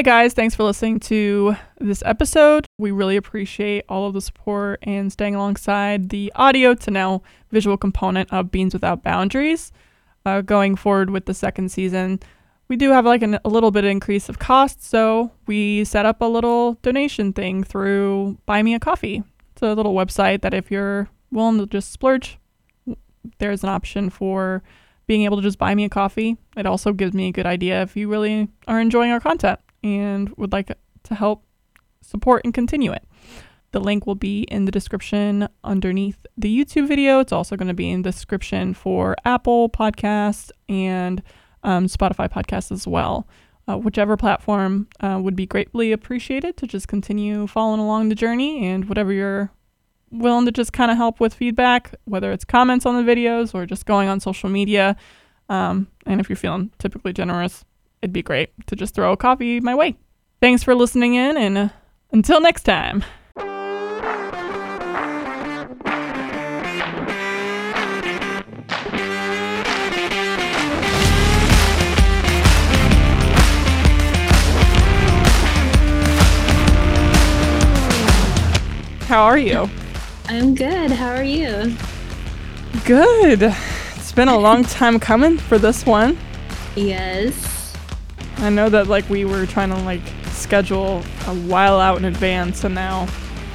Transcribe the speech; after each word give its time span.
Hi, 0.00 0.02
guys. 0.02 0.32
Thanks 0.32 0.54
for 0.54 0.62
listening 0.62 0.98
to 1.00 1.56
this 1.78 2.02
episode. 2.06 2.64
We 2.78 2.90
really 2.90 3.18
appreciate 3.18 3.84
all 3.86 4.06
of 4.06 4.14
the 4.14 4.22
support 4.22 4.78
and 4.82 5.12
staying 5.12 5.34
alongside 5.34 6.08
the 6.08 6.32
audio 6.34 6.72
to 6.72 6.90
now 6.90 7.20
visual 7.50 7.76
component 7.76 8.32
of 8.32 8.50
Beans 8.50 8.72
Without 8.72 9.02
Boundaries. 9.02 9.72
Uh, 10.24 10.40
going 10.40 10.74
forward 10.74 11.10
with 11.10 11.26
the 11.26 11.34
second 11.34 11.70
season, 11.70 12.18
we 12.68 12.76
do 12.76 12.92
have 12.92 13.04
like 13.04 13.20
an, 13.20 13.38
a 13.44 13.50
little 13.50 13.70
bit 13.70 13.84
of 13.84 13.90
increase 13.90 14.30
of 14.30 14.38
cost, 14.38 14.82
so 14.82 15.32
we 15.46 15.84
set 15.84 16.06
up 16.06 16.22
a 16.22 16.24
little 16.24 16.78
donation 16.80 17.34
thing 17.34 17.62
through 17.62 18.38
Buy 18.46 18.62
Me 18.62 18.72
a 18.72 18.80
Coffee. 18.80 19.22
It's 19.52 19.60
a 19.60 19.74
little 19.74 19.92
website 19.92 20.40
that 20.40 20.54
if 20.54 20.70
you're 20.70 21.10
willing 21.30 21.58
to 21.58 21.66
just 21.66 21.92
splurge, 21.92 22.38
there's 23.36 23.62
an 23.62 23.68
option 23.68 24.08
for 24.08 24.62
being 25.06 25.24
able 25.24 25.36
to 25.36 25.42
just 25.42 25.58
buy 25.58 25.74
me 25.74 25.84
a 25.84 25.90
coffee. 25.90 26.38
It 26.56 26.64
also 26.64 26.94
gives 26.94 27.12
me 27.12 27.28
a 27.28 27.32
good 27.32 27.44
idea 27.44 27.82
if 27.82 27.98
you 27.98 28.08
really 28.08 28.48
are 28.66 28.80
enjoying 28.80 29.10
our 29.10 29.20
content 29.20 29.60
and 29.82 30.30
would 30.36 30.52
like 30.52 30.70
to 31.04 31.14
help 31.14 31.44
support 32.02 32.42
and 32.44 32.54
continue 32.54 32.92
it. 32.92 33.04
The 33.72 33.80
link 33.80 34.06
will 34.06 34.16
be 34.16 34.42
in 34.42 34.64
the 34.64 34.72
description 34.72 35.48
underneath 35.62 36.26
the 36.36 36.64
YouTube 36.64 36.88
video. 36.88 37.20
It's 37.20 37.32
also 37.32 37.56
going 37.56 37.68
to 37.68 37.74
be 37.74 37.90
in 37.90 38.02
the 38.02 38.10
description 38.10 38.74
for 38.74 39.14
Apple 39.24 39.68
Podcasts 39.68 40.50
and 40.68 41.22
um, 41.62 41.86
Spotify 41.86 42.28
Podcasts 42.28 42.72
as 42.72 42.86
well. 42.86 43.28
Uh, 43.68 43.76
whichever 43.76 44.16
platform 44.16 44.88
uh, 45.00 45.20
would 45.22 45.36
be 45.36 45.46
greatly 45.46 45.92
appreciated 45.92 46.56
to 46.56 46.66
just 46.66 46.88
continue 46.88 47.46
following 47.46 47.78
along 47.78 48.08
the 48.08 48.14
journey 48.16 48.66
and 48.66 48.88
whatever 48.88 49.12
you're 49.12 49.52
willing 50.10 50.46
to 50.46 50.50
just 50.50 50.72
kind 50.72 50.90
of 50.90 50.96
help 50.96 51.20
with 51.20 51.32
feedback, 51.32 51.94
whether 52.04 52.32
it's 52.32 52.44
comments 52.44 52.84
on 52.84 52.96
the 52.96 53.12
videos 53.12 53.54
or 53.54 53.66
just 53.66 53.86
going 53.86 54.08
on 54.08 54.18
social 54.18 54.48
media. 54.48 54.96
Um, 55.48 55.86
and 56.06 56.20
if 56.20 56.28
you're 56.28 56.36
feeling 56.36 56.72
typically 56.78 57.12
generous, 57.12 57.64
it'd 58.02 58.12
be 58.12 58.22
great 58.22 58.50
to 58.66 58.76
just 58.76 58.94
throw 58.94 59.12
a 59.12 59.16
coffee 59.16 59.60
my 59.60 59.74
way. 59.74 59.96
Thanks 60.40 60.62
for 60.62 60.74
listening 60.74 61.14
in, 61.14 61.36
and 61.36 61.70
until 62.12 62.40
next 62.40 62.62
time. 62.62 63.04
How 79.06 79.24
are 79.24 79.38
you? 79.38 79.68
I'm 80.26 80.54
good. 80.54 80.92
How 80.92 81.08
are 81.08 81.24
you? 81.24 81.76
Good. 82.84 83.42
It's 83.96 84.12
been 84.12 84.28
a 84.28 84.38
long 84.38 84.62
time 84.62 85.00
coming 85.00 85.36
for 85.36 85.58
this 85.58 85.84
one. 85.84 86.16
Yes. 86.76 87.49
I 88.38 88.50
know 88.50 88.68
that 88.68 88.86
like 88.86 89.08
we 89.08 89.24
were 89.24 89.46
trying 89.46 89.70
to 89.70 89.76
like 89.82 90.00
schedule 90.30 91.02
a 91.26 91.34
while 91.34 91.78
out 91.78 91.98
in 91.98 92.04
advance 92.04 92.64
and 92.64 92.74
now 92.74 93.06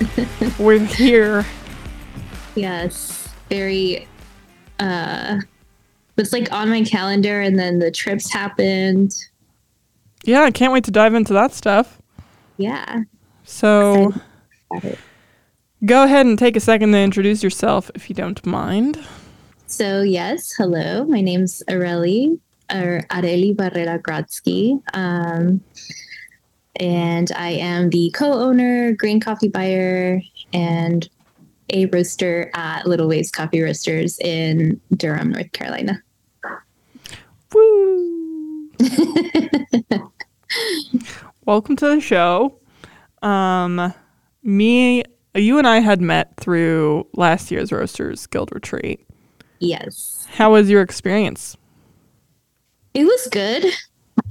we're 0.59 0.79
here. 0.79 1.45
Yes. 2.55 3.29
Very 3.49 4.07
uh 4.79 5.39
it's 6.17 6.31
like 6.31 6.51
on 6.51 6.69
my 6.69 6.83
calendar 6.83 7.41
and 7.41 7.57
then 7.57 7.79
the 7.79 7.91
trips 7.91 8.31
happened. 8.31 9.13
Yeah, 10.23 10.41
I 10.41 10.51
can't 10.51 10.71
wait 10.71 10.83
to 10.85 10.91
dive 10.91 11.13
into 11.13 11.33
that 11.33 11.53
stuff. 11.53 12.01
Yeah. 12.57 13.01
So 13.43 14.13
go 15.85 16.03
ahead 16.03 16.25
and 16.25 16.37
take 16.39 16.55
a 16.55 16.59
second 16.59 16.91
to 16.93 16.99
introduce 16.99 17.43
yourself 17.43 17.91
if 17.95 18.09
you 18.09 18.15
don't 18.15 18.43
mind. 18.45 19.03
So 19.67 20.01
yes, 20.01 20.53
hello. 20.57 21.05
My 21.05 21.21
name's 21.21 21.61
Areli 21.67 22.39
or 22.71 23.01
Areli 23.09 23.55
Barrera 23.55 24.01
Grodski. 24.01 24.81
Um, 24.93 25.61
and 26.77 27.31
I 27.35 27.51
am 27.51 27.89
the 27.89 28.11
co-owner, 28.15 28.93
green 28.93 29.19
coffee 29.19 29.47
buyer, 29.47 30.21
and 30.53 31.07
a 31.69 31.85
roaster 31.87 32.51
at 32.53 32.85
Little 32.85 33.07
Waves 33.07 33.31
Coffee 33.31 33.61
Roasters 33.61 34.19
in 34.19 34.79
Durham, 34.95 35.31
North 35.31 35.51
Carolina. 35.51 36.01
Woo! 37.53 38.69
Welcome 41.45 41.75
to 41.77 41.87
the 41.87 42.01
show. 42.01 42.59
Um, 43.21 43.93
me, 44.43 45.03
you 45.33 45.57
and 45.57 45.67
I 45.67 45.79
had 45.79 46.01
met 46.01 46.35
through 46.37 47.07
last 47.13 47.51
year's 47.51 47.71
Roasters 47.71 48.27
Guild 48.27 48.51
retreat. 48.53 49.05
Yes. 49.59 50.27
How 50.31 50.51
was 50.51 50.69
your 50.69 50.81
experience? 50.81 51.57
It 52.95 53.03
was 53.03 53.27
good. 53.27 53.65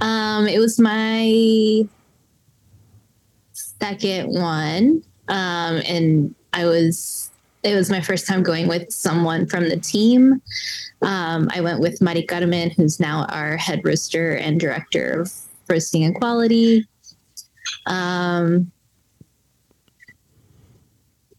Um, 0.01 0.47
it 0.47 0.57
was 0.57 0.79
my 0.79 1.87
second 3.53 4.27
one. 4.29 5.03
Um, 5.27 5.81
and 5.85 6.35
I 6.51 6.65
was 6.65 7.29
it 7.61 7.75
was 7.75 7.89
my 7.89 8.01
first 8.01 8.27
time 8.27 8.43
going 8.43 8.67
with 8.67 8.91
someone 8.91 9.45
from 9.45 9.69
the 9.69 9.77
team. 9.77 10.41
Um, 11.01 11.47
I 11.51 11.61
went 11.61 11.79
with 11.79 12.01
Mari 12.01 12.23
Carmen, 12.23 12.71
who's 12.71 12.99
now 12.99 13.25
our 13.25 13.55
head 13.55 13.81
roaster 13.83 14.35
and 14.35 14.59
director 14.59 15.21
of 15.21 15.33
roasting 15.67 16.03
and 16.03 16.15
quality. 16.15 16.87
Um, 17.85 18.71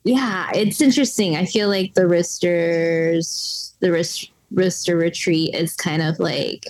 yeah, 0.04 0.50
it's 0.54 0.80
interesting. 0.80 1.36
I 1.36 1.44
feel 1.44 1.68
like 1.68 1.94
the 1.94 2.06
roasters, 2.06 3.74
the 3.80 3.92
roast, 3.92 4.30
roaster 4.52 4.96
retreat 4.96 5.54
is 5.54 5.74
kind 5.74 6.02
of 6.02 6.18
like 6.18 6.66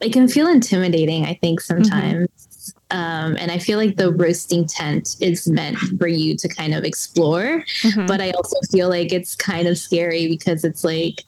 it 0.00 0.12
can 0.12 0.28
feel 0.28 0.46
intimidating. 0.46 1.24
I 1.24 1.34
think 1.34 1.60
sometimes, 1.60 2.28
mm-hmm. 2.28 2.96
um, 2.96 3.36
and 3.38 3.50
I 3.50 3.58
feel 3.58 3.78
like 3.78 3.96
the 3.96 4.12
roasting 4.12 4.66
tent 4.66 5.16
is 5.20 5.48
meant 5.48 5.78
for 5.98 6.08
you 6.08 6.36
to 6.36 6.48
kind 6.48 6.74
of 6.74 6.84
explore, 6.84 7.64
mm-hmm. 7.82 8.06
but 8.06 8.20
I 8.20 8.30
also 8.32 8.56
feel 8.70 8.88
like 8.88 9.12
it's 9.12 9.34
kind 9.34 9.66
of 9.66 9.76
scary 9.78 10.28
because 10.28 10.64
it's 10.64 10.84
like 10.84 11.24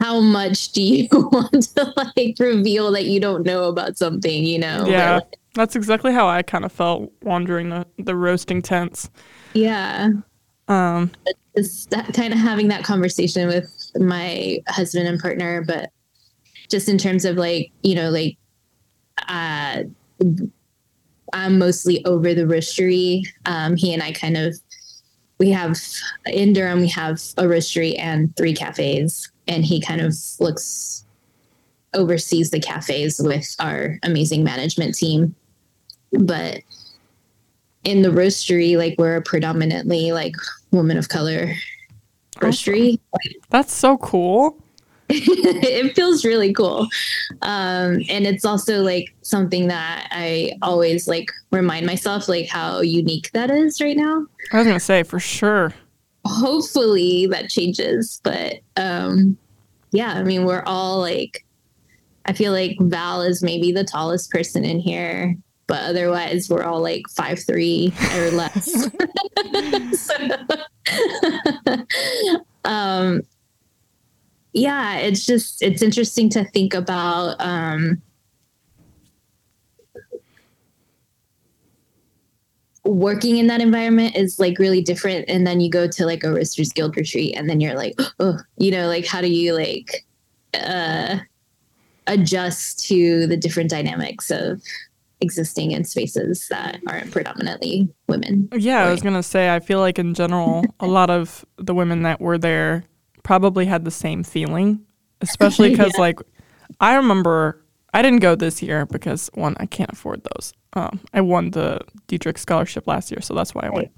how 0.00 0.20
much 0.20 0.72
do 0.72 0.82
you 0.82 1.08
want 1.12 1.62
to 1.76 2.10
like 2.16 2.36
reveal 2.40 2.90
that 2.90 3.04
you 3.04 3.20
don't 3.20 3.46
know 3.46 3.64
about 3.64 3.96
something, 3.96 4.44
you 4.44 4.58
know? 4.58 4.84
Yeah. 4.86 5.16
Like, 5.16 5.38
that's 5.54 5.76
exactly 5.76 6.12
how 6.12 6.28
I 6.28 6.42
kind 6.42 6.64
of 6.64 6.72
felt 6.72 7.12
wandering 7.22 7.68
the, 7.70 7.86
the 7.98 8.16
roasting 8.16 8.62
tents. 8.62 9.10
Yeah. 9.52 10.10
Um, 10.66 11.12
just 11.56 11.90
that 11.90 12.12
kind 12.14 12.32
of 12.32 12.38
having 12.38 12.68
that 12.68 12.84
conversation 12.84 13.46
with 13.46 13.92
my 13.96 14.58
husband 14.68 15.06
and 15.06 15.20
partner, 15.20 15.62
but 15.62 15.90
just 16.72 16.88
in 16.88 16.98
terms 16.98 17.24
of 17.24 17.36
like, 17.36 17.70
you 17.84 17.94
know, 17.94 18.10
like, 18.10 18.36
uh, 19.28 19.84
I'm 21.32 21.58
mostly 21.58 22.04
over 22.04 22.34
the 22.34 22.42
roastery. 22.42 23.24
Um, 23.46 23.76
he 23.76 23.94
and 23.94 24.02
I 24.02 24.10
kind 24.10 24.36
of, 24.36 24.56
we 25.38 25.50
have 25.50 25.78
in 26.26 26.52
Durham, 26.52 26.80
we 26.80 26.88
have 26.88 27.14
a 27.38 27.44
roastery 27.44 27.96
and 27.98 28.36
three 28.36 28.54
cafes, 28.54 29.30
and 29.46 29.64
he 29.64 29.80
kind 29.80 30.00
of 30.00 30.14
looks, 30.40 31.04
oversees 31.94 32.50
the 32.50 32.58
cafes 32.60 33.20
with 33.22 33.54
our 33.60 33.98
amazing 34.02 34.42
management 34.42 34.96
team 34.96 35.34
but 36.12 36.60
in 37.84 38.02
the 38.02 38.10
roastery, 38.10 38.76
like 38.76 38.94
we're 38.98 39.16
a 39.16 39.22
predominantly 39.22 40.12
like 40.12 40.36
woman 40.70 40.96
of 40.96 41.08
color 41.08 41.54
roastery. 42.36 42.98
That's 43.50 43.72
so 43.72 43.96
cool. 43.98 44.61
it 45.62 45.94
feels 45.94 46.24
really 46.24 46.52
cool. 46.52 46.88
Um, 47.42 48.02
and 48.08 48.26
it's 48.26 48.44
also 48.44 48.82
like 48.82 49.14
something 49.22 49.68
that 49.68 50.08
I 50.10 50.52
always 50.62 51.06
like 51.06 51.30
remind 51.50 51.86
myself 51.86 52.28
like 52.28 52.48
how 52.48 52.80
unique 52.80 53.30
that 53.32 53.50
is 53.50 53.80
right 53.80 53.96
now. 53.96 54.26
I 54.52 54.58
was 54.58 54.66
gonna 54.66 54.80
say 54.80 55.02
for 55.02 55.20
sure. 55.20 55.74
Hopefully 56.24 57.26
that 57.26 57.50
changes. 57.50 58.20
But 58.22 58.60
um 58.76 59.36
yeah, 59.90 60.14
I 60.14 60.22
mean 60.22 60.44
we're 60.44 60.64
all 60.64 61.00
like 61.00 61.44
I 62.24 62.32
feel 62.32 62.52
like 62.52 62.76
Val 62.80 63.22
is 63.22 63.42
maybe 63.42 63.72
the 63.72 63.84
tallest 63.84 64.30
person 64.30 64.64
in 64.64 64.78
here 64.78 65.36
but 65.66 65.82
otherwise 65.84 66.50
we're 66.50 66.64
all 66.64 66.80
like 66.80 67.02
five 67.08 67.38
three 67.38 67.92
or 68.16 68.30
less. 68.30 68.70
so, 69.98 70.14
um, 72.64 73.22
yeah, 74.52 74.96
it's 74.98 75.24
just 75.24 75.62
it's 75.62 75.82
interesting 75.82 76.28
to 76.30 76.44
think 76.44 76.74
about. 76.74 77.36
Um, 77.40 78.02
working 82.84 83.36
in 83.36 83.46
that 83.46 83.60
environment 83.60 84.16
is 84.16 84.40
like 84.40 84.58
really 84.58 84.82
different 84.82 85.24
and 85.28 85.46
then 85.46 85.60
you 85.60 85.70
go 85.70 85.86
to 85.86 86.04
like 86.04 86.24
a 86.24 86.32
roasters 86.32 86.72
guild 86.72 86.96
retreat 86.96 87.32
and 87.36 87.48
then 87.48 87.60
you're 87.60 87.76
like 87.76 87.94
oh 88.18 88.36
you 88.56 88.72
know 88.72 88.88
like 88.88 89.06
how 89.06 89.20
do 89.20 89.28
you 89.28 89.54
like 89.54 90.04
uh 90.54 91.16
adjust 92.08 92.84
to 92.84 93.26
the 93.28 93.36
different 93.36 93.70
dynamics 93.70 94.32
of 94.32 94.60
existing 95.20 95.70
in 95.70 95.84
spaces 95.84 96.48
that 96.50 96.80
aren't 96.88 97.10
predominantly 97.10 97.88
women. 98.08 98.48
Yeah? 98.52 98.84
I 98.84 98.90
was 98.90 99.00
going 99.00 99.14
to 99.14 99.22
say, 99.22 99.54
I 99.54 99.60
feel 99.60 99.78
like 99.78 99.98
in 99.98 100.14
general, 100.14 100.64
a 100.80 100.86
lot 100.86 101.10
of 101.10 101.44
the 101.56 101.72
women 101.72 102.02
that 102.02 102.20
were 102.20 102.38
there 102.38 102.84
probably 103.22 103.66
had 103.66 103.84
the 103.84 103.90
same 103.90 104.22
feeling, 104.22 104.84
especially 105.20 105.70
because, 105.70 105.92
yeah. 105.96 106.00
like, 106.00 106.18
I 106.80 106.94
remember 106.96 107.62
I 107.94 108.02
didn't 108.02 108.20
go 108.20 108.34
this 108.34 108.62
year 108.62 108.86
because 108.86 109.30
one, 109.34 109.54
I 109.58 109.66
can't 109.66 109.92
afford 109.92 110.22
those. 110.24 110.52
Um, 110.72 111.00
I 111.12 111.20
won 111.20 111.50
the 111.50 111.80
Dietrich 112.06 112.38
scholarship 112.38 112.86
last 112.86 113.10
year, 113.10 113.20
so 113.20 113.34
that's 113.34 113.54
why 113.54 113.66
I 113.66 113.70
went. 113.70 113.90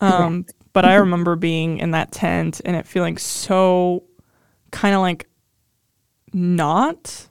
Um, 0.00 0.46
but 0.72 0.84
I 0.84 0.94
remember 0.96 1.34
being 1.34 1.78
in 1.78 1.90
that 1.90 2.12
tent 2.12 2.60
and 2.64 2.76
it 2.76 2.86
feeling 2.86 3.18
so 3.18 4.04
kind 4.70 4.94
of 4.94 5.00
like 5.00 5.26
not 6.32 7.28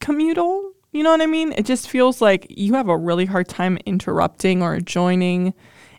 communal. 0.00 0.72
You 0.92 1.02
know 1.02 1.10
what 1.10 1.20
I 1.20 1.26
mean? 1.26 1.52
It 1.52 1.66
just 1.66 1.90
feels 1.90 2.22
like 2.22 2.46
you 2.48 2.72
have 2.74 2.88
a 2.88 2.96
really 2.96 3.26
hard 3.26 3.48
time 3.48 3.78
interrupting 3.84 4.62
or 4.62 4.80
joining 4.80 5.52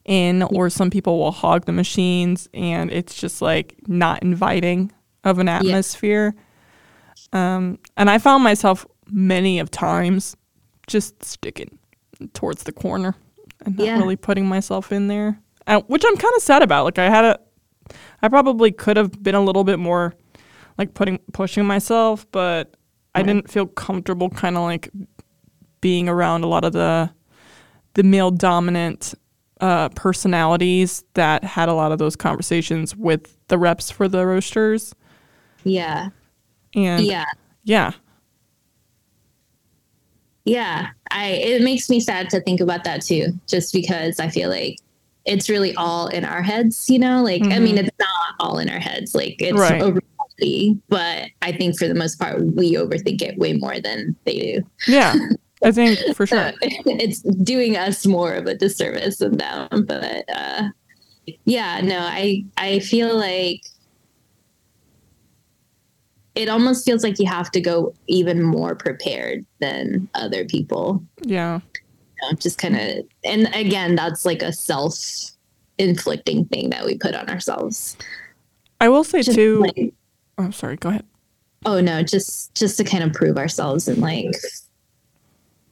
in, 0.07 0.41
or 0.43 0.69
some 0.69 0.89
people 0.89 1.19
will 1.19 1.31
hog 1.31 1.65
the 1.65 1.71
machines 1.71 2.49
and 2.53 2.91
it's 2.91 3.13
just 3.13 3.41
like 3.41 3.75
not 3.87 4.23
inviting 4.23 4.91
of 5.23 5.39
an 5.39 5.49
atmosphere. 5.49 6.33
Yeah. 7.33 7.55
Um, 7.57 7.79
and 7.97 8.09
I 8.09 8.17
found 8.17 8.43
myself 8.43 8.85
many 9.11 9.59
of 9.59 9.69
times 9.69 10.35
just 10.87 11.23
sticking 11.23 11.77
towards 12.33 12.63
the 12.63 12.71
corner 12.71 13.15
and 13.65 13.77
not 13.77 13.85
yeah. 13.85 13.97
really 13.97 14.15
putting 14.15 14.45
myself 14.45 14.91
in 14.91 15.07
there, 15.07 15.39
uh, 15.67 15.81
which 15.87 16.03
I'm 16.07 16.15
kind 16.15 16.33
of 16.35 16.41
sad 16.41 16.63
about. 16.63 16.85
Like 16.85 16.99
I 16.99 17.09
had 17.09 17.25
a, 17.25 17.39
I 18.21 18.29
probably 18.29 18.71
could 18.71 18.97
have 18.97 19.21
been 19.21 19.35
a 19.35 19.43
little 19.43 19.63
bit 19.63 19.79
more, 19.79 20.13
like 20.77 20.93
putting 20.93 21.19
pushing 21.33 21.65
myself, 21.65 22.25
but 22.31 22.75
I 23.13 23.23
didn't 23.23 23.49
feel 23.49 23.65
comfortable 23.65 24.29
kind 24.29 24.55
of 24.57 24.63
like 24.63 24.89
being 25.81 26.07
around 26.07 26.43
a 26.43 26.47
lot 26.47 26.63
of 26.63 26.73
the 26.73 27.09
the 27.93 28.03
male 28.03 28.29
dominant 28.29 29.15
uh, 29.61 29.89
personalities 29.89 31.03
that 31.13 31.43
had 31.43 31.69
a 31.69 31.73
lot 31.73 31.91
of 31.91 31.99
those 31.99 32.15
conversations 32.15 32.95
with 32.95 33.37
the 33.47 33.57
reps 33.57 33.89
for 33.89 34.07
the 34.07 34.25
roasters. 34.25 34.93
Yeah. 35.63 36.09
And 36.75 37.03
yeah. 37.03 37.25
Yeah. 37.63 37.91
Yeah. 40.45 40.89
I 41.11 41.27
it 41.27 41.61
makes 41.61 41.89
me 41.89 41.99
sad 41.99 42.29
to 42.31 42.41
think 42.41 42.59
about 42.59 42.83
that 42.83 43.01
too, 43.01 43.27
just 43.47 43.73
because 43.73 44.19
I 44.19 44.29
feel 44.29 44.49
like 44.49 44.77
it's 45.25 45.49
really 45.49 45.75
all 45.75 46.07
in 46.07 46.23
our 46.23 46.41
heads, 46.41 46.89
you 46.89 46.99
know? 46.99 47.23
Like 47.23 47.41
mm-hmm. 47.41 47.51
I 47.51 47.59
mean 47.59 47.75
mm-hmm. 47.75 47.85
it's 47.85 47.97
not 47.99 48.35
all 48.39 48.59
in 48.59 48.69
our 48.69 48.79
heads. 48.79 49.13
Like 49.15 49.35
it's 49.39 49.59
right. 49.59 49.81
over 49.81 49.99
but 50.89 51.29
I 51.41 51.51
think 51.51 51.79
for 51.79 51.87
the 51.87 51.95
most 51.95 52.19
part 52.19 52.39
we 52.39 52.75
overthink 52.75 53.23
it 53.23 53.37
way 53.37 53.53
more 53.53 53.79
than 53.79 54.15
they 54.23 54.37
do. 54.37 54.61
Yeah. 54.87 55.15
I 55.63 55.71
think 55.71 55.99
for 56.15 56.27
sure. 56.27 56.53
it's 56.61 57.21
doing 57.21 57.77
us 57.77 58.05
more 58.05 58.33
of 58.33 58.45
a 58.45 58.55
disservice 58.55 59.17
than 59.17 59.37
them. 59.37 59.85
But 59.85 60.25
uh, 60.29 60.69
yeah, 61.45 61.81
no, 61.81 61.99
I 61.99 62.45
I 62.57 62.79
feel 62.79 63.17
like 63.17 63.61
it 66.37 66.49
almost 66.49 66.85
feels 66.85 67.03
like 67.03 67.17
you 67.17 67.25
have 67.25 67.49
to 67.51 67.59
go 67.59 67.95
even 68.05 68.43
more 68.43 68.75
prepared 68.75 69.43
than 69.59 70.07
other 70.13 70.45
people. 70.45 71.03
Yeah. 71.23 71.61
You 72.21 72.29
know, 72.29 72.37
just 72.37 72.59
kind 72.59 72.75
of, 72.75 73.05
and 73.23 73.49
again, 73.55 73.95
that's 73.95 74.23
like 74.23 74.43
a 74.43 74.53
self 74.53 74.95
inflicting 75.79 76.45
thing 76.45 76.69
that 76.69 76.85
we 76.85 76.95
put 76.95 77.15
on 77.15 77.27
ourselves. 77.27 77.97
I 78.79 78.89
will 78.89 79.03
say 79.03 79.23
just 79.23 79.35
too. 79.35 79.61
Like, 79.61 79.93
oh, 80.37 80.51
sorry. 80.51 80.75
Go 80.75 80.89
ahead. 80.89 81.05
Oh 81.65 81.81
no, 81.81 82.03
just 82.03 82.53
just 82.53 82.77
to 82.77 82.83
kind 82.83 83.03
of 83.03 83.13
prove 83.13 83.37
ourselves 83.37 83.87
and 83.87 83.97
like, 83.97 84.35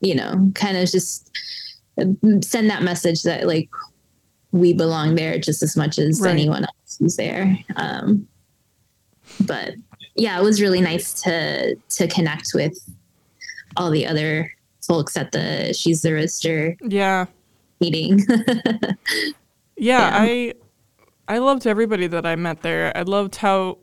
you 0.00 0.14
know, 0.14 0.50
kind 0.54 0.76
of 0.76 0.90
just 0.90 1.30
send 2.42 2.70
that 2.70 2.82
message 2.82 3.22
that 3.22 3.46
like 3.46 3.70
we 4.52 4.72
belong 4.72 5.14
there 5.14 5.38
just 5.38 5.62
as 5.62 5.76
much 5.76 5.98
as 5.98 6.20
right. 6.20 6.30
anyone 6.30 6.64
else 6.64 6.96
who's 6.98 7.16
there. 7.16 7.58
Um, 7.76 8.26
but 9.46 9.74
yeah, 10.14 10.38
it 10.38 10.42
was 10.42 10.60
really 10.60 10.80
nice 10.80 11.12
to 11.22 11.74
to 11.76 12.08
connect 12.08 12.50
with 12.54 12.78
all 13.76 13.90
the 13.90 14.06
other 14.06 14.52
folks 14.86 15.16
at 15.16 15.32
the 15.32 15.74
She's 15.74 16.02
the 16.02 16.14
Roaster 16.14 16.76
yeah 16.82 17.26
meeting. 17.80 18.20
yeah, 18.28 18.94
yeah, 19.76 20.10
I 20.12 20.54
I 21.28 21.38
loved 21.38 21.66
everybody 21.66 22.06
that 22.06 22.24
I 22.24 22.36
met 22.36 22.62
there. 22.62 22.96
I 22.96 23.02
loved 23.02 23.36
how 23.36 23.78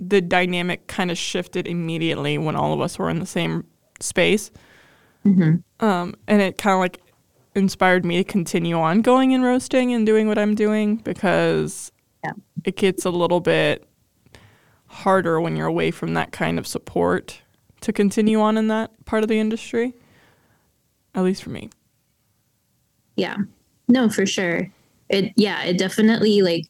the 0.00 0.20
dynamic 0.20 0.86
kind 0.86 1.10
of 1.10 1.18
shifted 1.18 1.66
immediately 1.66 2.38
when 2.38 2.54
all 2.54 2.72
of 2.72 2.80
us 2.80 2.98
were 2.98 3.10
in 3.10 3.18
the 3.18 3.26
same 3.26 3.64
space. 4.00 4.50
Mm-hmm. 5.28 5.84
Um, 5.84 6.14
and 6.26 6.42
it 6.42 6.58
kind 6.58 6.74
of 6.74 6.80
like 6.80 7.00
inspired 7.54 8.04
me 8.04 8.16
to 8.18 8.24
continue 8.24 8.78
on 8.78 9.02
going 9.02 9.34
and 9.34 9.42
roasting 9.42 9.92
and 9.92 10.06
doing 10.06 10.28
what 10.28 10.38
I'm 10.38 10.54
doing 10.54 10.96
because 10.96 11.92
yeah. 12.24 12.32
it 12.64 12.76
gets 12.76 13.04
a 13.04 13.10
little 13.10 13.40
bit 13.40 13.86
harder 14.86 15.40
when 15.40 15.56
you're 15.56 15.66
away 15.66 15.90
from 15.90 16.14
that 16.14 16.32
kind 16.32 16.58
of 16.58 16.66
support 16.66 17.42
to 17.80 17.92
continue 17.92 18.40
on 18.40 18.56
in 18.56 18.68
that 18.68 18.90
part 19.04 19.22
of 19.22 19.28
the 19.28 19.38
industry. 19.38 19.94
At 21.14 21.24
least 21.24 21.42
for 21.42 21.50
me. 21.50 21.70
Yeah. 23.16 23.36
No, 23.88 24.08
for 24.08 24.26
sure. 24.26 24.70
It 25.08 25.32
yeah, 25.36 25.62
it 25.64 25.78
definitely 25.78 26.42
like 26.42 26.66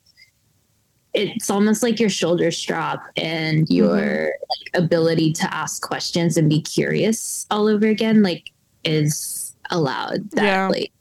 it's 1.18 1.50
almost 1.50 1.82
like 1.82 1.98
your 1.98 2.08
shoulders 2.08 2.62
drop 2.62 3.02
and 3.16 3.68
your 3.68 3.96
mm-hmm. 3.96 4.74
like, 4.76 4.84
ability 4.84 5.32
to 5.32 5.52
ask 5.52 5.82
questions 5.82 6.36
and 6.36 6.48
be 6.48 6.62
curious 6.62 7.46
all 7.50 7.66
over 7.66 7.86
again 7.86 8.22
like 8.22 8.52
is 8.84 9.56
allowed 9.70 10.30
that 10.30 10.44
yeah. 10.44 10.68
like 10.68 10.92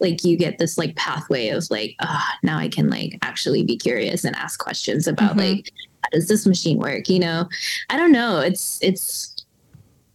like 0.00 0.24
you 0.24 0.36
get 0.36 0.58
this 0.58 0.78
like 0.78 0.96
pathway 0.96 1.48
of 1.48 1.64
like 1.70 1.94
oh, 2.00 2.28
now 2.42 2.56
i 2.58 2.68
can 2.68 2.88
like 2.88 3.18
actually 3.22 3.62
be 3.62 3.76
curious 3.76 4.24
and 4.24 4.34
ask 4.36 4.58
questions 4.58 5.06
about 5.06 5.30
mm-hmm. 5.36 5.56
like 5.56 5.70
how 6.02 6.08
does 6.12 6.28
this 6.28 6.46
machine 6.46 6.78
work 6.78 7.08
you 7.08 7.18
know 7.18 7.46
i 7.90 7.96
don't 7.96 8.12
know 8.12 8.38
it's 8.40 8.78
it's 8.82 9.36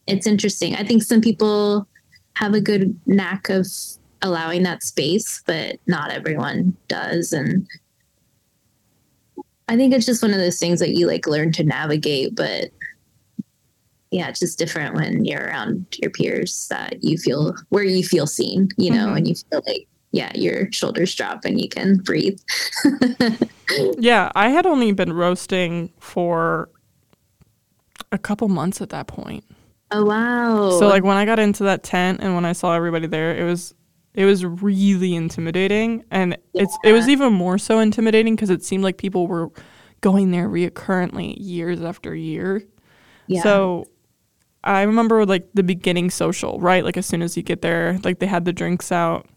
it's 0.08 0.26
interesting 0.26 0.76
i 0.76 0.84
think 0.84 1.04
some 1.04 1.22
people 1.22 1.88
have 2.36 2.56
a 2.56 2.62
good 2.62 3.00
knack 3.06 3.50
of 3.50 3.68
allowing 4.24 4.64
that 4.64 4.82
space 4.82 5.44
but 5.46 5.78
not 5.86 6.12
everyone 6.12 6.76
does 6.88 7.34
and 7.34 7.68
i 9.68 9.76
think 9.76 9.94
it's 9.94 10.06
just 10.06 10.22
one 10.22 10.32
of 10.32 10.40
those 10.40 10.60
things 10.60 10.80
that 10.80 10.96
you 10.96 11.08
like 11.08 11.28
learn 11.28 11.52
to 11.52 11.64
navigate 11.64 12.36
but 12.36 12.66
yeah 14.12 14.28
it's 14.28 14.40
just 14.40 14.60
different 14.60 14.96
when 14.96 15.26
you're 15.26 15.46
around 15.46 15.86
your 16.02 16.12
peers 16.12 16.68
that 16.70 17.04
you 17.04 17.18
feel 17.18 17.56
where 17.70 17.84
you 17.84 18.04
feel 18.04 18.28
seen 18.28 18.70
you 18.78 18.92
know 18.92 19.08
mm-hmm. 19.08 19.18
and 19.18 19.28
you 19.28 19.36
feel 19.36 19.62
like 19.68 19.88
yeah, 20.14 20.32
your 20.36 20.72
shoulders 20.72 21.14
drop 21.16 21.44
and 21.44 21.60
you 21.60 21.68
can 21.68 21.98
breathe. 21.98 22.40
yeah, 23.98 24.32
I 24.36 24.50
had 24.50 24.68
only 24.68 24.92
been 24.92 25.12
roasting 25.12 25.92
for 26.00 26.70
a 28.12 28.20
couple 28.20 28.48
months 28.48 28.80
at 28.80 28.90
that 28.90 29.08
point. 29.08 29.44
Oh 29.90 30.06
wow. 30.06 30.70
So 30.80 30.88
like 30.88 31.04
when 31.04 31.18
I 31.18 31.26
got 31.26 31.40
into 31.40 31.64
that 31.64 31.84
tent 31.84 32.20
and 32.22 32.36
when 32.36 32.46
I 32.46 32.54
saw 32.54 32.76
everybody 32.76 33.08
there, 33.08 33.36
it 33.36 33.44
was 33.44 33.74
it 34.14 34.26
was 34.26 34.46
really 34.46 35.16
intimidating 35.16 36.04
and 36.12 36.38
yeah. 36.54 36.64
it's 36.64 36.78
it 36.84 36.94
was 36.94 37.08
even 37.10 37.34
more 37.34 37.58
so 37.58 37.80
intimidating 37.80 38.36
because 38.36 38.50
it 38.50 38.64
seemed 38.64 38.84
like 38.84 38.98
people 38.98 39.28
were 39.28 39.50
going 40.02 40.32
there 40.32 40.48
recurrently 40.48 41.40
years 41.40 41.82
after 41.82 42.14
year. 42.14 42.62
Yeah. 43.28 43.42
So 43.42 43.86
I 44.64 44.84
remember 44.84 45.26
like 45.26 45.48
the 45.54 45.64
beginning 45.64 46.10
social, 46.10 46.60
right? 46.60 46.84
Like 46.84 46.98
as 46.98 47.06
soon 47.06 47.22
as 47.22 47.36
you 47.36 47.44
get 47.44 47.62
there, 47.62 48.00
like 48.04 48.20
they 48.20 48.28
had 48.28 48.46
the 48.46 48.54
drinks 48.54 48.92
out 48.92 49.28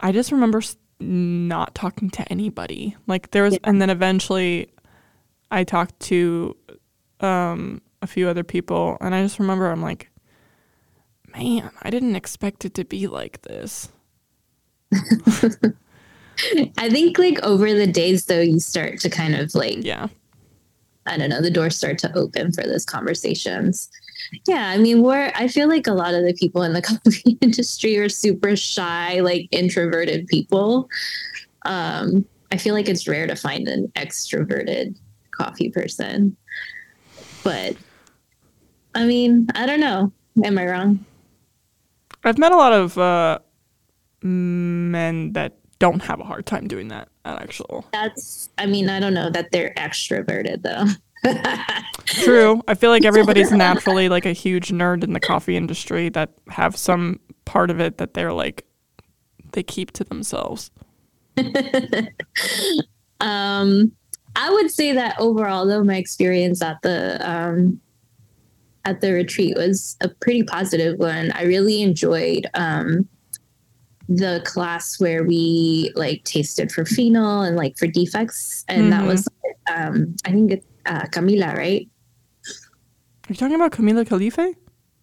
I 0.00 0.12
just 0.12 0.32
remember 0.32 0.62
not 0.98 1.74
talking 1.74 2.10
to 2.10 2.32
anybody. 2.32 2.96
Like 3.06 3.30
there 3.30 3.42
was, 3.42 3.54
yeah. 3.54 3.60
and 3.64 3.80
then 3.80 3.90
eventually 3.90 4.70
I 5.50 5.64
talked 5.64 5.98
to 6.00 6.56
um, 7.20 7.82
a 8.02 8.06
few 8.06 8.28
other 8.28 8.44
people, 8.44 8.96
and 9.00 9.14
I 9.14 9.22
just 9.22 9.38
remember 9.38 9.70
I'm 9.70 9.82
like, 9.82 10.10
man, 11.32 11.70
I 11.82 11.90
didn't 11.90 12.16
expect 12.16 12.64
it 12.64 12.74
to 12.74 12.84
be 12.84 13.06
like 13.06 13.42
this. 13.42 13.88
I 16.78 16.88
think 16.88 17.18
like 17.18 17.42
over 17.42 17.72
the 17.72 17.86
days 17.86 18.26
though, 18.26 18.40
you 18.40 18.60
start 18.60 19.00
to 19.00 19.10
kind 19.10 19.34
of 19.34 19.54
like, 19.54 19.84
yeah, 19.84 20.08
I 21.06 21.16
don't 21.16 21.30
know, 21.30 21.40
the 21.40 21.50
doors 21.50 21.76
start 21.76 21.98
to 21.98 22.16
open 22.16 22.52
for 22.52 22.62
those 22.62 22.84
conversations. 22.84 23.90
Yeah, 24.46 24.68
I 24.68 24.78
mean, 24.78 25.02
we're 25.02 25.32
I 25.34 25.48
feel 25.48 25.68
like 25.68 25.86
a 25.86 25.92
lot 25.92 26.14
of 26.14 26.24
the 26.24 26.34
people 26.34 26.62
in 26.62 26.72
the 26.72 26.82
coffee 27.04 27.38
industry 27.40 27.98
are 27.98 28.08
super 28.08 28.56
shy, 28.56 29.20
like 29.20 29.48
introverted 29.50 30.26
people. 30.26 30.88
Um, 31.66 32.24
I 32.52 32.56
feel 32.56 32.74
like 32.74 32.88
it's 32.88 33.06
rare 33.06 33.26
to 33.26 33.36
find 33.36 33.68
an 33.68 33.92
extroverted 33.96 34.96
coffee 35.30 35.70
person. 35.70 36.36
But 37.44 37.76
I 38.94 39.04
mean, 39.04 39.46
I 39.54 39.66
don't 39.66 39.80
know. 39.80 40.12
Am 40.44 40.58
I 40.58 40.66
wrong? 40.66 41.04
I've 42.24 42.38
met 42.38 42.52
a 42.52 42.56
lot 42.56 42.72
of 42.72 42.98
uh, 42.98 43.38
men 44.22 45.32
that 45.32 45.56
don't 45.78 46.02
have 46.02 46.20
a 46.20 46.24
hard 46.24 46.46
time 46.46 46.68
doing 46.68 46.88
that 46.88 47.08
at 47.24 47.40
actual. 47.42 47.86
That's 47.92 48.50
I 48.58 48.66
mean, 48.66 48.88
I 48.88 49.00
don't 49.00 49.14
know 49.14 49.30
that 49.30 49.50
they're 49.50 49.72
extroverted 49.76 50.62
though. 50.62 50.86
True. 52.04 52.62
I 52.68 52.74
feel 52.74 52.90
like 52.90 53.04
everybody's 53.04 53.50
naturally 53.56 54.08
like 54.08 54.26
a 54.26 54.32
huge 54.32 54.68
nerd 54.68 55.02
in 55.04 55.12
the 55.12 55.20
coffee 55.20 55.56
industry 55.56 56.08
that 56.10 56.30
have 56.48 56.76
some 56.76 57.20
part 57.44 57.70
of 57.70 57.80
it 57.80 57.98
that 57.98 58.14
they're 58.14 58.32
like 58.32 58.64
they 59.52 59.62
keep 59.62 59.90
to 59.92 60.04
themselves. 60.04 60.70
um 63.20 63.92
I 64.36 64.50
would 64.50 64.70
say 64.70 64.92
that 64.92 65.16
overall 65.18 65.66
though 65.66 65.82
my 65.82 65.96
experience 65.96 66.62
at 66.62 66.76
the 66.82 67.18
um 67.28 67.80
at 68.84 69.00
the 69.00 69.12
retreat 69.12 69.56
was 69.56 69.96
a 70.00 70.08
pretty 70.08 70.42
positive 70.42 70.98
one. 70.98 71.32
I 71.32 71.44
really 71.44 71.82
enjoyed 71.82 72.46
um, 72.54 73.08
the 74.08 74.42
class 74.44 74.98
where 74.98 75.24
we 75.24 75.92
like 75.94 76.24
tasted 76.24 76.72
for 76.72 76.84
phenol 76.84 77.42
and 77.42 77.56
like 77.56 77.78
for 77.78 77.86
defects, 77.86 78.64
and 78.68 78.82
mm-hmm. 78.82 78.90
that 78.90 79.06
was 79.06 79.28
um, 79.72 80.16
I 80.24 80.32
think 80.32 80.52
it's 80.52 80.66
uh, 80.86 81.02
Camila, 81.06 81.54
right? 81.56 81.88
Are 82.46 83.32
you 83.32 83.36
talking 83.36 83.54
about 83.54 83.72
Camila 83.72 84.04
Khalife? 84.04 84.56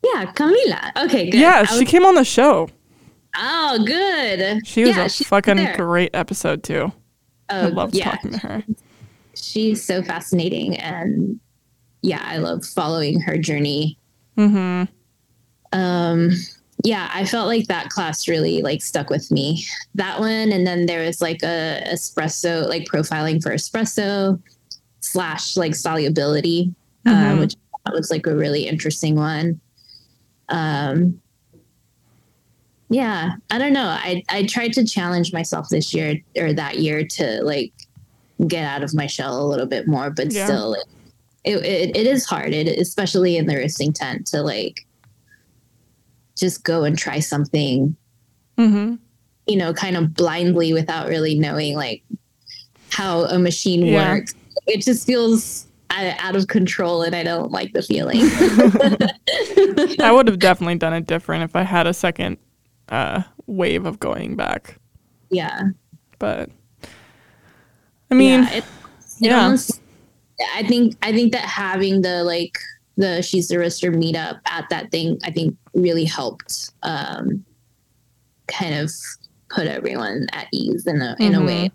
Yeah, 0.03 0.31
Camila. 0.33 1.05
Okay, 1.05 1.29
good. 1.29 1.39
Yeah, 1.39 1.61
was- 1.61 1.77
she 1.77 1.85
came 1.85 2.05
on 2.05 2.15
the 2.15 2.25
show. 2.25 2.69
Oh, 3.35 3.83
good. 3.85 4.65
She 4.65 4.83
was 4.83 4.95
yeah, 4.95 5.05
a 5.05 5.09
fucking 5.09 5.57
there. 5.57 5.77
great 5.77 6.09
episode 6.15 6.63
too. 6.63 6.91
Oh, 7.49 7.67
I 7.67 7.67
loved 7.67 7.95
yeah. 7.95 8.11
talking 8.11 8.31
to 8.31 8.37
her. 8.39 8.63
She's 9.35 9.83
so 9.83 10.01
fascinating, 10.01 10.75
and 10.77 11.39
yeah, 12.01 12.23
I 12.23 12.37
love 12.37 12.65
following 12.65 13.19
her 13.21 13.37
journey. 13.37 13.97
Hmm. 14.35 14.83
Um. 15.73 16.31
Yeah, 16.83 17.09
I 17.11 17.25
felt 17.25 17.47
like 17.47 17.67
that 17.67 17.89
class 17.89 18.27
really 18.27 18.61
like 18.61 18.83
stuck 18.83 19.09
with 19.09 19.31
me. 19.31 19.65
That 19.95 20.19
one, 20.19 20.51
and 20.51 20.65
then 20.65 20.85
there 20.85 21.05
was 21.05 21.21
like 21.21 21.41
a 21.41 21.81
espresso, 21.87 22.67
like 22.69 22.85
profiling 22.85 23.41
for 23.41 23.51
espresso 23.51 24.39
slash 24.99 25.57
like 25.57 25.73
solubility, 25.73 26.73
uh, 27.05 27.09
mm-hmm. 27.09 27.31
um, 27.31 27.39
which 27.39 27.55
was 27.91 28.11
like 28.11 28.27
a 28.27 28.35
really 28.35 28.67
interesting 28.67 29.15
one. 29.15 29.59
Um, 30.49 31.19
yeah, 32.89 33.31
I 33.49 33.57
don't 33.57 33.73
know. 33.73 33.87
I 33.87 34.23
I 34.29 34.45
tried 34.45 34.73
to 34.73 34.85
challenge 34.85 35.33
myself 35.33 35.69
this 35.69 35.93
year 35.93 36.21
or 36.37 36.53
that 36.53 36.79
year 36.79 37.05
to 37.05 37.41
like 37.43 37.73
get 38.47 38.63
out 38.63 38.83
of 38.83 38.93
my 38.93 39.07
shell 39.07 39.41
a 39.41 39.47
little 39.47 39.65
bit 39.65 39.87
more, 39.87 40.11
but 40.11 40.31
yeah. 40.31 40.45
still, 40.45 40.71
like, 40.71 40.85
it, 41.47 41.65
it 41.65 41.95
it 41.95 42.07
is 42.07 42.25
hard. 42.25 42.53
It 42.53 42.67
especially 42.79 43.37
in 43.37 43.47
the 43.47 43.55
roasting 43.55 43.93
tent 43.93 44.27
to 44.27 44.41
like 44.41 44.85
just 46.35 46.63
go 46.63 46.83
and 46.83 46.97
try 46.97 47.19
something. 47.19 47.95
Mm-hmm. 48.57 48.95
You 49.47 49.55
know, 49.55 49.73
kind 49.73 49.95
of 49.95 50.13
blindly 50.13 50.73
without 50.73 51.07
really 51.07 51.39
knowing 51.39 51.75
like 51.75 52.03
how 52.91 53.23
a 53.25 53.39
machine 53.39 53.85
yeah. 53.85 54.13
works. 54.13 54.33
It 54.67 54.81
just 54.81 55.05
feels 55.05 55.67
out 55.89 56.35
of 56.35 56.47
control 56.47 57.01
and 57.01 57.15
I 57.15 57.23
don't 57.23 57.51
like 57.51 57.73
the 57.73 57.81
feeling. 57.81 58.19
I 60.01 60.11
would 60.11 60.27
have 60.27 60.39
definitely 60.39 60.75
done 60.75 60.93
it 60.93 61.07
different 61.07 61.43
if 61.43 61.55
I 61.55 61.63
had 61.63 61.87
a 61.87 61.93
second 61.93 62.37
uh, 62.89 63.23
wave 63.45 63.85
of 63.85 63.99
going 63.99 64.35
back. 64.35 64.77
Yeah. 65.29 65.69
But 66.19 66.49
I 68.11 68.15
mean, 68.15 68.43
yeah, 68.43 68.49
it, 68.51 68.57
it 68.57 68.65
yeah. 69.19 69.43
Almost, 69.43 69.81
I 70.53 70.63
think 70.63 70.95
I 71.01 71.11
think 71.11 71.31
that 71.33 71.45
having 71.45 72.01
the 72.01 72.23
like 72.23 72.57
the 72.95 73.21
she's 73.21 73.47
the 73.47 73.59
roaster 73.59 73.91
meetup 73.91 74.39
at 74.45 74.69
that 74.69 74.91
thing, 74.91 75.19
I 75.23 75.31
think 75.31 75.55
really 75.73 76.05
helped 76.05 76.71
um, 76.83 77.45
kind 78.47 78.75
of 78.75 78.91
put 79.49 79.67
everyone 79.67 80.27
at 80.33 80.47
ease 80.51 80.85
in 80.87 81.01
a 81.01 81.15
in 81.19 81.33
mm-hmm. 81.33 81.41
a 81.41 81.45
way. 81.45 81.71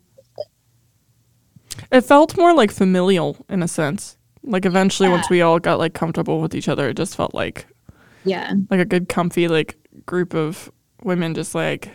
It 1.90 2.02
felt 2.02 2.36
more 2.36 2.54
like 2.54 2.70
familial 2.70 3.44
in 3.48 3.62
a 3.62 3.68
sense. 3.68 4.16
Like 4.44 4.66
eventually, 4.66 5.08
yeah. 5.08 5.14
once 5.14 5.30
we 5.30 5.42
all 5.42 5.58
got 5.58 5.78
like 5.78 5.94
comfortable 5.94 6.40
with 6.40 6.54
each 6.54 6.68
other, 6.68 6.88
it 6.88 6.96
just 6.96 7.16
felt 7.16 7.34
like 7.34 7.66
yeah, 8.24 8.52
like 8.70 8.80
a 8.80 8.84
good, 8.84 9.08
comfy 9.08 9.48
like 9.48 9.76
group 10.06 10.34
of 10.34 10.70
women 11.02 11.34
just 11.34 11.54
like 11.54 11.90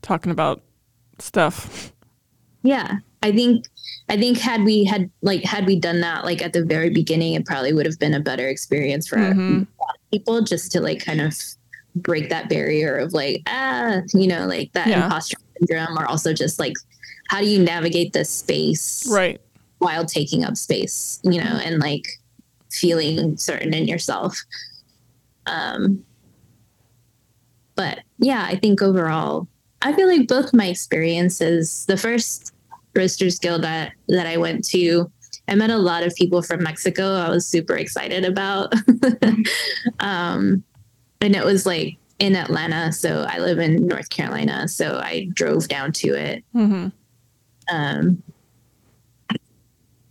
talking 0.00 0.32
about 0.32 0.62
stuff. 1.18 1.92
Yeah, 2.62 2.98
I 3.22 3.32
think 3.32 3.66
I 4.08 4.16
think 4.16 4.38
had 4.38 4.64
we 4.64 4.84
had 4.84 5.10
like 5.22 5.44
had 5.44 5.66
we 5.66 5.78
done 5.78 6.00
that 6.00 6.24
like 6.24 6.42
at 6.42 6.52
the 6.52 6.64
very 6.64 6.90
beginning, 6.90 7.34
it 7.34 7.46
probably 7.46 7.72
would 7.72 7.86
have 7.86 7.98
been 7.98 8.14
a 8.14 8.20
better 8.20 8.48
experience 8.48 9.08
for 9.08 9.16
mm-hmm. 9.16 9.62
people 10.10 10.42
just 10.42 10.72
to 10.72 10.80
like 10.80 11.04
kind 11.04 11.20
of 11.20 11.38
break 11.96 12.30
that 12.30 12.48
barrier 12.48 12.96
of 12.96 13.12
like 13.12 13.42
ah 13.46 14.00
you 14.14 14.26
know 14.26 14.46
like 14.46 14.72
that 14.72 14.86
yeah. 14.86 15.04
imposter 15.04 15.36
syndrome 15.58 15.98
or 15.98 16.06
also 16.06 16.32
just 16.32 16.58
like 16.58 16.72
how 17.28 17.38
do 17.38 17.46
you 17.46 17.62
navigate 17.62 18.14
this 18.14 18.30
space 18.30 19.06
right 19.12 19.42
while 19.76 20.06
taking 20.06 20.42
up 20.42 20.56
space 20.56 21.20
you 21.22 21.38
know 21.38 21.60
and 21.64 21.80
like 21.80 22.06
feeling 22.70 23.36
certain 23.36 23.74
in 23.74 23.86
yourself 23.86 24.42
um 25.44 26.02
but 27.74 28.00
yeah, 28.18 28.46
I 28.48 28.56
think 28.56 28.82
overall, 28.82 29.48
I 29.82 29.92
feel 29.92 30.08
like 30.08 30.28
both 30.28 30.52
my 30.52 30.66
experiences, 30.66 31.84
the 31.86 31.96
first 31.96 32.51
Roasters 32.94 33.38
Guild 33.38 33.62
that, 33.62 33.92
that 34.08 34.26
I 34.26 34.36
went 34.36 34.64
to, 34.68 35.10
I 35.48 35.54
met 35.54 35.70
a 35.70 35.76
lot 35.76 36.02
of 36.02 36.14
people 36.14 36.42
from 36.42 36.62
Mexico. 36.62 37.14
I 37.14 37.28
was 37.28 37.46
super 37.46 37.76
excited 37.76 38.24
about. 38.24 38.72
um, 40.00 40.62
and 41.20 41.36
it 41.36 41.44
was 41.44 41.66
like 41.66 41.96
in 42.18 42.36
Atlanta. 42.36 42.92
So 42.92 43.26
I 43.28 43.38
live 43.38 43.58
in 43.58 43.86
North 43.86 44.10
Carolina. 44.10 44.68
So 44.68 44.98
I 44.98 45.28
drove 45.32 45.68
down 45.68 45.92
to 45.92 46.08
it. 46.14 46.44
Mm-hmm. 46.54 46.88
Um, 47.74 48.22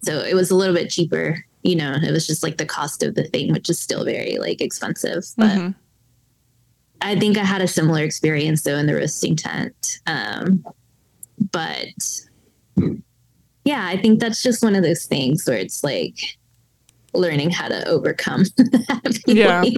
so 0.04 0.20
it 0.20 0.34
was 0.34 0.52
a 0.52 0.56
little 0.56 0.76
bit 0.76 0.90
cheaper. 0.90 1.44
You 1.64 1.76
know, 1.76 1.96
it 2.02 2.12
was 2.12 2.26
just 2.26 2.44
like 2.44 2.58
the 2.58 2.66
cost 2.66 3.04
of 3.04 3.16
the 3.16 3.24
thing, 3.26 3.52
which 3.52 3.70
is 3.70 3.80
still 3.80 4.04
very 4.04 4.38
like 4.40 4.62
expensive. 4.62 5.24
But 5.38 5.50
mm-hmm. 5.50 5.70
I 7.02 7.20
think 7.20 7.38
I 7.38 7.44
had 7.44 7.62
a 7.62 7.68
similar 7.68 8.04
experience 8.04 8.64
though 8.64 8.78
in 8.78 8.88
the 8.88 8.96
roasting 8.96 9.36
tent. 9.36 10.00
Um, 10.08 10.66
but 11.52 12.22
yeah, 13.64 13.86
I 13.86 13.98
think 13.98 14.20
that's 14.20 14.42
just 14.42 14.64
one 14.64 14.76
of 14.76 14.84
those 14.84 15.06
things 15.06 15.46
where 15.46 15.58
it's 15.58 15.84
like 15.84 16.38
learning 17.14 17.52
how 17.52 17.68
to 17.68 17.88
overcome. 17.88 18.46
yeah. 19.28 19.64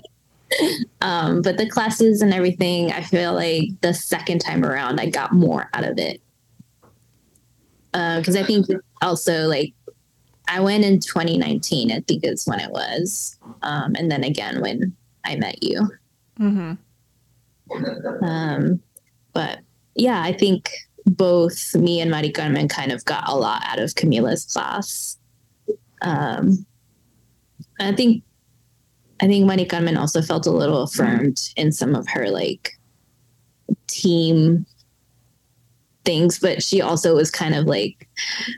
Um, 1.02 1.42
but 1.42 1.58
the 1.58 1.68
classes 1.68 2.22
and 2.22 2.32
everything, 2.32 2.92
I 2.92 3.02
feel 3.02 3.34
like 3.34 3.70
the 3.82 3.92
second 3.92 4.38
time 4.38 4.64
around, 4.64 5.00
I 5.00 5.10
got 5.10 5.34
more 5.34 5.68
out 5.74 5.84
of 5.84 5.98
it. 5.98 6.22
Because 7.92 8.36
uh, 8.36 8.40
I 8.40 8.44
think 8.44 8.68
also 9.02 9.48
like 9.48 9.74
I 10.48 10.60
went 10.60 10.86
in 10.86 11.00
2019, 11.00 11.92
I 11.92 12.02
think 12.02 12.24
is 12.24 12.46
when 12.46 12.60
it 12.60 12.70
was. 12.70 13.40
Um, 13.64 13.96
and 13.98 14.12
then 14.12 14.24
again 14.24 14.62
when 14.62 14.96
I 15.26 15.38
met 15.38 15.64
you. 15.64 15.90
Mm-hmm. 16.40 18.24
Um, 18.24 18.80
but 19.34 19.60
yeah, 19.96 20.22
I 20.22 20.34
think 20.34 20.70
both 21.06 21.76
me 21.76 22.00
and 22.00 22.10
Mari 22.10 22.32
Carmen 22.32 22.68
kind 22.68 22.92
of 22.92 23.04
got 23.06 23.28
a 23.28 23.36
lot 23.36 23.62
out 23.66 23.80
of 23.80 23.96
Camila's 23.96 24.46
class. 24.46 25.18
Um, 26.02 26.66
I 27.80 27.94
think 27.94 28.24
I 29.20 29.28
think 29.28 29.46
Mari 29.46 29.66
Carmen 29.66 29.98
also 29.98 30.22
felt 30.22 30.46
a 30.46 30.52
little 30.52 30.84
affirmed 30.84 31.42
in 31.56 31.72
some 31.72 31.96
of 31.96 32.08
her 32.10 32.30
like 32.30 32.78
team 33.88 34.66
things, 36.06 36.40
but 36.40 36.62
she 36.62 36.82
also 36.82 37.16
was 37.16 37.32
kind 37.32 37.56
of 37.56 37.66
like 37.66 38.08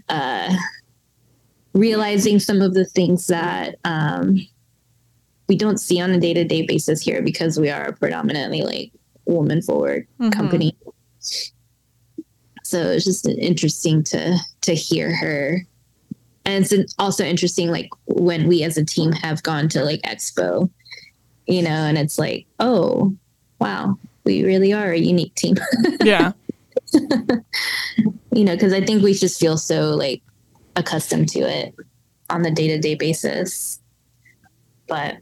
uh, 0.10 0.56
realizing 1.74 2.40
some 2.40 2.62
of 2.62 2.74
the 2.74 2.86
things 2.86 3.28
that 3.28 3.76
um, 3.84 4.38
we 5.48 5.56
don't 5.56 5.80
see 5.80 6.00
on 6.02 6.12
a 6.12 6.20
day 6.20 6.34
to 6.34 6.44
day 6.44 6.66
basis 6.66 7.02
here 7.02 7.22
because 7.22 7.60
we 7.60 7.70
are 7.70 7.86
a 7.86 7.94
predominantly 7.94 8.62
like 8.62 8.92
woman 9.26 9.62
forward 9.62 10.08
mm-hmm. 10.20 10.32
company. 10.32 10.76
So 12.76 12.92
it's 12.92 13.06
just 13.06 13.26
interesting 13.26 14.04
to 14.04 14.38
to 14.64 14.76
hear 14.76 15.16
her. 15.16 15.66
And 16.44 16.70
it's 16.70 16.94
also 17.00 17.24
interesting, 17.24 17.72
like 17.72 17.88
when 18.06 18.50
we 18.50 18.64
as 18.64 18.76
a 18.76 18.84
team 18.84 19.14
have 19.14 19.42
gone 19.44 19.70
to 19.70 19.82
like 19.82 20.02
expo, 20.02 20.70
you 21.48 21.62
know, 21.62 21.70
and 21.70 21.98
it's 21.98 22.20
like, 22.20 22.46
oh, 22.60 23.16
wow, 23.60 23.98
we 24.26 24.44
really 24.44 24.74
are 24.74 24.92
a 24.92 25.00
unique 25.00 25.34
team. 25.36 25.56
yeah. 26.04 26.34
you 28.34 28.44
know, 28.44 28.56
because 28.56 28.74
I 28.74 28.82
think 28.82 29.02
we 29.02 29.14
just 29.14 29.40
feel 29.40 29.58
so 29.58 29.92
like 29.92 30.22
accustomed 30.76 31.30
to 31.30 31.40
it 31.40 31.74
on 32.30 32.42
the 32.42 32.52
day 32.52 32.68
to 32.68 32.78
day 32.78 32.96
basis. 32.96 33.80
But 34.90 35.16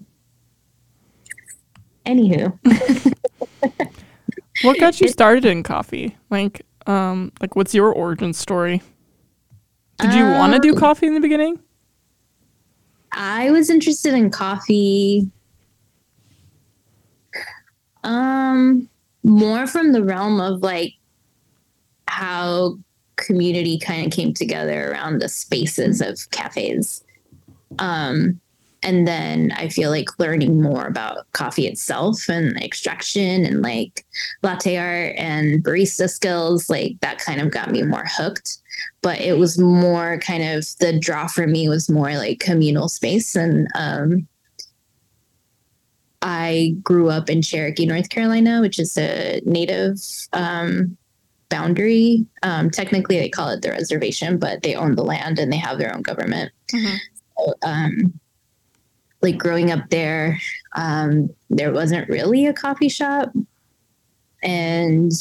anywho. 2.07 2.57
what 4.63 4.79
got 4.79 4.99
you 4.99 5.07
started 5.09 5.45
in 5.45 5.61
coffee? 5.61 6.17
Like, 6.31 6.65
um, 6.87 7.31
like 7.41 7.55
what's 7.55 7.73
your 7.73 7.91
origin 7.91 8.33
story? 8.33 8.81
Did 9.99 10.13
you 10.13 10.23
um, 10.23 10.37
want 10.37 10.53
to 10.53 10.59
do 10.59 10.73
coffee 10.73 11.07
in 11.07 11.13
the 11.13 11.19
beginning? 11.19 11.59
I 13.11 13.51
was 13.51 13.69
interested 13.69 14.13
in 14.13 14.29
coffee 14.29 15.29
um 18.03 18.89
more 19.23 19.65
from 19.65 19.93
the 19.93 20.03
realm 20.03 20.41
of 20.41 20.61
like 20.61 20.93
how 22.07 22.77
community 23.15 23.79
kind 23.79 24.05
of 24.05 24.11
came 24.11 24.33
together 24.33 24.91
around 24.91 25.21
the 25.21 25.29
spaces 25.29 26.01
of 26.01 26.19
cafes. 26.31 27.03
Um 27.79 28.41
and 28.83 29.07
then 29.07 29.51
I 29.55 29.69
feel 29.69 29.89
like 29.89 30.19
learning 30.19 30.61
more 30.61 30.85
about 30.85 31.31
coffee 31.31 31.67
itself 31.67 32.29
and 32.29 32.61
extraction 32.61 33.45
and 33.45 33.61
like 33.61 34.05
latte 34.41 34.77
art 34.77 35.15
and 35.17 35.63
barista 35.63 36.09
skills, 36.09 36.69
like 36.69 36.97
that 37.01 37.19
kind 37.19 37.41
of 37.41 37.51
got 37.51 37.71
me 37.71 37.81
more 37.83 38.05
hooked. 38.05 38.59
But 39.01 39.19
it 39.19 39.37
was 39.37 39.57
more 39.57 40.19
kind 40.19 40.43
of 40.43 40.65
the 40.79 40.97
draw 40.99 41.27
for 41.27 41.47
me 41.47 41.69
was 41.69 41.89
more 41.89 42.13
like 42.13 42.39
communal 42.39 42.89
space 42.89 43.35
and 43.35 43.67
um 43.75 44.27
I 46.23 46.75
grew 46.81 47.09
up 47.09 47.29
in 47.29 47.41
Cherokee, 47.41 47.85
North 47.85 48.09
Carolina, 48.09 48.61
which 48.61 48.79
is 48.79 48.97
a 48.97 49.41
native 49.45 49.99
um, 50.31 50.97
boundary. 51.49 52.25
Um, 52.43 52.69
technically, 52.69 53.19
they 53.19 53.27
call 53.27 53.49
it 53.49 53.61
the 53.61 53.71
reservation, 53.71 54.37
but 54.37 54.63
they 54.63 54.73
own 54.73 54.95
the 54.95 55.03
land 55.03 55.37
and 55.37 55.51
they 55.51 55.57
have 55.57 55.79
their 55.79 55.93
own 55.93 56.01
government. 56.01 56.53
Mm-hmm. 56.73 56.95
So, 57.37 57.53
um, 57.63 58.19
like 59.23 59.37
growing 59.37 59.71
up 59.71 59.89
there, 59.89 60.39
um, 60.75 61.29
there 61.49 61.71
wasn't 61.71 62.09
really 62.09 62.45
a 62.45 62.53
coffee 62.53 62.89
shop. 62.89 63.31
And 64.43 65.11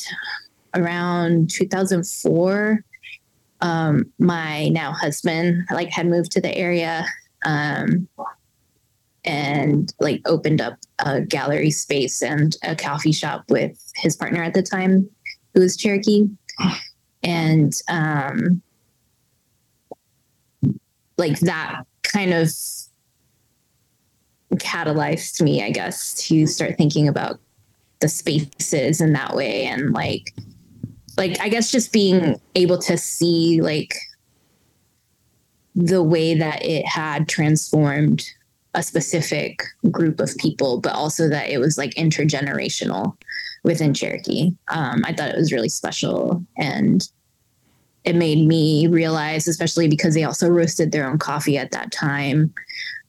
around 0.74 1.50
2004, 1.50 2.84
um, 3.60 4.12
my 4.18 4.68
now 4.70 4.92
husband 4.92 5.64
like 5.70 5.90
had 5.90 6.08
moved 6.08 6.32
to 6.32 6.40
the 6.40 6.54
area 6.56 7.06
um, 7.44 8.08
and 9.24 9.94
like 10.00 10.20
opened 10.26 10.60
up 10.60 10.78
a 10.98 11.20
gallery 11.20 11.70
space 11.70 12.22
and 12.22 12.56
a 12.64 12.74
coffee 12.74 13.12
shop 13.12 13.44
with 13.48 13.80
his 13.94 14.16
partner 14.16 14.42
at 14.42 14.54
the 14.54 14.62
time, 14.62 15.08
who 15.54 15.60
was 15.60 15.76
Cherokee, 15.76 16.26
and 17.22 17.80
um, 17.88 18.60
like 21.16 21.38
that 21.38 21.84
kind 22.02 22.34
of 22.34 22.50
catalyzed 24.52 25.40
me, 25.42 25.62
I 25.62 25.70
guess, 25.70 26.14
to 26.26 26.46
start 26.46 26.76
thinking 26.76 27.08
about 27.08 27.38
the 28.00 28.08
spaces 28.08 29.00
in 29.00 29.12
that 29.12 29.34
way 29.36 29.64
and 29.64 29.92
like 29.92 30.34
like 31.16 31.38
I 31.40 31.48
guess 31.48 31.70
just 31.70 31.92
being 31.92 32.40
able 32.54 32.78
to 32.78 32.96
see 32.96 33.60
like 33.60 33.94
the 35.74 36.02
way 36.02 36.34
that 36.34 36.64
it 36.64 36.86
had 36.86 37.28
transformed 37.28 38.24
a 38.74 38.82
specific 38.82 39.62
group 39.90 40.20
of 40.20 40.36
people, 40.38 40.80
but 40.80 40.94
also 40.94 41.28
that 41.28 41.50
it 41.50 41.58
was 41.58 41.76
like 41.76 41.94
intergenerational 41.94 43.16
within 43.64 43.94
Cherokee. 43.94 44.52
Um, 44.68 45.02
I 45.04 45.12
thought 45.12 45.30
it 45.30 45.36
was 45.36 45.52
really 45.52 45.68
special 45.68 46.44
and 46.56 47.06
it 48.04 48.16
made 48.16 48.46
me 48.46 48.86
realize, 48.88 49.46
especially 49.46 49.88
because 49.88 50.14
they 50.14 50.24
also 50.24 50.48
roasted 50.48 50.90
their 50.90 51.08
own 51.08 51.18
coffee 51.18 51.56
at 51.58 51.70
that 51.70 51.92
time, 51.92 52.52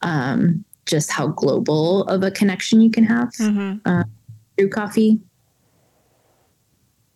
um, 0.02 0.64
just 0.86 1.12
how 1.12 1.28
global 1.28 2.04
of 2.04 2.24
a 2.24 2.32
connection 2.32 2.82
you 2.82 2.92
can 2.92 3.04
have 3.04 3.30
mm-hmm. 3.34 3.78
uh, 3.86 4.04
through 4.58 4.70
coffee. 4.70 5.20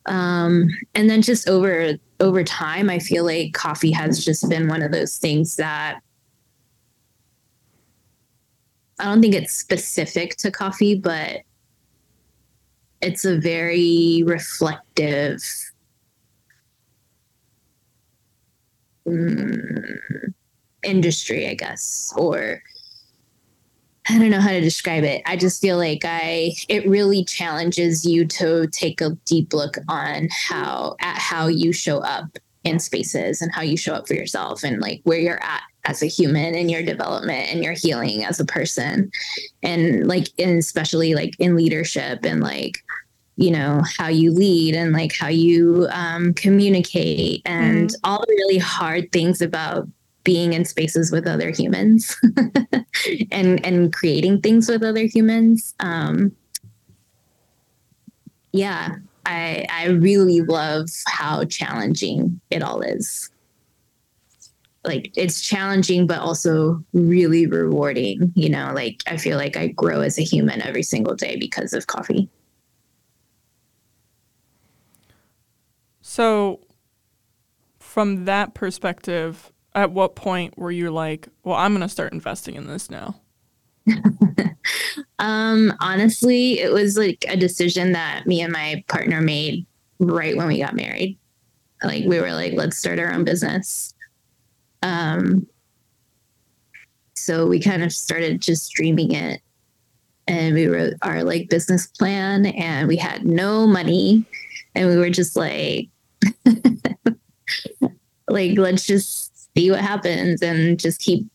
Um, 0.06 0.70
and 0.96 1.10
then 1.10 1.22
just 1.22 1.50
over 1.50 1.94
over 2.20 2.44
time, 2.44 2.90
I 2.90 3.00
feel 3.00 3.26
like 3.26 3.54
coffee 3.54 3.92
has 3.92 4.24
just 4.24 4.50
been 4.50 4.68
one 4.68 4.82
of 4.82 4.92
those 4.92 5.18
things 5.18 5.58
that 5.58 6.00
I 9.00 9.06
don't 9.06 9.22
think 9.22 9.36
it's 9.36 9.54
specific 9.54 10.38
to 10.38 10.50
coffee, 10.50 10.96
but 10.96 11.42
it's 13.02 13.26
a 13.26 13.38
very 13.38 14.24
reflective 14.26 15.44
um, 19.06 20.00
industry, 20.84 21.48
I 21.48 21.54
guess, 21.54 22.12
or 22.18 22.62
I 24.10 24.20
don't 24.20 24.30
know 24.30 24.42
how 24.42 24.52
to 24.52 24.62
describe 24.62 25.04
it. 25.04 25.22
I 25.26 25.36
just 25.36 25.62
feel 25.62 25.78
like 25.78 26.02
I 26.04 26.54
it 26.70 26.88
really 26.88 27.24
challenges 27.24 28.06
you 28.06 28.26
to 28.26 28.68
take 28.68 29.02
a 29.02 29.12
deep 29.26 29.54
look 29.54 29.78
on 29.90 30.30
how 30.32 30.96
at 31.00 31.18
how 31.18 31.48
you 31.48 31.72
show 31.74 32.00
up 32.00 32.38
in 32.64 32.80
spaces 32.80 33.42
and 33.42 33.54
how 33.54 33.62
you 33.62 33.78
show 33.78 33.94
up 33.94 34.08
for 34.08 34.14
yourself 34.14 34.64
and 34.64 34.82
like 34.82 35.02
where 35.04 35.20
you're 35.20 35.44
at 35.44 35.64
as 35.86 36.04
a 36.04 36.08
human 36.08 36.54
and 36.54 36.70
your 36.70 36.84
development 36.84 37.50
and 37.50 37.64
your 37.64 37.74
healing 37.74 38.24
as 38.24 38.40
a 38.40 38.46
person 38.46 39.10
and 39.64 40.08
like 40.08 40.28
and 40.38 40.60
especially 40.60 41.16
like 41.16 41.34
in 41.40 41.56
leadership 41.56 42.26
and 42.26 42.42
like 42.42 42.84
you 43.38 43.52
know 43.52 43.82
how 43.98 44.08
you 44.08 44.32
lead 44.32 44.76
and 44.76 44.92
like 44.92 45.14
how 45.14 45.28
you 45.28 45.88
um, 45.92 46.34
communicate 46.34 47.42
and 47.46 47.90
mm-hmm. 47.90 48.00
all 48.04 48.20
the 48.20 48.34
really 48.34 48.58
hard 48.58 49.12
things 49.12 49.42
about 49.42 49.88
being 50.28 50.52
in 50.52 50.66
spaces 50.66 51.10
with 51.10 51.26
other 51.26 51.52
humans 51.52 52.18
and 53.32 53.66
and 53.66 53.94
creating 53.94 54.42
things 54.42 54.68
with 54.68 54.84
other 54.84 55.06
humans. 55.06 55.74
Um 55.80 56.34
yeah 58.52 58.96
i 59.26 59.66
i 59.70 59.86
really 59.86 60.42
love 60.42 60.88
how 61.08 61.46
challenging 61.46 62.42
it 62.50 62.62
all 62.62 62.82
is. 62.82 63.30
Like 64.84 65.14
it's 65.16 65.40
challenging 65.40 66.08
but 66.08 66.20
also 66.20 66.84
really 66.92 67.48
rewarding 67.48 68.34
you 68.36 68.50
know? 68.50 68.74
Like 68.76 69.02
i 69.08 69.16
feel 69.16 69.38
like 69.38 69.56
i 69.56 69.68
grow 69.68 70.02
as 70.02 70.20
a 70.20 70.24
human 70.24 70.62
every 70.62 70.84
single 70.84 71.16
day 71.16 71.38
because 71.38 71.72
of 71.72 71.88
coffee. 71.88 72.28
So 76.02 76.60
from 77.80 78.26
that 78.26 78.54
perspective 78.54 79.54
at 79.78 79.92
what 79.92 80.16
point 80.16 80.58
were 80.58 80.72
you 80.72 80.90
like, 80.90 81.28
well, 81.44 81.56
I'm 81.56 81.72
going 81.72 81.84
to 81.84 81.88
start 81.88 82.12
investing 82.12 82.56
in 82.56 82.66
this 82.66 82.90
now? 82.90 83.22
um, 85.20 85.72
honestly, 85.80 86.60
it 86.60 86.74
was 86.74 86.98
like 86.98 87.24
a 87.30 87.38
decision 87.38 87.92
that 87.92 88.26
me 88.26 88.42
and 88.42 88.52
my 88.52 88.84
partner 88.88 89.22
made 89.22 89.68
right 90.00 90.36
when 90.36 90.48
we 90.48 90.58
got 90.58 90.76
married. 90.76 91.20
Like 91.84 92.06
we 92.06 92.20
were 92.20 92.34
like, 92.34 92.54
let's 92.54 92.76
start 92.76 92.98
our 92.98 93.14
own 93.14 93.24
business. 93.24 93.94
Um, 94.82 95.46
so 97.14 97.46
we 97.46 97.60
kind 97.60 97.84
of 97.84 97.94
started 97.94 98.42
just 98.42 98.74
dreaming 98.74 99.12
it 99.12 99.42
and 100.28 100.56
we 100.56 100.66
wrote 100.66 100.96
our 101.04 101.24
like 101.24 101.50
business 101.50 101.86
plan 101.86 102.48
and 102.48 102.88
we 102.88 102.98
had 102.98 103.28
no 103.28 103.68
money 103.68 104.26
and 104.74 104.90
we 104.90 104.98
were 104.98 105.12
just 105.12 105.36
like 105.36 105.88
like 108.28 108.58
let's 108.58 108.86
just 108.86 109.27
see 109.58 109.72
what 109.72 109.82
happens 109.82 110.42
and 110.42 110.80
just 110.80 111.00
keep 111.02 111.26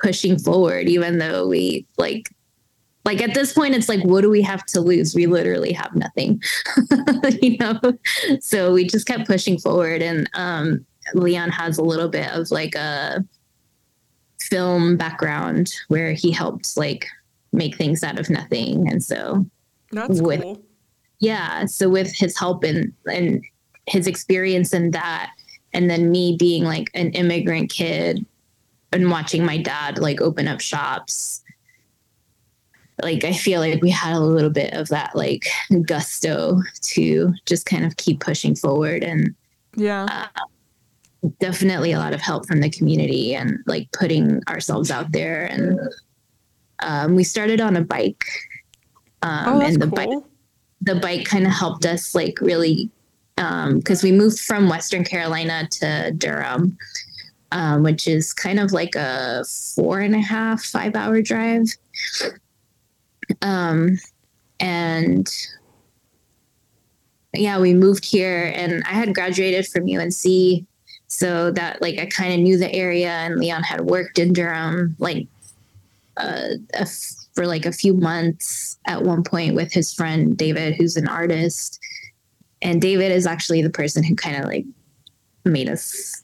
pushing 0.00 0.38
forward 0.38 0.88
even 0.88 1.18
though 1.18 1.46
we 1.46 1.86
like 1.96 2.28
like 3.04 3.22
at 3.22 3.34
this 3.34 3.52
point 3.52 3.74
it's 3.74 3.88
like 3.88 4.02
what 4.04 4.22
do 4.22 4.30
we 4.30 4.42
have 4.42 4.64
to 4.66 4.80
lose 4.80 5.14
we 5.14 5.26
literally 5.26 5.72
have 5.72 5.94
nothing 5.94 6.42
you 7.40 7.56
know 7.58 7.78
so 8.40 8.72
we 8.72 8.84
just 8.84 9.06
kept 9.06 9.26
pushing 9.26 9.58
forward 9.58 10.02
and 10.02 10.28
um 10.34 10.84
leon 11.14 11.50
has 11.50 11.78
a 11.78 11.82
little 11.82 12.08
bit 12.08 12.30
of 12.32 12.50
like 12.50 12.74
a 12.74 13.24
film 14.40 14.96
background 14.96 15.72
where 15.88 16.12
he 16.12 16.32
helped 16.32 16.76
like 16.76 17.06
make 17.52 17.76
things 17.76 18.02
out 18.02 18.18
of 18.18 18.28
nothing 18.28 18.88
and 18.90 19.02
so 19.02 19.44
that's 19.92 20.20
with 20.20 20.42
cool. 20.42 20.60
yeah 21.20 21.64
so 21.66 21.88
with 21.88 22.12
his 22.12 22.36
help 22.38 22.64
and 22.64 22.92
and 23.06 23.42
his 23.86 24.06
experience 24.06 24.72
in 24.72 24.90
that 24.92 25.32
and 25.72 25.88
then 25.88 26.10
me 26.10 26.36
being 26.38 26.64
like 26.64 26.90
an 26.94 27.10
immigrant 27.12 27.70
kid 27.70 28.24
and 28.92 29.10
watching 29.10 29.44
my 29.44 29.56
dad 29.56 29.98
like 29.98 30.20
open 30.20 30.48
up 30.48 30.60
shops 30.60 31.42
like 33.02 33.24
i 33.24 33.32
feel 33.32 33.60
like 33.60 33.80
we 33.82 33.90
had 33.90 34.14
a 34.14 34.20
little 34.20 34.50
bit 34.50 34.72
of 34.74 34.88
that 34.88 35.14
like 35.14 35.46
gusto 35.86 36.60
to 36.82 37.32
just 37.46 37.66
kind 37.66 37.84
of 37.84 37.96
keep 37.96 38.20
pushing 38.20 38.54
forward 38.54 39.02
and 39.02 39.34
yeah 39.76 40.06
uh, 40.10 41.28
definitely 41.38 41.92
a 41.92 41.98
lot 41.98 42.12
of 42.12 42.20
help 42.20 42.46
from 42.46 42.60
the 42.60 42.70
community 42.70 43.34
and 43.34 43.58
like 43.66 43.90
putting 43.92 44.42
ourselves 44.48 44.90
out 44.90 45.12
there 45.12 45.44
and 45.46 45.78
um, 46.82 47.14
we 47.14 47.22
started 47.22 47.60
on 47.60 47.76
a 47.76 47.82
bike 47.82 48.24
um, 49.22 49.60
oh, 49.60 49.60
and 49.60 49.80
the 49.80 49.86
cool. 49.86 49.96
bike 49.96 50.24
the 50.82 50.94
bike 50.96 51.26
kind 51.26 51.46
of 51.46 51.52
helped 51.52 51.84
us 51.84 52.14
like 52.14 52.40
really 52.40 52.90
because 53.40 54.04
um, 54.04 54.10
we 54.10 54.12
moved 54.12 54.38
from 54.38 54.68
Western 54.68 55.02
Carolina 55.02 55.66
to 55.70 56.12
Durham, 56.18 56.76
um, 57.52 57.82
which 57.82 58.06
is 58.06 58.34
kind 58.34 58.60
of 58.60 58.72
like 58.72 58.94
a 58.94 59.44
four 59.74 60.00
and 60.00 60.14
a 60.14 60.20
half, 60.20 60.62
five 60.62 60.94
hour 60.94 61.22
drive. 61.22 61.64
Um, 63.40 63.98
and 64.58 65.26
yeah, 67.32 67.58
we 67.58 67.72
moved 67.72 68.04
here, 68.04 68.52
and 68.54 68.82
I 68.84 68.92
had 68.92 69.14
graduated 69.14 69.66
from 69.68 69.88
UNC. 69.88 70.66
So 71.06 71.50
that, 71.52 71.80
like, 71.80 71.98
I 71.98 72.06
kind 72.06 72.34
of 72.34 72.40
knew 72.40 72.58
the 72.58 72.72
area, 72.74 73.10
and 73.10 73.40
Leon 73.40 73.62
had 73.62 73.80
worked 73.80 74.18
in 74.18 74.34
Durham, 74.34 74.96
like, 74.98 75.26
uh, 76.18 76.56
for 77.34 77.46
like 77.46 77.64
a 77.64 77.72
few 77.72 77.94
months 77.94 78.78
at 78.86 79.02
one 79.02 79.24
point 79.24 79.54
with 79.54 79.72
his 79.72 79.94
friend 79.94 80.36
David, 80.36 80.74
who's 80.74 80.96
an 80.96 81.08
artist 81.08 81.80
and 82.62 82.80
David 82.80 83.12
is 83.12 83.26
actually 83.26 83.62
the 83.62 83.70
person 83.70 84.02
who 84.02 84.14
kind 84.14 84.36
of 84.36 84.44
like 84.44 84.64
made 85.44 85.68
us, 85.68 86.22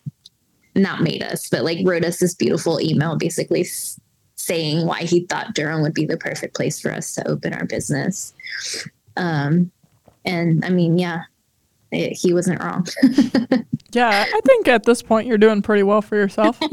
not 0.74 1.02
made 1.02 1.22
us, 1.22 1.48
but 1.48 1.64
like 1.64 1.86
wrote 1.86 2.04
us 2.04 2.18
this 2.18 2.34
beautiful 2.34 2.80
email 2.80 3.16
basically 3.16 3.62
s- 3.62 3.98
saying 4.36 4.86
why 4.86 5.00
he 5.00 5.26
thought 5.26 5.54
Durham 5.54 5.82
would 5.82 5.94
be 5.94 6.04
the 6.04 6.18
perfect 6.18 6.54
place 6.54 6.80
for 6.80 6.92
us 6.92 7.14
to 7.14 7.28
open 7.28 7.54
our 7.54 7.64
business. 7.64 8.34
Um, 9.16 9.70
and 10.24 10.64
I 10.64 10.70
mean, 10.70 10.98
yeah, 10.98 11.22
it, 11.92 12.12
he 12.12 12.34
wasn't 12.34 12.62
wrong. 12.62 12.86
yeah, 13.92 14.24
I 14.26 14.40
think 14.44 14.68
at 14.68 14.84
this 14.84 15.02
point 15.02 15.26
you're 15.26 15.38
doing 15.38 15.62
pretty 15.62 15.82
well 15.82 16.02
for 16.02 16.16
yourself. 16.16 16.58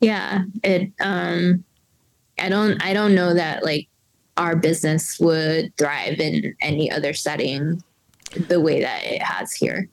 yeah, 0.00 0.44
it 0.62 0.92
um 1.00 1.64
I 2.38 2.48
don't 2.48 2.82
I 2.82 2.92
don't 2.92 3.14
know 3.14 3.34
that 3.34 3.64
like 3.64 3.88
our 4.42 4.56
business 4.56 5.18
would 5.20 5.74
thrive 5.76 6.18
in 6.18 6.54
any 6.60 6.90
other 6.90 7.12
setting 7.12 7.82
the 8.48 8.60
way 8.60 8.80
that 8.80 9.04
it 9.04 9.22
has 9.22 9.52
here. 9.52 9.88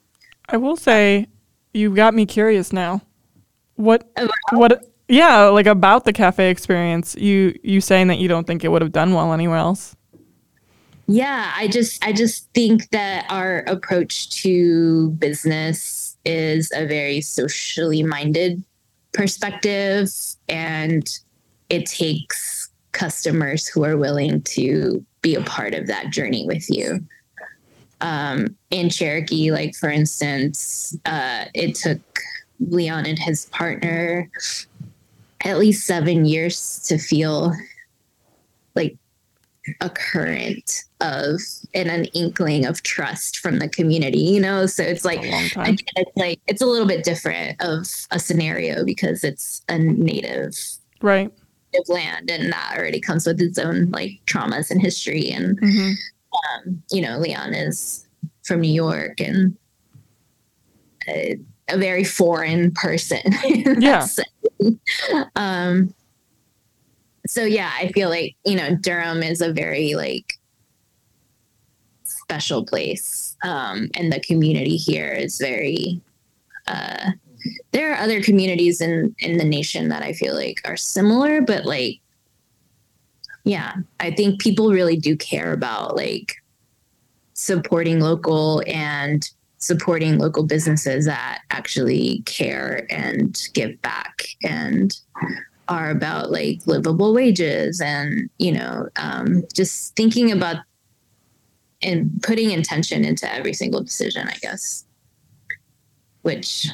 I 0.47 0.57
will 0.57 0.75
say 0.75 1.27
you've 1.73 1.95
got 1.95 2.15
me 2.15 2.25
curious 2.25 2.73
now. 2.73 3.01
What 3.75 4.09
what 4.51 4.85
yeah, 5.07 5.45
like 5.45 5.67
about 5.67 6.05
the 6.05 6.13
cafe 6.13 6.49
experience. 6.49 7.15
You 7.15 7.57
you 7.63 7.79
saying 7.79 8.07
that 8.07 8.17
you 8.17 8.27
don't 8.27 8.47
think 8.47 8.63
it 8.63 8.69
would 8.69 8.81
have 8.81 8.91
done 8.91 9.13
well 9.13 9.33
anywhere 9.33 9.57
else. 9.57 9.95
Yeah, 11.07 11.51
I 11.55 11.67
just 11.67 12.03
I 12.03 12.11
just 12.11 12.51
think 12.53 12.89
that 12.89 13.25
our 13.29 13.59
approach 13.67 14.29
to 14.41 15.11
business 15.11 16.17
is 16.25 16.71
a 16.75 16.85
very 16.87 17.21
socially 17.21 18.03
minded 18.03 18.63
perspective 19.13 20.09
and 20.47 21.09
it 21.69 21.85
takes 21.85 22.58
customers 22.91 23.67
who 23.67 23.83
are 23.83 23.97
willing 23.97 24.41
to 24.41 25.03
be 25.21 25.35
a 25.35 25.41
part 25.41 25.73
of 25.73 25.87
that 25.87 26.09
journey 26.09 26.45
with 26.45 26.69
you. 26.69 27.03
Um, 28.01 28.55
in 28.71 28.89
Cherokee, 28.89 29.51
like 29.51 29.75
for 29.75 29.89
instance, 29.89 30.97
uh, 31.05 31.45
it 31.53 31.75
took 31.75 31.99
Leon 32.59 33.05
and 33.05 33.19
his 33.19 33.45
partner 33.47 34.29
at 35.41 35.57
least 35.57 35.85
seven 35.85 36.25
years 36.25 36.79
to 36.87 36.97
feel 36.97 37.53
like 38.75 38.97
a 39.81 39.89
current 39.89 40.83
of 41.01 41.39
and 41.73 41.89
an 41.89 42.05
inkling 42.05 42.65
of 42.65 42.81
trust 42.83 43.37
from 43.37 43.59
the 43.59 43.69
community, 43.69 44.19
you 44.19 44.39
know? 44.39 44.65
So 44.65 44.83
it's 44.83 45.05
like 45.05 45.19
again, 45.19 45.49
it's 45.95 46.17
like 46.17 46.39
it's 46.47 46.61
a 46.61 46.65
little 46.65 46.87
bit 46.87 47.03
different 47.03 47.61
of 47.61 47.87
a 48.11 48.19
scenario 48.19 48.83
because 48.83 49.23
it's 49.23 49.61
a 49.69 49.77
native 49.77 50.57
right 51.01 51.31
land 51.87 52.29
and 52.29 52.51
that 52.51 52.75
already 52.77 52.99
comes 52.99 53.25
with 53.25 53.41
its 53.41 53.57
own 53.57 53.89
like 53.91 54.19
traumas 54.25 54.71
and 54.71 54.81
history 54.81 55.29
and 55.31 55.59
mm-hmm. 55.59 55.91
um, 56.67 56.83
you 56.91 57.01
know, 57.01 57.17
Leon 57.17 57.53
is 57.53 58.07
from 58.43 58.61
New 58.61 58.73
York 58.73 59.19
and 59.19 59.55
a, 61.07 61.37
a 61.69 61.77
very 61.77 62.03
foreign 62.03 62.71
person. 62.71 63.21
yeah. 63.79 64.07
um 65.35 65.93
so 67.27 67.43
yeah, 67.43 67.71
I 67.77 67.91
feel 67.91 68.09
like, 68.09 68.35
you 68.43 68.55
know, 68.55 68.75
Durham 68.75 69.21
is 69.21 69.41
a 69.41 69.53
very 69.53 69.93
like 69.93 70.33
special 72.03 72.65
place. 72.65 73.37
Um, 73.43 73.89
and 73.95 74.11
the 74.11 74.19
community 74.19 74.77
here 74.77 75.11
is 75.11 75.37
very 75.37 76.01
uh 76.67 77.11
there 77.71 77.91
are 77.91 77.97
other 77.97 78.21
communities 78.21 78.81
in 78.81 79.15
in 79.19 79.37
the 79.37 79.45
nation 79.45 79.89
that 79.89 80.03
I 80.03 80.13
feel 80.13 80.35
like 80.35 80.61
are 80.65 80.77
similar, 80.77 81.41
but 81.41 81.65
like 81.65 81.99
yeah, 83.45 83.75
I 83.99 84.11
think 84.11 84.39
people 84.39 84.71
really 84.71 84.97
do 84.97 85.15
care 85.15 85.53
about 85.53 85.95
like 85.95 86.35
supporting 87.33 87.99
local 87.99 88.61
and 88.67 89.27
supporting 89.59 90.17
local 90.17 90.43
businesses 90.43 91.05
that 91.05 91.41
actually 91.51 92.21
care 92.25 92.85
and 92.89 93.41
give 93.53 93.81
back 93.81 94.23
and 94.43 94.99
are 95.67 95.89
about 95.91 96.31
like 96.31 96.59
livable 96.65 97.13
wages 97.13 97.79
and 97.79 98.29
you 98.39 98.51
know 98.51 98.89
um, 98.97 99.43
just 99.53 99.95
thinking 99.95 100.31
about 100.31 100.57
and 101.81 102.21
putting 102.23 102.51
intention 102.51 103.05
into 103.05 103.31
every 103.33 103.53
single 103.53 103.81
decision 103.81 104.27
i 104.27 104.35
guess. 104.41 104.85
Which 106.23 106.67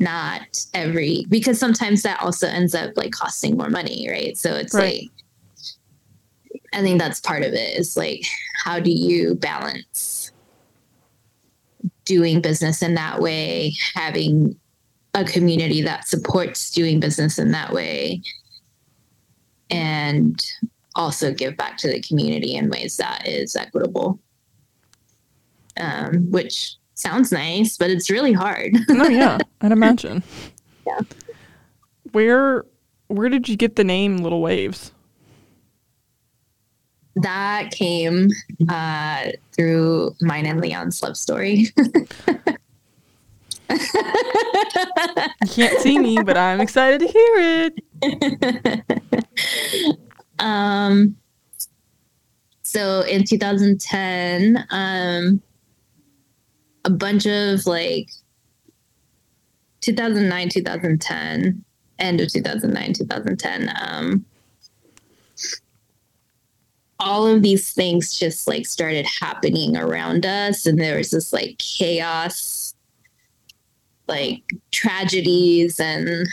not 0.00 0.64
every 0.74 1.24
because 1.28 1.58
sometimes 1.58 2.02
that 2.02 2.20
also 2.22 2.46
ends 2.46 2.74
up 2.74 2.96
like 2.96 3.10
costing 3.10 3.56
more 3.56 3.70
money 3.70 4.08
right 4.10 4.36
so 4.36 4.54
it's 4.54 4.74
right. 4.74 5.02
like 5.02 6.60
i 6.72 6.82
think 6.82 7.00
that's 7.00 7.20
part 7.20 7.42
of 7.42 7.52
it 7.52 7.78
is 7.78 7.96
like 7.96 8.22
how 8.64 8.78
do 8.78 8.90
you 8.90 9.34
balance 9.34 10.32
doing 12.04 12.40
business 12.40 12.82
in 12.82 12.94
that 12.94 13.20
way 13.20 13.72
having 13.94 14.58
a 15.14 15.24
community 15.24 15.82
that 15.82 16.06
supports 16.06 16.70
doing 16.70 17.00
business 17.00 17.38
in 17.38 17.50
that 17.50 17.72
way 17.72 18.22
and 19.70 20.44
also 20.94 21.32
give 21.32 21.56
back 21.56 21.76
to 21.76 21.88
the 21.88 22.00
community 22.00 22.54
in 22.54 22.70
ways 22.70 22.96
that 22.96 23.26
is 23.26 23.56
equitable 23.56 24.18
um, 25.80 26.30
which 26.30 26.77
sounds 26.98 27.30
nice 27.32 27.76
but 27.76 27.90
it's 27.90 28.10
really 28.10 28.32
hard. 28.32 28.74
Oh 28.90 29.08
yeah 29.08 29.38
i'd 29.62 29.72
imagine. 29.72 30.22
Yeah. 30.86 31.00
Where 32.12 32.64
where 33.08 33.28
did 33.28 33.46
you 33.48 33.56
get 33.56 33.76
the 33.76 33.84
name 33.84 34.18
little 34.18 34.40
waves? 34.40 34.92
That 37.16 37.70
came 37.72 38.30
uh, 38.70 39.32
through 39.54 40.14
mine 40.22 40.46
and 40.46 40.60
leon's 40.62 41.02
love 41.02 41.16
story. 41.16 41.66
You 43.70 43.76
can't 45.48 45.78
see 45.80 45.98
me, 45.98 46.18
but 46.24 46.36
I'm 46.36 46.60
excited 46.60 47.00
to 47.00 47.06
hear 47.06 47.72
it. 48.80 48.86
um, 50.38 51.16
so 52.62 53.02
in 53.02 53.24
2010, 53.24 54.64
um, 54.70 55.42
a 56.84 56.90
bunch 56.90 57.26
of 57.26 57.66
like 57.66 58.10
2009, 59.80 60.48
2010, 60.48 61.64
end 61.98 62.20
of 62.20 62.32
2009, 62.32 62.92
2010, 62.94 63.72
um, 63.80 64.24
all 67.00 67.26
of 67.26 67.42
these 67.42 67.72
things 67.72 68.18
just 68.18 68.48
like 68.48 68.66
started 68.66 69.06
happening 69.06 69.76
around 69.76 70.26
us 70.26 70.66
and 70.66 70.80
there 70.80 70.96
was 70.96 71.10
this 71.10 71.32
like 71.32 71.56
chaos 71.58 72.74
like 74.08 74.42
tragedies 74.72 75.78
and 75.78 76.26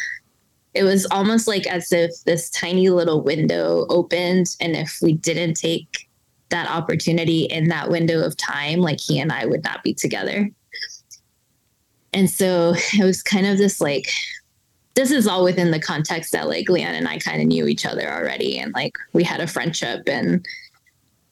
it 0.74 0.84
was 0.84 1.06
almost 1.08 1.48
like 1.48 1.68
as 1.68 1.92
if 1.92 2.12
this 2.26 2.50
tiny 2.50 2.90
little 2.90 3.22
window 3.22 3.86
opened 3.90 4.56
and 4.60 4.76
if 4.76 5.00
we 5.02 5.14
didn't 5.14 5.54
take 5.54 6.05
that 6.50 6.70
opportunity 6.70 7.44
in 7.44 7.70
that 7.70 7.90
window 7.90 8.24
of 8.24 8.38
time 8.38 8.80
like 8.80 9.00
he 9.00 9.20
and 9.20 9.32
I 9.32 9.46
would 9.46 9.64
not 9.64 9.84
be 9.84 9.94
together. 9.94 10.50
And 12.14 12.30
so 12.30 12.74
it 12.94 13.04
was 13.04 13.22
kind 13.22 13.46
of 13.46 13.58
this 13.58 13.82
like 13.82 14.10
this 14.96 15.12
is 15.12 15.28
all 15.28 15.44
within 15.44 15.72
the 15.72 15.80
context 15.80 16.32
that 16.32 16.48
like 16.48 16.70
Leon 16.70 16.96
and 16.96 17.08
I 17.08 17.18
kind 17.20 17.42
of 17.42 17.48
knew 17.48 17.68
each 17.68 17.86
other 17.86 18.10
already 18.10 18.60
and 18.60 18.74
like 18.74 18.94
we 19.12 19.24
had 19.24 19.42
a 19.42 19.48
friendship 19.48 20.08
and 20.08 20.46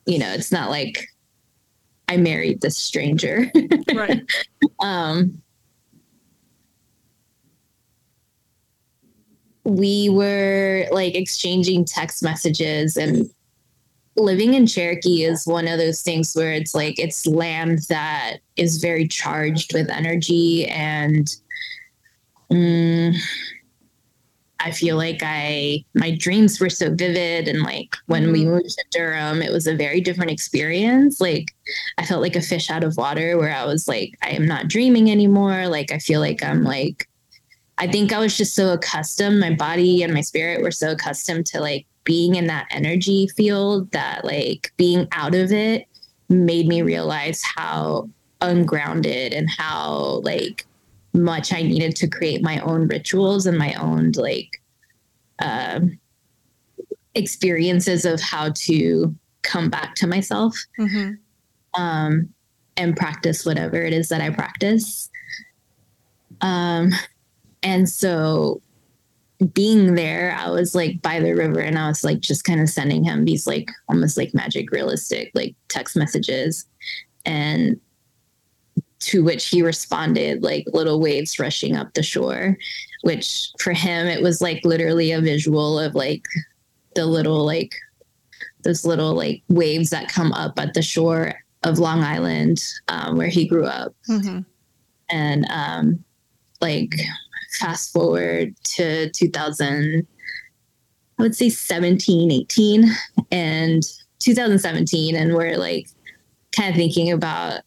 you 0.05 0.19
know 0.19 0.29
it's 0.33 0.51
not 0.51 0.69
like 0.69 1.07
I 2.09 2.17
married 2.17 2.61
this 2.61 2.77
stranger. 2.77 3.51
Right. 3.93 4.23
um 4.79 5.41
we 9.65 10.09
were 10.09 10.87
like 10.91 11.15
exchanging 11.15 11.85
text 11.85 12.21
messages 12.21 12.97
and 12.97 13.29
living 14.15 14.53
in 14.53 14.67
Cherokee 14.67 15.23
is 15.23 15.45
one 15.45 15.67
of 15.67 15.79
those 15.79 16.01
things 16.01 16.33
where 16.33 16.53
it's 16.53 16.75
like 16.75 16.99
it's 16.99 17.25
land 17.25 17.79
that 17.89 18.37
is 18.55 18.77
very 18.77 19.07
charged 19.07 19.73
with 19.73 19.89
energy 19.89 20.67
and 20.67 21.35
um, 22.51 23.13
I 24.59 24.71
feel 24.71 24.95
like 24.95 25.21
I 25.23 25.83
my 25.95 26.15
dreams 26.15 26.59
were 26.59 26.69
so 26.69 26.93
vivid 26.93 27.47
and 27.47 27.63
like 27.63 27.95
when 28.05 28.31
we 28.31 28.41
mm-hmm. 28.41 28.51
moved 28.51 28.69
to 28.69 28.85
Durham 28.91 29.41
it 29.41 29.51
was 29.51 29.67
a 29.67 29.75
very 29.75 29.99
different 29.99 30.31
experience 30.31 31.19
like 31.19 31.53
I 31.97 32.05
felt 32.05 32.21
like 32.21 32.35
a 32.35 32.41
fish 32.41 32.69
out 32.69 32.83
of 32.83 32.95
water 32.97 33.37
where 33.37 33.53
I 33.53 33.65
was 33.65 33.87
like 33.87 34.17
I 34.21 34.29
am 34.29 34.45
not 34.45 34.67
dreaming 34.67 35.09
anymore 35.09 35.67
like 35.67 35.91
I 35.91 35.99
feel 35.99 36.19
like 36.19 36.43
I'm 36.43 36.63
like 36.63 37.07
I 37.77 37.87
think 37.87 38.13
I 38.13 38.19
was 38.19 38.37
just 38.37 38.55
so 38.55 38.71
accustomed, 38.73 39.39
my 39.39 39.53
body 39.53 40.03
and 40.03 40.13
my 40.13 40.21
spirit 40.21 40.61
were 40.61 40.71
so 40.71 40.91
accustomed 40.91 41.47
to 41.47 41.59
like 41.59 41.87
being 42.03 42.35
in 42.35 42.47
that 42.47 42.67
energy 42.71 43.27
field 43.27 43.91
that 43.91 44.25
like 44.25 44.71
being 44.77 45.07
out 45.11 45.35
of 45.35 45.51
it 45.51 45.87
made 46.29 46.67
me 46.67 46.81
realize 46.81 47.41
how 47.43 48.09
ungrounded 48.41 49.33
and 49.33 49.49
how 49.49 50.21
like 50.23 50.65
much 51.13 51.53
I 51.53 51.61
needed 51.61 51.95
to 51.97 52.07
create 52.07 52.41
my 52.41 52.59
own 52.59 52.87
rituals 52.87 53.45
and 53.45 53.57
my 53.57 53.73
own 53.75 54.11
like 54.15 54.61
uh, 55.39 55.81
experiences 57.15 58.05
of 58.05 58.19
how 58.19 58.51
to 58.55 59.15
come 59.43 59.69
back 59.69 59.95
to 59.95 60.07
myself 60.07 60.57
mm-hmm. 60.79 61.13
um, 61.81 62.29
and 62.75 62.97
practice 62.97 63.45
whatever 63.45 63.77
it 63.77 63.93
is 63.93 64.09
that 64.09 64.21
I 64.21 64.29
practice. 64.31 65.09
Um, 66.41 66.91
and 67.61 67.87
so 67.87 68.61
being 69.43 69.95
there, 69.95 70.35
I 70.37 70.49
was 70.49 70.75
like 70.75 71.01
by 71.01 71.19
the 71.19 71.33
river 71.33 71.59
and 71.59 71.77
I 71.77 71.87
was 71.87 72.03
like 72.03 72.19
just 72.19 72.43
kind 72.43 72.61
of 72.61 72.69
sending 72.69 73.03
him 73.03 73.25
these 73.25 73.47
like 73.47 73.69
almost 73.89 74.17
like 74.17 74.33
magic 74.33 74.71
realistic 74.71 75.31
like 75.33 75.55
text 75.69 75.95
messages. 75.95 76.65
And 77.25 77.79
to 78.99 79.23
which 79.23 79.47
he 79.49 79.61
responded 79.61 80.43
like 80.43 80.65
little 80.67 80.99
waves 80.99 81.39
rushing 81.39 81.75
up 81.75 81.93
the 81.93 82.03
shore, 82.03 82.57
which 83.01 83.49
for 83.59 83.73
him 83.73 84.07
it 84.07 84.21
was 84.21 84.41
like 84.41 84.63
literally 84.63 85.11
a 85.11 85.21
visual 85.21 85.77
of 85.79 85.95
like 85.95 86.23
the 86.95 87.05
little 87.05 87.45
like 87.45 87.75
those 88.63 88.85
little 88.85 89.13
like 89.13 89.43
waves 89.49 89.89
that 89.89 90.07
come 90.07 90.31
up 90.33 90.57
at 90.57 90.73
the 90.73 90.81
shore 90.81 91.33
of 91.63 91.79
Long 91.79 92.01
Island, 92.03 92.63
um, 92.87 93.17
where 93.17 93.27
he 93.27 93.47
grew 93.47 93.65
up. 93.65 93.93
Mm-hmm. 94.09 94.39
And 95.09 95.45
um, 95.49 96.03
like 96.61 96.93
fast 97.53 97.93
forward 97.93 98.55
to 98.63 99.09
2000, 99.11 100.07
I 101.19 101.21
would 101.21 101.35
say 101.35 101.49
17, 101.49 102.31
18, 102.31 102.85
and 103.31 103.83
2017. 104.19 105.15
And 105.15 105.33
we're 105.33 105.57
like 105.57 105.87
kind 106.55 106.69
of 106.69 106.75
thinking 106.75 107.11
about 107.11 107.61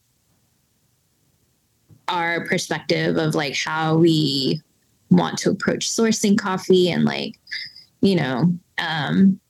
our 2.09 2.44
perspective 2.46 3.16
of 3.16 3.35
like 3.35 3.57
how 3.57 3.96
we 3.96 4.61
want 5.11 5.38
to 5.38 5.51
approach 5.51 5.90
sourcing 5.90 6.38
coffee 6.38 6.90
and 6.90 7.05
like, 7.05 7.35
you 8.01 8.14
know, 8.14 8.53
um, 8.79 9.40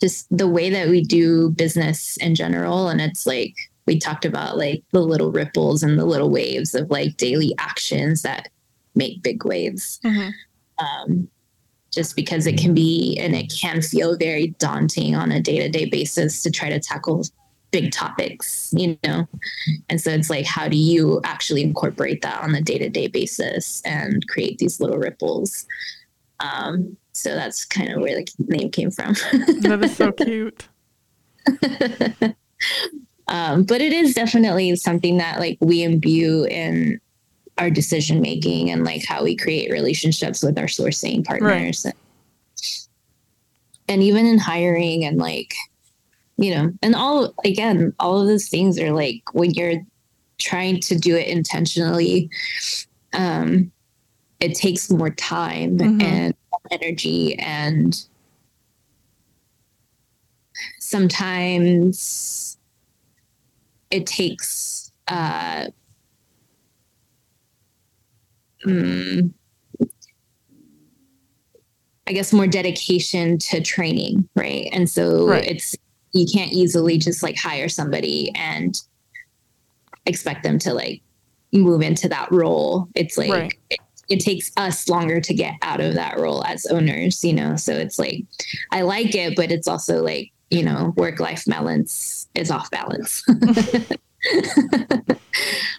just 0.00 0.26
the 0.36 0.48
way 0.48 0.70
that 0.70 0.88
we 0.88 1.02
do 1.02 1.50
business 1.50 2.16
in 2.18 2.34
general. 2.34 2.88
And 2.88 3.00
it's 3.00 3.26
like 3.26 3.54
we 3.86 3.98
talked 3.98 4.24
about 4.24 4.56
like 4.56 4.82
the 4.92 5.00
little 5.00 5.32
ripples 5.32 5.82
and 5.82 5.98
the 5.98 6.04
little 6.04 6.30
waves 6.30 6.74
of 6.74 6.90
like 6.90 7.16
daily 7.16 7.54
actions 7.58 8.22
that 8.22 8.48
make 8.98 9.22
big 9.22 9.44
waves. 9.44 9.98
Mm-hmm. 10.04 10.30
Um, 10.84 11.28
just 11.90 12.14
because 12.16 12.46
it 12.46 12.58
can 12.58 12.74
be 12.74 13.18
and 13.18 13.34
it 13.34 13.50
can 13.50 13.80
feel 13.80 14.16
very 14.16 14.48
daunting 14.58 15.14
on 15.14 15.32
a 15.32 15.40
day 15.40 15.58
to 15.58 15.70
day 15.70 15.86
basis 15.86 16.42
to 16.42 16.50
try 16.50 16.68
to 16.68 16.78
tackle 16.78 17.24
big 17.70 17.92
topics, 17.92 18.72
you 18.76 18.98
know? 19.04 19.26
And 19.88 20.00
so 20.00 20.10
it's 20.10 20.30
like, 20.30 20.46
how 20.46 20.68
do 20.68 20.76
you 20.76 21.20
actually 21.24 21.62
incorporate 21.62 22.22
that 22.22 22.42
on 22.42 22.54
a 22.54 22.62
day 22.62 22.78
to 22.78 22.88
day 22.88 23.08
basis 23.08 23.82
and 23.84 24.26
create 24.28 24.58
these 24.58 24.80
little 24.80 24.98
ripples? 24.98 25.66
Um, 26.40 26.96
so 27.12 27.34
that's 27.34 27.64
kind 27.64 27.92
of 27.92 28.00
where 28.00 28.16
the 28.16 28.26
name 28.38 28.70
came 28.70 28.90
from. 28.90 29.14
that 29.60 29.80
is 29.82 29.96
so 29.96 30.12
cute. 30.12 30.68
um, 33.28 33.64
but 33.64 33.80
it 33.80 33.92
is 33.92 34.14
definitely 34.14 34.76
something 34.76 35.18
that 35.18 35.40
like 35.40 35.58
we 35.60 35.82
imbue 35.82 36.44
in 36.44 37.00
our 37.58 37.70
decision 37.70 38.20
making 38.20 38.70
and 38.70 38.84
like 38.84 39.04
how 39.04 39.24
we 39.24 39.36
create 39.36 39.70
relationships 39.70 40.42
with 40.42 40.58
our 40.58 40.66
sourcing 40.66 41.24
partners. 41.24 41.84
Right. 41.84 41.94
And 43.88 44.02
even 44.02 44.26
in 44.26 44.38
hiring 44.38 45.04
and 45.04 45.18
like, 45.18 45.54
you 46.36 46.54
know, 46.54 46.72
and 46.82 46.94
all 46.94 47.34
again, 47.44 47.92
all 47.98 48.20
of 48.20 48.28
those 48.28 48.48
things 48.48 48.78
are 48.78 48.92
like 48.92 49.22
when 49.32 49.50
you're 49.52 49.82
trying 50.38 50.80
to 50.80 50.96
do 50.96 51.16
it 51.16 51.26
intentionally, 51.26 52.30
um, 53.12 53.72
it 54.40 54.54
takes 54.54 54.90
more 54.90 55.10
time 55.10 55.78
mm-hmm. 55.78 56.00
and 56.00 56.34
energy 56.70 57.34
and 57.38 58.04
sometimes 60.80 62.58
it 63.90 64.06
takes 64.06 64.92
uh 65.08 65.66
um, 68.68 69.34
I 72.06 72.12
guess 72.12 72.32
more 72.32 72.46
dedication 72.46 73.38
to 73.38 73.60
training, 73.60 74.28
right? 74.34 74.68
And 74.72 74.88
so 74.88 75.26
right. 75.26 75.44
it's 75.44 75.76
you 76.12 76.26
can't 76.32 76.52
easily 76.52 76.96
just 76.96 77.22
like 77.22 77.36
hire 77.36 77.68
somebody 77.68 78.32
and 78.34 78.80
expect 80.06 80.42
them 80.42 80.58
to 80.60 80.72
like 80.72 81.02
move 81.52 81.82
into 81.82 82.08
that 82.08 82.32
role. 82.32 82.88
It's 82.94 83.18
like 83.18 83.30
right. 83.30 83.54
it, 83.68 83.78
it 84.08 84.20
takes 84.20 84.50
us 84.56 84.88
longer 84.88 85.20
to 85.20 85.34
get 85.34 85.54
out 85.60 85.80
of 85.80 85.94
that 85.94 86.18
role 86.18 86.44
as 86.44 86.64
owners, 86.66 87.22
you 87.22 87.34
know. 87.34 87.56
So 87.56 87.74
it's 87.74 87.98
like 87.98 88.24
I 88.72 88.82
like 88.82 89.14
it, 89.14 89.36
but 89.36 89.52
it's 89.52 89.68
also 89.68 90.02
like, 90.02 90.32
you 90.50 90.62
know, 90.62 90.94
work 90.96 91.20
life 91.20 91.44
balance 91.46 92.26
is 92.34 92.50
off 92.50 92.70
balance. 92.70 93.22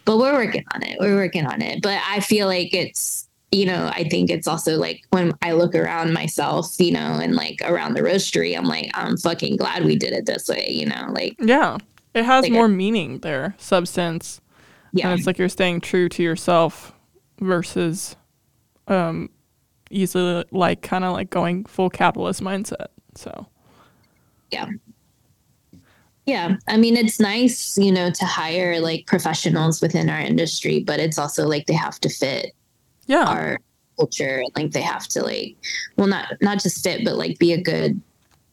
but 0.05 0.17
we're 0.17 0.33
working 0.33 0.65
on 0.73 0.83
it. 0.83 0.97
We're 0.99 1.15
working 1.15 1.45
on 1.45 1.61
it. 1.61 1.81
But 1.81 2.01
I 2.07 2.19
feel 2.19 2.47
like 2.47 2.73
it's, 2.73 3.27
you 3.51 3.65
know, 3.65 3.91
I 3.93 4.03
think 4.05 4.29
it's 4.29 4.47
also 4.47 4.77
like 4.77 5.01
when 5.09 5.33
I 5.41 5.53
look 5.53 5.75
around 5.75 6.13
myself, 6.13 6.75
you 6.79 6.91
know, 6.91 7.19
and 7.21 7.35
like 7.35 7.59
around 7.63 7.95
the 7.95 8.01
roastery, 8.01 8.57
I'm 8.57 8.65
like, 8.65 8.91
I'm 8.93 9.17
fucking 9.17 9.57
glad 9.57 9.85
we 9.85 9.95
did 9.95 10.13
it 10.13 10.25
this 10.25 10.47
way, 10.47 10.69
you 10.69 10.85
know, 10.85 11.07
like. 11.11 11.35
Yeah. 11.39 11.77
It 12.13 12.25
has 12.25 12.43
like 12.43 12.51
more 12.51 12.65
a, 12.65 12.69
meaning 12.69 13.19
there, 13.19 13.55
substance. 13.57 14.41
Yeah. 14.93 15.09
And 15.09 15.17
it's 15.19 15.27
like 15.27 15.37
you're 15.37 15.49
staying 15.49 15.81
true 15.81 16.09
to 16.09 16.23
yourself 16.23 16.93
versus 17.39 18.15
um 18.87 19.29
easily 19.91 20.43
like 20.51 20.81
kind 20.81 21.03
of 21.03 21.13
like 21.13 21.29
going 21.29 21.65
full 21.65 21.89
capitalist 21.89 22.41
mindset. 22.41 22.87
So. 23.15 23.47
Yeah. 24.51 24.67
Yeah. 26.29 26.57
I 26.67 26.77
mean, 26.77 26.95
it's 26.95 27.19
nice, 27.19 27.75
you 27.75 27.91
know, 27.91 28.11
to 28.11 28.25
hire 28.25 28.79
like 28.79 29.07
professionals 29.07 29.81
within 29.81 30.11
our 30.11 30.19
industry, 30.19 30.79
but 30.79 30.99
it's 30.99 31.17
also 31.17 31.47
like 31.47 31.65
they 31.65 31.73
have 31.73 31.99
to 32.01 32.09
fit 32.09 32.53
yeah. 33.07 33.25
our 33.25 33.57
culture. 33.97 34.43
Like 34.55 34.69
they 34.69 34.81
have 34.81 35.07
to 35.07 35.23
like, 35.23 35.57
well, 35.97 36.05
not, 36.05 36.33
not 36.39 36.61
just 36.61 36.83
fit, 36.83 37.03
but 37.03 37.15
like 37.15 37.39
be 37.39 37.51
a 37.51 37.59
good, 37.59 37.99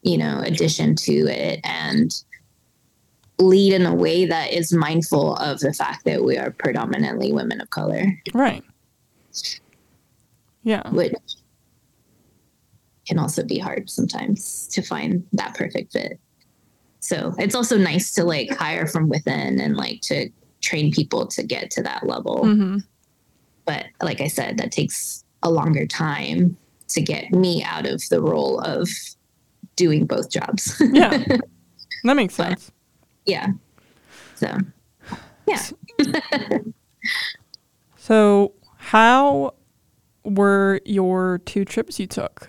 you 0.00 0.16
know, 0.16 0.40
addition 0.40 0.96
to 0.96 1.12
it 1.26 1.60
and 1.64 2.10
lead 3.38 3.74
in 3.74 3.84
a 3.84 3.94
way 3.94 4.24
that 4.24 4.54
is 4.54 4.72
mindful 4.72 5.36
of 5.36 5.60
the 5.60 5.74
fact 5.74 6.06
that 6.06 6.24
we 6.24 6.38
are 6.38 6.52
predominantly 6.52 7.30
women 7.30 7.60
of 7.60 7.68
color. 7.68 8.06
Right. 8.32 8.64
Yeah. 10.62 10.88
Which 10.88 11.12
can 13.06 13.18
also 13.18 13.44
be 13.44 13.58
hard 13.58 13.90
sometimes 13.90 14.66
to 14.68 14.80
find 14.80 15.26
that 15.34 15.54
perfect 15.54 15.92
fit. 15.92 16.18
So 17.00 17.34
it's 17.38 17.54
also 17.54 17.78
nice 17.78 18.12
to 18.14 18.24
like 18.24 18.50
hire 18.50 18.86
from 18.86 19.08
within 19.08 19.60
and 19.60 19.76
like 19.76 20.00
to 20.02 20.30
train 20.60 20.90
people 20.92 21.26
to 21.26 21.42
get 21.42 21.70
to 21.72 21.82
that 21.82 22.06
level. 22.06 22.42
Mm-hmm. 22.44 22.78
But 23.64 23.86
like 24.02 24.20
I 24.20 24.28
said, 24.28 24.58
that 24.58 24.72
takes 24.72 25.24
a 25.42 25.50
longer 25.50 25.86
time 25.86 26.56
to 26.88 27.00
get 27.00 27.32
me 27.32 27.62
out 27.62 27.86
of 27.86 28.02
the 28.10 28.20
role 28.20 28.60
of 28.60 28.88
doing 29.76 30.06
both 30.06 30.30
jobs. 30.30 30.80
yeah. 30.92 31.22
That 32.04 32.14
makes 32.14 32.34
sense. 32.34 32.66
But, 33.24 33.32
yeah. 33.32 33.46
So, 34.36 34.56
yeah. 35.48 35.62
so, 37.96 38.52
how 38.76 39.54
were 40.22 40.80
your 40.84 41.38
two 41.38 41.64
trips 41.64 41.98
you 41.98 42.06
took? 42.06 42.48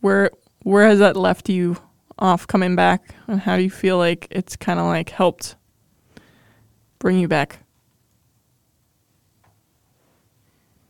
Where 0.00 0.30
where 0.62 0.88
has 0.88 1.00
that 1.00 1.16
left 1.16 1.50
you 1.50 1.76
off 2.22 2.46
coming 2.46 2.76
back 2.76 3.14
and 3.26 3.40
how 3.40 3.56
do 3.56 3.62
you 3.62 3.70
feel 3.70 3.98
like 3.98 4.28
it's 4.30 4.54
kind 4.54 4.78
of 4.78 4.86
like 4.86 5.10
helped 5.10 5.56
bring 7.00 7.18
you 7.18 7.26
back 7.26 7.58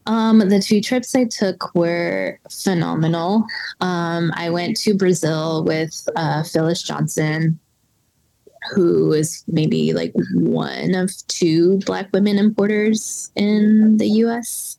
um, 0.06 0.40
the 0.40 0.60
two 0.60 0.80
trips 0.80 1.14
I 1.14 1.24
took 1.24 1.74
were 1.74 2.38
phenomenal. 2.50 3.44
Um, 3.80 4.32
I 4.34 4.50
went 4.50 4.76
to 4.78 4.94
Brazil 4.94 5.64
with 5.64 6.08
uh, 6.16 6.42
Phyllis 6.42 6.82
Johnson, 6.82 7.58
who 8.74 9.12
is 9.12 9.44
maybe 9.46 9.92
like 9.92 10.12
one 10.34 10.94
of 10.94 11.10
two 11.28 11.78
Black 11.86 12.08
women 12.12 12.38
importers 12.38 13.30
in 13.36 13.96
the 13.98 14.08
US. 14.24 14.76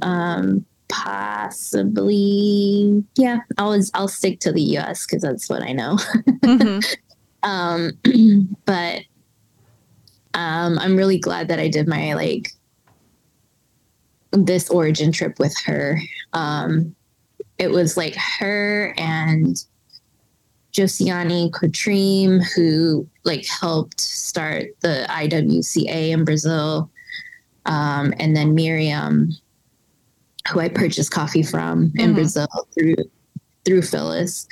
Um, 0.00 0.64
possibly 0.90 2.52
yeah 3.16 3.38
i'll 3.58 3.78
i'll 3.94 4.08
stick 4.08 4.40
to 4.40 4.52
the 4.52 4.62
us 4.76 5.06
because 5.06 5.22
that's 5.22 5.48
what 5.48 5.62
i 5.62 5.72
know. 5.72 5.98
Mm-hmm. 6.40 6.80
um 7.42 7.92
but 8.64 9.02
um 10.34 10.78
i'm 10.78 10.96
really 10.96 11.18
glad 11.18 11.48
that 11.48 11.58
i 11.58 11.68
did 11.68 11.86
my 11.86 12.14
like 12.14 12.52
this 14.32 14.70
origin 14.70 15.12
trip 15.12 15.38
with 15.38 15.56
her. 15.64 16.00
Um 16.32 16.94
it 17.58 17.70
was 17.70 17.96
like 17.96 18.16
her 18.16 18.94
and 18.96 19.56
Josiane 20.72 21.50
Cotrim, 21.50 22.42
who 22.54 23.06
like 23.24 23.46
helped 23.46 24.00
start 24.00 24.68
the 24.80 25.04
IWCA 25.10 26.10
in 26.10 26.24
Brazil, 26.24 26.90
um, 27.66 28.14
and 28.18 28.34
then 28.36 28.54
Miriam, 28.54 29.30
who 30.48 30.60
I 30.60 30.68
purchased 30.68 31.10
coffee 31.10 31.42
from 31.42 31.88
mm-hmm. 31.88 32.00
in 32.00 32.14
Brazil 32.14 32.48
through 32.74 32.96
through 33.64 33.82
Phyllis. 33.82 34.46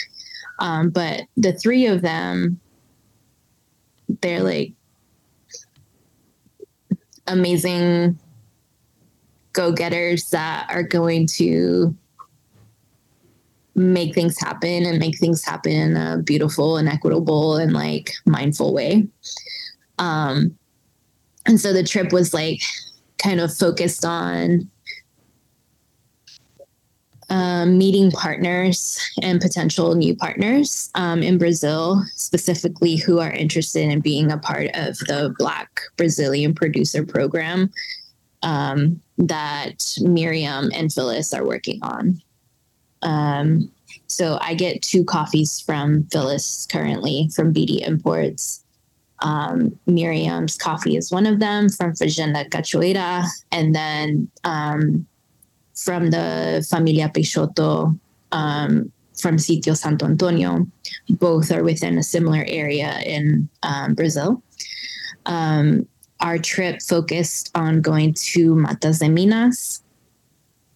Um, 0.58 0.90
but 0.90 1.22
the 1.36 1.52
three 1.52 1.86
of 1.86 2.02
them, 2.02 2.60
they're 4.20 4.42
like 4.42 4.72
amazing 7.26 8.18
go-getters 9.52 10.30
that 10.30 10.66
are 10.70 10.82
going 10.82 11.26
to 11.26 11.94
make 13.74 14.14
things 14.14 14.38
happen 14.38 14.84
and 14.84 14.98
make 14.98 15.18
things 15.18 15.44
happen 15.44 15.72
in 15.72 15.96
a 15.96 16.18
beautiful 16.18 16.76
and 16.76 16.88
equitable 16.88 17.56
and 17.56 17.72
like 17.72 18.12
mindful 18.26 18.74
way. 18.74 19.06
Um, 19.98 20.56
and 21.46 21.60
so 21.60 21.72
the 21.72 21.84
trip 21.84 22.12
was 22.12 22.34
like 22.34 22.60
kind 23.18 23.40
of 23.40 23.54
focused 23.54 24.04
on 24.04 24.68
um, 27.30 27.76
meeting 27.76 28.10
partners 28.10 28.98
and 29.22 29.40
potential 29.40 29.94
new 29.94 30.14
partners 30.16 30.90
um, 30.94 31.22
in 31.22 31.38
Brazil, 31.38 32.02
specifically 32.14 32.96
who 32.96 33.18
are 33.18 33.30
interested 33.30 33.82
in 33.90 34.00
being 34.00 34.32
a 34.32 34.38
part 34.38 34.70
of 34.74 34.96
the 34.98 35.34
Black 35.38 35.80
Brazilian 35.96 36.54
Producer 36.54 37.04
Program 37.04 37.70
um, 38.42 39.00
that 39.18 39.94
Miriam 40.00 40.70
and 40.74 40.92
Phyllis 40.92 41.34
are 41.34 41.46
working 41.46 41.80
on. 41.82 42.20
Um, 43.02 43.70
so 44.06 44.38
I 44.40 44.54
get 44.54 44.82
two 44.82 45.04
coffees 45.04 45.60
from 45.60 46.04
Phyllis 46.04 46.66
currently 46.70 47.30
from 47.34 47.52
BD 47.52 47.86
Imports. 47.86 48.64
Um, 49.20 49.78
Miriam's 49.86 50.56
coffee 50.56 50.96
is 50.96 51.10
one 51.10 51.26
of 51.26 51.40
them 51.40 51.68
from 51.68 51.92
Fazenda 51.92 52.48
Cachoeira, 52.48 53.26
and 53.50 53.74
then 53.74 54.30
um, 54.44 55.06
from 55.78 56.10
the 56.10 56.66
Familia 56.68 57.08
Peixoto 57.08 57.98
um, 58.32 58.92
from 59.20 59.36
Sitio 59.36 59.76
Santo 59.76 60.06
Antonio. 60.06 60.66
Both 61.08 61.50
are 61.50 61.64
within 61.64 61.98
a 61.98 62.02
similar 62.02 62.44
area 62.46 62.98
in 63.00 63.48
um, 63.62 63.94
Brazil. 63.94 64.42
Um, 65.26 65.86
our 66.20 66.38
trip 66.38 66.82
focused 66.82 67.50
on 67.54 67.80
going 67.80 68.14
to 68.14 68.56
Matas 68.56 68.98
de 68.98 69.08
Minas, 69.08 69.82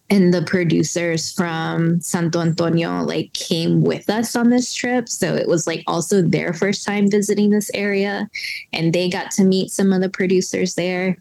and 0.09 0.33
the 0.33 0.43
producers 0.43 1.33
from 1.33 1.99
Santo 1.99 2.39
Antonio 2.39 3.03
like 3.03 3.33
came 3.33 3.81
with 3.81 4.09
us 4.09 4.35
on 4.35 4.49
this 4.49 4.73
trip. 4.73 5.09
So 5.09 5.35
it 5.35 5.47
was 5.47 5.65
like 5.65 5.83
also 5.87 6.21
their 6.21 6.53
first 6.53 6.85
time 6.85 7.09
visiting 7.09 7.49
this 7.49 7.71
area, 7.73 8.29
and 8.71 8.93
they 8.93 9.09
got 9.09 9.31
to 9.31 9.43
meet 9.43 9.71
some 9.71 9.91
of 9.91 10.01
the 10.01 10.09
producers 10.09 10.75
there 10.75 11.17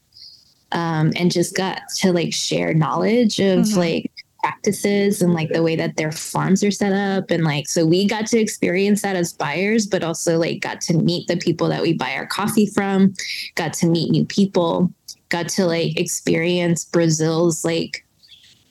um, 0.72 1.12
and 1.16 1.30
just 1.30 1.56
got 1.56 1.82
to 1.96 2.12
like 2.12 2.32
share 2.32 2.74
knowledge 2.74 3.38
of 3.38 3.60
mm-hmm. 3.60 3.78
like 3.78 4.12
practices 4.42 5.22
and 5.22 5.34
like 5.34 5.48
the 5.50 5.62
way 5.62 5.76
that 5.76 5.96
their 5.96 6.10
farms 6.10 6.64
are 6.64 6.70
set 6.70 6.92
up 6.92 7.30
and 7.30 7.44
like 7.44 7.68
so 7.68 7.86
we 7.86 8.08
got 8.08 8.26
to 8.26 8.38
experience 8.38 9.02
that 9.02 9.14
as 9.14 9.32
buyers 9.32 9.86
but 9.86 10.02
also 10.02 10.36
like 10.36 10.60
got 10.60 10.80
to 10.80 10.94
meet 10.94 11.28
the 11.28 11.36
people 11.36 11.68
that 11.68 11.80
we 11.80 11.92
buy 11.92 12.12
our 12.14 12.26
coffee 12.26 12.66
from 12.66 13.14
got 13.54 13.72
to 13.72 13.86
meet 13.86 14.10
new 14.10 14.24
people 14.24 14.92
got 15.28 15.48
to 15.48 15.64
like 15.64 15.96
experience 15.96 16.84
brazil's 16.84 17.64
like 17.64 18.04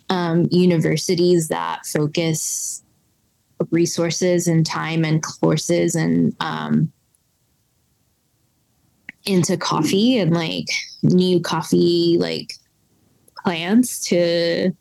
um, 0.09 0.45
universities 0.51 1.47
that 1.47 1.85
focus 1.85 2.83
resources 3.69 4.47
and 4.47 4.65
time 4.65 5.05
and 5.05 5.23
courses 5.23 5.95
and 5.95 6.35
um, 6.41 6.91
into 9.25 9.57
coffee 9.57 10.17
and 10.17 10.33
like 10.33 10.67
new 11.03 11.39
coffee 11.39 12.17
like 12.19 12.53
plants 13.43 13.99
to 13.99 14.71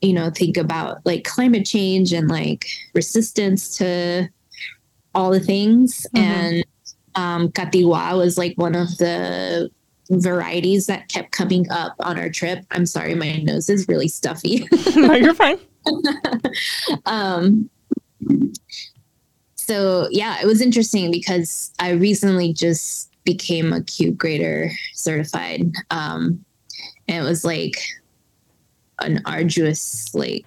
you 0.00 0.12
know 0.12 0.30
think 0.30 0.56
about 0.56 1.04
like 1.04 1.24
climate 1.24 1.66
change 1.66 2.12
and 2.12 2.28
like 2.28 2.66
resistance 2.94 3.76
to 3.76 4.28
all 5.14 5.30
the 5.30 5.40
things. 5.40 6.06
Mm-hmm. 6.14 6.24
and 6.24 6.64
um 7.16 7.48
katiwa 7.50 8.16
was 8.16 8.38
like 8.38 8.56
one 8.56 8.74
of 8.74 8.88
the 8.98 9.68
varieties 10.10 10.86
that 10.86 11.08
kept 11.08 11.30
coming 11.30 11.70
up 11.70 11.94
on 12.00 12.18
our 12.18 12.30
trip. 12.30 12.64
I'm 12.70 12.86
sorry 12.86 13.14
my 13.14 13.36
nose 13.38 13.68
is 13.68 13.86
really 13.88 14.08
stuffy. 14.08 14.66
No 14.96 15.14
you're 15.14 15.34
fine. 15.34 15.58
Um 17.06 17.70
so 19.70 20.08
yeah, 20.10 20.40
it 20.42 20.46
was 20.46 20.60
interesting 20.60 21.12
because 21.12 21.72
I 21.78 21.90
recently 21.90 22.52
just 22.52 23.08
became 23.22 23.72
a 23.72 23.80
Q 23.80 24.10
grader 24.10 24.72
certified. 24.94 25.72
Um, 25.92 26.44
and 27.06 27.24
it 27.24 27.28
was 27.28 27.44
like 27.44 27.80
an 28.98 29.22
arduous 29.26 30.12
like 30.12 30.44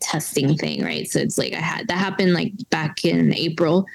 testing 0.00 0.56
thing, 0.56 0.82
right? 0.82 1.08
So 1.08 1.20
it's 1.20 1.38
like 1.38 1.52
I 1.52 1.60
had 1.60 1.86
that 1.86 1.98
happened 1.98 2.34
like 2.34 2.52
back 2.68 3.04
in 3.04 3.32
April. 3.32 3.86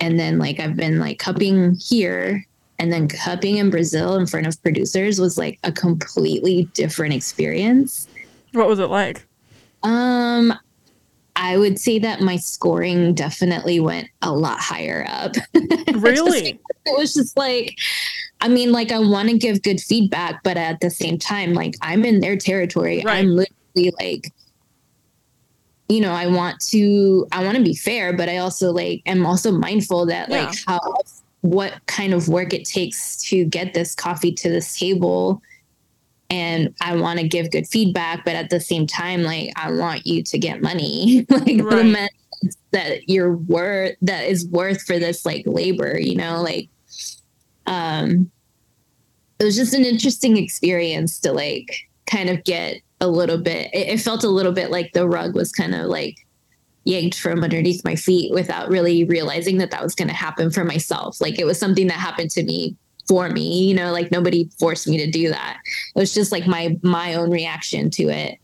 And 0.00 0.18
then 0.18 0.40
like 0.40 0.58
I've 0.58 0.74
been 0.74 0.98
like 0.98 1.20
cupping 1.20 1.76
here 1.76 2.44
and 2.80 2.92
then 2.92 3.06
cupping 3.06 3.58
in 3.58 3.70
Brazil 3.70 4.16
in 4.16 4.26
front 4.26 4.48
of 4.48 4.60
producers 4.60 5.20
was 5.20 5.38
like 5.38 5.60
a 5.62 5.70
completely 5.70 6.64
different 6.74 7.14
experience. 7.14 8.08
What 8.54 8.66
was 8.66 8.80
it 8.80 8.86
like? 8.86 9.24
Um 9.84 10.52
I 11.40 11.56
would 11.56 11.78
say 11.78 12.00
that 12.00 12.20
my 12.20 12.36
scoring 12.36 13.14
definitely 13.14 13.78
went 13.78 14.08
a 14.22 14.32
lot 14.32 14.58
higher 14.58 15.06
up. 15.08 15.36
Really? 15.94 16.60
it 16.86 16.98
was 16.98 17.14
just 17.14 17.36
like, 17.36 17.76
I 18.40 18.48
mean, 18.48 18.72
like 18.72 18.92
I 18.92 18.98
want 18.98 19.28
to 19.30 19.38
give 19.38 19.62
good 19.62 19.80
feedback, 19.80 20.42
but 20.44 20.56
at 20.56 20.80
the 20.80 20.90
same 20.90 21.18
time, 21.18 21.54
like 21.54 21.74
I'm 21.82 22.04
in 22.04 22.20
their 22.20 22.36
territory. 22.36 23.02
Right. 23.04 23.18
I'm 23.18 23.30
literally 23.30 23.92
like, 24.00 24.32
you 25.88 26.00
know, 26.00 26.12
I 26.12 26.26
want 26.26 26.60
to, 26.68 27.26
I 27.32 27.42
want 27.44 27.56
to 27.56 27.62
be 27.62 27.74
fair, 27.74 28.12
but 28.12 28.28
I 28.28 28.38
also 28.38 28.70
like 28.70 29.02
am 29.06 29.26
also 29.26 29.50
mindful 29.50 30.06
that 30.06 30.28
yeah. 30.28 30.46
like 30.46 30.56
how, 30.66 30.80
what 31.40 31.74
kind 31.86 32.14
of 32.14 32.28
work 32.28 32.52
it 32.52 32.64
takes 32.64 33.16
to 33.24 33.44
get 33.44 33.74
this 33.74 33.94
coffee 33.94 34.32
to 34.32 34.48
this 34.48 34.78
table 34.78 35.42
and 36.30 36.74
I 36.80 36.96
want 36.96 37.20
to 37.20 37.28
give 37.28 37.50
good 37.50 37.66
feedback, 37.66 38.24
but 38.24 38.34
at 38.34 38.50
the 38.50 38.60
same 38.60 38.86
time, 38.86 39.22
like 39.22 39.50
I 39.56 39.72
want 39.72 40.06
you 40.06 40.22
to 40.22 40.38
get 40.38 40.60
money, 40.60 41.26
like 41.30 41.62
right. 41.62 41.76
the 41.76 41.84
money 41.84 42.08
that 42.70 43.08
you're 43.08 43.36
worth 43.36 43.96
that 44.02 44.26
is 44.26 44.46
worth 44.48 44.82
for 44.82 44.98
this 44.98 45.24
like 45.24 45.44
labor, 45.46 45.98
you 45.98 46.16
know, 46.16 46.42
like 46.42 46.68
um 47.66 48.30
it 49.38 49.44
was 49.44 49.56
just 49.56 49.74
an 49.74 49.84
interesting 49.84 50.36
experience 50.36 51.20
to 51.20 51.32
like 51.32 51.88
kind 52.06 52.28
of 52.28 52.42
get 52.44 52.80
a 53.00 53.08
little 53.08 53.38
bit 53.38 53.72
it, 53.72 53.88
it 53.88 54.00
felt 54.00 54.24
a 54.24 54.28
little 54.28 54.52
bit 54.52 54.70
like 54.70 54.92
the 54.92 55.06
rug 55.06 55.34
was 55.34 55.52
kind 55.52 55.74
of 55.74 55.86
like 55.86 56.16
yanked 56.84 57.18
from 57.18 57.44
underneath 57.44 57.84
my 57.84 57.94
feet 57.94 58.32
without 58.32 58.68
really 58.70 59.04
realizing 59.04 59.58
that 59.58 59.70
that 59.70 59.82
was 59.82 59.94
going 59.94 60.08
to 60.08 60.14
happen 60.14 60.50
for 60.50 60.64
myself 60.64 61.20
like 61.20 61.38
it 61.38 61.44
was 61.44 61.58
something 61.58 61.86
that 61.86 61.98
happened 61.98 62.30
to 62.30 62.42
me 62.42 62.74
for 63.08 63.30
me 63.30 63.64
you 63.64 63.74
know 63.74 63.90
like 63.90 64.12
nobody 64.12 64.48
forced 64.58 64.86
me 64.86 64.98
to 64.98 65.10
do 65.10 65.28
that. 65.30 65.58
It 65.96 65.98
was 65.98 66.14
just 66.14 66.30
like 66.30 66.46
my 66.46 66.78
my 66.82 67.14
own 67.14 67.30
reaction 67.30 67.90
to 67.90 68.04
it. 68.10 68.38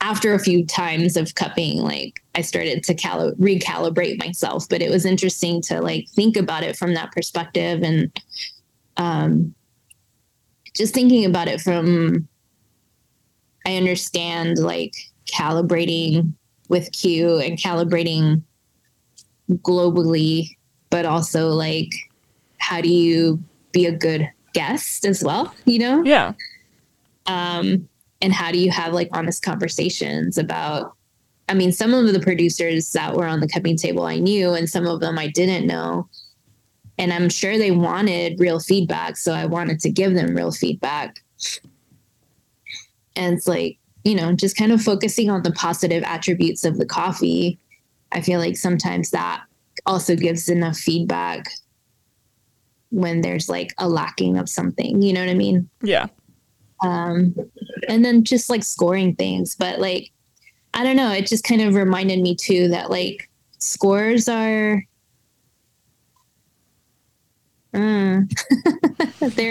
After 0.00 0.32
a 0.32 0.38
few 0.38 0.64
times 0.64 1.16
of 1.18 1.34
cupping 1.34 1.78
like 1.78 2.20
i 2.34 2.40
started 2.40 2.82
to 2.84 2.94
cali- 2.94 3.34
recalibrate 3.34 4.18
myself 4.18 4.68
but 4.68 4.82
it 4.82 4.90
was 4.90 5.04
interesting 5.04 5.60
to 5.62 5.80
like 5.80 6.08
think 6.10 6.36
about 6.36 6.62
it 6.62 6.76
from 6.76 6.94
that 6.94 7.12
perspective 7.12 7.82
and 7.82 8.10
um 8.96 9.54
just 10.74 10.94
thinking 10.94 11.24
about 11.24 11.48
it 11.48 11.60
from 11.60 12.26
i 13.66 13.76
understand 13.76 14.58
like 14.58 14.94
calibrating 15.26 16.32
with 16.68 16.90
q 16.92 17.38
and 17.38 17.58
calibrating 17.58 18.42
globally 19.50 20.56
but 20.90 21.04
also 21.04 21.48
like 21.48 21.92
how 22.58 22.80
do 22.80 22.88
you 22.88 23.42
be 23.72 23.86
a 23.86 23.92
good 23.92 24.30
guest 24.52 25.04
as 25.04 25.22
well, 25.22 25.54
you 25.64 25.78
know? 25.78 26.02
Yeah. 26.04 26.32
Um, 27.26 27.88
and 28.20 28.32
how 28.32 28.52
do 28.52 28.58
you 28.58 28.70
have 28.70 28.92
like 28.92 29.08
honest 29.12 29.42
conversations 29.42 30.36
about 30.38 30.94
I 31.50 31.54
mean, 31.54 31.72
some 31.72 31.92
of 31.92 32.12
the 32.12 32.20
producers 32.20 32.92
that 32.92 33.16
were 33.16 33.26
on 33.26 33.40
the 33.40 33.48
cupping 33.48 33.76
table 33.76 34.04
I 34.04 34.20
knew, 34.20 34.54
and 34.54 34.70
some 34.70 34.86
of 34.86 35.00
them 35.00 35.18
I 35.18 35.26
didn't 35.26 35.66
know. 35.66 36.08
And 36.96 37.12
I'm 37.12 37.28
sure 37.28 37.58
they 37.58 37.72
wanted 37.72 38.38
real 38.38 38.60
feedback. 38.60 39.16
So 39.16 39.32
I 39.32 39.46
wanted 39.46 39.80
to 39.80 39.90
give 39.90 40.14
them 40.14 40.36
real 40.36 40.52
feedback. 40.52 41.24
And 43.16 43.36
it's 43.36 43.48
like, 43.48 43.78
you 44.04 44.14
know, 44.14 44.32
just 44.32 44.56
kind 44.56 44.70
of 44.70 44.80
focusing 44.80 45.28
on 45.28 45.42
the 45.42 45.50
positive 45.50 46.04
attributes 46.04 46.64
of 46.64 46.78
the 46.78 46.86
coffee. 46.86 47.58
I 48.12 48.20
feel 48.20 48.38
like 48.38 48.56
sometimes 48.56 49.10
that 49.10 49.42
also 49.86 50.14
gives 50.14 50.48
enough 50.48 50.76
feedback 50.76 51.50
when 52.90 53.20
there's 53.20 53.48
like 53.48 53.74
a 53.78 53.88
lacking 53.88 54.36
of 54.36 54.48
something. 54.48 55.02
You 55.02 55.12
know 55.12 55.20
what 55.20 55.30
I 55.30 55.34
mean? 55.34 55.68
Yeah. 55.82 56.06
Um, 56.82 57.34
and 57.88 58.04
then 58.04 58.24
just 58.24 58.50
like 58.50 58.64
scoring 58.64 59.14
things, 59.14 59.54
but 59.54 59.80
like 59.80 60.12
I 60.72 60.84
don't 60.84 60.96
know, 60.96 61.12
it 61.12 61.26
just 61.26 61.44
kind 61.44 61.60
of 61.60 61.74
reminded 61.74 62.20
me 62.20 62.34
too 62.34 62.68
that 62.68 62.90
like 62.90 63.28
scores 63.58 64.28
are 64.28 64.82
Mm. 67.72 68.28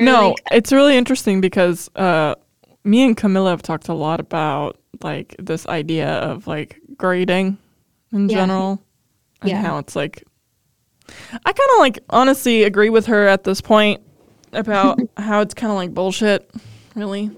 no, 0.04 0.30
like, 0.30 0.36
it's 0.52 0.72
really 0.72 0.98
interesting 0.98 1.40
because 1.42 1.90
uh, 1.96 2.36
me 2.84 3.04
and 3.06 3.16
Camilla 3.16 3.52
have 3.52 3.62
talked 3.62 3.88
a 3.88 3.94
lot 3.94 4.20
about 4.20 4.78
like 5.02 5.36
this 5.40 5.66
idea 5.68 6.10
of 6.10 6.48
like 6.48 6.80
grading 6.98 7.58
in 8.12 8.28
yeah. 8.28 8.36
general 8.36 8.82
and 9.42 9.52
yeah. 9.52 9.62
how 9.62 9.78
it's 9.78 9.96
like 9.96 10.24
I 11.32 11.54
kind 11.54 11.70
of 11.74 11.80
like 11.80 12.00
honestly 12.10 12.64
agree 12.64 12.90
with 12.90 13.06
her 13.08 13.28
at 13.28 13.44
this 13.44 13.62
point 13.62 14.02
about 14.54 15.00
how 15.18 15.42
it's 15.42 15.54
kind 15.54 15.72
of 15.72 15.78
like 15.78 15.94
bullshit, 15.94 16.50
really. 16.96 17.32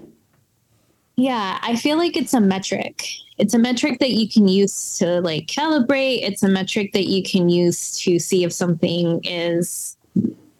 Yeah, 1.16 1.58
I 1.62 1.76
feel 1.76 1.98
like 1.98 2.16
it's 2.16 2.34
a 2.34 2.40
metric. 2.40 3.04
It's 3.38 3.54
a 3.54 3.58
metric 3.58 3.98
that 4.00 4.12
you 4.12 4.28
can 4.28 4.48
use 4.48 4.98
to 4.98 5.20
like 5.20 5.46
calibrate. 5.46 6.20
It's 6.22 6.42
a 6.42 6.48
metric 6.48 6.92
that 6.94 7.06
you 7.06 7.22
can 7.22 7.48
use 7.48 7.98
to 8.00 8.18
see 8.18 8.44
if 8.44 8.52
something 8.52 9.20
is 9.24 9.96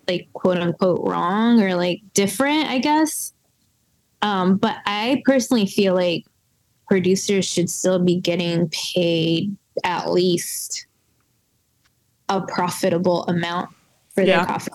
like 0.08 0.28
quote 0.34 0.58
unquote 0.58 1.00
wrong 1.06 1.62
or 1.62 1.74
like 1.74 2.02
different, 2.14 2.68
I 2.68 2.78
guess. 2.78 3.32
Um, 4.20 4.56
but 4.56 4.76
I 4.86 5.22
personally 5.24 5.66
feel 5.66 5.94
like 5.94 6.24
producers 6.88 7.44
should 7.44 7.70
still 7.70 7.98
be 7.98 8.20
getting 8.20 8.68
paid 8.68 9.56
at 9.84 10.10
least 10.10 10.86
a 12.36 12.46
profitable 12.46 13.24
amount 13.24 13.70
for 14.14 14.22
Yeah. 14.22 14.38
their 14.38 14.46
coffee. 14.46 14.70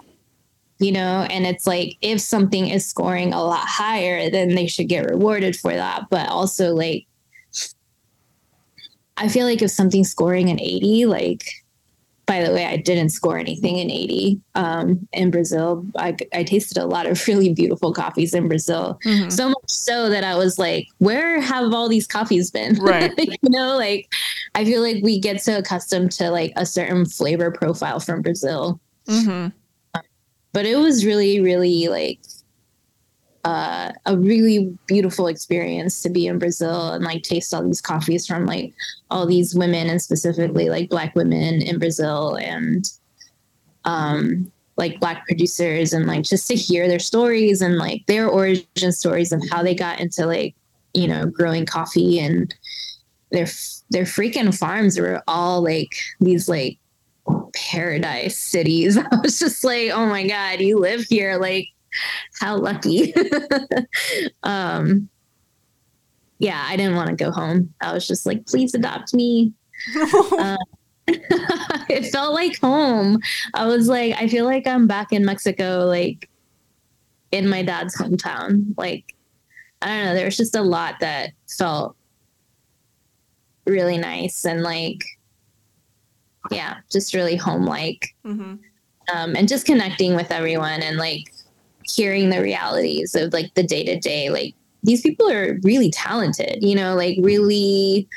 You 0.80 0.92
know, 0.92 1.26
and 1.32 1.48
it's 1.48 1.66
like 1.66 1.98
if 2.02 2.22
something 2.22 2.68
is 2.68 2.86
scoring 2.86 3.34
a 3.34 3.44
lot 3.44 3.68
higher, 3.68 4.30
then 4.30 4.54
they 4.54 4.68
should 4.68 4.88
get 4.88 5.10
rewarded 5.10 5.56
for 5.56 5.74
that. 5.74 6.04
But 6.12 6.30
also, 6.30 6.76
like, 6.76 7.08
I 9.18 9.28
feel 9.28 9.48
like 9.48 9.64
if 9.64 9.72
something's 9.72 10.12
scoring 10.12 10.50
an 10.50 10.60
80, 10.62 11.08
like, 11.08 11.44
by 12.28 12.44
the 12.44 12.54
way, 12.54 12.66
I 12.66 12.76
didn't 12.76 13.10
score 13.10 13.38
anything 13.38 13.78
in 13.80 13.90
80 13.90 14.40
um, 14.56 15.08
in 15.14 15.32
Brazil. 15.32 15.86
I, 15.96 16.16
I 16.34 16.44
tasted 16.44 16.78
a 16.78 16.86
lot 16.86 17.06
of 17.08 17.26
really 17.28 17.54
beautiful 17.54 17.94
coffees 17.94 18.34
in 18.34 18.50
Brazil. 18.50 19.00
Mhm. 19.06 19.32
So 19.32 19.48
much 19.48 19.70
so 19.70 20.10
that 20.10 20.26
I 20.26 20.36
was 20.36 20.60
like, 20.60 20.88
where 20.98 21.40
have 21.40 21.74
all 21.74 21.88
these 21.88 22.06
coffees 22.06 22.52
been? 22.52 22.78
Right. 22.82 23.12
you 23.18 23.38
know, 23.50 23.78
like 23.78 24.12
I 24.56 24.66
feel 24.66 24.82
like 24.82 25.02
we 25.04 25.20
get 25.20 25.42
so 25.42 25.58
accustomed 25.58 26.12
to 26.14 26.30
like 26.30 26.52
a 26.58 26.66
certain 26.66 27.06
flavor 27.06 27.50
profile 27.50 28.00
from 28.02 28.22
Brazil. 28.22 28.80
Mhm. 29.08 29.54
But 30.54 30.66
it 30.66 30.78
was 30.78 31.06
really, 31.06 31.40
really 31.40 31.88
like 31.88 32.20
uh, 33.48 33.94
a 34.06 34.18
really 34.18 34.78
beautiful 34.88 35.28
experience 35.28 36.02
to 36.02 36.10
be 36.10 36.28
in 36.28 36.38
Brazil 36.38 36.92
and 36.92 37.06
like 37.06 37.24
taste 37.24 37.54
all 37.54 37.64
these 37.64 37.80
coffees 37.80 38.28
from 38.28 38.46
like 38.46 38.74
all 39.10 39.26
these 39.26 39.56
women 39.56 39.90
and 39.90 40.02
specifically 40.02 40.70
like 40.70 40.90
black 40.90 41.16
women 41.16 41.62
in 41.62 41.80
Brazil 41.80 42.36
and 42.36 42.92
um 43.86 44.52
like 44.76 45.00
black 45.00 45.26
producers 45.26 45.94
and 45.94 46.08
like 46.08 46.24
just 46.24 46.46
to 46.50 46.56
hear 46.56 46.90
their 46.90 47.00
stories 47.00 47.62
and 47.62 47.78
like 47.78 48.06
their 48.08 48.28
origin 48.28 48.92
stories 48.92 49.32
of 49.32 49.42
how 49.50 49.64
they 49.64 49.74
got 49.74 50.02
into 50.02 50.26
like 50.26 50.54
you 50.94 51.08
know 51.08 51.26
growing 51.26 51.66
coffee 51.66 52.20
and 52.20 52.54
their 53.32 53.48
their 53.92 54.04
freaking 54.04 54.54
farms 54.54 55.00
were 55.00 55.24
all 55.26 55.62
like 55.64 55.96
these 56.20 56.50
like 56.50 56.78
paradise 57.54 58.38
cities. 58.38 58.98
I 59.12 59.16
was 59.24 59.40
just 59.40 59.64
like, 59.64 59.92
oh 59.92 60.06
my 60.06 60.28
god, 60.28 60.60
you 60.60 60.80
live 60.80 61.06
here 61.10 61.38
like 61.38 61.70
how 62.40 62.58
lucky. 62.58 63.14
um 64.44 65.10
yeah, 66.40 66.64
I 66.68 66.78
didn't 66.78 66.96
want 66.96 67.10
to 67.10 67.16
go 67.16 67.32
home. 67.32 67.74
I 67.82 67.94
was 67.94 68.08
just 68.08 68.26
like, 68.26 68.46
please 68.46 68.74
adopt 68.76 69.14
me. 69.14 69.54
Uh, 69.98 70.58
it 71.08 72.12
felt 72.12 72.34
like 72.34 72.60
home. 72.60 73.20
I 73.54 73.66
was 73.66 73.88
like, 73.88 74.16
I 74.16 74.28
feel 74.28 74.46
like 74.46 74.68
I'm 74.68 74.88
back 74.88 75.12
in 75.12 75.26
Mexico, 75.26 75.86
like 75.88 76.30
in 77.32 77.50
my 77.50 77.64
dad's 77.64 77.98
hometown. 77.98 78.74
Like, 78.78 79.16
I 79.82 79.88
don't 79.88 80.06
know, 80.06 80.14
there 80.14 80.26
was 80.26 80.38
just 80.38 80.56
a 80.56 80.62
lot 80.62 81.00
that 81.00 81.32
felt 81.58 81.96
really 83.66 83.98
nice 83.98 84.46
and 84.46 84.62
like, 84.62 85.04
yeah, 86.52 86.78
just 86.92 87.14
really 87.14 87.36
home 87.36 87.66
like. 87.66 88.16
Mhm. 88.26 88.60
Um, 89.14 89.36
and 89.36 89.48
just 89.48 89.66
connecting 89.66 90.16
with 90.16 90.32
everyone 90.32 90.82
and 90.82 90.98
like 90.98 91.32
hearing 91.88 92.30
the 92.30 92.42
realities 92.42 93.16
of 93.16 93.34
like 93.34 93.54
the 93.54 93.64
day 93.64 93.84
to 93.84 94.00
day. 94.00 94.30
Like, 94.30 94.54
these 94.84 95.02
people 95.02 95.30
are 95.30 95.58
really 95.64 95.90
talented, 95.92 96.60
you 96.62 96.76
know, 96.76 96.96
like 96.96 97.18
really 97.22 98.08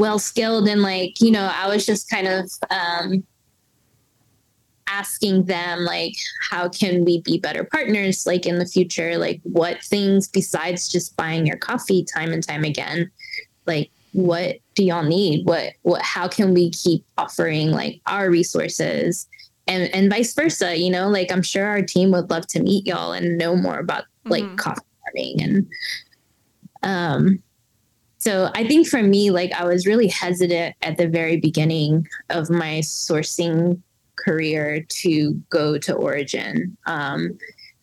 well 0.00 0.18
skilled 0.18 0.66
and 0.66 0.82
like 0.82 1.20
you 1.20 1.30
know 1.30 1.50
i 1.54 1.68
was 1.68 1.84
just 1.84 2.08
kind 2.08 2.26
of 2.26 2.50
um 2.70 3.22
asking 4.88 5.44
them 5.44 5.80
like 5.80 6.14
how 6.50 6.68
can 6.68 7.04
we 7.04 7.20
be 7.20 7.38
better 7.38 7.64
partners 7.64 8.26
like 8.26 8.46
in 8.46 8.58
the 8.58 8.66
future 8.66 9.18
like 9.18 9.40
what 9.44 9.82
things 9.84 10.26
besides 10.26 10.88
just 10.88 11.16
buying 11.16 11.46
your 11.46 11.56
coffee 11.58 12.04
time 12.04 12.32
and 12.32 12.46
time 12.46 12.64
again 12.64 13.10
like 13.66 13.90
what 14.12 14.56
do 14.74 14.84
y'all 14.84 15.04
need 15.04 15.46
what 15.46 15.74
what 15.82 16.02
how 16.02 16.26
can 16.26 16.54
we 16.54 16.70
keep 16.70 17.04
offering 17.18 17.70
like 17.70 18.00
our 18.06 18.30
resources 18.30 19.28
and 19.70 19.94
and 19.94 20.10
vice 20.10 20.34
versa 20.34 20.76
you 20.76 20.90
know 20.90 21.08
like 21.08 21.30
i'm 21.32 21.42
sure 21.42 21.64
our 21.66 21.80
team 21.82 22.10
would 22.10 22.28
love 22.30 22.46
to 22.46 22.60
meet 22.62 22.86
y'all 22.86 23.12
and 23.12 23.38
know 23.38 23.54
more 23.56 23.78
about 23.78 24.04
like 24.26 24.44
Mhm. 24.44 24.56
coffee 24.58 24.80
farming 25.04 25.42
and 25.42 25.66
um 26.82 27.42
so 28.22 28.50
I 28.54 28.68
think 28.68 28.86
for 28.86 29.02
me, 29.02 29.30
like 29.30 29.50
I 29.52 29.64
was 29.64 29.86
really 29.86 30.06
hesitant 30.06 30.76
at 30.82 30.98
the 30.98 31.08
very 31.08 31.38
beginning 31.38 32.06
of 32.28 32.50
my 32.50 32.80
sourcing 32.80 33.80
career 34.16 34.84
to 35.00 35.32
go 35.48 35.78
to 35.78 35.94
Origin 35.94 36.76
um, 36.84 37.38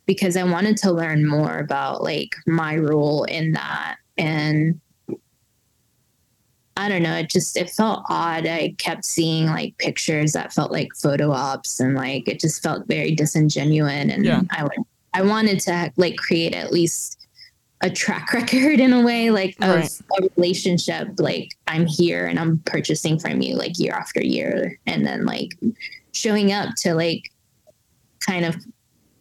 because 0.05 0.37
I 0.37 0.43
wanted 0.43 0.77
to 0.77 0.91
learn 0.91 1.27
more 1.27 1.57
about 1.57 2.03
like 2.03 2.35
my 2.45 2.77
role 2.77 3.23
in 3.23 3.53
that. 3.53 3.95
And 4.19 4.79
I 6.77 6.87
don't 6.89 7.01
know, 7.03 7.15
it 7.15 7.29
just 7.29 7.57
it 7.57 7.69
felt 7.71 8.05
odd. 8.07 8.45
I 8.45 8.75
kept 8.77 9.03
seeing 9.03 9.47
like 9.47 9.77
pictures 9.79 10.31
that 10.33 10.53
felt 10.53 10.71
like 10.71 10.89
photo 10.95 11.31
ops 11.31 11.79
and 11.79 11.95
like 11.95 12.27
it 12.27 12.39
just 12.39 12.61
felt 12.61 12.87
very 12.87 13.13
disingenuous. 13.15 13.91
And 14.13 14.23
Yeah. 14.23 14.41
I 14.51 14.67
I 15.13 15.23
wanted 15.23 15.59
to 15.61 15.91
like 15.97 16.15
create 16.17 16.53
at 16.53 16.71
least 16.71 17.27
a 17.81 17.89
track 17.89 18.31
record 18.39 18.79
in 18.79 18.93
a 18.93 19.01
way 19.01 19.31
like 19.31 19.55
of 19.61 19.69
Right. 19.75 20.01
a 20.19 20.27
relationship 20.35 21.09
like 21.19 21.55
i'm 21.67 21.85
here 21.85 22.25
and 22.25 22.39
i'm 22.39 22.57
purchasing 22.65 23.19
from 23.19 23.39
you 23.41 23.55
like 23.55 23.77
year 23.77 23.93
after 23.93 24.19
year 24.19 24.79
and 24.87 25.05
then 25.05 25.25
like 25.27 25.55
showing 26.11 26.51
up 26.51 26.73
to 26.77 26.95
like 26.95 27.31
kind 28.25 28.45
of 28.45 28.55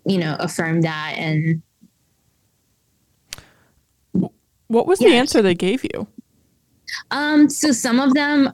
you 0.06 0.16
know 0.16 0.36
affirm 0.40 0.80
that 0.82 1.14
and 1.18 1.60
What 4.68 4.86
was 4.86 4.98
the 4.98 5.14
answer 5.14 5.42
they 5.42 5.54
gave 5.54 5.84
you? 5.84 6.08
Um 7.10 7.48
so 7.48 7.72
some 7.72 8.00
of 8.00 8.14
them 8.14 8.52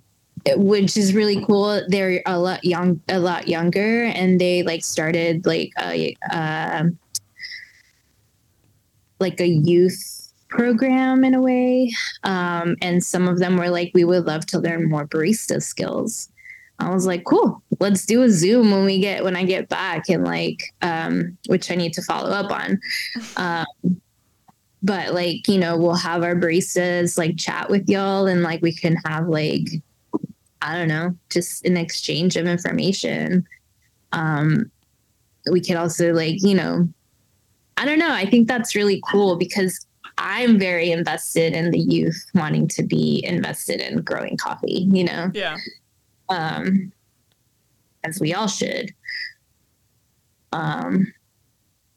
which 0.57 0.97
is 0.97 1.15
really 1.15 1.45
cool 1.45 1.83
they're 1.89 2.23
a 2.27 2.39
lot 2.39 2.65
young 2.65 3.01
a 3.09 3.19
lot 3.19 3.49
younger 3.49 4.05
and 4.05 4.41
they 4.41 4.63
like 4.63 4.85
started 4.85 5.47
like 5.47 5.71
a 5.81 6.15
uh, 6.33 6.85
like 9.21 9.41
a 9.41 9.47
youth 9.47 10.33
program 10.49 11.25
in 11.25 11.33
a 11.33 11.41
way. 11.41 11.91
Um 12.25 12.77
and 12.83 13.03
some 13.03 13.29
of 13.29 13.39
them 13.39 13.57
were 13.57 13.71
like 13.71 13.91
we 13.95 14.05
would 14.05 14.27
love 14.27 14.45
to 14.47 14.59
learn 14.59 14.91
more 14.91 15.07
barista 15.07 15.63
skills. 15.63 16.29
I 16.79 16.93
was 16.93 17.07
like 17.07 17.25
cool 17.25 17.63
let's 17.79 18.05
do 18.05 18.23
a 18.23 18.31
zoom 18.31 18.73
when 18.73 18.85
we 18.85 18.99
get 18.99 19.23
when 19.23 19.37
i 19.37 19.45
get 19.45 19.69
back 19.69 20.09
and 20.09 20.25
like 20.25 20.65
um 20.83 21.39
which 21.47 21.71
i 21.71 21.77
need 21.77 21.93
to 21.95 22.03
follow 22.03 22.31
up 22.31 22.51
on. 22.51 22.81
Um 23.37 23.67
but 24.83 25.15
like 25.15 25.47
you 25.49 25.59
know 25.59 25.77
we'll 25.77 25.95
have 25.95 26.23
our 26.23 26.35
baristas 26.35 27.17
like 27.17 27.37
chat 27.37 27.71
with 27.71 27.89
y'all 27.89 28.27
and 28.27 28.43
like 28.43 28.61
we 28.63 28.75
can 28.75 28.97
have 29.07 29.29
like 29.29 29.69
i 30.61 30.77
don't 30.77 30.89
know 30.89 31.15
just 31.31 31.65
an 31.65 31.77
exchange 31.77 32.37
of 32.37 32.47
information. 32.47 33.47
Um 34.13 34.71
we 35.51 35.61
could 35.61 35.77
also 35.77 36.13
like 36.13 36.37
you 36.43 36.55
know 36.55 36.89
i 37.77 37.85
don't 37.85 37.99
know 37.99 38.13
i 38.13 38.25
think 38.25 38.47
that's 38.47 38.77
really 38.77 39.03
cool 39.11 39.37
because 39.37 39.87
i'm 40.19 40.59
very 40.59 40.93
invested 40.93 41.53
in 41.53 41.71
the 41.73 41.79
youth 41.81 42.27
wanting 42.35 42.69
to 42.69 42.83
be 42.83 43.25
invested 43.25 43.81
in 43.81 44.03
growing 44.03 44.37
coffee 44.37 44.87
you 44.93 45.03
know? 45.03 45.31
Yeah. 45.35 45.57
um 46.29 46.93
as 48.05 48.21
we 48.21 48.35
all 48.35 48.49
should. 48.49 48.93
Um 50.53 51.13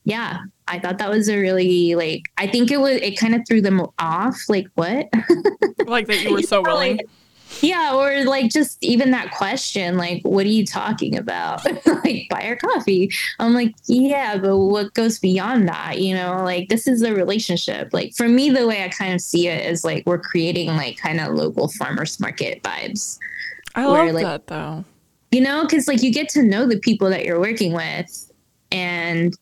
yeah 0.05 0.39
i 0.67 0.79
thought 0.79 0.97
that 0.99 1.09
was 1.09 1.27
a 1.29 1.37
really 1.37 1.95
like 1.95 2.31
i 2.37 2.47
think 2.47 2.71
it 2.71 2.77
was 2.79 2.95
it 3.01 3.17
kind 3.19 3.35
of 3.35 3.41
threw 3.47 3.59
them 3.61 3.81
off 3.99 4.37
like 4.47 4.67
what? 4.75 5.09
Like 5.87 6.07
that 6.07 6.23
you 6.23 6.33
were 6.33 6.41
so 6.41 6.61
willing. 6.63 6.99
yeah 7.61 7.93
or 7.93 8.23
like 8.25 8.49
just 8.51 8.83
even 8.83 9.11
that 9.11 9.29
question 9.31 9.97
like 9.97 10.21
what 10.23 10.45
are 10.47 10.49
you 10.49 10.65
talking 10.65 11.15
about? 11.15 11.61
Like 12.05 12.27
buy 12.29 12.41
our 12.41 12.55
coffee. 12.55 13.11
I'm 13.39 13.53
like 13.53 13.73
yeah 13.85 14.37
but 14.37 14.57
what 14.57 14.93
goes 14.95 15.19
beyond 15.19 15.67
that? 15.67 15.99
You 16.01 16.15
know 16.15 16.43
like 16.43 16.69
this 16.69 16.87
is 16.87 17.01
a 17.03 17.13
relationship. 17.13 17.93
Like 17.93 18.13
for 18.15 18.27
me 18.27 18.49
the 18.49 18.65
way 18.65 18.83
i 18.83 18.89
kind 18.89 19.13
of 19.13 19.21
see 19.21 19.47
it 19.47 19.65
is 19.71 19.83
like 19.83 20.03
we're 20.07 20.17
creating 20.19 20.69
like 20.69 20.97
kind 20.97 21.19
of 21.19 21.33
local 21.35 21.67
farmers 21.67 22.19
market 22.19 22.63
vibes. 22.63 23.19
I 23.75 23.85
where, 23.87 24.05
love 24.05 24.13
like- 24.15 24.23
that 24.25 24.47
though. 24.47 24.85
you 25.31 25.41
know 25.41 25.63
because 25.63 25.87
like 25.87 26.01
you 26.01 26.11
get 26.11 26.29
to 26.29 26.41
know 26.41 26.65
the 26.67 26.79
people 26.79 27.09
that 27.11 27.25
you're 27.25 27.39
working 27.39 27.73
with 27.73 28.31
and 28.71 29.37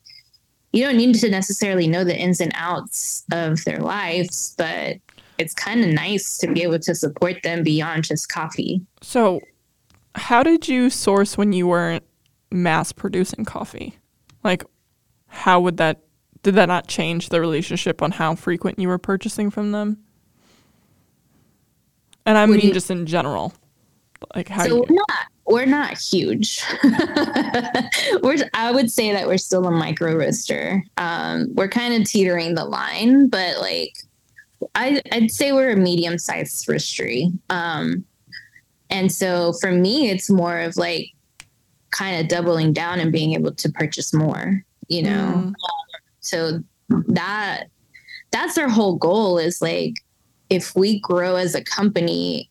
you 0.74 0.84
don't 0.84 0.97
need 0.97 1.13
to 1.15 1.30
necessarily 1.30 1.88
know 1.88 2.03
the 2.03 2.17
ins 2.17 2.41
and 2.41 2.51
outs 2.55 3.24
of 3.32 3.63
their 3.63 3.80
lives 3.80 4.53
but 4.57 4.97
it's 5.38 5.53
kind 5.53 5.84
of 5.84 5.89
nice 5.89 6.38
to 6.38 6.47
be 6.51 6.61
able 6.63 6.80
to 6.80 6.93
support 6.93 7.41
them 7.43 7.63
beyond 7.63 8.03
just 8.03 8.30
coffee 8.30 8.82
So, 9.01 9.39
how 10.15 10.43
did 10.43 10.67
you 10.67 10.89
source 10.89 11.38
when 11.38 11.53
you 11.53 11.65
weren't 11.67 12.03
mass 12.51 12.91
producing 12.91 13.45
coffee? 13.45 13.97
Like, 14.43 14.63
how 15.28 15.59
would 15.61 15.78
that, 15.78 16.01
did 16.43 16.53
that 16.53 16.67
not 16.67 16.86
change 16.88 17.30
the 17.30 17.41
relationship 17.41 17.99
on 18.03 18.11
how 18.11 18.36
frequent 18.36 18.78
you 18.78 18.88
were 18.89 18.99
purchasing 18.99 19.49
from 19.49 19.71
them? 19.71 19.97
And 22.28 22.38
I 22.38 22.45
mean, 22.45 22.59
you- 22.59 22.74
just 22.74 22.91
in 22.91 23.05
general. 23.07 23.53
Like, 24.36 24.49
how 24.49 24.63
so 24.65 24.86
you, 24.88 24.95
not 24.95 25.26
we're 25.46 25.66
not 25.66 25.98
huge 25.98 26.64
we're 28.24 28.38
i 28.54 28.72
would 28.72 28.89
say 28.89 29.12
that 29.12 29.28
we're 29.28 29.38
still 29.38 29.68
a 29.68 29.72
micro 29.72 30.16
roaster 30.16 30.84
um 30.98 31.48
we're 31.54 31.68
kind 31.68 31.94
of 31.94 32.08
teetering 32.08 32.56
the 32.56 32.64
line 32.64 33.28
but 33.28 33.60
like 33.60 33.94
I, 34.76 35.02
I'd 35.12 35.32
say 35.32 35.52
we're 35.52 35.72
a 35.72 35.76
medium 35.76 36.18
sized 36.18 36.68
roastery. 36.68 37.32
Um, 37.50 38.06
and 38.89 39.12
so 39.12 39.54
for 39.54 39.72
me, 39.72 40.10
it's 40.10 40.30
more 40.30 40.60
of 40.60 40.78
like 40.78 41.08
kind 41.91 42.20
of 42.20 42.28
doubling 42.28 42.74
down 42.74 43.00
and 43.00 43.12
being 43.12 43.34
able 43.34 43.54
to 43.54 43.72
purchase 43.72 44.14
more, 44.14 44.64
you 44.88 45.04
know? 45.04 45.10
Mm. 45.10 45.36
Um, 45.36 45.56
so 46.20 46.64
that 47.08 47.66
that's 48.32 48.58
our 48.58 48.70
whole 48.70 48.96
goal 48.96 49.38
is 49.38 49.62
like 49.62 50.04
if 50.50 50.76
we 50.76 51.00
grow 51.00 51.36
as 51.36 51.56
a 51.56 51.64
company, 51.64 52.50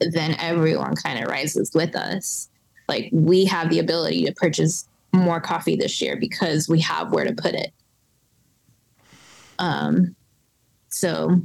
then 0.00 0.36
everyone 0.38 0.96
kind 0.96 1.22
of 1.22 1.30
rises 1.30 1.72
with 1.74 1.94
us. 1.94 2.48
Like 2.88 3.08
we 3.12 3.44
have 3.44 3.70
the 3.70 3.78
ability 3.78 4.24
to 4.24 4.32
purchase 4.32 4.88
more 5.12 5.40
coffee 5.40 5.76
this 5.76 6.00
year 6.00 6.16
because 6.16 6.68
we 6.68 6.80
have 6.80 7.12
where 7.12 7.24
to 7.24 7.32
put 7.32 7.54
it. 7.54 7.72
Um, 9.58 10.16
so, 10.88 11.40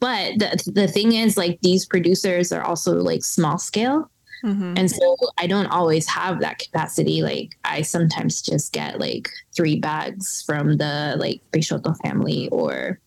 but 0.00 0.38
the 0.38 0.70
the 0.72 0.88
thing 0.88 1.12
is, 1.12 1.36
like 1.36 1.60
these 1.60 1.84
producers 1.84 2.52
are 2.52 2.62
also 2.62 2.94
like 2.94 3.24
small 3.24 3.58
scale, 3.58 4.10
mm-hmm. 4.44 4.74
and 4.76 4.90
so 4.90 5.16
I 5.36 5.46
don't 5.46 5.66
always 5.66 6.06
have 6.08 6.40
that 6.40 6.58
capacity. 6.58 7.20
Like 7.22 7.56
I 7.64 7.82
sometimes 7.82 8.40
just 8.40 8.72
get 8.72 9.00
like 9.00 9.28
three 9.54 9.78
bags 9.78 10.42
from 10.46 10.76
the 10.76 11.16
like 11.18 11.42
Peixoto 11.52 11.96
family, 12.02 12.48
or 12.50 13.00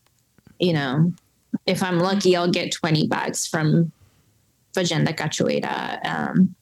you 0.60 0.74
know, 0.74 1.12
if 1.66 1.82
I'm 1.82 1.98
lucky, 1.98 2.36
I'll 2.36 2.50
get 2.50 2.72
twenty 2.72 3.06
bags 3.08 3.46
from 3.46 3.90
Fazenda 4.74 5.14
Cachoeira. 5.14 6.04
Um, 6.04 6.54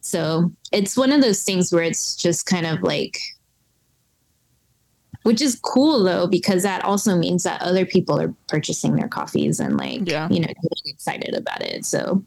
so 0.00 0.52
it's 0.72 0.96
one 0.96 1.12
of 1.12 1.20
those 1.20 1.42
things 1.42 1.72
where 1.72 1.84
it's 1.84 2.16
just 2.16 2.46
kind 2.46 2.66
of 2.66 2.82
like, 2.82 3.18
which 5.22 5.40
is 5.40 5.58
cool 5.62 6.02
though, 6.02 6.26
because 6.26 6.62
that 6.62 6.84
also 6.84 7.16
means 7.16 7.44
that 7.44 7.62
other 7.62 7.86
people 7.86 8.20
are 8.20 8.34
purchasing 8.48 8.96
their 8.96 9.08
coffees 9.08 9.60
and 9.60 9.76
like, 9.76 10.08
yeah. 10.08 10.28
you 10.28 10.40
know, 10.40 10.48
getting 10.48 10.86
excited 10.86 11.34
about 11.34 11.62
it. 11.62 11.84
So 11.84 12.24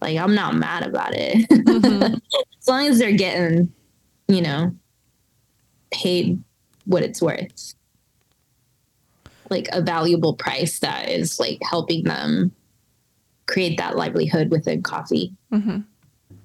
like, 0.00 0.18
I'm 0.18 0.34
not 0.34 0.54
mad 0.54 0.86
about 0.86 1.14
it. 1.14 1.48
Mm-hmm. 1.48 2.14
as 2.60 2.68
long 2.68 2.86
as 2.86 2.98
they're 2.98 3.12
getting, 3.12 3.72
you 4.28 4.42
know, 4.42 4.74
paid 5.90 6.42
what 6.84 7.02
it's 7.02 7.22
worth. 7.22 7.74
Like 9.48 9.68
a 9.72 9.80
valuable 9.80 10.34
price 10.34 10.80
that 10.80 11.08
is 11.08 11.40
like 11.40 11.58
helping 11.62 12.04
them 12.04 12.52
create 13.46 13.78
that 13.78 13.96
livelihood 13.96 14.50
within 14.50 14.82
coffee. 14.82 15.32
Mm-hmm. 15.52 15.80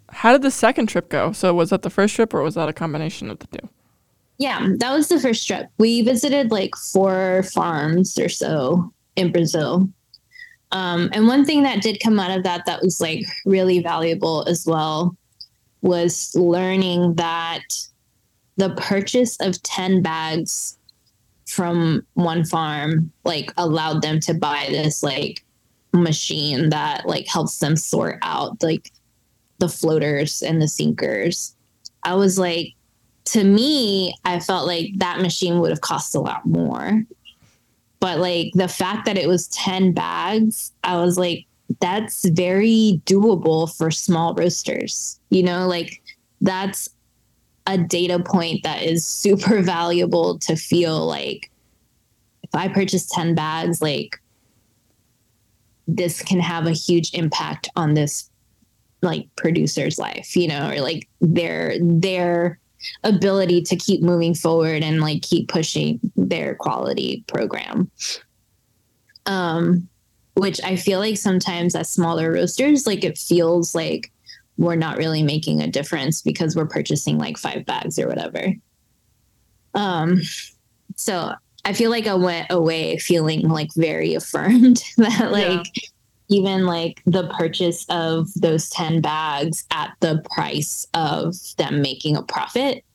How 0.09 0.31
did 0.33 0.41
the 0.41 0.51
second 0.51 0.87
trip 0.87 1.09
go? 1.09 1.31
So 1.31 1.53
was 1.53 1.69
that 1.69 1.83
the 1.83 1.89
first 1.89 2.15
trip 2.15 2.33
or 2.33 2.41
was 2.41 2.55
that 2.55 2.69
a 2.69 2.73
combination 2.73 3.29
of 3.29 3.39
the 3.39 3.47
two? 3.47 3.69
Yeah, 4.37 4.69
that 4.77 4.91
was 4.91 5.07
the 5.07 5.19
first 5.19 5.45
trip. 5.47 5.67
We 5.77 6.01
visited 6.01 6.51
like 6.51 6.75
four 6.75 7.43
farms 7.43 8.17
or 8.17 8.27
so 8.27 8.91
in 9.15 9.31
Brazil. 9.31 9.87
Um, 10.71 11.09
and 11.13 11.27
one 11.27 11.45
thing 11.45 11.63
that 11.63 11.81
did 11.81 11.99
come 12.01 12.19
out 12.19 12.35
of 12.35 12.43
that 12.43 12.65
that 12.65 12.81
was 12.81 12.99
like 12.99 13.25
really 13.45 13.81
valuable 13.81 14.45
as 14.47 14.65
well 14.65 15.15
was 15.81 16.33
learning 16.35 17.15
that 17.15 17.63
the 18.57 18.69
purchase 18.75 19.37
of 19.41 19.61
10 19.63 20.01
bags 20.01 20.77
from 21.47 22.05
one 22.13 22.45
farm 22.45 23.11
like 23.25 23.51
allowed 23.57 24.01
them 24.01 24.19
to 24.21 24.33
buy 24.33 24.67
this 24.69 25.03
like 25.03 25.43
machine 25.93 26.69
that 26.69 27.07
like 27.07 27.27
helps 27.27 27.59
them 27.59 27.75
sort 27.75 28.17
out 28.21 28.61
like 28.63 28.91
the 29.59 29.69
floaters 29.69 30.41
and 30.41 30.61
the 30.61 30.67
sinkers. 30.67 31.55
I 32.03 32.15
was 32.15 32.37
like, 32.39 32.73
to 33.25 33.43
me, 33.43 34.13
I 34.25 34.39
felt 34.39 34.65
like 34.65 34.89
that 34.97 35.21
machine 35.21 35.59
would 35.59 35.69
have 35.69 35.81
cost 35.81 36.15
a 36.15 36.19
lot 36.19 36.45
more. 36.45 37.03
But 37.99 38.19
like 38.19 38.51
the 38.55 38.67
fact 38.67 39.05
that 39.05 39.17
it 39.17 39.27
was 39.27 39.47
10 39.49 39.93
bags, 39.93 40.71
I 40.83 40.97
was 40.97 41.17
like, 41.17 41.45
that's 41.79 42.27
very 42.29 43.01
doable 43.05 43.73
for 43.77 43.91
small 43.91 44.33
roasters. 44.33 45.19
You 45.29 45.43
know, 45.43 45.67
like 45.67 46.01
that's 46.41 46.89
a 47.67 47.77
data 47.77 48.19
point 48.19 48.63
that 48.63 48.83
is 48.83 49.05
super 49.05 49.61
valuable 49.61 50.39
to 50.39 50.55
feel 50.55 51.05
like 51.05 51.51
if 52.43 52.49
I 52.53 52.67
purchase 52.67 53.05
10 53.07 53.35
bags, 53.35 53.81
like 53.81 54.20
this 55.87 56.21
can 56.21 56.39
have 56.39 56.67
a 56.67 56.71
huge 56.71 57.13
impact 57.13 57.69
on 57.75 57.93
this 57.93 58.29
like 59.01 59.27
producer's 59.35 59.97
life, 59.97 60.35
you 60.35 60.47
know, 60.47 60.69
or 60.69 60.81
like 60.81 61.07
their 61.19 61.75
their 61.81 62.59
ability 63.03 63.61
to 63.61 63.75
keep 63.75 64.01
moving 64.01 64.33
forward 64.33 64.83
and 64.83 65.01
like 65.01 65.21
keep 65.21 65.47
pushing 65.49 65.99
their 66.15 66.55
quality 66.55 67.23
program. 67.27 67.89
Um 69.25 69.87
which 70.35 70.61
I 70.63 70.75
feel 70.75 70.99
like 70.99 71.17
sometimes 71.17 71.75
as 71.75 71.89
smaller 71.89 72.31
roasters, 72.31 72.87
like 72.87 73.03
it 73.03 73.17
feels 73.17 73.75
like 73.75 74.11
we're 74.57 74.75
not 74.75 74.97
really 74.97 75.23
making 75.23 75.61
a 75.61 75.67
difference 75.67 76.21
because 76.21 76.55
we're 76.55 76.65
purchasing 76.67 77.17
like 77.17 77.37
five 77.37 77.65
bags 77.65 77.99
or 77.99 78.07
whatever. 78.07 78.53
Um 79.73 80.21
so 80.95 81.33
I 81.63 81.73
feel 81.73 81.91
like 81.91 82.07
I 82.07 82.15
went 82.15 82.47
away 82.51 82.97
feeling 82.97 83.47
like 83.47 83.69
very 83.75 84.13
affirmed 84.15 84.83
that 84.97 85.31
like 85.31 85.65
yeah 85.65 85.81
even 86.31 86.65
like 86.65 87.01
the 87.05 87.27
purchase 87.37 87.85
of 87.89 88.29
those 88.35 88.69
10 88.69 89.01
bags 89.01 89.65
at 89.69 89.93
the 89.99 90.23
price 90.33 90.87
of 90.93 91.35
them 91.57 91.81
making 91.81 92.15
a 92.15 92.23
profit 92.23 92.85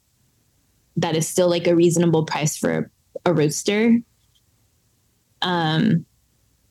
that 0.97 1.15
is 1.15 1.29
still 1.29 1.51
like 1.51 1.67
a 1.67 1.77
reasonable 1.77 2.25
price 2.25 2.57
for 2.57 2.91
a 3.27 3.35
roaster 3.35 3.99
um 5.43 6.07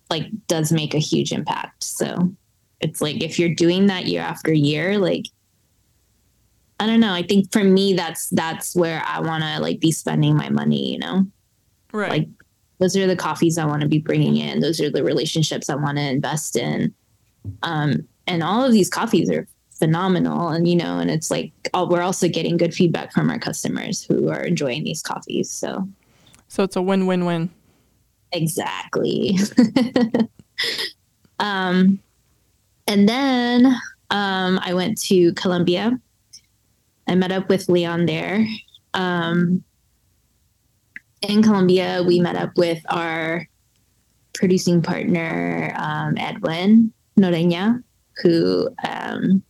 like 0.09 0.25
does 0.47 0.71
make 0.71 0.93
a 0.93 0.99
huge 0.99 1.31
impact. 1.31 1.83
So 1.83 2.31
it's 2.79 3.01
like 3.01 3.23
if 3.23 3.39
you're 3.39 3.53
doing 3.53 3.87
that 3.87 4.05
year 4.05 4.21
after 4.21 4.51
year 4.51 4.97
like 4.97 5.25
i 6.79 6.85
don't 6.85 6.99
know. 6.99 7.13
I 7.13 7.23
think 7.23 7.51
for 7.51 7.63
me 7.63 7.93
that's 7.93 8.29
that's 8.29 8.75
where 8.75 9.01
i 9.05 9.19
want 9.21 9.43
to 9.43 9.59
like 9.59 9.79
be 9.79 9.91
spending 9.91 10.35
my 10.35 10.49
money 10.49 10.91
you 10.91 10.99
know 10.99 11.25
right 11.95 12.11
like 12.11 12.27
those 12.79 12.95
are 12.97 13.07
the 13.07 13.15
coffees 13.15 13.57
I 13.57 13.65
want 13.65 13.81
to 13.81 13.87
be 13.87 13.99
bringing 13.99 14.37
in. 14.37 14.59
Those 14.59 14.81
are 14.81 14.89
the 14.89 15.03
relationships 15.03 15.69
I 15.69 15.75
want 15.75 15.97
to 15.97 16.03
invest 16.03 16.55
in. 16.55 16.93
Um, 17.63 18.07
and 18.27 18.43
all 18.43 18.63
of 18.63 18.71
these 18.71 18.89
coffees 18.89 19.29
are 19.29 19.47
phenomenal. 19.71 20.49
And, 20.49 20.67
you 20.67 20.75
know, 20.75 20.99
and 20.99 21.09
it's 21.09 21.31
like 21.31 21.51
we're 21.73 22.01
also 22.01 22.27
getting 22.27 22.57
good 22.57 22.73
feedback 22.73 23.13
from 23.13 23.29
our 23.29 23.39
customers 23.39 24.03
who 24.03 24.29
are 24.29 24.43
enjoying 24.43 24.83
these 24.83 25.01
coffees. 25.01 25.49
So, 25.49 25.87
so 26.47 26.63
it's 26.63 26.75
a 26.75 26.81
win 26.81 27.05
win 27.05 27.25
win. 27.25 27.49
Exactly. 28.31 29.37
um, 31.39 31.99
and 32.87 33.07
then 33.07 33.65
um, 34.09 34.59
I 34.61 34.73
went 34.73 34.99
to 35.03 35.33
Colombia. 35.33 35.97
I 37.07 37.15
met 37.15 37.31
up 37.31 37.47
with 37.49 37.69
Leon 37.69 38.05
there. 38.05 38.45
Um, 38.93 39.63
in 41.29 41.43
Colombia, 41.43 42.03
we 42.05 42.19
met 42.19 42.35
up 42.35 42.57
with 42.57 42.81
our 42.89 43.47
producing 44.33 44.81
partner, 44.81 45.73
um, 45.77 46.15
Edwin 46.17 46.91
Noreña, 47.19 47.81
who 48.21 48.69
um, 48.87 49.43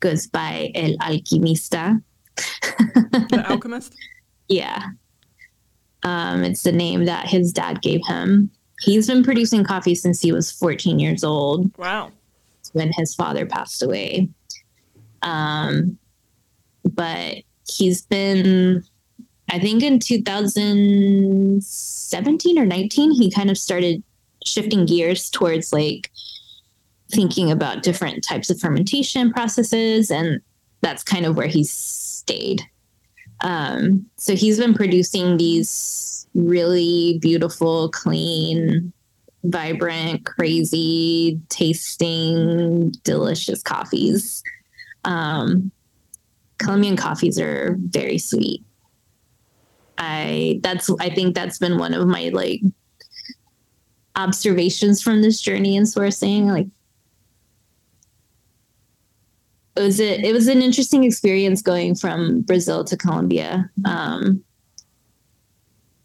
goes 0.00 0.26
by 0.26 0.70
El 0.74 0.96
Alquimista. 0.98 2.02
the 2.36 3.44
alchemist? 3.48 3.94
yeah. 4.48 4.84
Um, 6.02 6.44
it's 6.44 6.62
the 6.62 6.72
name 6.72 7.04
that 7.04 7.28
his 7.28 7.52
dad 7.52 7.82
gave 7.82 8.00
him. 8.06 8.50
He's 8.80 9.06
been 9.06 9.22
producing 9.22 9.64
coffee 9.64 9.94
since 9.94 10.20
he 10.20 10.32
was 10.32 10.50
14 10.50 10.98
years 10.98 11.22
old. 11.22 11.76
Wow. 11.76 12.12
When 12.72 12.92
his 12.92 13.14
father 13.14 13.44
passed 13.44 13.82
away. 13.82 14.28
Um, 15.22 15.98
but 16.84 17.36
he's 17.68 18.02
been 18.06 18.82
I 19.50 19.58
think 19.58 19.82
in 19.82 19.98
2017 19.98 22.58
or 22.58 22.66
19, 22.66 23.10
he 23.10 23.30
kind 23.30 23.50
of 23.50 23.58
started 23.58 24.02
shifting 24.44 24.86
gears 24.86 25.28
towards 25.28 25.72
like 25.72 26.10
thinking 27.10 27.50
about 27.50 27.82
different 27.82 28.22
types 28.22 28.48
of 28.48 28.60
fermentation 28.60 29.32
processes. 29.32 30.08
And 30.10 30.40
that's 30.82 31.02
kind 31.02 31.26
of 31.26 31.36
where 31.36 31.48
he 31.48 31.64
stayed. 31.64 32.62
Um, 33.40 34.06
so 34.16 34.36
he's 34.36 34.58
been 34.58 34.74
producing 34.74 35.36
these 35.36 36.28
really 36.34 37.18
beautiful, 37.20 37.88
clean, 37.88 38.92
vibrant, 39.44 40.26
crazy, 40.26 41.40
tasting, 41.48 42.90
delicious 43.02 43.62
coffees. 43.62 44.42
Um, 45.04 45.72
Colombian 46.58 46.96
coffees 46.96 47.40
are 47.40 47.76
very 47.80 48.18
sweet. 48.18 48.62
I 50.00 50.58
that's 50.62 50.90
I 50.98 51.10
think 51.10 51.34
that's 51.34 51.58
been 51.58 51.78
one 51.78 51.92
of 51.92 52.08
my 52.08 52.30
like 52.30 52.62
observations 54.16 55.02
from 55.02 55.20
this 55.20 55.40
journey 55.40 55.76
in 55.76 55.84
sourcing. 55.84 56.46
Like 56.46 56.66
it 59.76 59.82
was 59.82 60.00
a, 60.00 60.26
it 60.26 60.32
was 60.32 60.48
an 60.48 60.62
interesting 60.62 61.04
experience 61.04 61.60
going 61.60 61.94
from 61.94 62.40
Brazil 62.40 62.82
to 62.84 62.96
Colombia. 62.96 63.70
Um, 63.84 64.42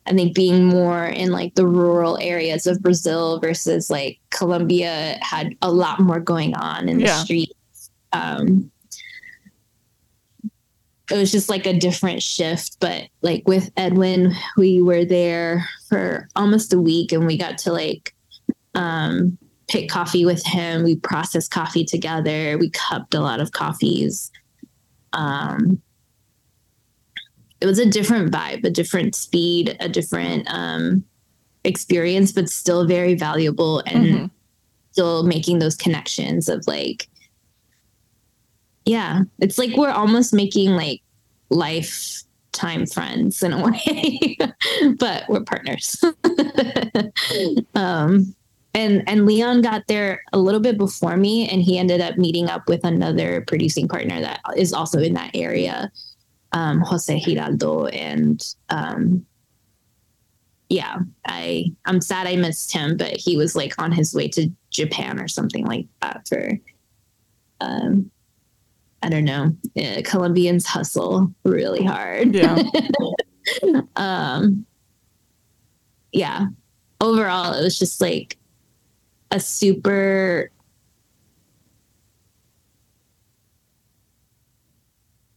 I 0.05 0.13
think 0.13 0.35
being 0.35 0.65
more 0.65 1.05
in 1.05 1.31
like 1.31 1.55
the 1.55 1.65
rural 1.65 2.17
areas 2.19 2.67
of 2.67 2.81
Brazil 2.81 3.39
versus 3.39 3.89
like 3.89 4.19
Colombia 4.29 5.17
had 5.21 5.55
a 5.61 5.71
lot 5.71 6.01
more 6.01 6.19
going 6.19 6.53
on 6.55 6.89
in 6.89 6.99
the 6.99 7.07
streets. 7.07 7.89
Um, 8.11 8.69
it 11.11 11.17
was 11.17 11.31
just 11.31 11.49
like 11.49 11.65
a 11.65 11.77
different 11.77 12.23
shift, 12.23 12.77
but 12.79 13.03
like 13.21 13.47
with 13.47 13.69
Edwin, 13.77 14.33
we 14.57 14.81
were 14.81 15.05
there 15.05 15.67
for 15.87 16.27
almost 16.35 16.73
a 16.73 16.79
week 16.79 17.11
and 17.11 17.27
we 17.27 17.37
got 17.37 17.57
to 17.59 17.71
like 17.71 18.15
um, 18.73 19.37
pick 19.67 19.89
coffee 19.89 20.25
with 20.25 20.43
him. 20.43 20.83
We 20.83 20.95
processed 20.95 21.51
coffee 21.51 21.85
together. 21.85 22.57
We 22.57 22.71
cupped 22.71 23.13
a 23.13 23.19
lot 23.19 23.39
of 23.39 23.51
coffees. 23.51 24.31
Um, 25.13 25.81
it 27.61 27.67
was 27.67 27.79
a 27.79 27.85
different 27.85 28.31
vibe, 28.31 28.63
a 28.63 28.69
different 28.69 29.15
speed, 29.15 29.77
a 29.79 29.87
different 29.87 30.47
um, 30.49 31.03
experience, 31.63 32.31
but 32.31 32.49
still 32.49 32.85
very 32.85 33.15
valuable 33.15 33.81
and 33.85 34.05
Mhm. 34.05 34.31
still 34.91 35.23
making 35.23 35.59
those 35.59 35.75
connections 35.75 36.49
of 36.49 36.65
like, 36.67 37.07
yeah, 38.86 39.21
it's 39.39 39.57
like 39.57 39.75
we're 39.75 39.89
almost 39.89 40.33
making 40.33 40.71
like 40.71 41.01
lifetime 41.49 42.86
friends 42.86 43.41
in 43.43 43.53
a 43.53 43.63
way, 43.89 44.38
but 44.97 45.23
we're 45.27 45.43
partners. 45.43 46.03
um, 47.75 48.36
and 48.73 49.07
and 49.07 49.25
Leon 49.25 49.61
got 49.61 49.88
there 49.88 50.21
a 50.33 50.38
little 50.38 50.59
bit 50.59 50.77
before 50.77 51.17
me, 51.17 51.47
and 51.49 51.61
he 51.61 51.79
ended 51.79 52.01
up 52.01 52.17
meeting 52.17 52.49
up 52.49 52.67
with 52.67 52.83
another 52.83 53.41
producing 53.47 53.88
partner 53.88 54.19
that 54.21 54.41
is 54.55 54.73
also 54.73 54.99
in 54.99 55.13
that 55.13 55.31
area, 55.33 55.91
um, 56.51 56.81
Jose 56.81 57.19
Giraldo, 57.21 57.88
and 57.88 58.45
um, 58.69 59.25
yeah, 60.69 60.99
I 61.25 61.71
I'm 61.86 62.01
sad 62.01 62.27
I 62.27 62.36
missed 62.36 62.71
him, 62.73 62.97
but 62.97 63.15
he 63.15 63.38
was 63.38 63.55
like 63.55 63.73
on 63.81 63.91
his 63.91 64.13
way 64.13 64.27
to 64.29 64.49
Japan 64.71 65.19
or 65.19 65.27
something 65.27 65.65
like 65.65 65.88
that 66.01 66.27
for, 66.27 66.59
um, 67.61 68.11
I 69.05 69.09
don't 69.09 69.23
know, 69.23 69.55
uh, 69.77 70.01
Colombians 70.03 70.65
hustle 70.65 71.31
really 71.43 71.85
hard. 71.85 72.33
Yeah. 72.33 72.57
um, 73.95 74.65
yeah. 76.11 76.47
Overall, 76.99 77.53
it 77.53 77.61
was 77.61 77.77
just 77.77 78.01
like 78.01 78.39
a 79.29 79.39
super 79.39 80.49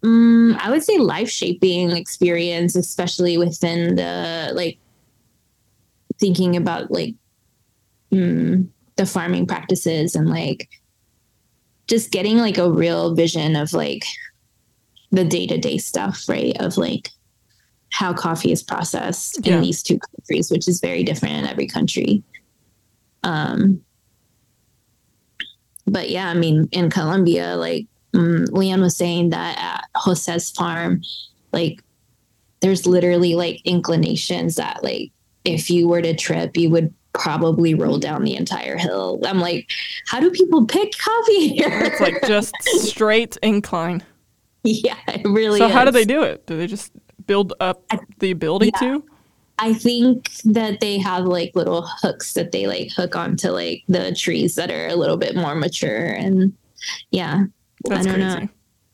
mm, 0.02 0.58
I 0.58 0.70
would 0.70 0.82
say 0.82 0.96
life 0.96 1.28
shaping 1.28 1.90
experience, 1.90 2.74
especially 2.74 3.36
within 3.36 3.96
the 3.96 4.52
like 4.54 4.78
thinking 6.18 6.56
about 6.56 6.90
like 6.90 7.16
mm, 8.10 8.66
the 8.96 9.04
farming 9.04 9.46
practices 9.46 10.16
and 10.16 10.30
like 10.30 10.70
just 11.88 12.10
getting 12.10 12.36
like 12.38 12.58
a 12.58 12.70
real 12.70 13.14
vision 13.14 13.56
of 13.56 13.72
like 13.72 14.04
the 15.10 15.24
day 15.24 15.46
to 15.46 15.58
day 15.58 15.78
stuff, 15.78 16.24
right? 16.28 16.54
Of 16.60 16.76
like 16.76 17.10
how 17.90 18.12
coffee 18.12 18.52
is 18.52 18.62
processed 18.62 19.40
Yeah. 19.44 19.56
in 19.56 19.62
these 19.62 19.82
two 19.82 19.98
countries, 19.98 20.50
which 20.50 20.68
is 20.68 20.80
very 20.80 21.02
different 21.02 21.36
in 21.36 21.46
every 21.46 21.66
country. 21.66 22.22
Um, 23.22 23.80
but 25.86 26.10
yeah, 26.10 26.28
I 26.28 26.34
mean, 26.34 26.68
in 26.72 26.90
Colombia, 26.90 27.56
like 27.56 27.86
um, 28.14 28.44
Leon 28.50 28.80
was 28.82 28.96
saying 28.96 29.30
that 29.30 29.56
at 29.58 29.84
Jose's 29.96 30.50
farm, 30.50 31.02
like 31.52 31.82
there's 32.60 32.86
literally 32.86 33.34
like 33.34 33.62
inclinations 33.64 34.56
that 34.56 34.84
like 34.84 35.10
if 35.44 35.70
you 35.70 35.88
were 35.88 36.02
to 36.02 36.14
trip, 36.14 36.56
you 36.56 36.68
would 36.70 36.92
probably 37.12 37.74
roll 37.74 37.98
down 37.98 38.24
the 38.24 38.36
entire 38.36 38.76
hill. 38.76 39.20
I'm 39.24 39.40
like, 39.40 39.70
how 40.06 40.20
do 40.20 40.30
people 40.30 40.66
pick 40.66 40.96
coffee 40.98 41.48
here? 41.48 41.68
It's 41.70 42.00
like 42.00 42.22
just 42.26 42.54
straight 42.62 43.36
incline. 43.42 44.02
yeah, 44.62 44.96
it 45.08 45.22
really. 45.28 45.58
So 45.58 45.68
how 45.68 45.84
do 45.84 45.90
they 45.90 46.04
do 46.04 46.22
it? 46.22 46.46
Do 46.46 46.56
they 46.56 46.66
just 46.66 46.92
build 47.26 47.54
up 47.60 47.82
the 48.18 48.30
ability 48.30 48.70
Yeah. 48.80 48.88
to? 48.96 49.04
I 49.60 49.74
think 49.74 50.30
that 50.44 50.78
they 50.78 50.98
have 50.98 51.24
like 51.24 51.50
little 51.56 51.82
hooks 51.82 52.34
that 52.34 52.52
they 52.52 52.68
like 52.68 52.92
hook 52.92 53.16
onto 53.16 53.50
like 53.50 53.82
the 53.88 54.14
trees 54.14 54.54
that 54.54 54.70
are 54.70 54.86
a 54.86 54.94
little 54.94 55.16
bit 55.16 55.34
more 55.34 55.56
mature 55.56 56.10
and 56.10 56.52
yeah, 57.10 57.44
That's 57.84 58.06
I 58.06 58.10
don't 58.10 58.20
crazy. 58.20 58.40
know. 58.44 58.48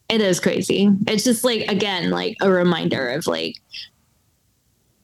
It 0.09 0.21
is 0.23 0.41
crazy. 0.41 0.91
It's 1.07 1.25
just 1.25 1.45
like 1.45 1.71
again 1.71 2.09
like 2.11 2.37
a 2.41 2.51
reminder 2.51 3.11
of 3.11 3.27
like 3.27 3.57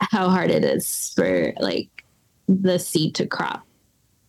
how 0.01 0.31
hard 0.31 0.51
it 0.51 0.65
is 0.65 1.13
for 1.15 1.53
like 1.61 1.89
the 2.51 2.79
seed 2.79 3.15
to 3.15 3.27
crop 3.27 3.65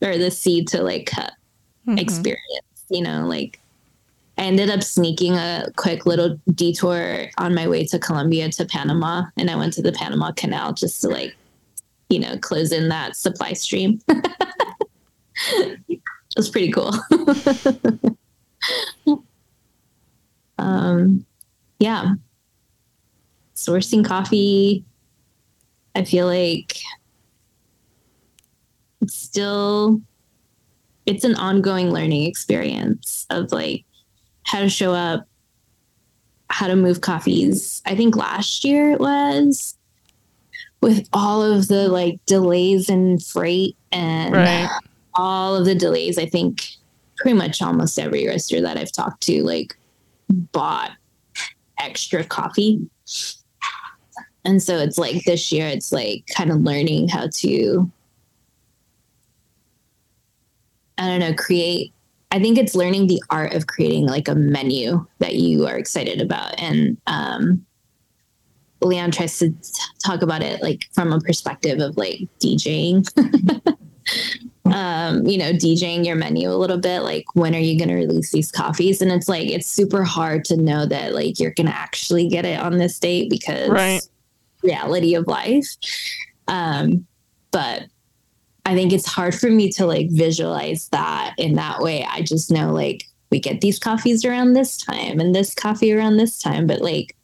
or 0.01 0.17
the 0.17 0.31
seed 0.31 0.67
to 0.69 0.81
like 0.83 1.05
cut 1.07 1.33
Mhm. 1.87 1.99
experience, 1.99 2.85
you 2.89 3.01
know, 3.01 3.25
like 3.27 3.59
I 4.37 4.43
ended 4.43 4.69
up 4.69 4.83
sneaking 4.83 5.33
a 5.35 5.65
quick 5.75 6.05
little 6.05 6.39
detour 6.53 7.27
on 7.37 7.53
my 7.55 7.67
way 7.67 7.85
to 7.85 7.97
Colombia 7.99 8.49
to 8.51 8.65
Panama 8.65 9.23
and 9.37 9.49
I 9.49 9.55
went 9.55 9.73
to 9.73 9.81
the 9.81 9.91
Panama 9.91 10.31
Canal 10.31 10.73
just 10.73 11.01
to 11.01 11.09
like, 11.09 11.35
you 12.09 12.19
know, 12.19 12.37
close 12.37 12.71
in 12.71 12.89
that 12.89 13.15
supply 13.15 13.53
stream. 13.53 13.99
it 15.87 15.99
was 16.37 16.49
pretty 16.49 16.71
cool. 16.71 16.93
um 20.57 21.25
yeah. 21.79 22.13
Sourcing 23.55 24.05
coffee 24.05 24.83
I 25.95 26.03
feel 26.05 26.25
like 26.27 26.77
it's 29.01 29.15
still 29.15 30.01
it's 31.05 31.23
an 31.23 31.35
ongoing 31.35 31.89
learning 31.91 32.23
experience 32.25 33.25
of 33.29 33.51
like 33.51 33.83
how 34.43 34.59
to 34.59 34.69
show 34.69 34.93
up, 34.93 35.25
how 36.49 36.67
to 36.67 36.75
move 36.75 37.01
coffees. 37.01 37.81
I 37.85 37.95
think 37.95 38.15
last 38.15 38.63
year 38.63 38.91
it 38.91 38.99
was 38.99 39.75
with 40.81 41.07
all 41.13 41.41
of 41.41 41.67
the 41.67 41.87
like 41.89 42.19
delays 42.25 42.89
in 42.89 43.19
freight 43.19 43.75
and 43.91 44.33
Right. 44.35 44.69
all 45.15 45.55
of 45.55 45.65
the 45.65 45.75
delays. 45.75 46.17
I 46.17 46.25
think 46.27 46.63
pretty 47.17 47.37
much 47.37 47.61
almost 47.61 47.97
every 47.99 48.27
roaster 48.27 48.61
that 48.61 48.77
I've 48.77 48.91
talked 48.91 49.21
to 49.23 49.43
like 49.43 49.75
bought 50.29 50.91
extra 51.79 52.23
coffee. 52.23 52.79
And 54.43 54.61
so 54.61 54.77
it's 54.77 54.97
like 54.97 55.23
this 55.25 55.51
year, 55.51 55.67
it's 55.67 55.91
like 55.91 56.25
kind 56.35 56.51
of 56.51 56.61
learning 56.61 57.09
how 57.09 57.27
to 57.31 57.91
I 61.01 61.07
don't 61.07 61.19
know, 61.19 61.33
create. 61.33 61.93
I 62.29 62.39
think 62.39 62.57
it's 62.59 62.75
learning 62.75 63.07
the 63.07 63.21
art 63.31 63.53
of 63.53 63.65
creating 63.65 64.05
like 64.05 64.27
a 64.27 64.35
menu 64.35 65.05
that 65.17 65.35
you 65.35 65.65
are 65.65 65.77
excited 65.77 66.21
about. 66.21 66.57
And 66.59 66.95
um, 67.07 67.65
Leon 68.81 69.11
tries 69.11 69.39
to 69.39 69.49
t- 69.49 69.55
talk 70.05 70.21
about 70.21 70.43
it 70.43 70.61
like 70.61 70.83
from 70.93 71.11
a 71.11 71.19
perspective 71.19 71.79
of 71.79 71.97
like 71.97 72.21
DJing. 72.39 73.05
um, 74.65 75.25
you 75.25 75.37
know, 75.39 75.51
DJing 75.51 76.05
your 76.05 76.15
menu 76.15 76.49
a 76.49 76.55
little 76.55 76.77
bit. 76.77 77.01
Like, 77.01 77.25
when 77.33 77.55
are 77.55 77.59
you 77.59 77.77
going 77.77 77.89
to 77.89 77.95
release 77.95 78.31
these 78.31 78.51
coffees? 78.51 79.01
And 79.01 79.11
it's 79.11 79.27
like, 79.27 79.49
it's 79.49 79.67
super 79.67 80.03
hard 80.03 80.45
to 80.45 80.57
know 80.57 80.85
that 80.85 81.13
like 81.13 81.39
you're 81.39 81.51
going 81.51 81.67
to 81.67 81.75
actually 81.75 82.27
get 82.27 82.45
it 82.45 82.59
on 82.59 82.77
this 82.77 82.97
date 82.99 83.29
because 83.29 83.69
Right. 83.69 84.01
reality 84.63 85.15
of 85.15 85.27
life. 85.27 85.67
Um, 86.47 87.07
but 87.49 87.85
I 88.65 88.75
think 88.75 88.93
it's 88.93 89.05
hard 89.05 89.33
for 89.33 89.49
me 89.49 89.71
to 89.73 89.85
like 89.85 90.09
visualize 90.11 90.87
that 90.89 91.33
in 91.37 91.55
that 91.55 91.79
way. 91.79 92.05
I 92.09 92.21
just 92.21 92.51
know 92.51 92.71
like 92.71 93.05
we 93.31 93.39
get 93.39 93.61
these 93.61 93.79
coffees 93.79 94.23
around 94.23 94.53
this 94.53 94.77
time 94.77 95.19
and 95.19 95.33
this 95.33 95.55
coffee 95.55 95.91
around 95.93 96.17
this 96.17 96.39
time. 96.39 96.67
But 96.67 96.81
like, 96.81 97.15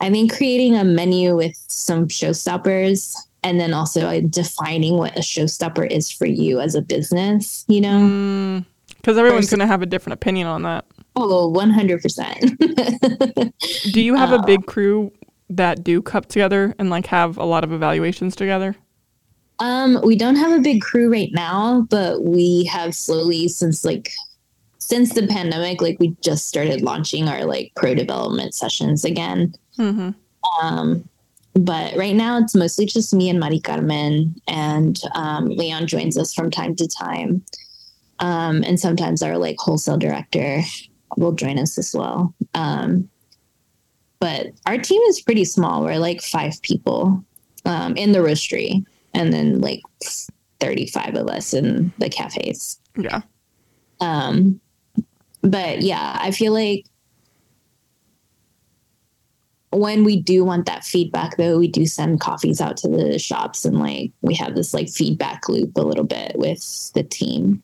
I 0.00 0.10
think 0.10 0.34
creating 0.34 0.76
a 0.76 0.84
menu 0.84 1.36
with 1.36 1.56
some 1.68 2.08
showstoppers 2.08 3.14
and 3.42 3.60
then 3.60 3.74
also 3.74 4.20
defining 4.22 4.96
what 4.96 5.14
a 5.16 5.20
showstopper 5.20 5.90
is 5.90 6.10
for 6.10 6.26
you 6.26 6.60
as 6.60 6.74
a 6.74 6.82
business, 6.82 7.64
you 7.68 7.80
know? 7.80 8.00
Mm, 8.00 8.64
because 8.96 9.18
everyone's 9.18 9.50
going 9.50 9.60
to 9.60 9.66
have 9.66 9.82
a 9.82 9.86
different 9.86 10.14
opinion 10.14 10.46
on 10.46 10.62
that. 10.62 10.86
Oh, 11.14 11.52
100%. 11.52 13.52
Do 13.92 14.00
you 14.00 14.14
have 14.14 14.32
a 14.32 14.42
big 14.46 14.64
crew 14.66 15.12
that 15.48 15.84
do 15.84 16.02
cup 16.02 16.26
together 16.26 16.74
and 16.78 16.90
like 16.90 17.06
have 17.06 17.38
a 17.38 17.44
lot 17.44 17.64
of 17.64 17.72
evaluations 17.72 18.36
together? 18.36 18.76
Um, 19.58 20.00
we 20.04 20.16
don't 20.16 20.36
have 20.36 20.52
a 20.52 20.62
big 20.62 20.82
crew 20.82 21.10
right 21.10 21.30
now, 21.32 21.86
but 21.90 22.22
we 22.24 22.64
have 22.64 22.94
slowly 22.94 23.48
since 23.48 23.84
like 23.84 24.12
since 24.78 25.14
the 25.14 25.26
pandemic, 25.26 25.80
like 25.82 25.98
we 25.98 26.14
just 26.22 26.46
started 26.46 26.82
launching 26.82 27.28
our 27.28 27.44
like 27.44 27.72
pro 27.74 27.94
development 27.94 28.54
sessions 28.54 29.04
again. 29.04 29.54
hmm 29.76 30.10
Um, 30.62 31.08
but 31.54 31.96
right 31.96 32.14
now 32.14 32.38
it's 32.38 32.54
mostly 32.54 32.84
just 32.86 33.14
me 33.14 33.30
and 33.30 33.40
Mari 33.40 33.60
Carmen, 33.60 34.34
and 34.46 35.00
um, 35.14 35.46
Leon 35.46 35.86
joins 35.86 36.18
us 36.18 36.34
from 36.34 36.50
time 36.50 36.76
to 36.76 36.86
time. 36.86 37.42
Um, 38.18 38.62
and 38.64 38.78
sometimes 38.78 39.22
our 39.22 39.38
like 39.38 39.56
wholesale 39.58 39.96
director 39.96 40.60
will 41.16 41.32
join 41.32 41.58
us 41.58 41.78
as 41.78 41.94
well. 41.94 42.34
Um, 42.54 43.08
but 44.20 44.48
our 44.66 44.78
team 44.78 45.00
is 45.02 45.20
pretty 45.22 45.44
small. 45.46 45.82
We're 45.82 45.98
like 45.98 46.20
five 46.22 46.60
people. 46.62 47.24
um, 47.64 47.96
in 47.96 48.12
the 48.12 48.20
roastery, 48.20 48.84
and 49.16 49.32
then 49.32 49.60
like 49.60 49.82
35 50.60 51.16
of 51.16 51.28
us 51.28 51.54
in 51.54 51.92
the 51.98 52.08
cafes. 52.08 52.78
Yeah. 52.96 53.22
Um, 54.00 54.60
but 55.42 55.80
yeah, 55.80 56.18
I 56.20 56.30
feel 56.30 56.52
like 56.52 56.84
when 59.70 60.04
we 60.04 60.20
do 60.20 60.44
want 60.44 60.66
that 60.66 60.84
feedback 60.84 61.38
though, 61.38 61.58
we 61.58 61.66
do 61.66 61.86
send 61.86 62.20
coffees 62.20 62.60
out 62.60 62.76
to 62.78 62.88
the 62.88 63.18
shops 63.18 63.64
and 63.64 63.80
like 63.80 64.12
we 64.20 64.34
have 64.34 64.54
this 64.54 64.74
like 64.74 64.88
feedback 64.88 65.48
loop 65.48 65.76
a 65.76 65.82
little 65.82 66.04
bit 66.04 66.32
with 66.36 66.92
the 66.92 67.02
team. 67.02 67.62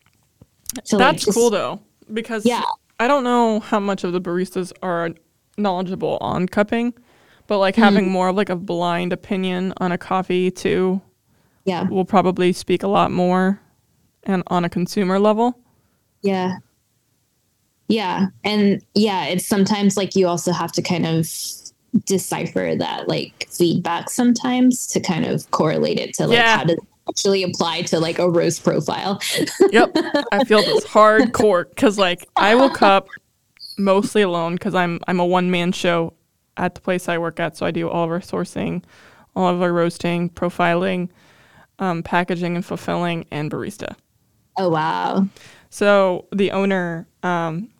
So 0.84 0.96
that's 0.96 1.22
like, 1.22 1.26
just, 1.26 1.36
cool 1.36 1.50
though, 1.50 1.80
because 2.12 2.46
yeah, 2.46 2.62
I 2.98 3.08
don't 3.08 3.24
know 3.24 3.60
how 3.60 3.78
much 3.78 4.04
of 4.04 4.14
the 4.14 4.22
baristas 4.22 4.72
are 4.82 5.10
knowledgeable 5.58 6.16
on 6.22 6.46
cupping, 6.46 6.94
but 7.46 7.58
like 7.58 7.74
mm-hmm. 7.74 7.84
having 7.84 8.10
more 8.10 8.28
of 8.28 8.36
like 8.36 8.48
a 8.48 8.56
blind 8.56 9.12
opinion 9.12 9.74
on 9.78 9.92
a 9.92 9.98
coffee 9.98 10.50
too, 10.50 11.02
yeah, 11.64 11.88
will 11.88 12.04
probably 12.04 12.52
speak 12.52 12.82
a 12.82 12.88
lot 12.88 13.10
more 13.10 13.60
and 14.24 14.42
on 14.48 14.64
a 14.64 14.68
consumer 14.68 15.18
level. 15.18 15.58
Yeah. 16.22 16.58
Yeah. 17.88 18.28
And 18.44 18.82
yeah, 18.94 19.26
it's 19.26 19.46
sometimes 19.46 19.96
like 19.96 20.16
you 20.16 20.26
also 20.26 20.52
have 20.52 20.72
to 20.72 20.82
kind 20.82 21.06
of 21.06 21.28
decipher 22.06 22.74
that 22.78 23.08
like 23.08 23.48
feedback 23.50 24.08
sometimes 24.08 24.86
to 24.86 25.00
kind 25.00 25.26
of 25.26 25.50
correlate 25.50 25.98
it 25.98 26.14
to 26.14 26.26
like 26.26 26.38
yeah. 26.38 26.56
how 26.56 26.64
does 26.64 26.76
it 26.76 26.84
actually 27.08 27.42
apply 27.42 27.82
to 27.82 28.00
like 28.00 28.18
a 28.18 28.30
roast 28.30 28.64
profile. 28.64 29.20
yep. 29.70 29.94
I 30.32 30.44
feel 30.44 30.62
this 30.62 30.84
hardcore 30.86 31.68
because 31.68 31.98
like 31.98 32.26
I 32.36 32.54
will 32.54 32.70
cup 32.70 33.08
mostly 33.76 34.22
alone 34.22 34.54
because 34.54 34.74
I'm 34.74 35.00
I'm 35.06 35.20
a 35.20 35.26
one 35.26 35.50
man 35.50 35.72
show 35.72 36.14
at 36.56 36.74
the 36.74 36.80
place 36.80 37.08
I 37.08 37.18
work 37.18 37.40
at. 37.40 37.56
So 37.56 37.66
I 37.66 37.70
do 37.70 37.88
all 37.88 38.04
of 38.04 38.10
our 38.10 38.20
sourcing, 38.20 38.84
all 39.34 39.48
of 39.48 39.60
our 39.60 39.72
roasting, 39.72 40.30
profiling, 40.30 41.08
um, 41.82 42.00
packaging 42.04 42.54
and 42.54 42.64
fulfilling, 42.64 43.26
and 43.32 43.50
barista. 43.50 43.96
Oh 44.56 44.68
wow. 44.68 45.26
So 45.68 46.26
the 46.30 46.52
owner 46.52 47.08
um, 47.24 47.70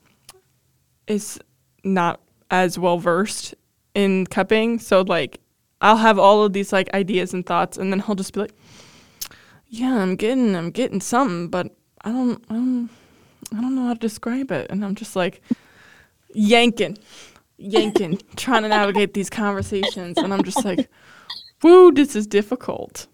is 1.07 1.39
not 1.85 2.21
as 2.51 2.79
well 2.79 2.99
versed 2.99 3.55
in 3.95 4.27
cupping. 4.27 4.81
So 4.81 5.03
like 5.03 5.41
I'll 5.81 5.97
have 5.99 6.19
all 6.19 6.43
of 6.43 6.53
these 6.53 6.73
like 6.73 6.93
ideas 6.95 7.33
and 7.33 7.47
thoughts, 7.47 7.79
and 7.79 7.93
then 7.93 8.01
he'll 8.01 8.17
just 8.17 8.33
be 8.33 8.41
like, 8.41 8.55
"Yeah, 9.69 9.97
I'm 9.97 10.17
getting, 10.17 10.57
I'm 10.57 10.73
getting 10.73 11.01
something, 11.01 11.47
but 11.47 11.69
I 12.05 12.11
don't, 12.11 12.45
I 12.51 12.55
don't, 12.55 12.91
I 13.57 13.61
don't 13.61 13.77
know 13.77 13.87
how 13.87 13.95
to 13.95 14.01
describe 14.01 14.51
it." 14.51 14.69
And 14.69 14.85
I'm 14.85 14.97
just 14.97 15.15
like 15.15 15.43
yanking, 16.35 16.99
yanking, 17.57 18.21
trying 18.35 18.63
to 18.63 18.69
navigate 18.69 19.15
these 19.15 19.31
conversations, 19.31 20.19
and 20.19 20.35
I'm 20.35 20.43
just 20.43 20.65
like, 20.65 20.91
"Woo, 21.63 21.93
this 21.93 22.17
is 22.17 22.27
difficult." 22.27 23.07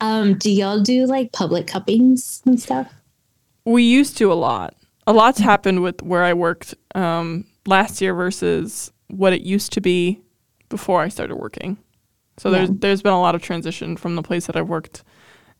Um, 0.00 0.34
do 0.34 0.50
y'all 0.50 0.80
do 0.80 1.06
like 1.06 1.32
public 1.32 1.66
cuppings 1.66 2.42
and 2.44 2.60
stuff? 2.60 2.92
We 3.64 3.82
used 3.82 4.16
to 4.18 4.32
a 4.32 4.34
lot. 4.34 4.74
A 5.06 5.12
lot's 5.12 5.38
happened 5.38 5.82
with 5.82 6.02
where 6.02 6.24
I 6.24 6.34
worked 6.34 6.74
um, 6.94 7.44
last 7.66 8.00
year 8.00 8.14
versus 8.14 8.92
what 9.08 9.32
it 9.32 9.42
used 9.42 9.72
to 9.74 9.80
be 9.80 10.20
before 10.68 11.02
I 11.02 11.08
started 11.08 11.36
working. 11.36 11.78
So 12.38 12.50
yeah. 12.50 12.58
there's 12.58 12.70
there's 12.70 13.02
been 13.02 13.12
a 13.12 13.20
lot 13.20 13.34
of 13.34 13.42
transition 13.42 13.96
from 13.96 14.16
the 14.16 14.22
place 14.22 14.46
that 14.46 14.56
I've 14.56 14.68
worked, 14.68 15.04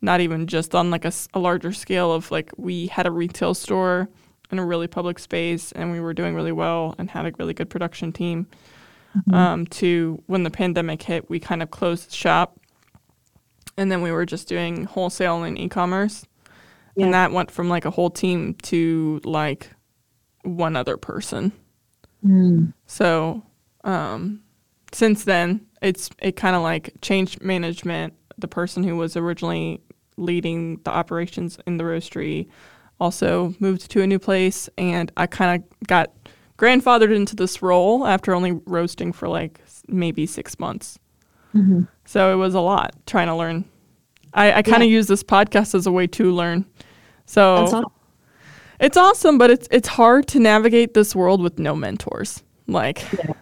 not 0.00 0.20
even 0.20 0.46
just 0.46 0.74
on 0.74 0.90
like 0.90 1.04
a, 1.04 1.12
a 1.34 1.38
larger 1.38 1.72
scale 1.72 2.12
of 2.12 2.30
like 2.30 2.50
we 2.56 2.88
had 2.88 3.06
a 3.06 3.10
retail 3.10 3.54
store 3.54 4.08
in 4.50 4.58
a 4.58 4.64
really 4.64 4.86
public 4.86 5.18
space 5.18 5.72
and 5.72 5.90
we 5.90 6.00
were 6.00 6.14
doing 6.14 6.34
really 6.34 6.52
well 6.52 6.94
and 6.98 7.10
had 7.10 7.26
a 7.26 7.32
really 7.38 7.54
good 7.54 7.70
production 7.70 8.12
team. 8.12 8.46
Mm-hmm. 9.16 9.34
Um, 9.34 9.66
to 9.66 10.22
when 10.26 10.42
the 10.42 10.50
pandemic 10.50 11.02
hit, 11.02 11.30
we 11.30 11.40
kind 11.40 11.62
of 11.62 11.70
closed 11.70 12.12
shop, 12.12 12.60
and 13.76 13.90
then 13.90 14.02
we 14.02 14.10
were 14.10 14.26
just 14.26 14.48
doing 14.48 14.84
wholesale 14.84 15.42
and 15.42 15.58
e-commerce. 15.58 16.26
Yeah. 16.96 17.04
And 17.04 17.14
that 17.14 17.32
went 17.32 17.50
from 17.50 17.68
like 17.68 17.84
a 17.84 17.90
whole 17.90 18.10
team 18.10 18.54
to 18.62 19.20
like 19.24 19.70
one 20.42 20.76
other 20.76 20.96
person. 20.96 21.52
Mm. 22.24 22.72
So 22.86 23.42
um, 23.84 24.42
since 24.92 25.24
then, 25.24 25.66
it's 25.82 26.10
it 26.20 26.36
kind 26.36 26.56
of 26.56 26.62
like 26.62 26.94
changed 27.02 27.42
management. 27.42 28.14
The 28.38 28.48
person 28.48 28.82
who 28.82 28.96
was 28.96 29.16
originally 29.16 29.80
leading 30.16 30.80
the 30.84 30.90
operations 30.90 31.58
in 31.66 31.76
the 31.76 31.84
roastery 31.84 32.48
also 32.98 33.54
moved 33.60 33.90
to 33.90 34.02
a 34.02 34.06
new 34.06 34.18
place, 34.18 34.68
and 34.78 35.12
I 35.16 35.26
kind 35.26 35.62
of 35.62 35.86
got 35.86 36.12
grandfathered 36.58 37.14
into 37.14 37.36
this 37.36 37.60
role 37.60 38.06
after 38.06 38.34
only 38.34 38.52
roasting 38.64 39.12
for 39.12 39.28
like 39.28 39.60
maybe 39.88 40.26
six 40.26 40.58
months. 40.58 40.98
Mm-hmm. 41.56 41.82
So 42.04 42.32
it 42.32 42.36
was 42.36 42.54
a 42.54 42.60
lot 42.60 42.94
trying 43.06 43.26
to 43.28 43.34
learn. 43.34 43.64
I, 44.32 44.52
I 44.52 44.62
kind 44.62 44.82
of 44.82 44.88
yeah. 44.88 44.96
use 44.96 45.06
this 45.06 45.22
podcast 45.22 45.74
as 45.74 45.86
a 45.86 45.92
way 45.92 46.06
to 46.08 46.30
learn 46.30 46.66
so 47.26 47.56
awesome. 47.56 47.84
it's 48.80 48.96
awesome, 48.96 49.36
but 49.36 49.50
it's 49.50 49.68
it's 49.70 49.88
hard 49.88 50.28
to 50.28 50.40
navigate 50.40 50.94
this 50.94 51.14
world 51.14 51.42
with 51.42 51.58
no 51.58 51.74
mentors. 51.74 52.42
Like, 52.68 53.04
yeah. 53.12 53.32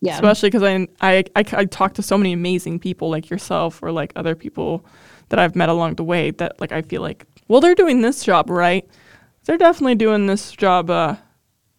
yeah. 0.00 0.14
Especially 0.14 0.50
because 0.50 0.62
I, 0.62 0.88
I, 1.00 1.24
I 1.36 1.44
I 1.52 1.64
talk 1.66 1.94
to 1.94 2.02
so 2.02 2.16
many 2.16 2.32
amazing 2.32 2.78
people 2.78 3.10
like 3.10 3.28
yourself 3.28 3.82
or 3.82 3.92
like 3.92 4.12
other 4.16 4.34
people 4.34 4.86
that 5.28 5.38
I've 5.38 5.56
met 5.56 5.68
along 5.68 5.96
the 5.96 6.04
way 6.04 6.30
that 6.32 6.60
like 6.60 6.72
I 6.72 6.82
feel 6.82 7.02
like 7.02 7.26
well 7.48 7.60
they're 7.60 7.74
doing 7.74 8.00
this 8.00 8.24
job 8.24 8.48
right. 8.48 8.88
They're 9.44 9.58
definitely 9.58 9.96
doing 9.96 10.26
this 10.26 10.52
job 10.52 10.88
uh, 10.88 11.16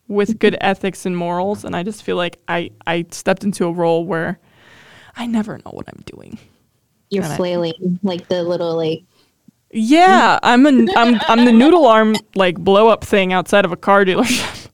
with 0.08 0.38
good 0.38 0.56
ethics 0.62 1.06
and 1.08 1.18
morals, 1.18 1.66
and 1.66 1.76
I 1.76 1.82
just 1.82 2.04
feel 2.04 2.18
like 2.18 2.40
I 2.48 2.72
I 2.86 3.06
stepped 3.12 3.44
into 3.44 3.66
a 3.66 3.72
role 3.72 4.06
where 4.06 4.40
I 5.16 5.26
never 5.28 5.58
know 5.58 5.72
what 5.72 5.88
I'm 5.88 6.04
doing. 6.06 6.38
You're 7.10 7.24
flailing 7.24 7.74
I, 7.82 8.00
like 8.04 8.28
the 8.28 8.44
little 8.44 8.76
like 8.76 9.04
yeah, 9.72 10.40
I'm 10.42 10.66
a 10.66 10.88
I'm 10.96 11.20
I'm 11.28 11.46
the 11.46 11.52
noodle 11.52 11.86
arm 11.86 12.16
like 12.36 12.58
blow 12.58 12.88
up 12.88 13.04
thing 13.04 13.34
outside 13.34 13.66
of 13.66 13.72
a 13.72 13.78
car 13.78 14.06
dealership. 14.06 14.70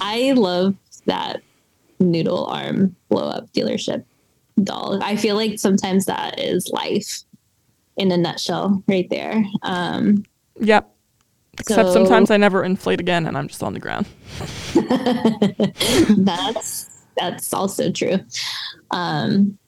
I 0.00 0.32
love 0.32 0.74
that 1.06 1.42
noodle 2.00 2.46
arm 2.46 2.96
blow 3.08 3.28
up 3.28 3.52
dealership 3.52 4.04
doll. 4.62 5.02
I 5.02 5.16
feel 5.16 5.36
like 5.36 5.58
sometimes 5.58 6.06
that 6.06 6.40
is 6.40 6.68
life 6.72 7.22
in 7.96 8.10
a 8.10 8.16
nutshell 8.16 8.82
right 8.88 9.08
there. 9.08 9.44
Um 9.62 10.24
Yep. 10.58 10.90
Except 11.58 11.88
so, 11.88 11.92
sometimes 11.92 12.30
I 12.30 12.36
never 12.36 12.64
inflate 12.64 13.00
again 13.00 13.26
and 13.26 13.36
I'm 13.36 13.48
just 13.48 13.62
on 13.62 13.74
the 13.74 13.80
ground. 13.80 14.06
that's 16.24 16.90
that's 17.16 17.52
also 17.52 17.92
true. 17.92 18.18
Um 18.90 19.58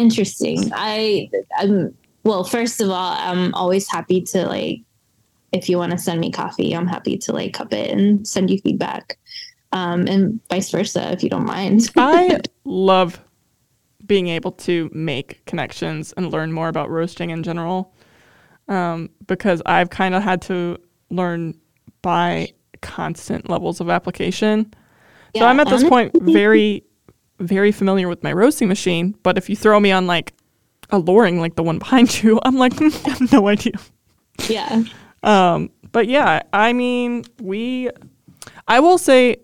interesting. 0.00 0.70
I 0.74 1.30
I'm 1.58 1.94
well, 2.24 2.44
first 2.44 2.80
of 2.80 2.90
all, 2.90 3.12
I'm 3.18 3.54
always 3.54 3.90
happy 3.90 4.20
to 4.22 4.46
like 4.46 4.80
if 5.52 5.68
you 5.68 5.78
want 5.78 5.92
to 5.92 5.98
send 5.98 6.20
me 6.20 6.30
coffee, 6.30 6.74
I'm 6.74 6.86
happy 6.86 7.18
to 7.18 7.32
like 7.32 7.54
cup 7.54 7.72
it 7.72 7.90
and 7.90 8.26
send 8.26 8.50
you 8.50 8.58
feedback. 8.58 9.18
Um, 9.72 10.06
and 10.06 10.40
vice 10.48 10.70
versa, 10.70 11.12
if 11.12 11.22
you 11.22 11.30
don't 11.30 11.46
mind. 11.46 11.90
I 11.96 12.40
love 12.64 13.20
being 14.06 14.28
able 14.28 14.52
to 14.52 14.90
make 14.92 15.44
connections 15.46 16.12
and 16.16 16.32
learn 16.32 16.52
more 16.52 16.68
about 16.68 16.90
roasting 16.90 17.30
in 17.30 17.42
general 17.42 17.94
um, 18.68 19.10
because 19.26 19.62
I've 19.66 19.90
kind 19.90 20.14
of 20.14 20.22
had 20.22 20.42
to 20.42 20.78
learn 21.10 21.58
by 22.02 22.52
constant 22.80 23.48
levels 23.48 23.80
of 23.80 23.90
application. 23.90 24.72
Yeah, 25.34 25.42
so 25.42 25.46
I'm 25.46 25.60
at 25.60 25.68
this 25.68 25.84
point 25.84 26.12
very, 26.22 26.84
very 27.40 27.72
familiar 27.72 28.08
with 28.08 28.22
my 28.22 28.32
roasting 28.32 28.68
machine. 28.68 29.16
But 29.22 29.38
if 29.38 29.48
you 29.48 29.56
throw 29.56 29.80
me 29.80 29.90
on 29.90 30.06
like 30.06 30.34
a 30.90 30.98
Loring 30.98 31.40
like 31.40 31.56
the 31.56 31.62
one 31.62 31.78
behind 31.78 32.22
you, 32.22 32.38
I'm 32.44 32.56
like, 32.56 32.80
I 32.82 32.88
have 33.10 33.32
no 33.32 33.48
idea. 33.48 33.74
Yeah. 34.48 34.84
Um, 35.22 35.70
but 35.92 36.06
yeah, 36.06 36.42
I 36.52 36.72
mean, 36.72 37.24
we, 37.40 37.90
I 38.68 38.80
will 38.80 38.98
say, 38.98 39.36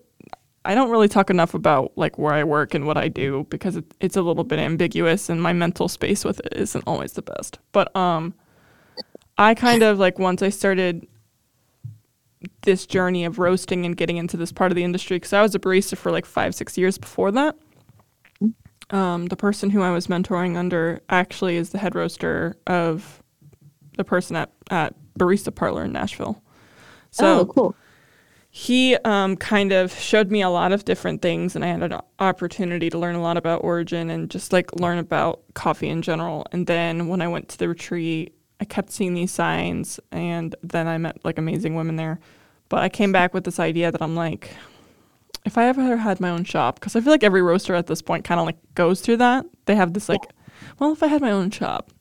I 0.65 0.75
don't 0.75 0.89
really 0.89 1.07
talk 1.07 1.29
enough 1.29 1.53
about 1.53 1.93
like 1.95 2.17
where 2.17 2.33
I 2.33 2.43
work 2.43 2.73
and 2.73 2.85
what 2.85 2.97
I 2.97 3.07
do 3.07 3.47
because 3.49 3.77
it, 3.77 3.85
it's 4.01 4.17
a 4.17 4.21
little 4.21 4.43
bit 4.43 4.59
ambiguous 4.59 5.29
and 5.29 5.41
my 5.41 5.53
mental 5.53 5.87
space 5.87 6.25
with 6.25 6.39
it 6.41 6.53
isn't 6.55 6.83
always 6.85 7.13
the 7.13 7.21
best. 7.21 7.59
But 7.71 7.95
um, 7.95 8.33
I 9.37 9.53
kind 9.53 9.81
of 9.81 9.97
like 9.97 10.19
once 10.19 10.41
I 10.41 10.49
started 10.49 11.07
this 12.63 12.85
journey 12.85 13.23
of 13.23 13.39
roasting 13.39 13.85
and 13.85 13.95
getting 13.95 14.17
into 14.17 14.35
this 14.35 14.51
part 14.51 14.71
of 14.71 14.75
the 14.75 14.83
industry 14.83 15.17
because 15.17 15.31
I 15.31 15.41
was 15.41 15.55
a 15.55 15.59
barista 15.59 15.97
for 15.97 16.11
like 16.11 16.25
five, 16.25 16.53
six 16.53 16.77
years 16.77 16.97
before 16.97 17.31
that 17.31 17.55
um, 18.89 19.25
the 19.27 19.35
person 19.35 19.69
who 19.69 19.81
I 19.81 19.91
was 19.91 20.07
mentoring 20.07 20.55
under 20.55 21.01
actually 21.09 21.57
is 21.57 21.69
the 21.69 21.77
head 21.77 21.95
roaster 21.95 22.55
of 22.67 23.21
the 23.97 24.03
person 24.03 24.35
at, 24.35 24.51
at 24.69 24.95
Barista 25.17 25.53
Parlor 25.53 25.85
in 25.85 25.91
Nashville. 25.91 26.41
So 27.11 27.39
oh, 27.39 27.45
cool. 27.45 27.75
He 28.49 28.95
um, 28.97 29.35
kind 29.35 29.71
of 29.71 29.93
showed 29.93 30.31
me 30.31 30.41
a 30.41 30.49
lot 30.49 30.71
of 30.71 30.85
different 30.85 31.21
things, 31.21 31.55
and 31.55 31.63
I 31.63 31.67
had 31.67 31.83
an 31.83 31.99
opportunity 32.19 32.89
to 32.89 32.97
learn 32.97 33.15
a 33.15 33.21
lot 33.21 33.37
about 33.37 33.63
origin 33.63 34.09
and 34.09 34.31
just 34.31 34.53
like 34.53 34.73
learn 34.79 34.97
about 34.97 35.41
coffee 35.53 35.89
in 35.89 36.01
general. 36.01 36.47
And 36.51 36.65
then 36.65 37.07
when 37.07 37.21
I 37.21 37.27
went 37.27 37.49
to 37.49 37.57
the 37.57 37.67
retreat, 37.67 38.33
I 38.59 38.65
kept 38.65 38.91
seeing 38.91 39.13
these 39.13 39.31
signs, 39.31 39.99
and 40.11 40.55
then 40.63 40.87
I 40.87 40.97
met 40.97 41.23
like 41.23 41.37
amazing 41.37 41.75
women 41.75 41.97
there. 41.97 42.19
But 42.69 42.81
I 42.81 42.89
came 42.89 43.11
back 43.11 43.33
with 43.33 43.43
this 43.43 43.59
idea 43.59 43.91
that 43.91 44.01
I'm 44.01 44.15
like, 44.15 44.49
if 45.47 45.57
I 45.57 45.65
ever 45.67 45.97
had 45.97 46.19
my 46.19 46.29
own 46.29 46.43
shop, 46.43 46.75
because 46.79 46.95
I 46.95 47.01
feel 47.01 47.11
like 47.11 47.23
every 47.23 47.41
roaster 47.41 47.73
at 47.73 47.87
this 47.87 48.01
point 48.01 48.23
kind 48.23 48.39
of 48.39 48.45
like 48.45 48.57
goes 48.75 49.01
through 49.01 49.17
that. 49.17 49.45
They 49.65 49.75
have 49.75 49.93
this 49.93 50.07
like, 50.09 50.21
well, 50.77 50.91
if 50.91 51.01
I 51.01 51.07
had 51.07 51.21
my 51.21 51.31
own 51.31 51.49
shop, 51.49 51.91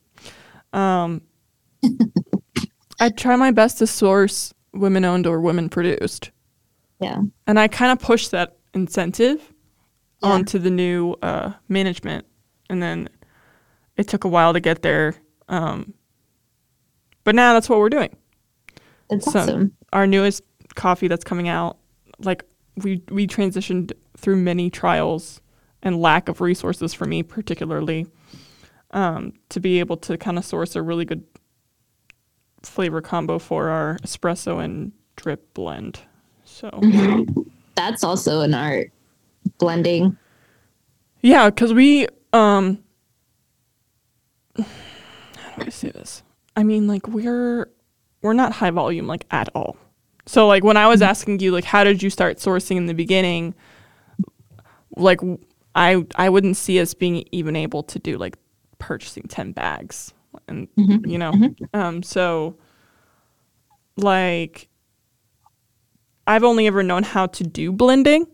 um, 0.72 1.22
I'd 3.00 3.16
try 3.16 3.36
my 3.36 3.50
best 3.50 3.78
to 3.78 3.86
source 3.86 4.52
women 4.72 5.04
owned 5.04 5.26
or 5.26 5.40
women 5.40 5.68
produced. 5.68 6.30
Yeah. 7.00 7.20
And 7.46 7.58
I 7.58 7.68
kind 7.68 7.92
of 7.92 7.98
push 7.98 8.28
that 8.28 8.56
incentive 8.74 9.52
Yeah. 10.22 10.30
onto 10.30 10.58
the 10.58 10.70
new 10.70 11.14
uh, 11.22 11.52
management. 11.68 12.26
And 12.68 12.82
then 12.82 13.08
it 13.96 14.08
took 14.08 14.24
a 14.24 14.28
while 14.28 14.52
to 14.54 14.60
get 14.60 14.82
there. 14.82 15.14
Um, 15.48 15.94
but 17.24 17.34
now 17.34 17.52
that's 17.54 17.68
what 17.68 17.78
we're 17.78 17.90
doing. 17.90 18.14
That's 19.10 19.30
So- 19.30 19.40
awesome. 19.40 19.72
Our 19.92 20.06
newest 20.06 20.42
coffee 20.74 21.06
that's 21.08 21.24
coming 21.24 21.48
out, 21.48 21.78
like 22.18 22.42
we 22.76 23.02
we 23.10 23.26
transitioned 23.26 23.92
through 24.16 24.36
many 24.36 24.70
trials 24.70 25.40
and 25.82 26.00
lack 26.00 26.28
of 26.28 26.40
resources 26.40 26.94
for 26.94 27.04
me 27.04 27.22
particularly 27.22 28.06
um, 28.92 29.32
to 29.48 29.60
be 29.60 29.78
able 29.80 29.96
to 29.96 30.16
kind 30.16 30.38
of 30.38 30.44
source 30.44 30.76
a 30.76 30.82
really 30.82 31.04
good 31.04 31.24
flavor 32.62 33.00
combo 33.00 33.38
for 33.38 33.68
our 33.68 33.98
espresso 34.02 34.62
and 34.62 34.92
drip 35.16 35.52
blend. 35.54 36.00
So 36.44 36.70
That's 37.76 38.02
also 38.02 38.40
an 38.40 38.54
art 38.54 38.90
blending. 39.58 40.16
Yeah, 41.20 41.50
because 41.50 41.72
we 41.72 42.08
um 42.32 42.82
how 44.56 44.64
do 45.58 45.66
I 45.66 45.68
say 45.68 45.90
this? 45.90 46.22
I 46.56 46.62
mean, 46.62 46.86
like 46.86 47.06
we're 47.08 47.70
we're 48.22 48.32
not 48.32 48.52
high 48.52 48.70
volume 48.70 49.06
like 49.06 49.26
at 49.30 49.48
all. 49.54 49.76
So 50.26 50.46
like 50.48 50.64
when 50.64 50.76
I 50.76 50.88
was 50.88 51.02
asking 51.02 51.40
you 51.40 51.52
like 51.52 51.64
how 51.64 51.84
did 51.84 52.02
you 52.02 52.10
start 52.10 52.38
sourcing 52.38 52.76
in 52.76 52.86
the 52.86 52.94
beginning, 52.94 53.54
like 54.96 55.20
I 55.74 56.04
I 56.16 56.28
wouldn't 56.28 56.56
see 56.56 56.80
us 56.80 56.94
being 56.94 57.24
even 57.32 57.54
able 57.56 57.82
to 57.84 57.98
do 57.98 58.16
like 58.18 58.36
purchasing 58.78 59.24
ten 59.28 59.52
bags 59.52 60.12
and 60.48 60.68
Mhm. 60.76 61.08
you 61.10 61.16
know 61.18 61.32
um 61.72 62.02
so 62.02 62.56
like 63.96 64.68
I've 66.26 66.44
only 66.44 66.66
ever 66.66 66.82
known 66.82 67.04
how 67.04 67.26
to 67.26 67.44
do 67.44 67.70
blending 67.72 68.26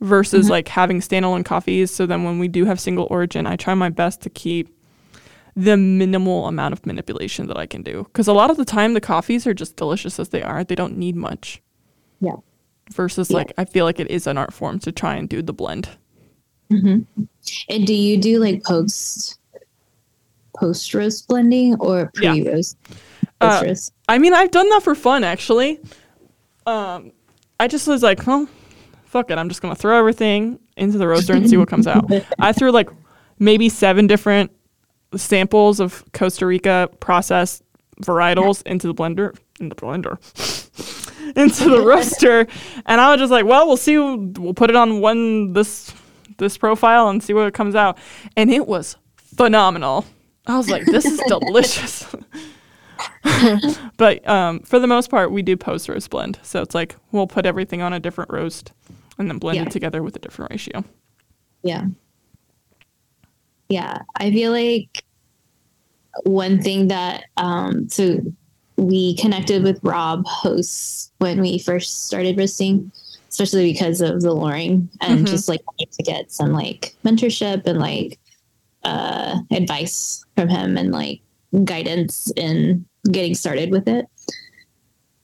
versus 0.00 0.46
Mhm. 0.46 0.50
like 0.50 0.68
having 0.68 1.00
standalone 1.00 1.44
coffees. 1.44 1.90
So 1.92 2.06
then 2.06 2.24
when 2.24 2.38
we 2.38 2.48
do 2.48 2.64
have 2.64 2.80
single 2.80 3.06
origin, 3.10 3.46
I 3.46 3.56
try 3.56 3.74
my 3.74 3.88
best 3.88 4.20
to 4.22 4.30
keep 4.30 4.68
the 5.58 5.76
minimal 5.76 6.46
amount 6.46 6.72
of 6.72 6.86
manipulation 6.86 7.48
that 7.48 7.56
I 7.56 7.66
can 7.66 7.82
do. 7.82 8.04
Because 8.04 8.28
a 8.28 8.32
lot 8.32 8.48
of 8.48 8.56
the 8.56 8.64
time, 8.64 8.94
the 8.94 9.00
coffees 9.00 9.44
are 9.44 9.52
just 9.54 9.74
delicious 9.74 10.20
as 10.20 10.28
they 10.28 10.40
are. 10.40 10.62
They 10.62 10.76
don't 10.76 10.96
need 10.96 11.16
much. 11.16 11.60
Yeah. 12.20 12.36
Versus, 12.92 13.28
Yeah. 13.30 13.38
like, 13.38 13.52
I 13.58 13.64
feel 13.64 13.84
like 13.84 13.98
it 13.98 14.08
is 14.08 14.28
an 14.28 14.38
art 14.38 14.52
form 14.52 14.78
to 14.80 14.92
try 14.92 15.16
and 15.16 15.28
do 15.28 15.42
the 15.42 15.52
blend. 15.52 15.88
hmm 16.70 17.00
And 17.68 17.86
do 17.86 17.92
you 17.94 18.16
do 18.18 18.38
like 18.38 18.62
post 18.62 19.38
post 20.56 20.94
roast 20.94 21.26
blending 21.26 21.74
or 21.80 22.10
pre 22.14 22.48
roast? 22.48 22.76
Uh, 23.40 23.74
I 24.08 24.18
mean, 24.18 24.34
I've 24.34 24.50
done 24.50 24.68
that 24.70 24.82
for 24.82 24.94
fun, 24.94 25.24
actually. 25.24 25.80
Um, 26.66 27.12
I 27.58 27.66
just 27.68 27.88
was 27.88 28.02
like, 28.02 28.26
well, 28.26 28.48
fuck 29.06 29.30
it. 29.30 29.38
I'm 29.38 29.48
just 29.48 29.60
going 29.62 29.74
to 29.74 29.80
throw 29.80 29.98
everything 29.98 30.58
into 30.76 30.98
the 30.98 31.08
roaster 31.08 31.32
and 31.32 31.48
see 31.50 31.56
what 31.56 31.68
comes 31.68 31.86
out. 31.88 32.08
I 32.38 32.52
threw 32.52 32.70
like 32.70 32.90
maybe 33.40 33.68
seven 33.68 34.06
different 34.06 34.50
samples 35.16 35.80
of 35.80 36.04
Costa 36.12 36.46
Rica 36.46 36.88
processed 37.00 37.62
varietals 38.02 38.62
into 38.66 38.86
the 38.86 38.94
blender, 38.94 39.36
in 39.60 39.68
the 39.68 39.74
blender, 39.74 40.18
into 41.36 41.68
the 41.70 41.80
roaster. 41.86 42.46
And 42.86 43.00
I 43.00 43.10
was 43.12 43.20
just 43.20 43.30
like, 43.32 43.44
well, 43.46 43.66
we'll 43.66 43.76
see. 43.76 43.96
We'll 43.98 44.54
put 44.54 44.70
it 44.70 44.76
on 44.76 45.00
one, 45.00 45.52
this, 45.52 45.92
this 46.38 46.56
profile 46.58 47.08
and 47.08 47.22
see 47.22 47.32
what 47.32 47.52
comes 47.54 47.74
out. 47.74 47.98
And 48.36 48.50
it 48.50 48.66
was 48.66 48.96
phenomenal. 49.16 50.04
I 50.46 50.56
was 50.56 50.70
like, 50.70 50.84
this 50.86 51.04
is 51.04 51.18
delicious. 51.26 52.06
but 53.96 54.26
um, 54.28 54.60
for 54.60 54.78
the 54.78 54.86
most 54.86 55.10
part, 55.10 55.30
we 55.30 55.42
do 55.42 55.56
post 55.56 55.88
roast 55.88 56.10
blend. 56.10 56.38
So 56.42 56.62
it's 56.62 56.74
like 56.74 56.96
we'll 57.12 57.26
put 57.26 57.46
everything 57.46 57.82
on 57.82 57.92
a 57.92 58.00
different 58.00 58.32
roast 58.32 58.72
and 59.18 59.28
then 59.30 59.38
blend 59.38 59.56
Yeah. 59.56 59.62
it 59.64 59.70
together 59.70 60.02
with 60.02 60.16
a 60.16 60.18
different 60.18 60.50
ratio. 60.50 60.84
Yeah. 61.62 61.86
Yeah. 63.68 64.02
I 64.16 64.30
feel 64.30 64.50
like 64.52 65.02
one 66.24 66.60
thing 66.60 66.88
that 66.88 67.24
um 67.36 67.88
so 67.88 68.18
we 68.76 69.16
connected 69.16 69.62
with 69.62 69.80
Rob 69.82 70.24
Hoos 70.26 71.10
when 71.18 71.40
we 71.40 71.58
first 71.58 72.06
started 72.06 72.38
roasting, 72.38 72.90
especially 73.28 73.72
because 73.72 74.00
of 74.00 74.22
the 74.22 74.32
Loring 74.32 74.88
and 75.00 75.26
Mhm. 75.26 75.30
just 75.30 75.48
like 75.48 75.60
to 75.92 76.02
get 76.02 76.30
some 76.30 76.52
like 76.52 76.94
mentorship 77.04 77.66
and 77.66 77.78
like 77.78 78.18
uh 78.84 79.38
advice 79.50 80.24
from 80.36 80.48
him 80.48 80.76
and 80.76 80.92
like 80.92 81.20
guidance 81.64 82.30
in 82.36 82.84
getting 83.10 83.34
started 83.34 83.70
with 83.70 83.86
it. 83.88 84.06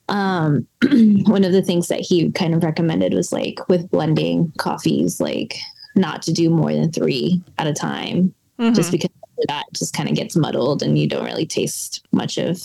Um 0.08 0.66
one 1.26 1.44
of 1.44 1.52
the 1.52 1.62
things 1.62 1.88
that 1.88 2.00
he 2.00 2.30
kind 2.32 2.54
of 2.54 2.62
recommended 2.62 3.14
was 3.14 3.32
like 3.32 3.58
with 3.68 3.90
blending 3.90 4.52
coffees, 4.58 5.20
like 5.20 5.54
not 5.94 6.22
to 6.22 6.32
do 6.32 6.50
more 6.50 6.72
than 6.72 6.90
three 6.92 7.42
at 7.58 7.66
a 7.66 7.72
time, 7.72 8.34
Mhm. 8.58 8.74
just 8.74 8.90
because 8.92 9.10
that 9.48 9.64
just 9.72 9.94
kind 9.94 10.08
of 10.08 10.14
gets 10.14 10.36
muddled 10.36 10.82
and 10.82 10.98
you 10.98 11.06
don't 11.06 11.24
really 11.24 11.46
taste 11.46 12.06
much 12.12 12.38
of 12.38 12.58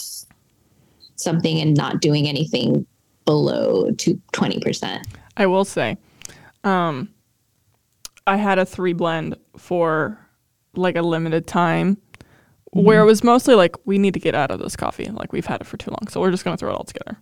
something 1.15 1.59
and 1.59 1.75
not 1.75 1.99
doing 2.01 2.27
anything 2.27 2.85
below 3.25 3.91
to 3.91 4.19
20%. 4.31 5.05
I 5.37 5.45
will 5.47 5.65
say, 5.65 5.97
um, 6.63 7.09
I 8.25 8.37
had 8.37 8.59
a 8.59 8.65
three 8.65 8.93
blend 8.93 9.35
for 9.57 10.17
like 10.75 10.95
a 10.95 11.01
limited 11.01 11.47
time 11.47 11.97
where 12.71 13.01
it 13.01 13.05
was 13.05 13.23
mostly 13.23 13.55
like, 13.55 13.75
we 13.85 13.97
need 13.97 14.13
to 14.13 14.19
get 14.19 14.35
out 14.35 14.51
of 14.51 14.59
this 14.59 14.75
coffee. 14.75 15.05
Like, 15.05 15.33
we've 15.33 15.45
had 15.45 15.59
it 15.61 15.65
for 15.67 15.77
too 15.77 15.89
long. 15.89 16.07
So 16.09 16.21
we're 16.21 16.29
just 16.31 16.43
going 16.45 16.55
to 16.55 16.59
throw 16.59 16.69
it 16.69 16.75
all 16.75 16.83
together. 16.83 17.17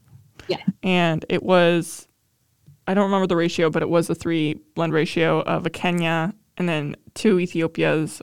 Yeah. 0.49 0.58
And 0.84 1.26
it 1.30 1.41
was, 1.43 2.07
I 2.88 2.94
don't 2.94 3.06
remember 3.06 3.28
the 3.28 3.36
ratio, 3.36 3.70
but 3.70 3.82
it 3.82 3.90
was 3.90 4.10
a 4.10 4.16
three 4.16 4.56
blend 4.76 4.94
ratio 4.94 5.42
of 5.42 5.66
a 5.66 5.70
Kenya 5.70 6.34
and 6.58 6.68
then 6.68 6.96
two 7.14 7.40
Ethiopias, 7.40 8.22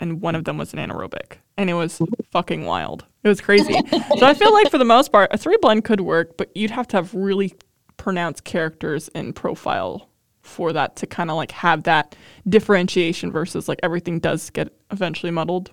and 0.00 0.20
one 0.20 0.34
of 0.34 0.44
them 0.44 0.56
was 0.56 0.72
an 0.72 0.78
anaerobic. 0.78 1.38
And 1.56 1.68
it 1.68 1.74
was 1.74 2.00
fucking 2.30 2.64
wild. 2.64 3.04
It 3.22 3.28
was 3.28 3.40
crazy. 3.40 3.74
so 4.18 4.26
I 4.26 4.34
feel 4.34 4.52
like 4.52 4.70
for 4.70 4.78
the 4.78 4.84
most 4.84 5.12
part, 5.12 5.32
a 5.32 5.38
three 5.38 5.58
blend 5.60 5.84
could 5.84 6.00
work, 6.00 6.36
but 6.36 6.54
you'd 6.56 6.70
have 6.70 6.88
to 6.88 6.96
have 6.96 7.14
really 7.14 7.54
pronounced 7.96 8.44
characters 8.44 9.08
in 9.08 9.32
profile 9.32 10.08
for 10.42 10.72
that 10.72 10.96
to 10.96 11.06
kind 11.06 11.30
of 11.30 11.36
like 11.36 11.50
have 11.50 11.84
that 11.84 12.14
differentiation 12.48 13.32
versus 13.32 13.68
like 13.68 13.80
everything 13.82 14.18
does 14.18 14.50
get 14.50 14.72
eventually 14.90 15.30
muddled. 15.30 15.72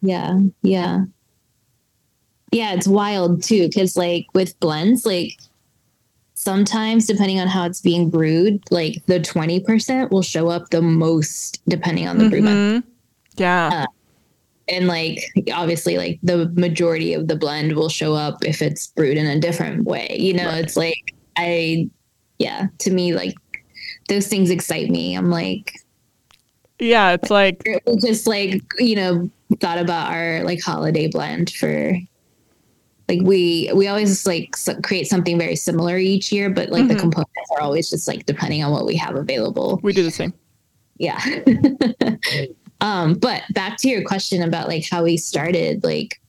Yeah. 0.00 0.40
Yeah. 0.62 1.04
Yeah. 2.52 2.72
It's 2.72 2.88
wild 2.88 3.42
too. 3.42 3.68
Cause 3.74 3.96
like 3.96 4.26
with 4.34 4.58
blends, 4.60 5.04
like 5.04 5.36
sometimes 6.38 7.06
depending 7.06 7.40
on 7.40 7.48
how 7.48 7.66
it's 7.66 7.80
being 7.80 8.10
brewed, 8.10 8.62
like 8.70 9.04
the 9.06 9.20
20% 9.20 10.10
will 10.10 10.22
show 10.22 10.48
up 10.48 10.70
the 10.70 10.82
most 10.82 11.60
depending 11.68 12.06
on 12.06 12.18
the 12.18 12.28
brew 12.28 12.40
mm-hmm. 12.40 12.74
method. 12.74 12.84
Yeah. 13.36 13.70
Uh, 13.72 13.86
and 14.68 14.86
like 14.86 15.20
obviously 15.52 15.96
like 15.96 16.18
the 16.22 16.48
majority 16.50 17.14
of 17.14 17.28
the 17.28 17.36
blend 17.36 17.74
will 17.74 17.88
show 17.88 18.14
up 18.14 18.44
if 18.44 18.60
it's 18.60 18.88
brewed 18.88 19.16
in 19.16 19.26
a 19.26 19.40
different 19.40 19.84
way 19.84 20.14
you 20.20 20.34
know 20.34 20.44
Right. 20.44 20.62
it's 20.62 20.76
like 20.76 21.14
i 21.38 21.88
yeah 22.38 22.66
to 22.76 22.90
me 22.90 23.14
like 23.14 23.34
those 24.10 24.26
things 24.26 24.50
excite 24.50 24.90
me 24.90 25.16
i'm 25.16 25.30
like 25.30 25.72
yeah. 26.78 27.10
It's 27.12 27.30
like, 27.30 27.66
we 27.86 27.96
just 27.96 28.26
like 28.26 28.62
you 28.78 28.96
know 28.96 29.30
thought 29.60 29.78
about 29.78 30.12
our 30.12 30.42
like 30.44 30.62
holiday 30.62 31.08
blend 31.08 31.50
for 31.50 31.98
like 33.08 33.20
we 33.22 33.70
we 33.74 33.86
always 33.88 34.26
like 34.26 34.54
create 34.82 35.06
something 35.06 35.38
very 35.38 35.56
similar 35.56 35.96
each 35.98 36.30
year 36.30 36.50
but 36.50 36.68
like 36.70 36.88
the 36.88 36.94
Mhm. 36.94 37.00
components 37.00 37.50
are 37.52 37.60
always 37.62 37.88
just 37.90 38.06
like 38.06 38.26
depending 38.26 38.62
on 38.62 38.70
what 38.72 38.84
we 38.86 38.96
have 38.96 39.16
available 39.16 39.80
we 39.82 39.92
do 39.92 40.02
the 40.02 40.10
same. 40.10 40.32
yeah 40.98 41.18
um 42.80 43.14
but 43.14 43.42
back 43.54 43.76
to 43.78 43.88
your 43.88 44.02
question 44.04 44.42
about 44.42 44.68
like 44.68 44.84
how 44.88 45.02
we 45.04 45.16
started 45.16 45.82
like 45.84 46.20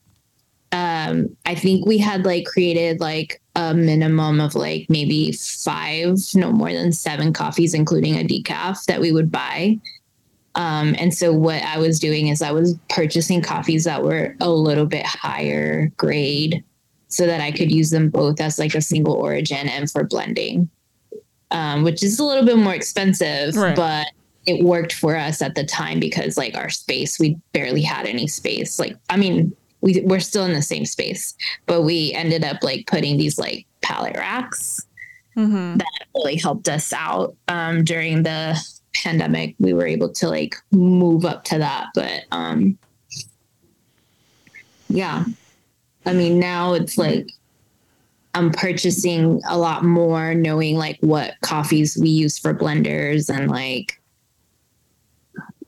um 0.72 1.28
i 1.46 1.54
think 1.54 1.86
we 1.86 1.98
had 1.98 2.24
like 2.24 2.44
created 2.46 3.00
like 3.00 3.40
a 3.56 3.74
minimum 3.74 4.40
of 4.40 4.54
like 4.54 4.86
maybe 4.88 5.32
five 5.32 6.16
no 6.34 6.50
more 6.52 6.72
than 6.72 6.92
seven 6.92 7.32
coffees 7.32 7.74
including 7.74 8.14
a 8.16 8.24
decaf 8.24 8.84
that 8.86 9.00
we 9.00 9.12
would 9.12 9.30
buy 9.30 9.76
um 10.54 10.94
and 10.98 11.12
so 11.12 11.32
what 11.32 11.62
i 11.64 11.76
was 11.78 11.98
doing 11.98 12.28
is 12.28 12.40
i 12.42 12.52
was 12.52 12.76
purchasing 12.88 13.42
coffees 13.42 13.84
that 13.84 14.02
were 14.02 14.34
a 14.40 14.48
little 14.50 14.86
bit 14.86 15.04
higher 15.04 15.88
grade 15.96 16.62
so 17.10 17.26
that 17.26 17.40
i 17.40 17.50
could 17.52 17.70
use 17.70 17.90
them 17.90 18.08
both 18.08 18.40
as 18.40 18.58
like 18.58 18.74
a 18.74 18.80
single 18.80 19.14
origin 19.14 19.68
and 19.68 19.90
for 19.90 20.04
blending 20.04 20.68
um 21.50 21.82
which 21.82 22.02
is 22.02 22.18
a 22.18 22.24
little 22.24 22.44
bit 22.44 22.56
more 22.56 22.74
expensive 22.74 23.54
Right. 23.56 23.76
but 23.76 24.06
it 24.46 24.64
worked 24.64 24.94
for 24.94 25.14
us 25.16 25.42
at 25.42 25.54
the 25.54 25.64
time 25.64 26.00
because 26.00 26.36
like 26.38 26.56
our 26.56 26.70
space 26.70 27.18
we 27.20 27.36
barely 27.52 27.82
had 27.82 28.06
any 28.06 28.26
space 28.26 28.78
like 28.78 28.96
i 29.10 29.16
mean 29.16 29.54
we, 29.82 30.00
we're 30.04 30.20
still 30.20 30.44
in 30.44 30.52
the 30.54 30.62
same 30.62 30.84
space 30.86 31.34
but 31.66 31.82
we 31.82 32.12
ended 32.14 32.44
up 32.44 32.62
like 32.62 32.86
putting 32.86 33.16
these 33.18 33.38
like 33.38 33.66
pallet 33.82 34.16
racks 34.16 34.86
Mm-hmm. 35.36 35.76
that 35.78 36.06
really 36.14 36.34
helped 36.36 36.68
us 36.68 36.92
out 36.92 37.36
um, 37.46 37.84
during 37.84 38.24
the 38.24 38.58
pandemic. 38.92 39.54
We 39.60 39.72
were 39.72 39.86
able 39.86 40.08
to 40.14 40.28
like 40.28 40.56
move 40.72 41.24
up 41.24 41.44
to 41.44 41.58
that, 41.58 41.86
but 41.94 42.24
um, 42.32 42.76
yeah, 44.88 45.24
I 46.06 46.12
mean 46.12 46.38
now 46.38 46.72
it's 46.74 46.96
like 46.96 47.28
I'm 48.34 48.52
purchasing 48.52 49.40
a 49.48 49.58
lot 49.58 49.84
more, 49.84 50.34
knowing 50.34 50.76
like 50.76 50.98
what 51.00 51.34
coffees 51.42 51.96
we 52.00 52.08
use 52.08 52.38
for 52.38 52.54
blenders 52.54 53.28
and 53.28 53.50
like 53.50 54.00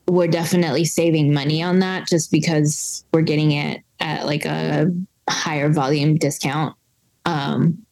we're 0.06 0.28
definitely 0.28 0.84
saving 0.84 1.32
money 1.32 1.62
on 1.62 1.78
that 1.80 2.06
just 2.06 2.30
because 2.30 3.04
we're 3.12 3.22
getting 3.22 3.52
it 3.52 3.80
at 4.00 4.26
like 4.26 4.44
a 4.44 4.92
higher 5.28 5.70
volume 5.70 6.16
discount. 6.16 6.76
Um, 7.24 7.84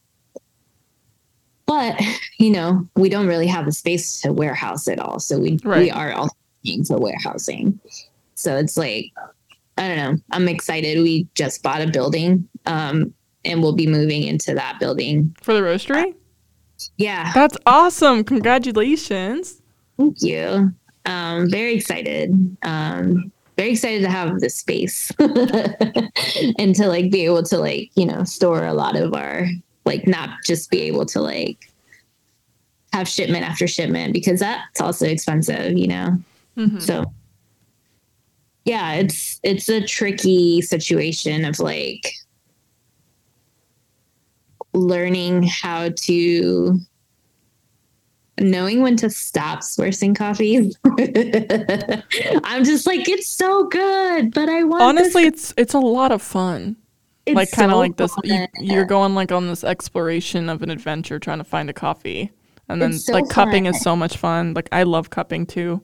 but 1.67 2.01
you 2.39 2.51
know, 2.51 2.89
we 2.97 3.09
don't 3.09 3.27
really 3.27 3.47
have 3.47 3.65
the 3.65 3.73
space 3.73 4.21
to 4.23 4.33
warehouse 4.33 4.87
it 4.89 4.99
all, 4.99 5.19
so 5.19 5.39
we 5.39 5.59
Right. 5.65 5.83
we 5.83 5.91
are 5.91 6.13
also 6.13 6.35
paying 6.65 6.85
for 6.85 6.99
warehousing. 6.99 7.81
So 8.35 8.57
it's 8.57 8.77
like 8.77 9.13
I 9.81 9.89
don't 9.89 9.97
know. 9.97 10.17
I'm 10.31 10.47
excited. 10.49 10.99
We 11.03 11.27
just 11.35 11.63
bought 11.63 11.81
a 11.81 11.87
building, 11.91 12.47
um, 12.67 13.13
and 13.45 13.63
we'll 13.63 13.75
be 13.75 13.87
moving 13.87 14.23
into 14.23 14.55
that 14.55 14.79
building. 14.79 15.35
For 15.41 15.55
the 15.55 15.61
roastery? 15.61 16.15
Yeah, 16.99 17.33
That's 17.35 17.57
awesome. 17.67 18.23
Congratulations. 18.25 19.61
thank 19.97 20.23
you. 20.23 20.73
Um, 21.07 21.51
very 21.51 21.75
excited. 21.75 22.57
Um, 22.63 23.33
very 23.57 23.71
excited 23.73 24.03
to 24.03 24.11
have 24.11 24.41
the 24.41 24.49
space 24.51 25.11
and 25.19 26.75
to 26.75 26.87
like 26.87 27.11
be 27.11 27.25
able 27.25 27.43
to 27.43 27.59
like 27.59 27.91
you 27.95 28.07
know 28.07 28.25
store 28.25 28.65
a 28.65 28.73
lot 28.73 28.97
of 28.97 29.13
our 29.15 29.47
like 29.85 30.07
not 30.07 30.31
just 30.47 30.71
be 30.71 30.81
able 30.83 31.05
to 31.07 31.21
like 31.21 31.71
have 32.93 33.07
shipment 33.09 33.45
after 33.45 33.67
shipment 33.67 34.13
because 34.13 34.41
that's 34.41 34.81
also 34.81 35.07
expensive, 35.07 35.77
you 35.77 35.89
know. 35.89 36.19
Mhm. 36.57 36.81
So 36.81 37.05
yeah, 38.65 38.95
it's 38.95 39.41
it's 39.43 39.69
a 39.69 39.85
tricky 39.85 40.61
situation 40.61 41.45
of 41.45 41.59
like 41.59 42.13
learning 44.73 45.43
how 45.45 45.91
to 45.97 46.79
knowing 48.39 48.81
when 48.83 48.97
to 48.97 49.11
stop 49.11 49.61
sourcing 49.61 50.17
coffee. 50.17 50.73
I'm 52.45 52.65
just 52.65 52.87
like 52.87 53.09
it's 53.09 53.29
so 53.29 53.67
good, 53.67 54.33
but 54.35 54.49
I 54.49 54.65
want 54.65 54.97
this- 54.97 55.05
Honestly, 55.07 55.25
it's 55.25 55.55
it's 55.57 55.75
a 55.75 55.79
lot 55.81 56.13
of 56.13 56.23
fun. 56.23 56.77
it's 57.27 57.37
like 57.37 57.51
kind 57.51 57.71
of 57.71 57.77
so 57.77 57.79
like 57.79 57.97
this 57.97 58.15
you, 58.25 58.37
fun. 58.37 58.49
you're 58.61 58.85
going 58.85 59.15
like 59.15 59.33
on 59.33 59.47
this 59.49 59.65
exploration 59.65 60.49
of 60.49 60.63
an 60.63 60.71
adventure 60.71 61.19
trying 61.19 61.39
to 61.39 61.45
find 61.45 61.71
a 61.71 61.75
coffee. 61.75 62.31
And 62.69 62.81
then 62.81 62.93
so 62.93 63.13
like 63.13 63.29
cupping 63.29 63.67
is 63.67 63.81
so 63.81 63.97
much 63.97 64.17
fun. 64.17 64.55
Like 64.55 64.69
I 64.71 64.85
love 64.85 65.11
cupping 65.11 65.45
too. 65.45 65.83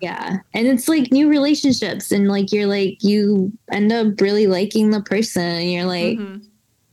Yeah. 0.00 0.38
And 0.54 0.66
it's 0.66 0.88
like 0.88 1.10
new 1.10 1.28
relationships 1.28 2.12
and 2.12 2.28
like 2.28 2.52
you're 2.52 2.66
like 2.66 3.02
you 3.02 3.52
end 3.72 3.92
up 3.92 4.20
really 4.20 4.46
liking 4.46 4.90
the 4.90 5.02
person 5.02 5.42
and 5.42 5.72
you're 5.72 5.84
like 5.86 6.18
Mhm. 6.18 6.44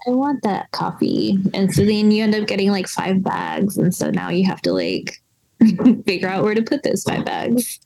I 0.08 0.12
want 0.12 0.43
that 0.43 0.70
coffee. 0.72 1.39
And 1.53 1.74
so 1.74 1.84
then 1.84 2.12
you 2.12 2.24
end 2.24 2.36
up 2.36 2.47
getting 2.47 2.70
like 2.70 2.88
five 2.88 3.24
bags. 3.24 3.78
And 3.78 3.93
so 3.93 4.12
now 4.12 4.30
you 4.30 4.45
have 4.45 4.62
to 4.64 4.72
like 4.74 5.20
figure 6.06 6.28
out 6.28 6.43
where 6.43 6.53
to 6.56 6.62
put 6.62 6.84
those 6.84 7.03
five 7.03 7.26
bags. 7.26 7.80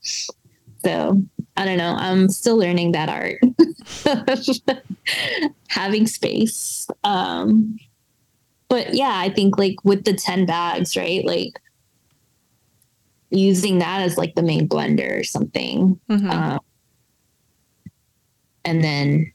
So 0.83 1.21
I 1.57 1.65
don't 1.65 1.77
know. 1.77 1.95
I'm 1.97 2.29
still 2.29 2.57
learning 2.57 2.91
that 2.93 3.09
art. 3.09 3.39
Having 5.67 6.07
space. 6.07 6.87
Um 7.03 7.77
but 8.69 8.93
yeah, 8.93 9.13
I 9.15 9.29
think 9.29 9.57
like 9.57 9.83
with 9.83 10.03
the 10.05 10.13
10 10.13 10.45
bags, 10.45 10.95
right? 10.95 11.25
Like 11.25 11.59
using 13.29 13.79
that 13.79 14.01
as 14.01 14.17
like 14.17 14.35
the 14.35 14.41
main 14.41 14.67
blender 14.67 15.19
or 15.19 15.23
something. 15.23 15.99
Mhm. 16.09 16.31
Um, 16.31 16.59
and 18.65 18.83
then 18.83 19.31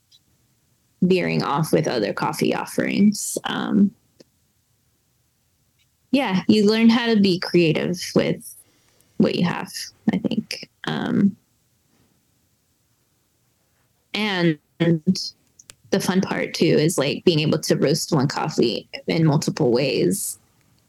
veering 1.03 1.43
off 1.43 1.73
with 1.73 1.87
other 1.87 2.13
coffee 2.13 2.55
offerings. 2.55 3.39
Um, 3.45 3.91
yeah, 6.11 6.43
you 6.49 6.67
learn 6.69 6.89
how 6.89 7.13
to 7.13 7.21
be 7.21 7.39
creative 7.41 8.01
with 8.15 8.57
what 9.17 9.35
you 9.35 9.45
have, 9.45 9.73
I 10.13 10.19
think. 10.19 10.69
Um, 10.85 11.37
and 14.15 14.59
the 14.79 16.01
fun 16.01 16.21
part 16.21 16.55
too 16.55 16.65
is 16.65 16.99
like 16.99 17.25
being 17.25 17.41
able 17.41 17.59
to 17.59 17.77
roast 17.77 18.13
one 18.13 18.29
coffee 18.29 18.89
in 19.07 19.25
multiple 19.25 19.71
ways 19.71 20.39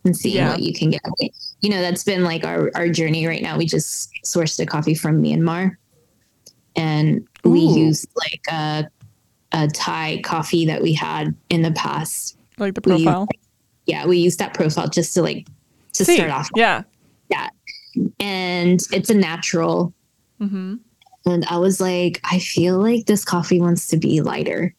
and 0.05 0.15
seeing 0.15 0.35
Yeah. 0.37 0.49
what 0.51 0.61
you 0.61 0.73
can 0.73 0.91
get. 0.91 1.01
You 1.61 1.69
know, 1.69 1.81
that's 1.81 2.03
been 2.03 2.23
like 2.23 2.45
our, 2.45 2.71
our 2.75 2.87
journey 2.87 3.25
right 3.27 3.41
now. 3.41 3.57
We 3.57 3.65
just 3.65 4.11
sourced 4.23 4.59
a 4.59 4.65
coffee 4.65 4.93
from 4.95 5.21
Myanmar 5.21 5.75
and 6.75 7.27
we 7.43 7.59
used 7.61 8.07
like 8.15 8.41
a, 8.51 8.87
a 9.51 9.67
Thai 9.67 10.21
coffee 10.23 10.65
that 10.67 10.81
we 10.81 10.93
had 10.93 11.35
in 11.49 11.61
the 11.61 11.71
past. 11.71 12.37
like 12.57 12.73
the 12.75 12.81
we 12.85 13.03
profile. 13.03 13.27
Yeah, 13.85 14.05
we 14.05 14.17
used 14.17 14.39
that 14.39 14.53
profile 14.53 14.87
just 14.89 15.13
to 15.15 15.21
like 15.21 15.47
to 15.93 16.05
See, 16.05 16.15
start 16.15 16.31
off. 16.31 16.49
Yeah. 16.55 16.83
Yeah. 17.29 17.49
And 18.19 18.79
it's 18.91 19.09
a 19.09 19.13
natural 19.15 19.93
hmm 20.39 20.75
and 21.27 21.43
I 21.45 21.57
was 21.57 21.81
like, 21.81 22.19
I 22.23 22.37
feel 22.37 22.77
like 22.77 23.07
this 23.07 23.25
coffee 23.25 23.59
wants 23.59 23.87
to 23.87 23.97
be 23.97 24.21
lighter. 24.21 24.75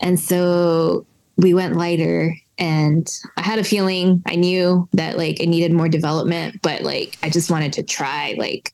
And 0.00 0.18
so 0.18 1.06
we 1.36 1.54
went 1.54 1.76
lighter 1.76 2.34
and 2.58 3.10
I 3.36 3.42
had 3.42 3.58
a 3.58 3.64
feeling 3.64 4.22
I 4.26 4.36
knew 4.36 4.88
that 4.92 5.18
like 5.18 5.40
it 5.40 5.48
needed 5.48 5.72
more 5.72 5.88
development, 5.88 6.60
but 6.62 6.82
like 6.82 7.16
I 7.22 7.28
just 7.30 7.50
wanted 7.50 7.72
to 7.74 7.82
try 7.82 8.34
like 8.38 8.72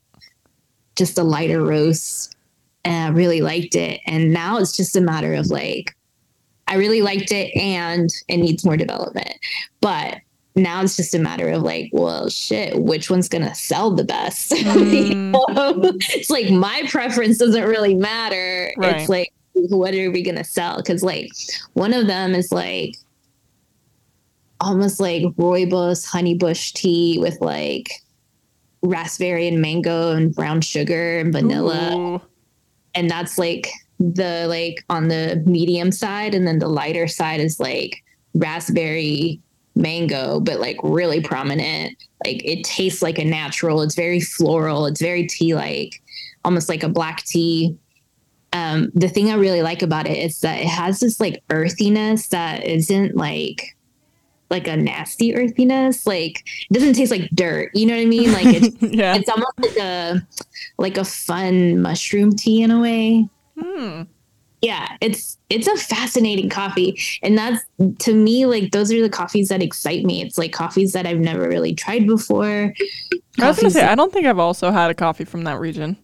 just 0.96 1.18
a 1.18 1.22
lighter 1.24 1.62
roast. 1.64 2.36
And 2.84 3.14
I 3.14 3.16
really 3.16 3.40
liked 3.40 3.74
it. 3.76 4.00
And 4.06 4.32
now 4.32 4.58
it's 4.58 4.76
just 4.76 4.96
a 4.96 5.00
matter 5.00 5.34
of 5.34 5.46
like 5.46 5.94
I 6.68 6.76
really 6.76 7.02
liked 7.02 7.32
it 7.32 7.54
and 7.56 8.08
it 8.28 8.36
needs 8.38 8.64
more 8.64 8.76
development. 8.76 9.34
But 9.80 10.18
now 10.54 10.82
it's 10.82 10.96
just 10.96 11.14
a 11.14 11.18
matter 11.18 11.48
of 11.48 11.62
like, 11.62 11.90
well, 11.92 12.28
shit, 12.28 12.78
which 12.78 13.08
one's 13.10 13.28
gonna 13.28 13.54
sell 13.54 13.90
the 13.90 14.04
best? 14.04 14.50
You 14.56 14.64
Mm. 14.64 15.32
know? 15.32 15.92
it's 16.10 16.30
like 16.30 16.50
my 16.50 16.82
preference 16.90 17.38
doesn't 17.38 17.64
really 17.64 17.94
matter. 17.94 18.72
Right. 18.76 18.96
It's 19.00 19.08
like, 19.08 19.32
what 19.54 19.94
are 19.94 20.10
we 20.10 20.22
gonna 20.22 20.44
sell? 20.44 20.76
Because 20.76 21.02
like 21.02 21.30
one 21.74 21.92
of 21.92 22.06
them 22.06 22.34
is 22.34 22.52
like 22.52 22.96
almost 24.62 25.00
like 25.00 25.22
rooibos 25.36 26.06
honey 26.06 26.34
bush 26.34 26.72
tea 26.72 27.18
with 27.18 27.36
like 27.40 27.90
raspberry 28.82 29.48
and 29.48 29.60
mango 29.60 30.12
and 30.12 30.34
brown 30.34 30.60
sugar 30.60 31.18
and 31.18 31.32
vanilla. 31.32 31.96
Ooh. 31.96 32.20
and 32.94 33.10
that's 33.10 33.38
like 33.38 33.68
the 33.98 34.46
like 34.48 34.84
on 34.88 35.08
the 35.08 35.42
medium 35.46 35.92
side. 35.92 36.34
And 36.34 36.46
then 36.46 36.58
the 36.58 36.68
lighter 36.68 37.08
side 37.08 37.40
is 37.40 37.60
like 37.60 38.02
raspberry 38.34 39.40
mango 39.74 40.40
but 40.40 40.60
like 40.60 40.78
really 40.82 41.20
prominent. 41.20 41.96
Like 42.24 42.44
it 42.44 42.64
tastes 42.64 43.02
like 43.02 43.18
a 43.18 43.24
natural. 43.24 43.82
It's 43.82 43.94
very 43.94 44.20
floral. 44.20 44.86
It's 44.86 45.00
very 45.00 45.26
tea 45.26 45.54
like 45.54 46.02
almost 46.44 46.68
like 46.68 46.82
a 46.82 46.88
black 46.88 47.24
tea. 47.24 47.76
Um 48.52 48.90
the 48.94 49.08
thing 49.08 49.30
i 49.30 49.34
really 49.34 49.62
like 49.62 49.82
about 49.82 50.06
it 50.06 50.18
is 50.18 50.40
that 50.40 50.60
it 50.60 50.66
has 50.66 51.00
this 51.00 51.18
like 51.20 51.42
earthiness 51.50 52.28
that 52.28 52.64
isn't 52.64 53.16
like 53.16 53.71
like 54.52 54.68
a 54.68 54.76
nasty 54.76 55.34
earthiness 55.34 56.06
like 56.06 56.44
it 56.70 56.72
doesn't 56.74 56.92
taste 56.94 57.10
like 57.10 57.28
dirt 57.34 57.70
you 57.74 57.84
know 57.86 57.94
what 57.96 58.02
i 58.02 58.04
mean 58.04 58.32
like 58.32 58.46
it's 58.46 58.76
yeah. 58.94 59.16
it's 59.16 59.28
almost 59.28 59.58
like 59.58 59.76
a 59.78 60.24
like 60.78 60.96
a 60.96 61.04
fun 61.04 61.82
mushroom 61.82 62.30
tea 62.32 62.62
in 62.62 62.70
a 62.70 62.80
way 62.80 63.28
Hmm. 63.60 64.02
yeah 64.60 64.96
it's 65.00 65.36
it's 65.50 65.66
a 65.66 65.76
fascinating 65.76 66.48
coffee 66.48 66.98
and 67.22 67.36
that's 67.36 67.62
to 67.98 68.14
me 68.14 68.46
like 68.46 68.70
those 68.70 68.92
are 68.92 69.02
the 69.02 69.10
coffees 69.10 69.48
that 69.48 69.62
excite 69.62 70.04
me 70.04 70.22
it's 70.22 70.38
like 70.38 70.52
coffees 70.52 70.92
that 70.92 71.06
i've 71.06 71.18
never 71.18 71.48
really 71.48 71.74
tried 71.74 72.06
before 72.06 72.72
I 73.40 73.48
was 73.48 73.58
gonna 73.58 73.70
say 73.70 73.84
I 73.84 73.94
don't 73.94 74.12
think 74.12 74.26
I've 74.26 74.38
also 74.38 74.70
had 74.70 74.90
a 74.90 74.94
coffee 74.94 75.24
from 75.24 75.44
that 75.44 75.58
region. 75.58 75.96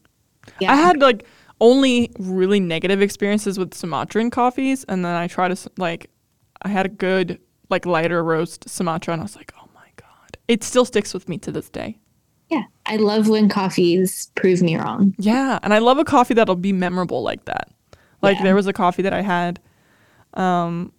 yeah 0.61 0.73
I 0.73 0.77
had 0.77 1.01
like 1.01 1.25
only 1.61 2.11
really 2.19 2.61
negative 2.61 3.03
experiences 3.03 3.59
with 3.59 3.75
Sumatran 3.75 4.31
coffees, 4.31 4.85
and 4.85 5.05
then 5.05 5.15
I 5.15 5.27
tried 5.27 5.55
to 5.57 5.71
like 5.77 6.11
I 6.63 6.69
had 6.69 6.87
a 6.87 6.89
good 6.89 7.39
like 7.71 7.87
lighter 7.87 8.23
roast 8.25 8.69
Sumatra, 8.69 9.13
and 9.13 9.21
I 9.23 9.25
was 9.25 9.37
like, 9.37 9.53
oh 9.61 9.69
my 9.75 9.89
god, 9.97 10.39
it 10.49 10.63
still 10.65 10.85
sticks 10.85 11.13
with 11.15 11.29
me 11.29 11.39
to 11.39 11.51
this 11.53 11.69
day. 11.71 11.99
yeah 12.51 12.63
i 12.87 12.97
love 12.97 13.29
when 13.29 13.49
coffees 13.49 14.31
prove 14.35 14.63
me 14.63 14.77
wrong 14.77 15.15
Yeah, 15.19 15.59
and 15.63 15.75
I 15.75 15.79
love 15.79 15.99
a 15.99 16.05
coffee 16.05 16.35
that'll 16.35 16.57
be 16.57 16.73
memorable 16.73 17.23
like 17.23 17.45
that. 17.45 17.69
Like 18.23 18.39
Yeah. 18.39 18.45
there 18.45 18.55
was 18.55 18.67
a 18.67 18.73
coffee 18.73 19.03
that 19.03 19.13
I 19.13 19.21
had, 19.23 19.61
um, 20.35 20.93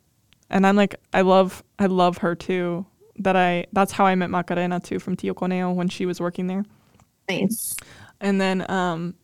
and 0.51 0.65
I'm 0.67 0.75
like, 0.75 0.95
I 1.13 1.21
love, 1.21 1.63
I 1.79 1.87
love 1.87 2.19
her 2.19 2.35
too. 2.35 2.85
That 3.17 3.35
I, 3.35 3.65
that's 3.73 3.91
how 3.91 4.05
I 4.05 4.15
met 4.15 4.29
Macarena 4.29 4.79
too 4.79 4.99
from 4.99 5.15
Tio 5.15 5.33
Coneo 5.33 5.73
when 5.73 5.89
she 5.89 6.05
was 6.05 6.19
working 6.21 6.47
there. 6.47 6.63
nice 7.29 7.75
And 8.21 8.39
then 8.39 8.69
um, 8.71 9.15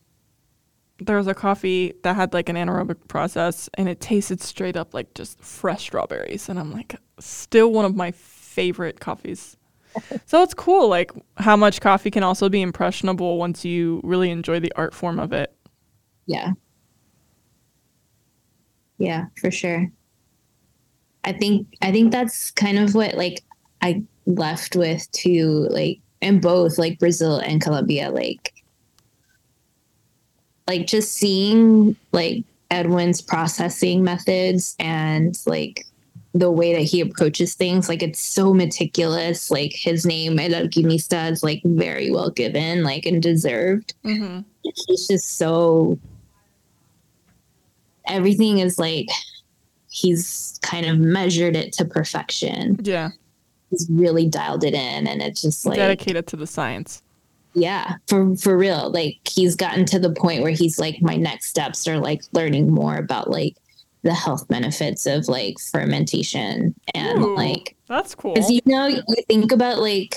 there 0.98 1.16
was 1.16 1.26
a 1.26 1.34
coffee 1.34 1.92
that 2.02 2.16
had 2.16 2.32
like 2.32 2.48
an 2.48 2.56
anaerobic 2.56 3.08
process, 3.08 3.68
and 3.74 3.88
it 3.88 4.00
tasted 4.00 4.40
straight 4.40 4.76
up 4.76 4.94
like 4.94 5.12
just 5.14 5.40
fresh 5.42 5.82
strawberries. 5.82 6.48
And 6.48 6.58
I'm 6.58 6.72
like, 6.72 6.96
still 7.18 7.72
one 7.72 7.84
of 7.84 7.94
my 7.94 8.12
favorite 8.12 9.00
coffees. 9.00 9.56
so 10.26 10.42
it's 10.42 10.54
cool, 10.54 10.88
like 10.88 11.12
how 11.36 11.56
much 11.56 11.80
coffee 11.80 12.10
can 12.10 12.22
also 12.22 12.48
be 12.48 12.62
impressionable 12.62 13.38
once 13.38 13.64
you 13.64 14.00
really 14.04 14.30
enjoy 14.30 14.60
the 14.60 14.72
art 14.76 14.94
form 14.94 15.18
of 15.18 15.32
it. 15.32 15.54
Yeah. 16.26 16.52
Yeah, 18.98 19.26
for 19.38 19.50
sure. 19.50 19.90
I 21.24 21.32
think 21.32 21.66
I 21.82 21.92
think 21.92 22.12
that's 22.12 22.50
kind 22.52 22.78
of 22.78 22.94
what 22.94 23.14
like 23.14 23.42
I 23.82 24.02
left 24.26 24.76
with 24.76 25.10
too, 25.12 25.68
like 25.70 25.98
in 26.20 26.40
both 26.40 26.78
like 26.78 26.98
Brazil 26.98 27.38
and 27.38 27.60
Colombia, 27.60 28.10
like 28.10 28.52
like 30.66 30.86
just 30.86 31.12
seeing 31.12 31.96
like 32.12 32.44
Edwin's 32.70 33.20
processing 33.20 34.02
methods 34.02 34.74
and 34.78 35.38
like 35.46 35.86
the 36.34 36.50
way 36.50 36.74
that 36.74 36.82
he 36.82 37.00
approaches 37.00 37.54
things, 37.54 37.88
like 37.88 38.02
it's 38.02 38.20
so 38.20 38.52
meticulous. 38.52 39.50
Like 39.50 39.72
his 39.72 40.04
name, 40.04 40.38
El 40.38 40.50
Alquimista, 40.50 41.30
is 41.30 41.42
like 41.42 41.62
very 41.64 42.10
well 42.10 42.30
given, 42.30 42.82
like 42.82 43.06
and 43.06 43.22
deserved. 43.22 43.94
Mm-hmm. 44.04 44.40
He's 44.62 45.06
just 45.08 45.38
so 45.38 45.98
everything 48.06 48.58
is 48.58 48.78
like 48.78 49.08
he's 49.90 50.58
kind 50.62 50.86
of 50.86 50.98
measured 50.98 51.56
it 51.56 51.72
to 51.74 51.84
perfection. 51.84 52.78
Yeah. 52.82 53.10
He's 53.70 53.88
really 53.90 54.28
dialed 54.28 54.64
it 54.64 54.74
in 54.74 55.06
and 55.06 55.22
it's 55.22 55.42
just 55.42 55.64
like 55.66 55.76
dedicated 55.76 56.26
to 56.28 56.36
the 56.36 56.46
science. 56.46 57.02
Yeah, 57.58 57.94
for 58.06 58.36
for 58.36 58.56
real. 58.56 58.90
Like 58.90 59.16
he's 59.26 59.56
gotten 59.56 59.86
to 59.86 59.98
the 59.98 60.12
point 60.12 60.42
where 60.42 60.52
he's 60.52 60.78
like 60.78 61.00
my 61.00 61.16
next 61.16 61.48
steps 61.48 61.88
are 61.88 61.96
like 61.98 62.20
learning 62.32 62.70
more 62.70 62.96
about 62.96 63.30
like 63.30 63.56
the 64.02 64.12
health 64.12 64.46
benefits 64.48 65.06
of 65.06 65.26
like 65.26 65.58
fermentation 65.58 66.74
and 66.94 67.18
Ooh, 67.22 67.34
like 67.34 67.74
That's 67.88 68.14
cool. 68.14 68.34
because 68.34 68.50
you 68.50 68.60
know 68.66 68.86
you 68.86 69.02
think 69.26 69.52
about 69.52 69.78
like 69.78 70.16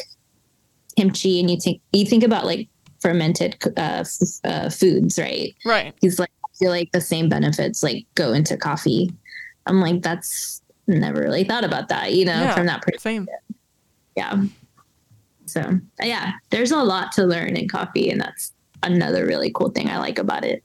kimchi 0.98 1.40
and 1.40 1.50
you 1.50 1.58
think 1.60 1.82
you 1.94 2.06
think 2.06 2.24
about 2.24 2.46
like 2.46 2.68
fermented 3.00 3.56
uh, 3.78 4.04
f- 4.04 4.20
uh, 4.44 4.70
foods, 4.70 5.18
right? 5.18 5.56
right. 5.66 5.94
he's 6.02 6.20
like 6.20 6.30
I 6.46 6.50
feel 6.60 6.72
like 6.72 6.92
the 6.92 7.00
same 7.02 7.30
benefits 7.30 7.82
like 7.82 8.06
go 8.16 8.34
into 8.34 8.58
coffee. 8.58 9.10
I'm 9.66 9.80
like 9.80 10.02
that's 10.02 10.62
never 10.88 11.22
really 11.22 11.46
thought 11.46 11.64
about 11.64 11.88
that, 11.88 12.14
you 12.14 12.26
know, 12.26 12.34
Yeah. 12.34 12.54
from 12.54 12.66
that 12.66 12.82
perspective. 12.82 13.02
Same. 13.02 13.28
Yeah. 14.18 14.44
So 15.52 15.80
yeah, 16.02 16.34
there's 16.50 16.72
a 16.72 16.78
lot 16.84 17.12
to 17.14 17.26
learn 17.26 17.56
in 17.58 17.68
coffee, 17.68 18.10
and 18.10 18.20
that's 18.22 18.54
another 18.84 19.26
really 19.26 19.52
cool 19.54 19.70
thing 19.70 19.90
I 19.90 19.98
like 19.98 20.20
about 20.20 20.46
it. 20.46 20.64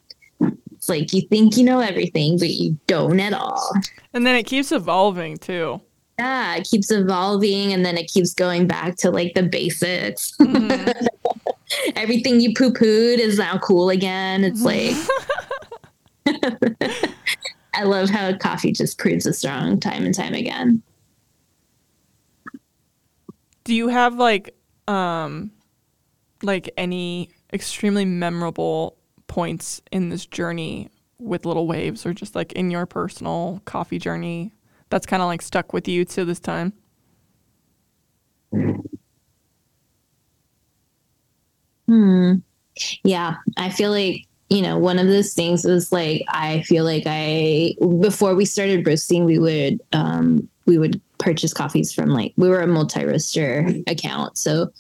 It's 0.73 0.89
like 0.89 1.13
you 1.13 1.23
think 1.23 1.57
you 1.57 1.65
know 1.65 1.81
everything, 1.81 2.39
but 2.39 2.51
you 2.51 2.79
don't 2.87 3.19
at 3.21 3.33
all. 3.33 3.73
And 4.13 4.27
then 4.27 4.37
it 4.37 4.45
keeps 4.45 4.71
evolving 4.71 5.39
too. 5.39 5.81
Yeah, 6.19 6.55
it 6.57 6.69
keeps 6.69 6.91
evolving 6.93 7.73
and 7.73 7.85
then 7.85 7.97
it 7.99 8.07
keeps 8.07 8.35
going 8.35 8.67
back 8.69 8.97
to 8.99 9.11
like 9.11 9.35
the 9.35 9.43
basics. 9.43 10.37
Mhm. 10.37 11.07
Everything 11.97 12.39
you 12.41 12.53
poo 12.55 12.73
pooed 12.73 13.19
is 13.19 13.39
now 13.39 13.59
cool 13.59 13.91
again. 13.91 14.45
It's 14.45 14.63
like 14.63 14.95
I 17.75 17.83
love 17.83 18.11
how 18.11 18.37
coffee 18.37 18.73
just 18.73 18.99
proves 18.99 19.27
us 19.27 19.45
wrong 19.45 19.81
time 19.81 20.05
and 20.05 20.15
time 20.15 20.35
again. 20.35 20.83
Do 23.65 23.75
you 23.75 23.89
have 23.89 24.15
like 24.15 24.55
um 24.89 25.51
like 26.43 26.71
any 26.77 27.31
extremely 27.53 28.05
memorable 28.05 28.97
points 29.27 29.81
in 29.91 30.11
this 30.11 30.27
journey 30.27 30.91
with 31.19 31.47
little 31.47 31.67
waves 31.67 32.05
or 32.05 32.13
just 32.13 32.35
like 32.35 32.53
in 32.53 32.71
your 32.71 32.87
personal 32.87 33.63
coffee 33.65 33.99
journey 33.99 34.53
that's 34.91 35.07
kind 35.07 35.23
of 35.23 35.27
like 35.27 35.43
stuck 35.43 35.73
with 35.73 35.89
you 35.89 36.05
to 36.05 36.25
this 36.25 36.41
time? 36.41 36.73
Hmm. 41.87 42.35
Yeah, 43.03 43.37
I 43.57 43.71
feel 43.71 43.91
like 43.91 44.27
you 44.51 44.63
know 44.63 44.79
one 44.79 44.99
of 44.99 45.07
those 45.07 45.33
things 45.35 45.65
was 45.65 45.91
like 45.93 46.23
I 46.29 46.63
feel 46.63 46.85
like 46.85 47.05
I 47.07 47.75
before 48.01 48.35
we 48.35 48.45
started 48.45 48.87
roasting, 48.87 49.25
we 49.25 49.39
would 49.39 49.81
um 49.93 50.49
we 50.67 50.79
would 50.79 51.01
purchase 51.19 51.53
coffees 51.53 51.93
from 51.93 52.11
like 52.11 52.33
we 52.37 52.49
were 52.49 52.61
a 52.61 52.67
multi 52.67 53.05
roaster 53.05 53.69
account, 53.87 54.39
so 54.39 54.71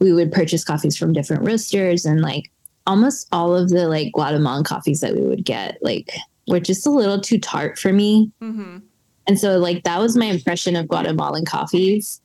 we 0.00 0.12
would 0.12 0.32
purchase 0.32 0.64
coffees 0.64 0.96
from 0.96 1.12
different 1.12 1.46
roasters 1.46 2.04
and 2.04 2.20
like 2.20 2.50
almost 2.86 3.28
all 3.32 3.54
of 3.54 3.70
the 3.70 3.88
like 3.88 4.12
Guatemalan 4.12 4.64
coffees 4.64 5.00
that 5.00 5.14
we 5.14 5.22
would 5.22 5.44
get 5.44 5.78
like 5.82 6.12
were 6.46 6.60
just 6.60 6.86
a 6.86 6.90
little 6.90 7.20
too 7.20 7.38
tart 7.38 7.78
for 7.78 7.92
me. 7.92 8.30
Mm-hmm. 8.42 8.78
And 9.26 9.40
so 9.40 9.58
like 9.58 9.84
that 9.84 10.00
was 10.00 10.16
my 10.16 10.26
impression 10.26 10.76
of 10.76 10.88
Guatemalan 10.88 11.46
coffees. 11.46 12.20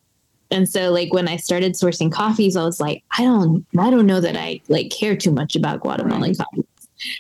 And 0.52 0.68
so 0.68 0.92
like 0.92 1.14
when 1.14 1.28
I 1.28 1.38
started 1.38 1.74
sourcing 1.74 2.12
coffees, 2.12 2.58
I 2.58 2.64
was 2.64 2.80
like, 2.80 3.04
I 3.18 3.24
don't 3.24 3.66
I 3.78 3.90
don't 3.90 4.08
know 4.08 4.20
that 4.20 4.36
I 4.36 4.62
like 4.68 4.90
care 4.90 5.16
too 5.16 5.32
much 5.32 5.56
about 5.56 5.82
Guatemalan 5.82 6.36
coffees. 6.36 6.66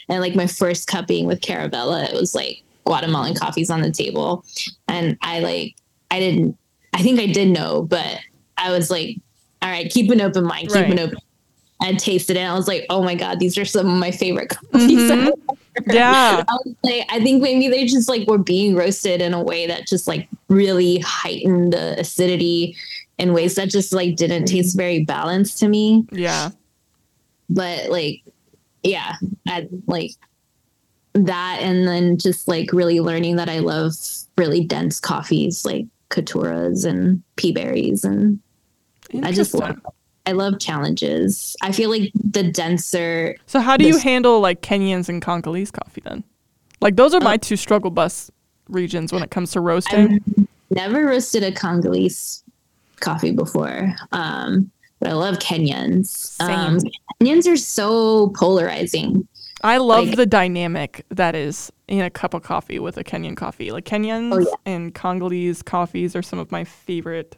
And 0.10 0.20
like 0.20 0.36
my 0.36 0.48
first 0.48 0.88
cupping 0.88 1.26
with 1.26 1.42
Caravela, 1.42 2.10
it 2.10 2.14
was 2.14 2.36
like 2.36 2.64
Guatemalan 2.86 3.36
coffees 3.36 3.70
on 3.70 3.82
the 3.82 3.92
table. 3.92 4.44
And 4.88 5.18
I 5.22 5.40
like 5.40 5.76
I 6.12 6.20
didn't 6.20 6.57
I 6.93 7.01
think 7.01 7.20
I 7.20 7.28
did 7.28 7.49
know, 7.49 7.84
but 7.84 8.20
I 8.57 8.72
was 8.72 8.89
like, 8.89 9.18
all 9.62 9.70
right, 9.70 9.89
keep 9.91 10.10
an 10.12 10.22
open 10.22 10.43
mind, 10.45 10.68
keep 10.70 10.76
Right. 10.76 10.91
an 10.91 10.99
open 10.99 11.18
I 11.82 11.93
tasted 11.93 12.36
it. 12.36 12.41
And 12.41 12.51
I 12.51 12.55
was 12.55 12.68
like, 12.68 12.86
oh 12.89 13.01
my 13.03 13.16
God, 13.16 13.39
these 13.39 13.57
are 13.57 13.64
some 13.64 13.88
of 13.88 13.97
my 13.97 14.12
favorite 14.12 14.49
coffees. 14.72 15.10
Mhm. 15.12 15.32
Yeah. 15.88 16.43
I 16.45 16.53
was 16.66 16.76
like, 16.84 17.05
I 17.10 17.22
think 17.24 17.41
maybe 17.41 17.70
they 17.70 17.86
just 17.86 18.10
like 18.10 18.28
were 18.28 18.38
being 18.38 18.76
roasted 18.76 19.22
in 19.22 19.34
a 19.34 19.41
way 19.41 19.66
that 19.68 19.88
just 19.88 20.05
like 20.05 20.28
really 20.49 20.99
heightened 20.99 21.72
the 21.72 21.97
acidity 21.97 22.76
in 23.18 23.32
ways 23.32 23.55
that 23.55 23.70
just 23.70 23.93
like 23.93 24.18
didn't 24.18 24.45
taste 24.45 24.76
very 24.76 25.05
balanced 25.05 25.57
to 25.60 25.70
me. 25.70 26.05
Yeah. 26.12 26.49
But 27.49 27.89
like, 27.89 28.24
yeah, 28.84 29.16
I 29.47 29.70
like 29.88 30.12
that. 31.14 31.60
And 31.62 31.88
then 31.88 32.18
just 32.18 32.47
like 32.49 32.74
really 32.74 32.99
learning 32.99 33.38
that 33.38 33.47
I 33.49 33.60
love 33.60 33.93
really 34.38 34.64
dense 34.66 34.99
coffees 34.99 35.64
like 35.66 35.86
Caturras 36.10 36.86
and 36.86 37.24
peaberries. 37.38 38.03
And 38.03 38.39
I 39.24 39.32
just 39.32 39.53
love, 39.53 39.80
I 40.26 40.32
love 40.32 40.60
challenges. 40.60 41.55
I 41.62 41.72
feel 41.72 41.89
like 41.89 42.12
the 42.14 42.43
denser 42.43 43.36
So 43.45 43.60
how 43.60 43.78
do 43.78 43.88
you 43.88 43.97
handle 43.97 44.39
like 44.39 44.62
Kenyans 44.62 45.10
and 45.10 45.22
Congolese 45.22 45.72
coffee 45.72 46.01
then? 46.03 46.24
Like 46.82 46.95
those 46.95 47.14
are 47.14 47.20
my 47.20 47.38
two 47.38 47.55
struggle 47.55 47.91
bus 47.91 48.32
regions 48.70 49.12
when 49.12 49.24
it 49.24 49.32
comes 49.32 49.51
to 49.51 49.62
roasting. 49.62 50.20
I've 50.38 50.47
never 50.70 51.05
roasted 51.05 51.43
a 51.43 51.51
Congolese 51.51 52.43
coffee 52.99 53.32
before, 53.32 53.93
um, 54.12 54.72
but 54.99 55.10
I 55.10 55.14
love 55.14 55.39
Kenyans. 55.39 56.39
Um. 56.41 56.80
Kenyans 57.22 57.51
are 57.51 57.58
so 57.58 58.29
polarizing. 58.29 59.28
I 59.64 59.78
love 59.78 60.08
like- 60.08 60.16
the 60.16 60.26
dynamic 60.26 61.06
that 61.10 61.36
is 61.36 61.72
in 61.88 62.02
a 62.02 62.10
cup 62.10 62.34
of 62.34 62.44
coffee 62.44 62.80
with 62.80 62.98
a 62.98 63.04
Kenyan 63.04 63.36
coffee. 63.36 63.72
Like 63.72 63.86
Kenyans 63.86 64.34
Oh, 64.34 64.40
yeah. 64.40 64.74
and 64.74 64.94
Congolese 64.96 65.62
coffees 65.62 66.16
are 66.16 66.22
some 66.22 66.40
of 66.40 66.52
my 66.52 66.64
favorite. 66.64 67.38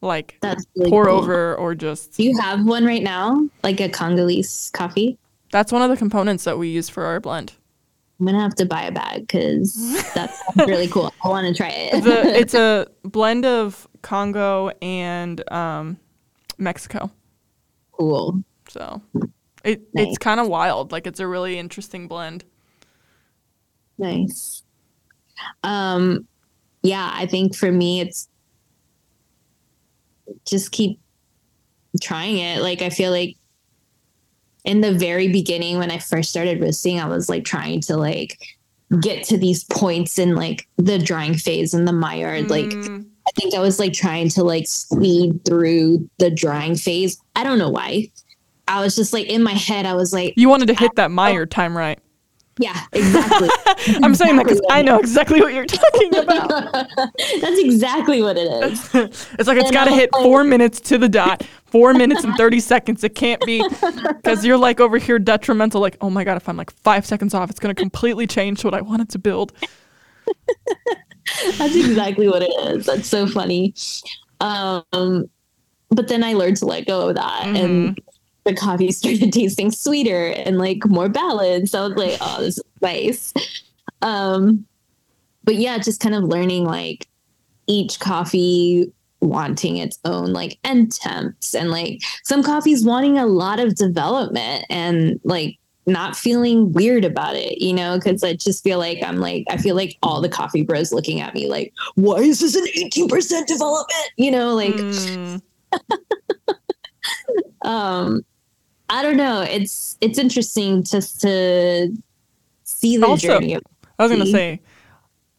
Like 0.00 0.36
That's 0.42 0.64
really 0.76 0.90
pour 0.90 1.06
cool. 1.06 1.16
over 1.18 1.54
or 1.56 1.74
just 1.74 2.16
Do 2.16 2.24
you 2.24 2.38
have 2.38 2.64
one 2.66 2.84
right 2.84 3.02
now, 3.02 3.48
like 3.62 3.80
a 3.80 3.88
Congolese 3.88 4.70
coffee? 4.74 5.18
that's 5.50 5.70
one 5.70 5.82
of 5.82 5.88
the 5.90 5.96
components 5.96 6.42
that 6.44 6.58
we 6.58 6.68
use 6.68 6.88
for 6.88 7.04
our 7.04 7.20
blend. 7.20 7.52
I'm 8.20 8.26
gonna 8.26 8.40
have 8.40 8.54
to 8.56 8.66
buy 8.66 8.82
a 8.82 8.92
bag 8.92 9.20
because 9.22 9.74
that's 10.14 10.40
really 10.56 10.88
cool. 10.88 11.12
I 11.24 11.28
want 11.28 11.46
to 11.46 11.54
try 11.54 11.68
it. 11.68 12.02
The, 12.04 12.22
it's 12.38 12.54
a 12.54 12.86
blend 13.02 13.44
of 13.46 13.86
Congo 14.02 14.70
and 14.82 15.48
um, 15.52 15.98
Mexico. 16.58 17.10
cool. 17.92 18.42
So 18.68 19.00
it 19.64 19.82
Nice. 19.94 20.08
it's 20.08 20.18
kind 20.18 20.40
of 20.40 20.48
wild. 20.48 20.92
Like 20.92 21.06
it's 21.06 21.20
a 21.20 21.26
really 21.26 21.58
interesting 21.58 22.06
blend. 22.08 22.44
Nice. 23.98 24.62
Um, 25.62 26.26
yeah, 26.82 27.10
I 27.12 27.26
think 27.26 27.56
for 27.56 27.70
me, 27.72 28.00
it's 28.00 28.28
just 30.46 30.72
keep 30.72 31.00
trying 32.00 32.38
it. 32.38 32.60
Like, 32.62 32.82
I 32.82 32.90
feel 32.90 33.10
like 33.10 33.36
in 34.64 34.80
the 34.80 34.92
very 34.92 35.28
beginning, 35.28 35.78
when 35.78 35.90
I 35.90 35.98
first 35.98 36.30
started 36.30 36.60
roasting, 36.60 37.00
I 37.00 37.06
was 37.06 37.28
like 37.28 37.44
trying 37.44 37.80
to 37.82 37.96
like 37.96 38.38
get 39.00 39.24
to 39.24 39.38
these 39.38 39.64
points 39.64 40.18
in 40.18 40.34
like 40.34 40.66
the 40.76 40.98
drying 40.98 41.34
phase 41.34 41.74
and 41.74 41.86
the 41.86 41.92
Maillard. 41.92 42.50
Like, 42.50 42.66
Mm, 42.66 43.06
I 43.26 43.30
think 43.40 43.54
I 43.54 43.60
was 43.60 43.78
like 43.78 43.92
trying 43.92 44.28
to 44.30 44.44
like 44.44 44.66
speed 44.66 45.44
through 45.44 46.08
the 46.18 46.30
drying 46.30 46.76
phase. 46.76 47.18
I 47.36 47.44
don't 47.44 47.58
know 47.58 47.70
why. 47.70 48.10
I 48.68 48.80
was 48.80 48.96
just 48.96 49.12
like 49.12 49.26
in 49.26 49.42
my 49.42 49.52
head, 49.52 49.86
I 49.86 49.94
was 49.94 50.12
like, 50.12 50.34
you 50.36 50.48
wanted 50.48 50.68
to 50.68 50.74
hit 50.74 50.94
that 50.96 51.10
Maillard 51.10 51.50
time 51.50 51.76
right. 51.76 51.98
yeah, 52.58 52.80
exactly. 52.92 53.48
I'm 54.02 54.14
saying 54.14 54.36
that 54.36 54.44
because 54.44 54.60
I 54.70 54.80
know 54.80 54.98
exactly 54.98 55.40
what 55.40 55.52
you're 55.52 55.66
talking 55.66 56.16
about. 56.22 56.72
That's 57.40 57.60
exactly 57.60 58.22
what 58.22 58.36
it 58.38 58.46
is. 58.64 58.94
it's 59.38 59.48
like 59.48 59.58
it's 59.58 59.70
got 59.70 59.84
to 59.86 59.90
hit 59.90 60.12
like- 60.12 60.22
four 60.22 60.44
minutes 60.44 60.80
to 60.82 60.98
the 60.98 61.08
dot, 61.08 61.42
four 61.66 61.94
minutes 61.94 62.24
and 62.24 62.34
30 62.36 62.60
seconds. 62.60 63.04
It 63.04 63.14
can't 63.14 63.44
be 63.44 63.62
because 64.06 64.44
you're 64.44 64.56
like 64.56 64.80
over 64.80 64.98
here 64.98 65.18
detrimental, 65.18 65.80
like, 65.80 65.96
oh 66.00 66.10
my 66.10 66.24
God, 66.24 66.36
if 66.36 66.48
I'm 66.48 66.56
like 66.56 66.70
five 66.70 67.04
seconds 67.04 67.34
off, 67.34 67.50
it's 67.50 67.60
going 67.60 67.74
to 67.74 67.80
completely 67.80 68.26
change 68.26 68.64
what 68.64 68.74
I 68.74 68.80
wanted 68.80 69.10
to 69.10 69.18
build. 69.18 69.52
That's 71.58 71.74
exactly 71.74 72.28
what 72.28 72.42
it 72.42 72.52
is. 72.68 72.86
That's 72.86 73.08
so 73.08 73.26
funny. 73.26 73.74
Um, 74.40 75.28
but 75.90 76.08
then 76.08 76.22
I 76.24 76.34
learned 76.34 76.56
to 76.58 76.66
let 76.66 76.86
go 76.86 77.08
of 77.08 77.16
that 77.16 77.44
mm-hmm. 77.44 77.56
and 77.56 78.00
the 78.44 78.54
coffee 78.54 78.92
started 78.92 79.32
tasting 79.32 79.70
sweeter 79.70 80.26
and 80.28 80.58
like 80.58 80.86
more 80.86 81.08
balanced. 81.08 81.74
I 81.74 81.86
was 81.86 81.96
like, 81.96 82.18
oh, 82.20 82.40
this 82.40 82.58
is 82.58 82.64
nice. 82.80 83.32
Um, 84.02 84.66
but 85.44 85.56
yeah, 85.56 85.78
just 85.78 86.00
kind 86.00 86.14
of 86.14 86.24
learning 86.24 86.64
like 86.64 87.06
each 87.66 88.00
coffee 88.00 88.92
wanting 89.20 89.78
its 89.78 89.98
own 90.04 90.32
like 90.32 90.58
end 90.64 90.92
temps 90.92 91.54
and 91.54 91.70
like 91.70 92.02
some 92.24 92.42
coffees 92.42 92.84
wanting 92.84 93.18
a 93.18 93.26
lot 93.26 93.58
of 93.58 93.74
development 93.74 94.66
and 94.68 95.18
like 95.24 95.58
not 95.86 96.16
feeling 96.16 96.72
weird 96.72 97.04
about 97.04 97.36
it, 97.36 97.60
you 97.60 97.72
know, 97.72 97.98
because 97.98 98.24
I 98.24 98.34
just 98.34 98.62
feel 98.62 98.78
like 98.78 99.02
I'm 99.02 99.18
like, 99.18 99.44
I 99.50 99.56
feel 99.56 99.76
like 99.76 99.96
all 100.02 100.20
the 100.20 100.28
coffee 100.28 100.62
bros 100.62 100.92
looking 100.92 101.20
at 101.20 101.34
me 101.34 101.46
like, 101.48 101.72
why 101.94 102.18
is 102.18 102.40
this 102.40 102.54
an 102.54 102.66
18% 102.66 103.46
development? 103.46 104.10
You 104.16 104.30
know, 104.30 104.54
like, 104.54 104.74
mm. 104.74 105.42
um, 107.64 108.24
I 108.94 109.02
don't 109.02 109.16
know. 109.16 109.40
It's, 109.40 109.98
it's 110.00 110.20
interesting 110.20 110.84
just 110.84 111.20
to 111.22 111.92
see 112.62 112.96
the 112.96 113.06
also, 113.06 113.26
journey. 113.26 113.56
I 113.56 114.02
was 114.02 114.12
going 114.12 114.24
to 114.24 114.30
say, 114.30 114.60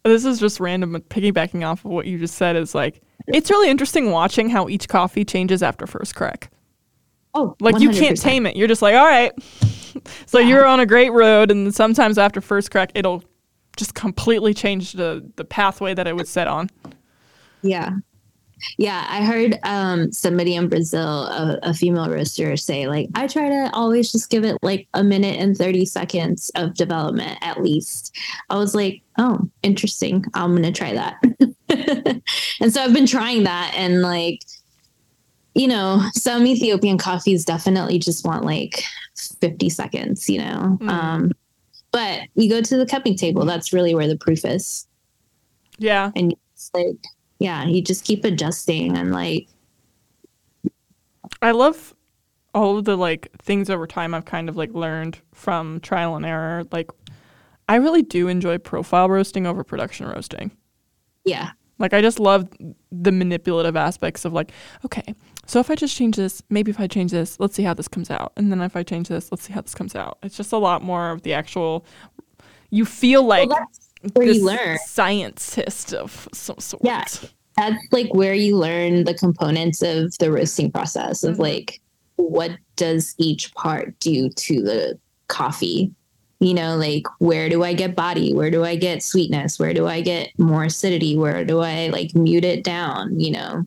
this 0.03 0.26
is 0.26 0.41
just 0.41 0.60
random, 0.60 0.94
piggybacking 1.10 1.65
off 1.65 1.86
of 1.86 1.91
what 1.91 2.06
you 2.06 2.19
just 2.19 2.36
said 2.36 2.57
is 2.57 2.76
like, 2.76 3.02
it's 3.27 3.49
really 3.49 3.69
interesting 3.69 4.11
watching 4.11 4.49
how 4.49 4.68
each 4.68 4.90
coffee 4.90 5.23
changes 5.23 5.64
after 5.64 5.88
first 5.88 6.15
crack. 6.15 6.52
Oh, 7.34 7.56
like 7.61 7.76
100%. 7.76 7.82
you 7.82 7.90
can't 7.91 8.19
tame 8.19 8.45
it. 8.45 8.57
You're 8.57 8.68
just 8.68 8.82
like, 8.82 8.94
all 8.94 9.06
right. 9.06 9.32
so 10.26 10.40
yeah. 10.40 10.48
you're 10.48 10.65
on 10.65 10.82
a 10.82 10.86
great 10.86 11.14
road, 11.14 11.49
and 11.49 11.73
sometimes 11.73 12.18
after 12.18 12.41
first 12.41 12.72
crack, 12.72 12.91
it'll 12.94 13.23
just 13.77 13.94
completely 13.94 14.53
change 14.53 14.94
the 14.94 15.30
the 15.36 15.45
pathway 15.45 15.94
that 15.94 16.07
it 16.07 16.15
would 16.15 16.27
set 16.27 16.48
on. 16.48 16.69
Yeah. 17.61 17.91
Yeah, 18.77 19.06
I 19.10 19.23
heard 19.23 19.60
um, 19.64 20.11
somebody 20.11 20.56
in 20.56 20.69
Brazil, 20.69 21.26
a, 21.26 21.60
a, 21.64 21.73
female 21.73 22.10
roaster, 22.10 22.56
say 22.57 22.88
like, 22.88 23.10
I 23.15 23.27
try 23.27 23.49
to 23.49 23.69
always 23.73 24.11
just 24.11 24.30
give 24.30 24.44
it 24.44 24.57
like 24.61 24.88
a 24.94 25.03
minute 25.03 25.40
and 25.40 25.57
thirty 25.57 25.86
seconds 25.86 26.52
of 26.56 26.73
development 26.73 27.38
at 27.41 27.61
least. 27.61 28.15
I 28.49 28.57
was 28.57 28.73
like, 28.73 29.02
oh, 29.18 29.49
interesting. 29.64 30.26
I'm 30.34 30.56
gonna 30.56 30.72
try 30.72 30.94
that. 30.94 31.22
and 32.61 32.73
so 32.73 32.82
I've 32.82 32.94
been 32.94 33.07
trying 33.07 33.44
that, 33.44 33.73
and 33.76 34.02
like 34.02 34.40
you 35.56 35.69
know, 35.69 36.02
some 36.14 36.45
Ethiopian 36.45 36.98
coffees 36.98 37.45
definitely 37.45 37.98
just 37.98 38.26
want 38.26 38.44
like 38.44 38.84
50 39.40 39.69
seconds, 39.69 40.30
you 40.30 40.40
know. 40.40 40.77
Mm. 40.82 40.90
Um, 40.90 41.32
but 41.91 42.23
you 42.36 42.49
go 42.49 42.61
to 42.61 42.77
the 42.77 42.86
cupping 42.86 43.15
table, 43.15 43.45
that's 43.45 43.72
really 43.72 43.95
where 43.95 44.07
the 44.07 44.18
proof 44.18 44.44
is. 44.44 44.86
Yeah. 45.77 46.11
And 46.14 46.36
it's 46.53 46.69
like, 46.73 46.98
yeah, 47.39 47.65
you 47.65 47.81
just 47.81 48.05
keep 48.05 48.23
adjusting 48.23 48.97
and 48.97 49.11
like. 49.11 49.47
I 51.41 51.51
love 51.51 51.93
all 52.53 52.77
of 52.77 52.85
the 52.85 52.95
like 52.95 53.29
things 53.39 53.69
over 53.69 53.85
time 53.85 54.13
I've 54.13 54.25
kind 54.25 54.47
of 54.49 54.55
like 54.55 54.73
learned 54.73 55.19
from 55.33 55.79
trial 55.81 56.15
and 56.15 56.25
error. 56.25 56.63
Like, 56.71 56.89
I 57.67 57.75
really 57.75 58.01
do 58.01 58.27
enjoy 58.27 58.57
profile 58.57 59.09
roasting 59.09 59.45
over 59.45 59.63
production 59.63 60.07
roasting. 60.07 60.51
Yeah. 61.25 61.51
Like 61.77 61.93
I 61.93 62.01
just 62.01 62.19
love 62.19 62.47
the 62.91 63.11
manipulative 63.11 63.75
aspects 63.75 64.23
of 64.23 64.31
like, 64.31 64.51
okay, 64.85 65.13
so 65.45 65.59
if 65.59 65.69
I 65.69 65.75
just 65.75 65.95
change 65.95 66.15
this, 66.15 66.41
maybe 66.49 66.71
if 66.71 66.79
I 66.79 66.87
change 66.87 67.11
this, 67.11 67.37
let's 67.39 67.55
see 67.55 67.63
how 67.63 67.73
this 67.73 67.89
comes 67.89 68.09
out. 68.09 68.31
And 68.37 68.49
then 68.51 68.61
if 68.61 68.77
I 68.77 68.83
change 68.83 69.09
this, 69.09 69.31
let's 69.31 69.43
see 69.43 69.53
how 69.53 69.61
this 69.61 69.75
comes 69.75 69.93
out. 69.93 70.17
It's 70.23 70.37
just 70.37 70.53
a 70.53 70.57
lot 70.57 70.81
more 70.81 71.11
of 71.11 71.23
the 71.23 71.33
actual 71.33 71.85
you 72.69 72.85
feel 72.85 73.23
like 73.23 73.49
well, 73.49 73.69
where 74.14 74.27
you 74.27 74.45
learn 74.45 74.77
scientist 74.86 75.94
of 75.94 76.27
some 76.34 76.60
sort. 76.60 76.84
Yeah. 76.84 77.06
That's 77.57 77.77
like 77.91 78.14
where 78.14 78.34
you 78.34 78.57
learn 78.57 79.06
the 79.06 79.14
components 79.14 79.82
of 79.82 80.18
the 80.18 80.32
roasting 80.32 80.72
process 80.72 81.23
of 81.23 81.34
mm-hmm. 81.34 81.44
like 81.44 81.82
what 82.18 82.52
does 82.76 83.15
each 83.18 83.53
part 83.56 83.98
do 83.99 84.30
to 84.30 84.61
the 84.61 84.99
coffee 85.27 85.91
you 86.40 86.53
know 86.53 86.76
like 86.76 87.03
where 87.19 87.49
do 87.49 87.64
i 87.64 87.73
get 87.73 87.95
body 87.95 88.34
where 88.34 88.52
do 88.52 88.64
i 88.64 88.76
get 88.76 89.02
sweetness 89.02 89.57
where 89.57 89.73
do 89.73 89.88
i 89.88 90.02
get 90.02 90.38
more 90.38 90.65
acidity 90.65 91.18
where 91.18 91.45
do 91.45 91.60
i 91.60 91.88
like 91.88 92.14
mute 92.14 92.45
it 92.45 92.64
down 92.64 93.18
you 93.19 93.32
know 93.32 93.65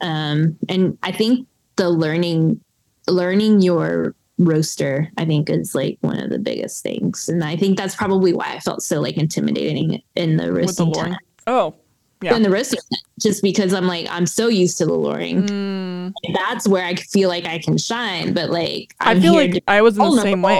um 0.00 0.56
and 0.68 0.96
i 1.02 1.10
think 1.10 1.46
the 1.76 1.88
learning 1.88 2.60
learning 3.08 3.60
your 3.60 4.14
roaster 4.38 5.08
i 5.16 5.24
think 5.24 5.48
is 5.48 5.74
like 5.74 5.96
one 6.00 6.18
of 6.18 6.30
the 6.30 6.38
biggest 6.38 6.82
things 6.82 7.28
and 7.28 7.44
i 7.44 7.56
think 7.56 7.78
that's 7.78 7.94
probably 7.94 8.32
why 8.32 8.46
i 8.46 8.58
felt 8.60 8.82
so 8.82 9.00
like 9.00 9.16
intimidating 9.16 10.02
in 10.16 10.36
the 10.36 10.52
roasting 10.52 10.90
the 10.90 10.98
time. 10.98 11.16
oh 11.46 11.74
yeah. 12.20 12.34
in 12.34 12.42
the 12.42 12.50
roasting 12.50 12.80
just 13.20 13.42
because 13.42 13.72
i'm 13.72 13.86
like 13.86 14.06
i'm 14.10 14.26
so 14.26 14.48
used 14.48 14.76
to 14.78 14.86
the 14.86 14.92
Loring 14.92 15.46
mm. 15.46 16.12
that's 16.34 16.66
where 16.66 16.84
i 16.84 16.94
feel 16.96 17.28
like 17.28 17.46
i 17.46 17.58
can 17.58 17.78
shine 17.78 18.34
but 18.34 18.50
like 18.50 18.94
I'm 19.00 19.18
i 19.18 19.20
feel 19.20 19.34
like 19.34 19.62
i 19.68 19.80
was 19.82 19.96
in 19.96 20.04
the 20.04 20.20
same 20.20 20.42
way 20.42 20.58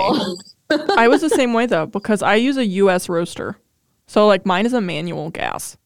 I 0.69 1.07
was 1.07 1.21
the 1.21 1.29
same 1.41 1.53
way 1.53 1.65
though 1.65 1.85
because 1.85 2.21
I 2.21 2.35
use 2.35 2.57
a 2.57 2.65
US 2.65 3.09
roaster. 3.09 3.57
So 4.07 4.27
like 4.27 4.45
mine 4.45 4.65
is 4.65 4.73
a 4.73 4.81
manual 4.81 5.29
gas. 5.29 5.77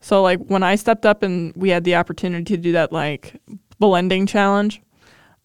So 0.00 0.22
like 0.22 0.40
when 0.46 0.62
I 0.62 0.76
stepped 0.76 1.06
up 1.06 1.22
and 1.22 1.52
we 1.56 1.70
had 1.70 1.84
the 1.84 1.96
opportunity 1.96 2.56
to 2.56 2.56
do 2.56 2.72
that 2.72 2.92
like 2.92 3.40
blending 3.78 4.26
challenge, 4.26 4.82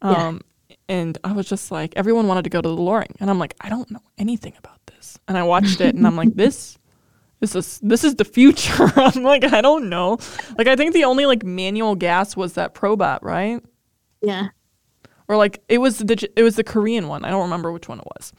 um, 0.02 0.15
yeah. 0.15 0.40
And 0.91 1.18
I 1.23 1.31
was 1.31 1.47
just 1.47 1.72
like 1.72 1.93
everyone 1.95 2.27
wanted 2.27 2.43
to 2.43 2.49
go 2.49 2.61
to 2.61 2.68
the 2.68 2.76
Loring. 2.76 3.15
and 3.19 3.30
I'm 3.30 3.39
like 3.39 3.55
I 3.61 3.69
don't 3.69 3.89
know 3.89 4.03
anything 4.18 4.53
about 4.57 4.85
this, 4.88 5.18
and 5.27 5.38
I 5.38 5.43
watched 5.43 5.81
it 5.81 5.95
and 5.95 6.05
I'm 6.05 6.15
like 6.15 6.34
this. 6.35 6.77
This 7.39 7.55
is 7.55 7.80
this 7.81 8.03
is 8.03 8.15
the 8.15 8.26
future. 8.26 8.91
I'm 8.95 9.23
like 9.23 9.43
I 9.43 9.61
don't 9.61 9.89
know. 9.89 10.19
Like 10.57 10.68
I 10.68 10.76
think 10.76 10.93
the 10.93 11.05
only 11.05 11.26
like 11.26 11.43
manual 11.43 11.95
gas 11.95 12.35
was 12.35 12.53
that 12.53 12.76
Probat, 12.76 13.19
right? 13.23 13.63
Yeah 14.22 14.49
or 15.31 15.38
like 15.38 15.63
it 15.69 15.77
was 15.77 15.99
the 15.99 16.30
it 16.35 16.43
was 16.43 16.57
the 16.57 16.63
Korean 16.63 17.07
one. 17.07 17.23
I 17.23 17.30
don't 17.30 17.43
remember 17.43 17.72
which 17.72 17.88
one 17.88 17.99
it 17.99 18.05
was. 18.18 18.34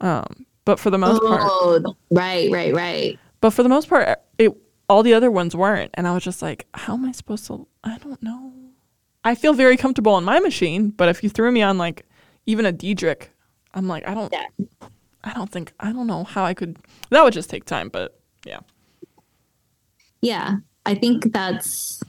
Um, 0.00 0.46
but 0.64 0.80
for 0.80 0.88
the 0.88 0.96
most 0.96 1.20
oh, 1.22 1.82
part, 1.82 1.96
right, 2.10 2.50
right, 2.50 2.74
right. 2.74 3.18
But 3.42 3.50
for 3.50 3.62
the 3.62 3.68
most 3.68 3.90
part, 3.90 4.18
it 4.38 4.56
all 4.88 5.02
the 5.02 5.12
other 5.12 5.30
ones 5.30 5.54
weren't, 5.54 5.90
and 5.92 6.08
I 6.08 6.14
was 6.14 6.24
just 6.24 6.40
like, 6.40 6.66
how 6.72 6.94
am 6.94 7.04
I 7.04 7.12
supposed 7.12 7.46
to? 7.48 7.68
I 7.84 7.98
don't 7.98 8.22
know. 8.22 8.54
I 9.24 9.34
feel 9.34 9.54
very 9.54 9.76
comfortable 9.76 10.12
on 10.12 10.24
my 10.24 10.38
machine, 10.38 10.90
but 10.90 11.08
if 11.08 11.22
you 11.22 11.30
threw 11.30 11.50
me 11.50 11.62
on 11.62 11.78
like 11.78 12.04
even 12.46 12.66
a 12.66 12.72
Diedrich, 12.72 13.30
I'm 13.72 13.88
like, 13.88 14.06
I 14.06 14.14
don't, 14.14 14.32
yeah. 14.32 14.46
I 15.24 15.32
don't 15.32 15.50
think, 15.50 15.72
I 15.80 15.92
don't 15.92 16.06
know 16.06 16.24
how 16.24 16.44
I 16.44 16.52
could. 16.52 16.78
That 17.10 17.24
would 17.24 17.32
just 17.32 17.48
take 17.48 17.64
time, 17.64 17.88
but 17.88 18.20
yeah. 18.44 18.60
Yeah, 20.20 20.56
I 20.84 20.94
think 20.94 21.32
that's, 21.32 22.02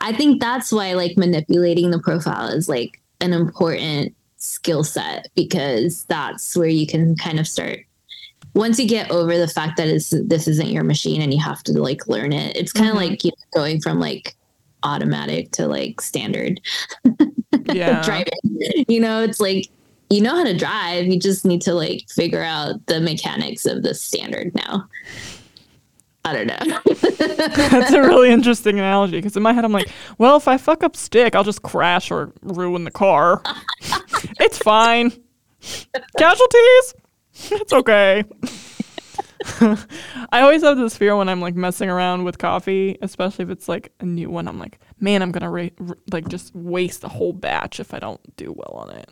I 0.00 0.12
think 0.12 0.40
that's 0.40 0.70
why 0.70 0.92
like 0.94 1.16
manipulating 1.16 1.90
the 1.90 1.98
profile 1.98 2.48
is 2.48 2.68
like 2.68 3.00
an 3.20 3.32
important 3.32 4.14
skill 4.36 4.84
set 4.84 5.28
because 5.34 6.04
that's 6.04 6.56
where 6.56 6.68
you 6.68 6.86
can 6.86 7.16
kind 7.16 7.40
of 7.40 7.48
start 7.48 7.78
once 8.54 8.78
you 8.78 8.86
get 8.86 9.10
over 9.10 9.36
the 9.36 9.48
fact 9.48 9.76
that 9.76 9.88
it's 9.88 10.10
this 10.26 10.46
isn't 10.46 10.68
your 10.68 10.84
machine 10.84 11.22
and 11.22 11.32
you 11.32 11.40
have 11.40 11.62
to 11.62 11.72
like 11.72 12.06
learn 12.08 12.32
it 12.32 12.54
it's 12.56 12.72
kind 12.72 12.88
of 12.88 12.96
mm-hmm. 12.96 13.10
like 13.10 13.24
you 13.24 13.30
know, 13.30 13.58
going 13.58 13.80
from 13.80 13.98
like 13.98 14.34
automatic 14.84 15.50
to 15.52 15.66
like 15.66 16.00
standard 16.00 16.60
yeah 17.72 18.02
driving 18.02 18.84
you 18.88 19.00
know 19.00 19.22
it's 19.22 19.40
like 19.40 19.66
you 20.10 20.20
know 20.20 20.36
how 20.36 20.44
to 20.44 20.56
drive 20.56 21.06
you 21.06 21.18
just 21.18 21.44
need 21.44 21.60
to 21.62 21.74
like 21.74 22.04
figure 22.10 22.42
out 22.42 22.84
the 22.86 23.00
mechanics 23.00 23.64
of 23.66 23.82
the 23.82 23.94
standard 23.94 24.54
now 24.54 24.86
I 26.26 26.32
don't 26.32 26.46
know. 26.46 26.80
That's 27.18 27.92
a 27.92 28.00
really 28.00 28.30
interesting 28.30 28.78
analogy 28.78 29.18
because 29.18 29.36
in 29.36 29.42
my 29.42 29.52
head 29.52 29.64
I'm 29.64 29.72
like, 29.72 29.90
well, 30.16 30.36
if 30.36 30.48
I 30.48 30.56
fuck 30.56 30.82
up 30.82 30.96
stick, 30.96 31.34
I'll 31.34 31.44
just 31.44 31.62
crash 31.62 32.10
or 32.10 32.32
ruin 32.42 32.84
the 32.84 32.90
car. 32.90 33.42
it's 34.40 34.56
fine. 34.56 35.12
Casualties? 36.16 36.94
It's 37.50 37.72
okay. 37.74 38.24
I 40.32 40.40
always 40.40 40.62
have 40.62 40.78
this 40.78 40.96
fear 40.96 41.16
when 41.16 41.28
I'm 41.28 41.40
like 41.40 41.54
messing 41.54 41.90
around 41.90 42.24
with 42.24 42.38
coffee, 42.38 42.96
especially 43.02 43.44
if 43.44 43.50
it's 43.50 43.68
like 43.68 43.92
a 44.00 44.06
new 44.06 44.30
one. 44.30 44.48
I'm 44.48 44.58
like, 44.58 44.78
man, 45.00 45.22
I'm 45.22 45.32
gonna 45.32 45.50
ra- 45.50 45.68
r- 45.86 45.98
like 46.12 46.28
just 46.28 46.54
waste 46.54 47.04
a 47.04 47.08
whole 47.08 47.32
batch 47.32 47.78
if 47.78 47.92
I 47.92 47.98
don't 47.98 48.36
do 48.36 48.52
well 48.52 48.86
on 48.88 48.96
it. 48.96 49.10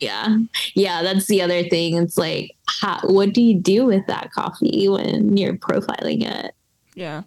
Yeah. 0.00 0.38
Yeah. 0.74 1.02
That's 1.02 1.26
the 1.26 1.42
other 1.42 1.62
thing. 1.64 1.96
It's 1.96 2.18
like, 2.18 2.56
how, 2.68 3.00
what 3.04 3.32
do 3.32 3.40
you 3.42 3.54
do 3.58 3.86
with 3.86 4.06
that 4.08 4.30
coffee 4.32 4.88
when 4.88 5.36
you're 5.36 5.56
profiling 5.56 6.22
it? 6.22 6.54
Yeah. 6.94 7.22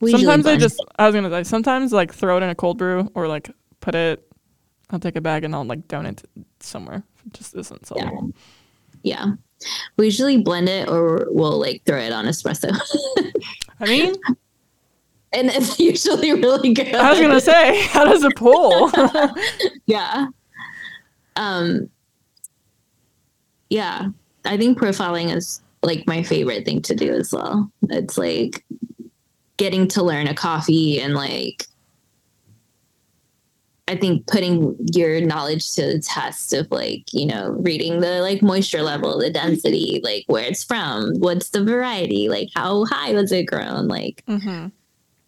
We 0.00 0.10
sometimes 0.10 0.46
I 0.46 0.56
just, 0.56 0.82
I 0.98 1.08
was 1.08 1.14
to 1.14 1.30
say, 1.30 1.44
sometimes 1.44 1.92
like 1.92 2.14
throw 2.14 2.36
it 2.36 2.42
in 2.42 2.50
a 2.50 2.54
cold 2.54 2.78
brew 2.78 3.10
or 3.14 3.26
like 3.26 3.50
put 3.80 3.94
it, 3.94 4.30
I'll 4.90 5.00
take 5.00 5.16
a 5.16 5.20
bag 5.20 5.44
and 5.44 5.54
I'll 5.54 5.64
like 5.64 5.88
donate 5.88 6.22
it 6.22 6.46
somewhere. 6.60 7.02
It 7.26 7.32
just 7.34 7.54
isn't 7.54 7.82
sellable. 7.82 8.32
Yeah. 9.02 9.26
yeah. 9.26 9.32
We 9.96 10.06
usually 10.06 10.38
blend 10.38 10.68
it 10.68 10.88
or 10.88 11.26
we'll 11.30 11.58
like 11.58 11.82
throw 11.84 11.98
it 11.98 12.12
on 12.12 12.26
espresso. 12.26 12.70
I 13.80 13.84
mean, 13.86 14.14
and 15.32 15.50
it's 15.50 15.78
usually 15.78 16.32
really 16.32 16.72
good. 16.72 16.94
I 16.94 17.10
was 17.10 17.20
gonna 17.20 17.40
say, 17.40 17.82
how 17.88 18.04
does 18.04 18.24
it 18.24 18.36
pull? 18.36 18.90
yeah 19.86 20.26
um 21.36 21.88
yeah 23.70 24.08
i 24.44 24.56
think 24.56 24.78
profiling 24.78 25.34
is 25.34 25.60
like 25.82 26.06
my 26.06 26.22
favorite 26.22 26.64
thing 26.64 26.80
to 26.80 26.94
do 26.94 27.12
as 27.12 27.32
well 27.32 27.70
it's 27.90 28.16
like 28.16 28.64
getting 29.56 29.86
to 29.88 30.02
learn 30.02 30.26
a 30.26 30.34
coffee 30.34 31.00
and 31.00 31.14
like 31.14 31.66
I 33.86 33.96
think 33.96 34.26
putting 34.26 34.74
your 34.94 35.20
knowledge 35.20 35.72
to 35.74 35.82
the 35.82 35.98
test 35.98 36.54
of 36.54 36.70
like, 36.70 37.12
you 37.12 37.26
know, 37.26 37.50
reading 37.60 38.00
the 38.00 38.20
like 38.20 38.40
moisture 38.40 38.80
level, 38.80 39.18
the 39.18 39.28
density, 39.30 40.00
like 40.02 40.24
where 40.26 40.44
it's 40.44 40.64
from, 40.64 41.14
what's 41.18 41.50
the 41.50 41.62
variety, 41.62 42.30
like 42.30 42.48
how 42.54 42.86
high 42.86 43.12
was 43.12 43.30
it 43.30 43.44
grown, 43.44 43.86
like 43.86 44.24
Mm-hmm. 44.26 44.68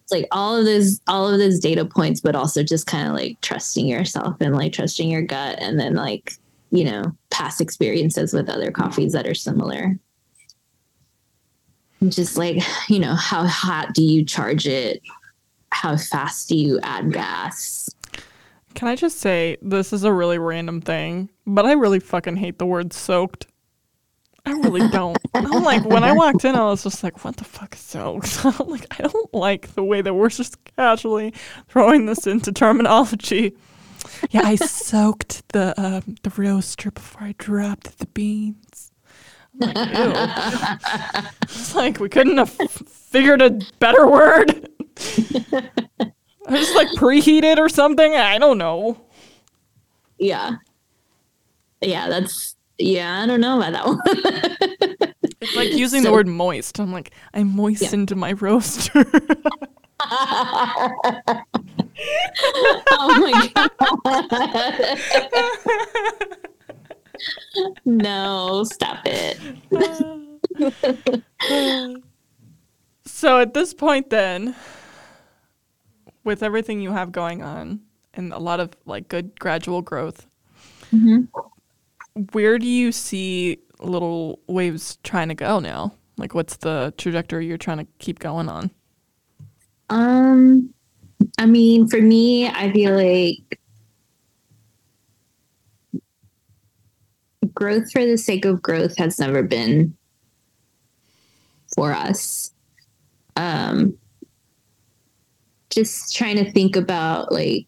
it's 0.02 0.12
like 0.12 0.26
all 0.32 0.56
of 0.56 0.64
those 0.64 1.00
all 1.06 1.28
of 1.28 1.38
those 1.38 1.58
data 1.58 1.84
points, 1.84 2.22
but 2.22 2.34
also 2.34 2.62
just 2.62 2.86
kind 2.86 3.06
of 3.06 3.14
like 3.14 3.38
trusting 3.42 3.86
yourself 3.86 4.36
and 4.40 4.56
like 4.56 4.72
trusting 4.72 5.10
your 5.10 5.22
gut 5.22 5.58
and 5.60 5.78
then 5.78 5.94
like, 5.94 6.32
you 6.70 6.84
know, 6.84 7.14
past 7.28 7.60
experiences 7.60 8.32
with 8.32 8.48
other 8.48 8.70
coffees 8.70 9.12
that 9.12 9.26
are 9.26 9.34
similar. 9.34 9.98
And 12.00 12.10
just 12.10 12.38
like, 12.38 12.62
you 12.88 13.00
know, 13.00 13.14
how 13.14 13.46
hot 13.46 13.92
do 13.92 14.02
you 14.02 14.24
charge 14.24 14.66
it? 14.66 15.02
How 15.72 15.98
fast 15.98 16.48
do 16.48 16.56
you 16.56 16.80
add 16.82 17.12
gas? 17.12 17.90
Can 18.76 18.88
I 18.88 18.94
just 18.94 19.20
say 19.20 19.56
this 19.62 19.94
is 19.94 20.04
a 20.04 20.12
really 20.12 20.38
random 20.38 20.82
thing, 20.82 21.30
but 21.46 21.64
I 21.64 21.72
really 21.72 21.98
fucking 21.98 22.36
hate 22.36 22.58
the 22.58 22.66
word 22.66 22.92
soaked. 22.92 23.46
I 24.44 24.50
really 24.50 24.86
don't. 24.92 25.16
I'm 25.34 25.64
like 25.64 25.86
when 25.86 26.04
I 26.04 26.12
walked 26.12 26.44
in, 26.44 26.54
I 26.54 26.64
was 26.64 26.82
just 26.82 27.02
like, 27.02 27.24
"What 27.24 27.38
the 27.38 27.44
fuck 27.44 27.74
is 27.74 27.80
soaked?" 27.80 28.38
I'm 28.44 28.68
like, 28.68 28.86
I 28.98 29.02
don't 29.02 29.32
like 29.32 29.74
the 29.74 29.82
way 29.82 30.02
that 30.02 30.12
we're 30.12 30.28
just 30.28 30.62
casually 30.76 31.32
throwing 31.68 32.04
this 32.04 32.26
into 32.26 32.52
terminology. 32.52 33.54
Yeah, 34.30 34.42
I 34.44 34.56
soaked 34.56 35.48
the 35.54 35.74
um, 35.82 36.16
the 36.22 36.30
roaster 36.36 36.90
before 36.90 37.22
I 37.22 37.34
dropped 37.38 37.98
the 37.98 38.06
beans. 38.06 38.92
I'm 39.54 39.72
like, 39.72 39.76
Ew. 39.88 41.28
it's 41.44 41.74
like 41.74 41.98
we 41.98 42.10
couldn't 42.10 42.36
have 42.36 42.50
figured 42.50 43.40
a 43.40 43.58
better 43.78 44.06
word. 44.06 44.68
I 46.48 46.56
just 46.56 46.74
like 46.74 46.89
preheated 46.89 47.59
or 47.59 47.68
something. 47.68 48.14
I 48.14 48.39
don't 48.39 48.59
know. 48.59 49.01
Yeah. 50.18 50.56
Yeah, 51.81 52.09
that's 52.09 52.56
yeah, 52.78 53.23
I 53.23 53.27
don't 53.27 53.40
know 53.40 53.60
about 53.60 53.73
that 53.73 53.86
one. 53.86 54.01
It's 55.39 55.55
like 55.55 55.70
using 55.73 56.02
the 56.02 56.10
word 56.10 56.27
moist. 56.27 56.81
I'm 56.81 56.93
like, 56.93 57.10
I 57.35 57.43
moistened 57.43 58.16
my 58.16 58.32
roaster. 58.32 59.05
oh 60.01 60.90
my 63.20 63.52
god. 63.55 63.70
no, 67.85 68.64
stop 68.64 69.01
it. 69.05 69.39
so 73.05 73.40
at 73.40 73.52
this 73.52 73.74
point, 73.74 74.09
then, 74.10 74.55
with 76.26 76.42
everything 76.42 76.80
you 76.80 76.90
have 76.92 77.12
going 77.12 77.42
on 77.42 77.80
and 78.12 78.32
a 78.32 78.38
lot 78.38 78.60
of 78.60 78.70
like 78.84 79.08
good 79.08 79.38
gradual 79.38 79.80
growth, 79.80 80.26
Mhm. 80.92 81.28
where 82.32 82.58
do 82.58 82.66
you 82.66 82.92
see 82.92 83.58
little 83.80 84.40
waves 84.48 84.98
trying 85.04 85.28
to 85.28 85.34
go 85.34 85.60
now? 85.60 85.94
Like, 86.18 86.34
what's 86.34 86.56
the 86.56 86.92
trajectory 86.98 87.46
you're 87.46 87.58
trying 87.58 87.78
to 87.78 87.86
keep 87.98 88.18
going 88.18 88.48
on? 88.48 88.70
Um 89.88 90.74
I 91.38 91.46
mean, 91.46 91.88
for 91.88 92.00
me, 92.00 92.48
I 92.48 92.70
feel 92.72 92.94
like 92.94 93.58
growth 97.54 97.90
for 97.92 98.04
the 98.04 98.18
sake 98.18 98.44
of 98.44 98.60
growth 98.60 98.96
has 98.98 99.18
never 99.18 99.42
been 99.42 99.96
for 101.74 101.92
us. 101.92 102.50
Um 103.36 103.96
just 105.76 106.14
trying 106.14 106.36
to 106.36 106.50
think 106.50 106.74
about 106.74 107.30
like 107.30 107.66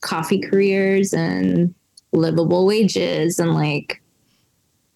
coffee 0.00 0.40
careers 0.40 1.12
and 1.12 1.74
livable 2.12 2.66
wages 2.66 3.38
and 3.38 3.54
like 3.54 4.00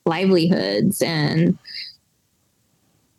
livelihoods 0.06 1.02
and 1.02 1.58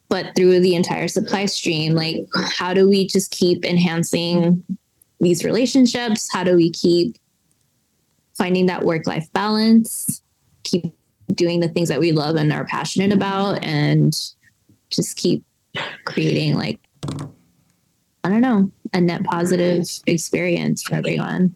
but 0.10 0.34
through 0.36 0.60
the 0.60 0.76
entire 0.76 1.08
supply 1.08 1.46
stream 1.46 1.94
like 1.94 2.26
how 2.58 2.74
do 2.74 2.90
we 2.90 3.06
just 3.06 3.32
keep 3.32 3.64
enhancing 3.64 4.64
these 5.22 5.46
relationships? 5.46 6.28
How 6.34 6.44
do 6.44 6.56
we 6.56 6.70
keep 6.72 7.16
finding 8.38 8.66
that 8.66 8.84
work 8.84 9.08
life 9.08 9.32
balance? 9.32 10.22
Keep 10.64 10.94
doing 11.34 11.62
the 11.62 11.70
things 11.70 11.88
that 11.88 12.00
we 12.00 12.12
love 12.12 12.36
and 12.36 12.52
are 12.52 12.66
passionate 12.66 13.14
about 13.14 13.64
and 13.64 14.14
just 14.90 15.16
keep 15.16 15.46
creating 16.06 16.56
like 16.56 16.80
i 18.24 18.30
don't 18.30 18.42
know 18.42 18.72
a 18.94 19.02
net 19.02 19.24
positive 19.24 19.88
experience 20.08 20.84
for 20.84 20.96
everyone 20.96 21.56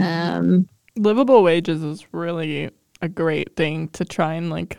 um 0.00 0.68
Livable 0.96 1.42
wages 1.42 1.82
is 1.82 2.06
really 2.12 2.70
a 3.02 3.08
great 3.08 3.56
thing 3.56 3.88
to 3.88 4.04
try 4.04 4.34
and 4.34 4.48
like 4.48 4.78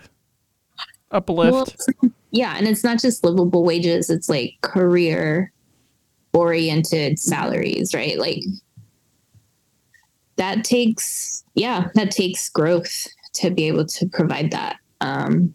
uplift. 1.11 1.75
Well, 2.01 2.11
yeah, 2.31 2.55
and 2.57 2.67
it's 2.67 2.83
not 2.83 2.99
just 2.99 3.23
livable 3.23 3.63
wages, 3.63 4.09
it's 4.09 4.29
like 4.29 4.55
career 4.61 5.51
oriented 6.33 7.19
salaries, 7.19 7.93
right? 7.93 8.17
Like 8.17 8.43
that 10.37 10.63
takes 10.63 11.43
yeah, 11.53 11.89
that 11.95 12.11
takes 12.11 12.49
growth 12.49 13.07
to 13.33 13.49
be 13.49 13.67
able 13.67 13.85
to 13.85 14.05
provide 14.07 14.51
that. 14.51 14.77
Um 15.01 15.53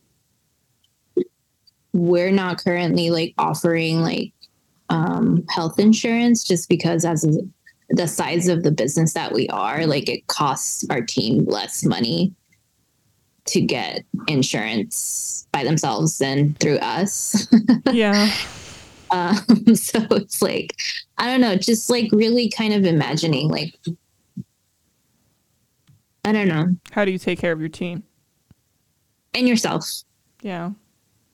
we're 1.93 2.31
not 2.31 2.63
currently 2.63 3.11
like 3.11 3.35
offering 3.39 4.01
like 4.01 4.33
um 4.91 5.45
health 5.49 5.79
insurance 5.79 6.45
just 6.45 6.69
because 6.69 7.05
as 7.05 7.25
a, 7.25 7.31
the 7.91 8.07
size 8.07 8.47
of 8.49 8.63
the 8.63 8.71
business 8.71 9.15
that 9.15 9.33
we 9.33 9.49
are, 9.49 9.87
like 9.87 10.09
it 10.09 10.27
costs 10.27 10.85
our 10.91 11.01
team 11.01 11.45
less 11.47 11.85
money 11.85 12.33
to 13.47 13.61
get 13.61 14.05
insurance 14.29 15.47
by 15.53 15.65
themselves 15.65 16.19
than 16.19 16.55
through 16.55 16.79
us. 16.79 17.49
yeah. 17.93 18.33
um, 19.11 19.37
so 19.75 19.99
it's 20.13 20.41
like, 20.41 20.77
I 21.19 21.27
don't 21.27 21.41
know, 21.41 21.57
just 21.57 21.91
like 21.91 22.11
really 22.13 22.49
kind 22.51 22.73
of 22.75 22.85
imagining, 22.85 23.49
like, 23.49 23.75
I 26.25 26.33
don't 26.33 26.49
know, 26.49 26.77
How 26.93 27.05
do 27.05 27.11
you 27.11 27.19
take 27.19 27.39
care 27.41 27.53
of 27.53 27.61
your 27.61 27.71
team? 27.71 28.05
and 29.35 29.49
yourself. 29.49 29.85
Yeah. 30.43 30.71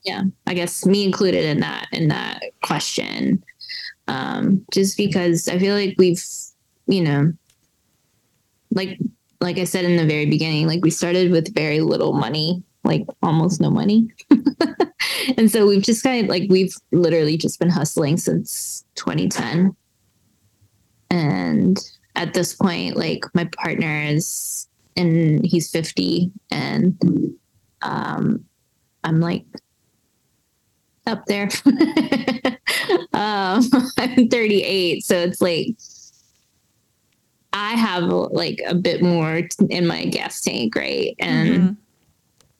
Yeah, 0.07 0.23
I 0.45 0.53
guess 0.53 0.85
me 0.85 1.03
included 1.03 1.43
in 1.43 1.59
that 1.59 1.89
in 1.91 2.07
that 2.07 2.41
question. 2.63 3.43
Um, 4.07 4.65
just 4.71 4.95
because 4.95 5.49
I 5.49 5.59
feel 5.59 5.75
like 5.75 5.95
we've, 5.97 6.23
you 6.87 7.01
know, 7.01 7.33
like 8.71 8.99
like 9.41 9.57
I 9.57 9.65
said 9.65 9.83
in 9.83 9.97
the 9.97 10.05
very 10.05 10.25
beginning, 10.25 10.65
like 10.65 10.81
we 10.81 10.91
started 10.91 11.29
with 11.29 11.53
very 11.53 11.81
little 11.81 12.13
money, 12.13 12.63
like 12.85 13.05
almost 13.21 13.59
no 13.59 13.69
money. 13.69 14.09
and 15.37 15.51
so 15.51 15.67
we've 15.67 15.83
just 15.83 16.03
kind 16.03 16.23
of 16.23 16.29
like 16.29 16.49
we've 16.49 16.73
literally 16.93 17.35
just 17.35 17.59
been 17.59 17.69
hustling 17.69 18.15
since 18.15 18.85
2010. 18.95 19.75
And 21.11 21.77
at 22.15 22.33
this 22.33 22.55
point, 22.55 22.95
like 22.95 23.25
my 23.33 23.43
partner 23.61 24.03
is 24.03 24.69
and 24.95 25.45
he's 25.45 25.69
50 25.69 26.31
and 26.49 26.97
um 27.81 28.45
I'm 29.03 29.19
like 29.19 29.43
up 31.07 31.25
there. 31.25 31.49
um 33.13 33.63
I'm 33.97 34.27
38, 34.29 35.03
so 35.03 35.15
it's 35.15 35.41
like 35.41 35.75
I 37.53 37.71
have 37.73 38.03
like 38.03 38.61
a 38.67 38.75
bit 38.75 39.01
more 39.01 39.41
t- 39.41 39.65
in 39.69 39.87
my 39.87 40.05
gas 40.05 40.41
tank, 40.41 40.75
right? 40.75 41.15
And 41.19 41.47
Mhm. 41.49 41.77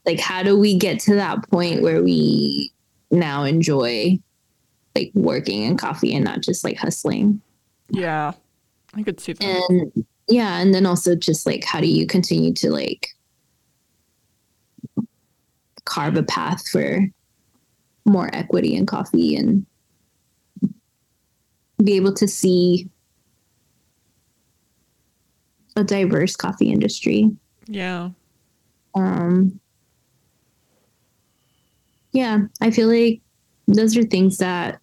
like 0.05 0.19
how 0.19 0.41
do 0.43 0.57
we 0.57 0.75
get 0.77 0.99
to 1.01 1.15
that 1.15 1.47
point 1.49 1.81
where 1.83 2.01
we 2.01 2.71
now 3.11 3.43
enjoy 3.43 4.17
like 4.95 5.11
working 5.13 5.63
and 5.65 5.77
coffee 5.77 6.15
and 6.15 6.25
not 6.25 6.41
just 6.41 6.63
like 6.63 6.77
hustling 6.77 7.41
Yeah. 7.91 8.31
I 8.93 9.03
could 9.03 9.19
see 9.19 9.33
that. 9.33 9.45
and 9.69 10.05
yeah 10.27 10.57
and 10.59 10.73
then 10.73 10.85
also 10.85 11.15
just 11.15 11.45
like 11.45 11.63
how 11.63 11.79
do 11.79 11.87
you 11.87 12.07
continue 12.07 12.51
to 12.55 12.69
like 12.71 13.09
carve 15.85 16.17
a 16.17 16.23
path 16.23 16.67
for 16.67 17.05
more 18.07 18.29
equity 18.33 18.75
in 18.75 18.85
coffee 18.85 19.35
and 19.35 19.65
be 21.83 21.95
able 21.95 22.13
to 22.13 22.27
see 22.27 22.89
a 25.75 25.83
diverse 25.83 26.35
coffee 26.35 26.71
industry 26.71 27.29
yeah. 27.67 28.09
um 28.95 29.59
yeah 32.13 32.39
i 32.61 32.71
feel 32.71 32.87
like 32.87 33.21
those 33.67 33.95
are 33.95 34.03
things 34.03 34.37
that 34.39 34.79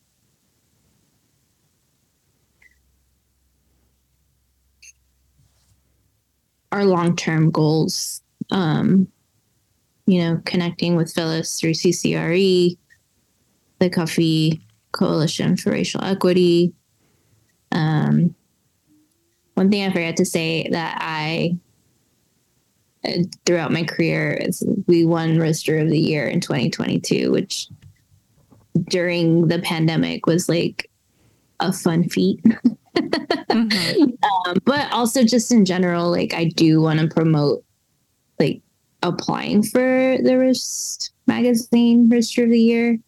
are 6.70 6.84
long-term 6.84 7.50
goals 7.50 8.22
um 8.50 9.08
you 10.06 10.20
know 10.20 10.40
connecting 10.44 10.94
with 10.94 11.12
phyllis 11.12 11.58
through 11.58 11.72
ccre 11.72 12.76
the 13.78 13.90
coffee 13.90 14.60
coalition 14.92 15.56
for 15.56 15.70
racial 15.70 16.02
equity 16.04 16.72
Um, 17.72 18.34
one 19.54 19.70
thing 19.70 19.84
I 19.84 19.92
forgot 19.92 20.16
to 20.16 20.24
say 20.24 20.68
that 20.70 20.98
I 21.00 21.56
uh, 23.04 23.22
throughout 23.44 23.72
my 23.72 23.84
career 23.84 24.32
is 24.32 24.64
we 24.86 25.04
won 25.04 25.38
Roaster 25.38 25.78
of 25.78 25.90
the 25.90 25.98
Year 25.98 26.26
in 26.26 26.40
2022, 26.40 27.30
which 27.30 27.68
during 28.88 29.48
the 29.48 29.60
pandemic 29.60 30.26
was 30.26 30.48
like 30.48 30.90
a 31.60 31.72
fun 31.72 32.08
feat. 32.08 32.42
mm-hmm. 32.96 34.02
um, 34.48 34.56
but 34.64 34.92
also 34.92 35.22
just 35.22 35.52
in 35.52 35.64
general, 35.64 36.10
like 36.10 36.34
I 36.34 36.44
do 36.44 36.80
want 36.80 37.00
to 37.00 37.08
promote 37.08 37.64
like 38.38 38.60
applying 39.02 39.62
for 39.62 40.16
the 40.22 40.36
Roast 40.38 41.12
magazine 41.26 42.08
Roaster 42.08 42.44
of 42.44 42.50
the 42.50 42.60
Year. 42.60 42.98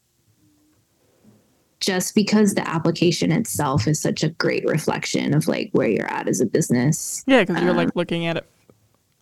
Just 1.81 2.15
because 2.15 2.55
the 2.55 2.67
application 2.69 3.31
itself 3.31 3.87
is 3.87 4.01
such 4.01 4.23
a 4.23 4.31
great 4.31 4.65
reflection 4.65 5.35
of 5.35 5.47
like 5.47 5.69
where 5.73 5.89
you're 5.89 6.11
at 6.11 6.27
as 6.27 6.41
a 6.41 6.47
business. 6.47 7.23
Yeah, 7.27 7.45
because 7.45 7.61
you're 7.63 7.73
um, 7.73 7.77
like 7.77 7.95
looking 7.95 8.27
at 8.27 8.39
it 8.39 8.47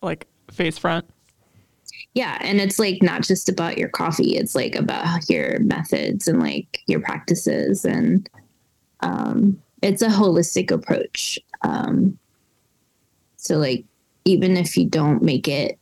like 0.01 0.27
face 0.51 0.77
front. 0.77 1.05
Yeah, 2.13 2.37
and 2.39 2.61
it's 2.61 2.79
like 2.79 3.03
not 3.03 3.23
just 3.23 3.49
about 3.49 3.77
your 3.77 3.89
coffee; 3.89 4.37
it's 4.37 4.55
like 4.55 4.75
about 4.75 5.29
your 5.29 5.59
methods 5.59 6.29
and 6.29 6.39
like 6.39 6.81
your 6.87 7.01
practices, 7.01 7.83
and 7.83 8.29
um, 9.01 9.61
it's 9.81 10.01
a 10.01 10.07
holistic 10.07 10.71
approach. 10.71 11.37
Um, 11.61 12.17
so, 13.35 13.57
like, 13.57 13.85
even 14.23 14.55
if 14.55 14.77
you 14.77 14.85
don't 14.85 15.21
make 15.21 15.47
it 15.47 15.77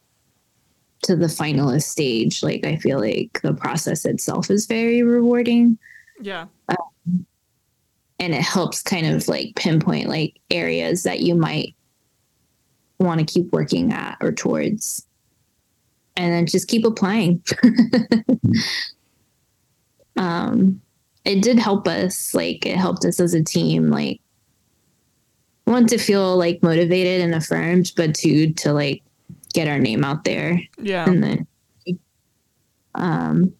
to 1.03 1.15
the 1.15 1.27
finalist 1.27 1.83
stage, 1.83 2.41
like 2.41 2.65
I 2.65 2.77
feel 2.77 2.99
like 2.99 3.39
the 3.43 3.53
process 3.53 4.03
itself 4.05 4.49
is 4.49 4.65
very 4.65 5.03
rewarding. 5.03 5.77
Yeah. 6.23 6.47
Um, 6.69 7.25
and 8.19 8.33
it 8.33 8.41
helps 8.41 8.81
kind 8.81 9.05
of 9.07 9.27
like 9.27 9.55
pinpoint 9.55 10.07
like 10.07 10.39
areas 10.49 11.03
that 11.03 11.19
you 11.19 11.35
might 11.35 11.75
want 12.99 13.19
to 13.19 13.25
keep 13.25 13.51
working 13.51 13.91
at 13.91 14.17
or 14.21 14.31
towards. 14.31 15.05
And 16.15 16.31
then 16.31 16.45
just 16.45 16.67
keep 16.67 16.85
applying. 16.85 17.43
um 20.15 20.79
it 21.25 21.41
did 21.41 21.57
help 21.57 21.87
us 21.87 22.35
like 22.35 22.67
it 22.67 22.77
helped 22.77 23.03
us 23.03 23.19
as 23.19 23.33
a 23.33 23.43
team 23.43 23.87
like 23.87 24.21
one 25.63 25.87
to 25.87 25.97
feel 25.97 26.37
like 26.37 26.61
motivated 26.61 27.19
and 27.19 27.33
affirmed 27.33 27.91
but 27.95 28.13
two 28.13 28.53
to 28.53 28.71
like 28.73 29.01
get 29.53 29.67
our 29.67 29.79
name 29.79 30.03
out 30.03 30.23
there. 30.23 30.59
Yeah. 30.77 31.07
And 31.07 31.23
then, 31.23 31.47
um, 32.95 33.53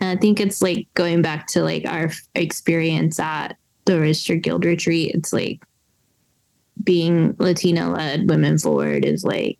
and 0.00 0.16
I 0.16 0.20
think 0.20 0.40
it's 0.40 0.62
like 0.62 0.86
going 0.94 1.22
back 1.22 1.46
to 1.48 1.62
like 1.62 1.86
our 1.86 2.10
experience 2.34 3.18
at 3.18 3.56
the 3.86 4.00
Roasters 4.00 4.40
Guild 4.42 4.64
retreat. 4.64 5.14
It's 5.14 5.32
like 5.32 5.62
being 6.84 7.34
Latina 7.38 7.90
led, 7.90 8.28
women 8.28 8.58
forward 8.58 9.04
is 9.04 9.24
like, 9.24 9.58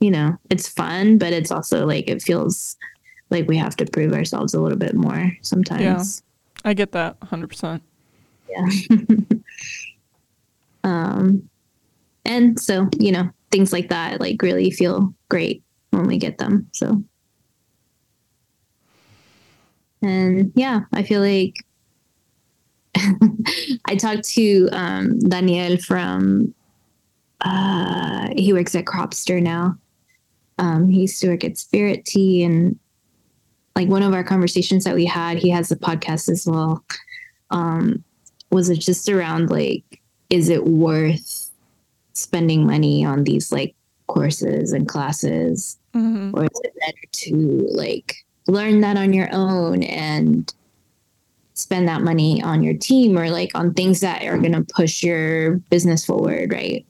you 0.00 0.10
know, 0.10 0.36
it's 0.50 0.68
fun, 0.68 1.18
but 1.18 1.32
it's 1.32 1.50
also 1.50 1.86
like 1.86 2.08
it 2.08 2.22
feels 2.22 2.76
like 3.30 3.46
we 3.46 3.56
have 3.56 3.76
to 3.76 3.86
prove 3.86 4.12
ourselves 4.12 4.54
a 4.54 4.60
little 4.60 4.78
bit 4.78 4.94
more 4.94 5.32
sometimes. 5.42 6.22
Yeah, 6.64 6.70
I 6.70 6.74
get 6.74 6.92
that 6.92 7.20
100%. 7.20 7.80
Yeah. 8.48 8.68
um, 10.84 11.48
and 12.24 12.58
so, 12.58 12.88
you 12.98 13.12
know, 13.12 13.30
things 13.50 13.72
like 13.72 13.88
that 13.88 14.20
like 14.20 14.42
really 14.42 14.70
feel 14.70 15.14
great 15.28 15.62
when 15.90 16.06
we 16.06 16.18
get 16.18 16.38
them. 16.38 16.68
So, 16.72 17.02
and 20.02 20.52
yeah, 20.54 20.80
I 20.92 21.02
feel 21.02 21.20
like 21.20 21.64
I 23.86 23.96
talked 23.96 24.24
to 24.30 24.68
um, 24.72 25.18
Daniel 25.20 25.76
from, 25.78 26.54
uh, 27.40 28.28
he 28.36 28.52
works 28.52 28.74
at 28.74 28.84
Cropster 28.84 29.42
now. 29.42 29.76
Um, 30.58 30.88
he 30.88 31.02
used 31.02 31.20
to 31.20 31.28
work 31.28 31.44
at 31.44 31.58
Spirit 31.58 32.04
Tea. 32.04 32.44
And 32.44 32.78
like 33.76 33.88
one 33.88 34.02
of 34.02 34.14
our 34.14 34.24
conversations 34.24 34.84
that 34.84 34.94
we 34.94 35.04
had, 35.04 35.38
he 35.38 35.50
has 35.50 35.70
a 35.70 35.76
podcast 35.76 36.28
as 36.28 36.46
well. 36.46 36.84
Um, 37.50 38.02
was 38.50 38.68
it 38.70 38.78
just 38.78 39.08
around 39.08 39.50
like, 39.50 40.00
is 40.30 40.48
it 40.48 40.64
worth 40.64 41.50
spending 42.12 42.66
money 42.66 43.04
on 43.04 43.24
these 43.24 43.52
like 43.52 43.74
courses 44.08 44.72
and 44.72 44.88
classes 44.88 45.78
mm-hmm. 45.94 46.36
or 46.36 46.44
is 46.44 46.60
it 46.64 46.74
better 46.80 47.06
to 47.12 47.68
like 47.70 48.16
learn 48.48 48.80
that 48.80 48.96
on 48.96 49.12
your 49.12 49.28
own 49.32 49.82
and 49.82 50.52
spend 51.54 51.88
that 51.88 52.02
money 52.02 52.42
on 52.42 52.62
your 52.62 52.74
team 52.74 53.18
or 53.18 53.30
like 53.30 53.50
on 53.54 53.74
things 53.74 54.00
that 54.00 54.22
are 54.22 54.38
going 54.38 54.52
to 54.52 54.64
push 54.74 55.02
your 55.02 55.56
business 55.70 56.04
forward 56.04 56.52
right 56.52 56.86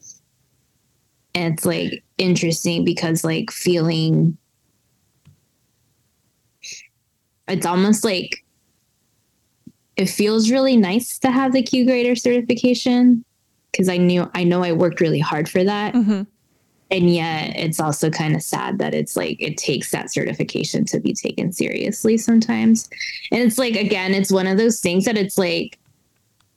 and 1.33 1.53
it's 1.53 1.65
like 1.65 2.03
interesting 2.17 2.83
because 2.83 3.23
like 3.23 3.49
feeling 3.51 4.37
it's 7.47 7.65
almost 7.65 8.03
like 8.03 8.43
it 9.97 10.07
feels 10.07 10.49
really 10.49 10.77
nice 10.77 11.19
to 11.19 11.31
have 11.31 11.51
the 11.51 11.61
Q 11.61 11.85
grader 11.85 12.15
certification 12.15 13.25
because 13.71 13.89
I 13.89 13.97
knew 13.97 14.29
I 14.33 14.43
know 14.43 14.63
I 14.63 14.71
worked 14.71 15.01
really 15.01 15.19
hard 15.19 15.49
for 15.49 15.63
that. 15.63 15.93
Mm-hmm. 15.93 16.21
And 16.91 17.13
yet 17.13 17.55
it's 17.55 17.79
also 17.79 18.09
kind 18.09 18.35
of 18.35 18.41
sad 18.41 18.79
that 18.79 18.93
it's 18.93 19.15
like 19.15 19.41
it 19.41 19.57
takes 19.57 19.91
that 19.91 20.11
certification 20.11 20.85
to 20.85 20.99
be 20.99 21.13
taken 21.13 21.51
seriously 21.51 22.17
sometimes. 22.17 22.89
And 23.31 23.41
it's 23.41 23.57
like 23.57 23.75
again, 23.75 24.13
it's 24.13 24.31
one 24.31 24.47
of 24.47 24.57
those 24.57 24.79
things 24.79 25.05
that 25.05 25.17
it's 25.17 25.37
like 25.37 25.77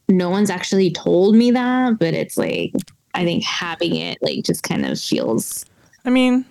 no 0.09 0.31
one's 0.31 0.51
actually 0.51 0.91
told 0.91 1.35
me 1.35 1.51
that, 1.51 1.99
but 1.99 2.15
it's 2.15 2.37
like 2.37 2.73
I 3.15 3.25
think 3.25 3.45
having 3.45 3.97
it 3.97 4.19
like 4.23 4.45
just 4.45 4.63
kind 4.63 4.87
of 4.87 4.99
feels 4.99 5.67
I 6.05 6.11
mean 6.11 6.45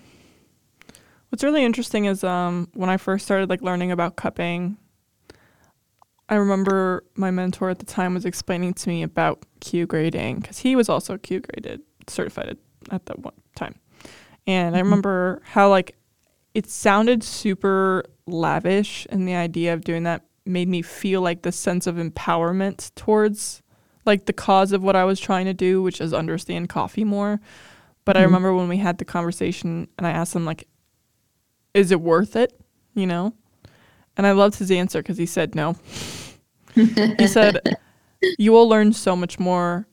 what's 1.29 1.43
really 1.43 1.63
interesting 1.63 2.05
is 2.05 2.23
um 2.23 2.69
when 2.73 2.89
I 2.89 2.97
first 2.97 3.25
started 3.25 3.49
like 3.49 3.61
learning 3.61 3.91
about 3.91 4.15
cupping 4.15 4.77
I 6.31 6.35
remember 6.35 7.03
my 7.15 7.29
mentor 7.29 7.69
at 7.69 7.79
the 7.79 7.85
time 7.85 8.13
was 8.13 8.25
explaining 8.25 8.73
to 8.75 8.89
me 8.89 9.03
about 9.03 9.43
Q 9.59 9.85
grading 9.85 10.39
because 10.39 10.59
he 10.59 10.77
was 10.77 10.87
also 10.87 11.17
Q 11.17 11.41
graded, 11.41 11.81
certified 12.07 12.57
at 12.89 13.05
that 13.07 13.19
one. 13.19 13.33
And 14.47 14.73
mm-hmm. 14.73 14.75
I 14.75 14.79
remember 14.79 15.41
how 15.45 15.69
like 15.69 15.95
it 16.53 16.69
sounded 16.69 17.23
super 17.23 18.03
lavish 18.25 19.07
and 19.09 19.27
the 19.27 19.35
idea 19.35 19.73
of 19.73 19.83
doing 19.83 20.03
that 20.03 20.25
made 20.45 20.67
me 20.67 20.81
feel 20.81 21.21
like 21.21 21.43
the 21.43 21.51
sense 21.51 21.87
of 21.87 21.95
empowerment 21.95 22.93
towards 22.95 23.61
like 24.05 24.25
the 24.25 24.33
cause 24.33 24.71
of 24.71 24.83
what 24.83 24.95
I 24.95 25.05
was 25.05 25.19
trying 25.19 25.45
to 25.45 25.53
do, 25.53 25.81
which 25.81 26.01
is 26.01 26.13
understand 26.13 26.69
coffee 26.69 27.03
more. 27.03 27.39
But 28.03 28.15
mm-hmm. 28.15 28.21
I 28.21 28.25
remember 28.25 28.53
when 28.53 28.67
we 28.67 28.77
had 28.77 28.97
the 28.97 29.05
conversation 29.05 29.87
and 29.97 30.07
I 30.07 30.11
asked 30.11 30.35
him 30.35 30.45
like, 30.45 30.67
is 31.73 31.91
it 31.91 32.01
worth 32.01 32.35
it? 32.35 32.59
You 32.95 33.07
know? 33.07 33.33
And 34.17 34.27
I 34.27 34.31
loved 34.31 34.57
his 34.57 34.71
answer 34.71 34.99
because 34.99 35.17
he 35.17 35.25
said 35.25 35.55
no 35.55 35.75
he 36.75 37.27
said, 37.27 37.59
You 38.37 38.51
will 38.51 38.69
learn 38.69 38.93
so 38.93 39.15
much 39.15 39.39
more 39.39 39.87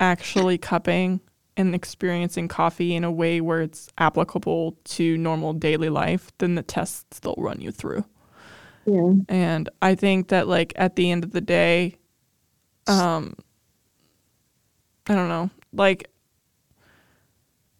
actually 0.00 0.56
cupping 0.56 1.20
and 1.58 1.74
experiencing 1.74 2.46
coffee 2.48 2.94
in 2.94 3.04
a 3.04 3.10
way 3.10 3.40
where 3.40 3.60
it's 3.60 3.88
applicable 3.98 4.76
to 4.84 5.18
normal 5.18 5.52
daily 5.52 5.90
life 5.90 6.30
than 6.38 6.54
the 6.54 6.62
tests 6.62 7.18
they'll 7.18 7.34
run 7.36 7.60
you 7.60 7.72
through. 7.72 8.04
Yeah. 8.86 9.12
And 9.28 9.68
I 9.82 9.96
think 9.96 10.28
that 10.28 10.46
like 10.48 10.72
at 10.76 10.96
the 10.96 11.10
end 11.10 11.24
of 11.24 11.32
the 11.32 11.40
day, 11.40 11.96
um 12.86 13.34
I 15.08 15.14
don't 15.14 15.28
know, 15.28 15.50
like 15.72 16.08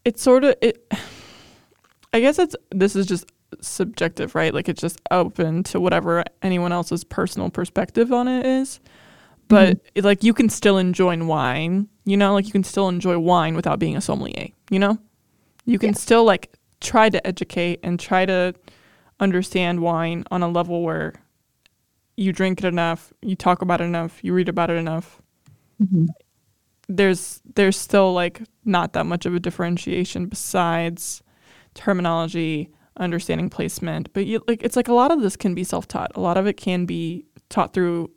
it's 0.05 0.21
sort 0.21 0.45
of 0.45 0.57
it 0.61 0.85
I 2.13 2.21
guess 2.21 2.39
it's 2.39 2.57
this 2.71 2.97
is 2.97 3.07
just 3.07 3.31
subjective, 3.61 4.35
right? 4.35 4.53
Like 4.53 4.69
it's 4.69 4.81
just 4.81 5.01
open 5.11 5.63
to 5.65 5.79
whatever 5.81 6.25
anyone 6.43 6.73
else's 6.73 7.05
personal 7.05 7.49
perspective 7.49 8.13
on 8.13 8.27
it 8.27 8.45
is. 8.45 8.81
But 9.49 9.83
mm-hmm. 9.95 10.07
like 10.07 10.23
you 10.23 10.35
can 10.35 10.49
still 10.49 10.79
enjoy 10.79 11.23
wine, 11.25 11.89
you 12.05 12.17
know, 12.17 12.35
like 12.35 12.47
you 12.47 12.53
can 12.53 12.65
still 12.65 12.89
enjoy 12.89 13.19
wine 13.19 13.57
without 13.57 13.79
being 13.79 13.97
a 13.97 14.01
sommelier, 14.01 14.49
you 14.71 14.79
know? 14.79 14.99
You 15.65 15.79
can 15.79 15.91
yeah. 15.91 15.97
still 15.97 16.25
like 16.25 16.53
try 16.81 17.09
to 17.11 17.27
educate 17.27 17.81
and 17.83 17.99
try 17.99 18.27
to 18.27 18.55
understand 19.21 19.81
wine 19.81 20.25
on 20.31 20.43
a 20.43 20.49
level 20.49 20.83
where 20.83 21.15
you 22.17 22.33
drink 22.33 22.63
it 22.63 22.67
enough, 22.67 23.13
you 23.23 23.37
talk 23.37 23.63
about 23.63 23.81
it 23.81 23.85
enough, 23.85 24.23
you 24.23 24.35
read 24.35 24.49
about 24.49 24.71
it 24.71 24.77
enough. 24.77 25.21
Mm-hmm. 25.83 26.07
There's 26.89 27.41
there's 27.55 27.77
still 27.77 28.13
like 28.13 28.43
not 28.65 28.93
that 28.95 29.07
much 29.07 29.27
of 29.27 29.35
a 29.35 29.41
differentiation 29.41 30.27
besides 30.27 31.23
terminology 31.75 32.71
understanding 32.97 33.49
placement. 33.49 34.13
But 34.13 34.27
you, 34.27 34.43
like 34.49 34.63
it's 34.63 34.77
like 34.77 34.89
a 34.89 34.95
lot 34.95 35.11
of 35.11 35.23
this 35.23 35.37
can 35.37 35.55
be 35.55 35.65
self-taught. 35.65 36.13
A 36.17 36.21
lot 36.21 36.37
of 36.37 36.47
it 36.47 36.57
can 36.57 36.87
be 36.87 37.25
taught 37.49 37.73
through 37.73 38.11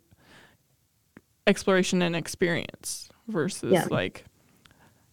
exploration 1.46 2.02
and 2.02 2.14
experience 2.14 3.08
versus 3.28 3.72
yeah. 3.72 3.86
like 3.90 4.24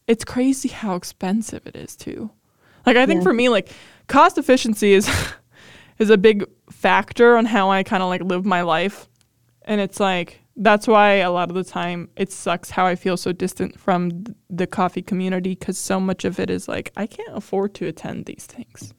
it's 0.08 0.26
crazy 0.26 0.70
how 0.70 0.96
expensive 0.96 1.66
it 1.68 1.76
is 1.76 1.96
too. 1.96 2.32
Like 2.86 2.98
I 2.98 3.06
think 3.06 3.20
yeah. 3.20 3.24
for 3.24 3.34
me 3.34 3.50
like 3.50 3.70
cost 4.08 4.38
efficiency 4.38 4.94
is 4.94 5.10
is 6.00 6.10
a 6.10 6.18
big 6.18 6.46
factor 6.72 7.38
on 7.38 7.46
how 7.46 7.70
I 7.70 7.84
kind 7.84 8.02
of 8.02 8.10
like 8.10 8.22
live 8.24 8.46
my 8.46 8.62
life. 8.62 9.08
And 9.64 9.80
it's 9.80 10.00
like 10.00 10.42
that's 10.56 10.88
why 10.88 11.16
a 11.16 11.32
lot 11.32 11.50
of 11.50 11.56
the 11.56 11.64
time 11.64 12.10
it 12.18 12.32
sucks 12.32 12.70
how 12.70 12.86
I 12.86 12.96
feel 12.96 13.18
so 13.18 13.32
distant 13.32 13.80
from 13.80 14.24
the 14.50 14.68
coffee 14.68 15.02
community 15.02 15.52
because 15.52 15.78
so 15.78 16.00
much 16.00 16.26
of 16.26 16.40
it 16.40 16.50
is 16.50 16.68
like 16.68 16.92
I 16.98 17.08
can't 17.08 17.36
afford 17.36 17.74
to 17.76 17.88
attend 17.88 18.26
these 18.26 18.46
things. 18.46 18.94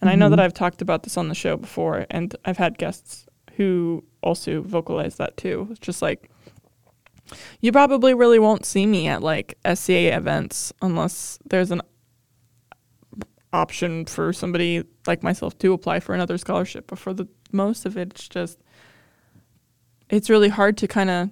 And 0.00 0.08
mm-hmm. 0.08 0.08
I 0.08 0.14
know 0.14 0.28
that 0.28 0.36
mm-hmm. 0.36 0.44
I've 0.44 0.54
talked 0.54 0.82
about 0.82 1.02
this 1.02 1.16
on 1.16 1.28
the 1.28 1.34
show 1.34 1.56
before, 1.56 2.06
and 2.10 2.34
I've 2.44 2.56
had 2.56 2.78
guests 2.78 3.26
who 3.56 4.04
also 4.22 4.62
vocalize 4.62 5.16
that 5.16 5.36
too. 5.36 5.68
It's 5.70 5.80
just 5.80 6.00
like 6.00 6.29
you 7.60 7.72
probably 7.72 8.14
really 8.14 8.38
won't 8.38 8.64
see 8.64 8.86
me 8.86 9.06
at 9.08 9.22
like 9.22 9.58
SCA 9.64 10.14
events 10.16 10.72
unless 10.82 11.38
there's 11.44 11.70
an 11.70 11.82
option 13.52 14.06
for 14.06 14.32
somebody 14.32 14.84
like 15.06 15.22
myself 15.22 15.58
to 15.58 15.72
apply 15.72 16.00
for 16.00 16.14
another 16.14 16.38
scholarship. 16.38 16.86
But 16.86 16.98
for 16.98 17.12
the 17.12 17.28
most 17.52 17.86
of 17.86 17.96
it, 17.96 18.12
it's 18.12 18.28
just 18.28 18.58
it's 20.08 20.30
really 20.30 20.48
hard 20.48 20.76
to 20.78 20.88
kind 20.88 21.10
of 21.10 21.30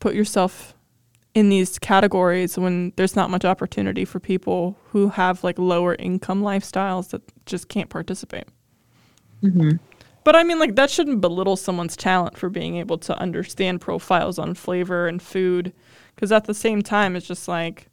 put 0.00 0.14
yourself 0.14 0.74
in 1.34 1.48
these 1.48 1.78
categories 1.78 2.58
when 2.58 2.92
there's 2.96 3.16
not 3.16 3.30
much 3.30 3.44
opportunity 3.44 4.04
for 4.04 4.18
people 4.18 4.76
who 4.90 5.08
have 5.08 5.44
like 5.44 5.58
lower 5.58 5.94
income 5.98 6.42
lifestyles 6.42 7.10
that 7.10 7.22
just 7.46 7.68
can't 7.68 7.90
participate. 7.90 8.48
Mm-hmm. 9.42 9.76
But 10.28 10.36
I 10.36 10.44
mean, 10.44 10.58
like, 10.58 10.76
that 10.76 10.90
shouldn't 10.90 11.22
belittle 11.22 11.56
someone's 11.56 11.96
talent 11.96 12.36
for 12.36 12.50
being 12.50 12.76
able 12.76 12.98
to 12.98 13.18
understand 13.18 13.80
profiles 13.80 14.38
on 14.38 14.52
flavor 14.52 15.08
and 15.08 15.22
food. 15.22 15.72
Because 16.14 16.32
at 16.32 16.44
the 16.44 16.52
same 16.52 16.82
time, 16.82 17.16
it's 17.16 17.26
just 17.26 17.48
like, 17.48 17.88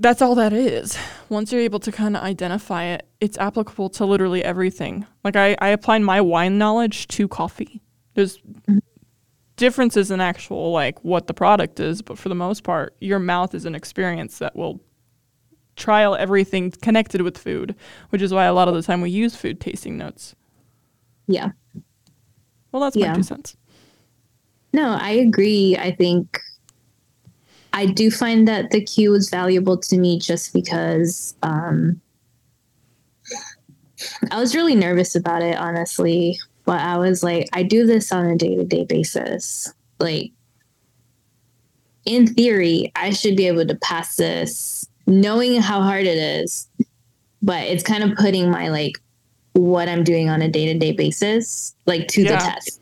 that's 0.00 0.20
all 0.20 0.34
that 0.34 0.52
is. 0.52 0.98
Once 1.28 1.52
you're 1.52 1.60
able 1.60 1.78
to 1.78 1.92
kind 1.92 2.16
of 2.16 2.24
identify 2.24 2.86
it, 2.86 3.06
it's 3.20 3.38
applicable 3.38 3.90
to 3.90 4.04
literally 4.04 4.42
everything. 4.42 5.06
Like, 5.22 5.36
I, 5.36 5.56
I 5.60 5.68
apply 5.68 6.00
my 6.00 6.20
wine 6.20 6.58
knowledge 6.58 7.06
to 7.06 7.28
coffee. 7.28 7.80
There's 8.14 8.38
mm-hmm. 8.38 8.78
differences 9.54 10.10
in 10.10 10.20
actual, 10.20 10.72
like, 10.72 11.04
what 11.04 11.28
the 11.28 11.32
product 11.32 11.78
is, 11.78 12.02
but 12.02 12.18
for 12.18 12.28
the 12.28 12.34
most 12.34 12.64
part, 12.64 12.96
your 13.00 13.20
mouth 13.20 13.54
is 13.54 13.66
an 13.66 13.76
experience 13.76 14.38
that 14.38 14.56
will 14.56 14.80
trial 15.76 16.16
everything 16.16 16.72
connected 16.72 17.22
with 17.22 17.38
food, 17.38 17.76
which 18.08 18.20
is 18.20 18.34
why 18.34 18.46
a 18.46 18.52
lot 18.52 18.66
of 18.66 18.74
the 18.74 18.82
time 18.82 19.00
we 19.00 19.10
use 19.10 19.36
food 19.36 19.60
tasting 19.60 19.96
notes. 19.96 20.34
Yeah. 21.30 21.52
Well, 22.72 22.82
that's 22.82 22.96
yeah. 22.96 23.10
my 23.10 23.16
two 23.16 23.22
cents. 23.22 23.56
No, 24.72 24.96
I 25.00 25.10
agree. 25.10 25.76
I 25.76 25.92
think 25.92 26.38
I 27.72 27.86
do 27.86 28.10
find 28.10 28.46
that 28.48 28.70
the 28.70 28.80
Q 28.80 29.12
was 29.12 29.30
valuable 29.30 29.76
to 29.78 29.96
me 29.96 30.18
just 30.18 30.52
because 30.52 31.34
um, 31.42 32.00
I 34.30 34.38
was 34.38 34.54
really 34.54 34.74
nervous 34.74 35.14
about 35.14 35.42
it, 35.42 35.56
honestly. 35.56 36.38
But 36.64 36.80
I 36.80 36.98
was 36.98 37.22
like, 37.22 37.48
I 37.52 37.62
do 37.62 37.86
this 37.86 38.12
on 38.12 38.26
a 38.26 38.36
day 38.36 38.56
to 38.56 38.64
day 38.64 38.84
basis. 38.84 39.72
Like, 39.98 40.32
in 42.04 42.26
theory, 42.26 42.92
I 42.96 43.10
should 43.10 43.36
be 43.36 43.46
able 43.46 43.66
to 43.66 43.74
pass 43.76 44.16
this 44.16 44.88
knowing 45.06 45.60
how 45.60 45.80
hard 45.80 46.06
it 46.06 46.18
is. 46.18 46.68
But 47.42 47.64
it's 47.64 47.82
kind 47.82 48.04
of 48.04 48.16
putting 48.16 48.50
my 48.50 48.68
like 48.68 49.00
what 49.52 49.88
I'm 49.88 50.04
doing 50.04 50.28
on 50.28 50.42
a 50.42 50.48
day 50.48 50.72
to 50.72 50.78
day 50.78 50.92
basis, 50.92 51.74
like 51.86 52.08
to 52.08 52.22
yeah. 52.22 52.36
the 52.36 52.44
test. 52.44 52.80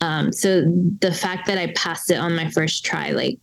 Um, 0.00 0.32
so 0.32 0.62
the 1.00 1.12
fact 1.12 1.46
that 1.46 1.58
I 1.58 1.72
passed 1.72 2.10
it 2.10 2.16
on 2.16 2.34
my 2.36 2.50
first 2.50 2.84
try, 2.84 3.10
like 3.10 3.38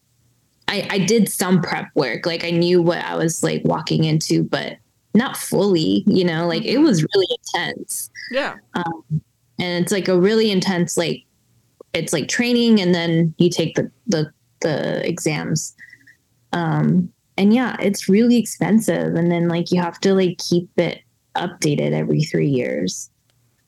I, 0.68 0.88
I 0.90 0.98
did 1.00 1.30
some 1.30 1.62
prep 1.62 1.90
work, 1.96 2.26
like 2.26 2.44
I 2.44 2.52
knew 2.52 2.82
what 2.82 3.00
I 3.00 3.16
was 3.16 3.44
like 3.44 3.64
walking 3.66 4.04
into, 4.04 4.44
but 4.44 4.78
not 5.14 5.38
fully, 5.38 6.04
you 6.08 6.24
know, 6.24 6.48
like 6.48 6.64
it 6.66 6.76
mm-hmm. 6.76 6.84
was 6.84 7.04
really 7.04 7.28
intense. 7.54 8.10
Yeah. 8.32 8.56
Um, 8.74 9.04
and 9.60 9.84
it's 9.84 9.92
like 9.92 10.08
a 10.08 10.20
really 10.20 10.52
intense, 10.52 10.98
like 10.98 11.24
it's 11.94 12.14
like 12.14 12.28
training 12.28 12.82
and 12.82 12.94
then 12.94 13.34
you 13.38 13.50
take 13.50 13.76
the, 13.76 13.92
the, 14.08 14.32
the 14.62 15.08
exams. 15.08 15.76
Um, 16.54 17.12
and 17.38 17.54
yeah, 17.54 17.78
it's 17.80 18.10
really 18.10 18.38
expensive. 18.38 19.16
And 19.16 19.32
then 19.32 19.48
like 19.48 19.72
you 19.72 19.82
have 19.82 20.00
to 20.02 20.14
like 20.14 20.38
keep 20.38 20.70
it 20.78 21.03
updated 21.36 21.92
every 21.92 22.22
three 22.22 22.50
years. 22.50 23.10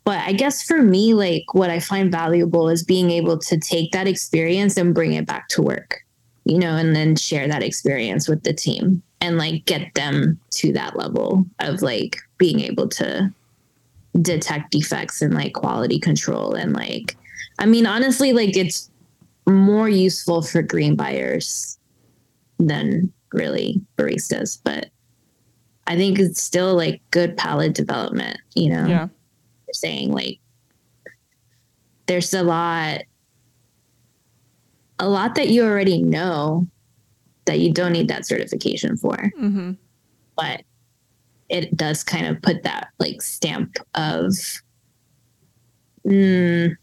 But 0.04 0.20
I 0.20 0.34
guess 0.34 0.62
for 0.62 0.82
me, 0.82 1.14
like 1.14 1.54
what 1.54 1.72
I 1.72 1.80
find 1.80 2.12
valuable 2.12 2.70
is 2.70 2.84
being 2.84 3.10
able 3.10 3.40
to 3.40 3.58
take 3.58 3.92
that 3.92 4.08
experience 4.08 4.78
and 4.78 4.94
bring 4.94 5.14
it 5.14 5.26
back 5.26 5.48
to 5.50 5.64
work, 5.64 6.04
you 6.44 6.60
know, 6.60 6.76
and 6.76 6.96
then 6.96 7.16
share 7.16 7.48
that 7.48 7.64
experience 7.64 8.28
with 8.28 8.44
the 8.44 8.54
team 8.54 9.02
and 9.22 9.38
like 9.38 9.66
get 9.66 9.94
them 9.96 10.40
to 10.52 10.72
that 10.74 10.96
level 10.96 11.46
of 11.60 11.82
like 11.82 12.18
being 12.38 12.60
able 12.60 12.88
to 12.88 13.34
detect 14.22 14.72
defects 14.72 15.22
and 15.22 15.34
like 15.34 15.54
quality 15.54 16.00
control 16.00 16.54
and 16.54 16.74
like 16.74 17.18
I 17.60 17.66
mean 17.66 17.86
honestly 17.86 18.34
like 18.34 18.56
it's 18.56 18.90
more 19.48 19.90
useful 19.90 20.42
for 20.42 20.62
green 20.62 20.96
buyers 20.96 21.78
than 22.60 23.12
really 23.34 23.82
baristas 23.98 24.60
but 24.64 24.90
I 25.88 25.96
think 25.96 26.20
it's 26.20 26.42
still 26.42 26.76
like 26.76 27.02
good 27.12 27.38
palate 27.38 27.74
development, 27.74 28.40
you 28.56 28.70
know? 28.70 28.86
Yeah. 28.88 29.08
saying 29.72 30.12
like 30.12 30.40
there's 32.08 32.34
a 32.34 32.44
lot 32.44 33.02
a 35.00 35.10
lot 35.10 35.36
that 35.36 35.50
you 35.50 35.64
already 35.64 36.02
know 36.02 36.66
that 37.46 37.60
you 37.60 37.72
don't 37.72 37.92
need 37.92 38.08
that 38.08 38.26
certification 38.26 38.98
for. 38.98 39.16
Mm-hmm. 39.16 39.74
But 40.36 40.64
it 41.50 41.76
does 41.76 42.04
kind 42.04 42.26
of 42.26 42.42
put 42.42 42.64
that 42.64 42.88
like 43.00 43.22
stamp 43.22 43.78
of 43.94 44.32
mm, 46.06 46.76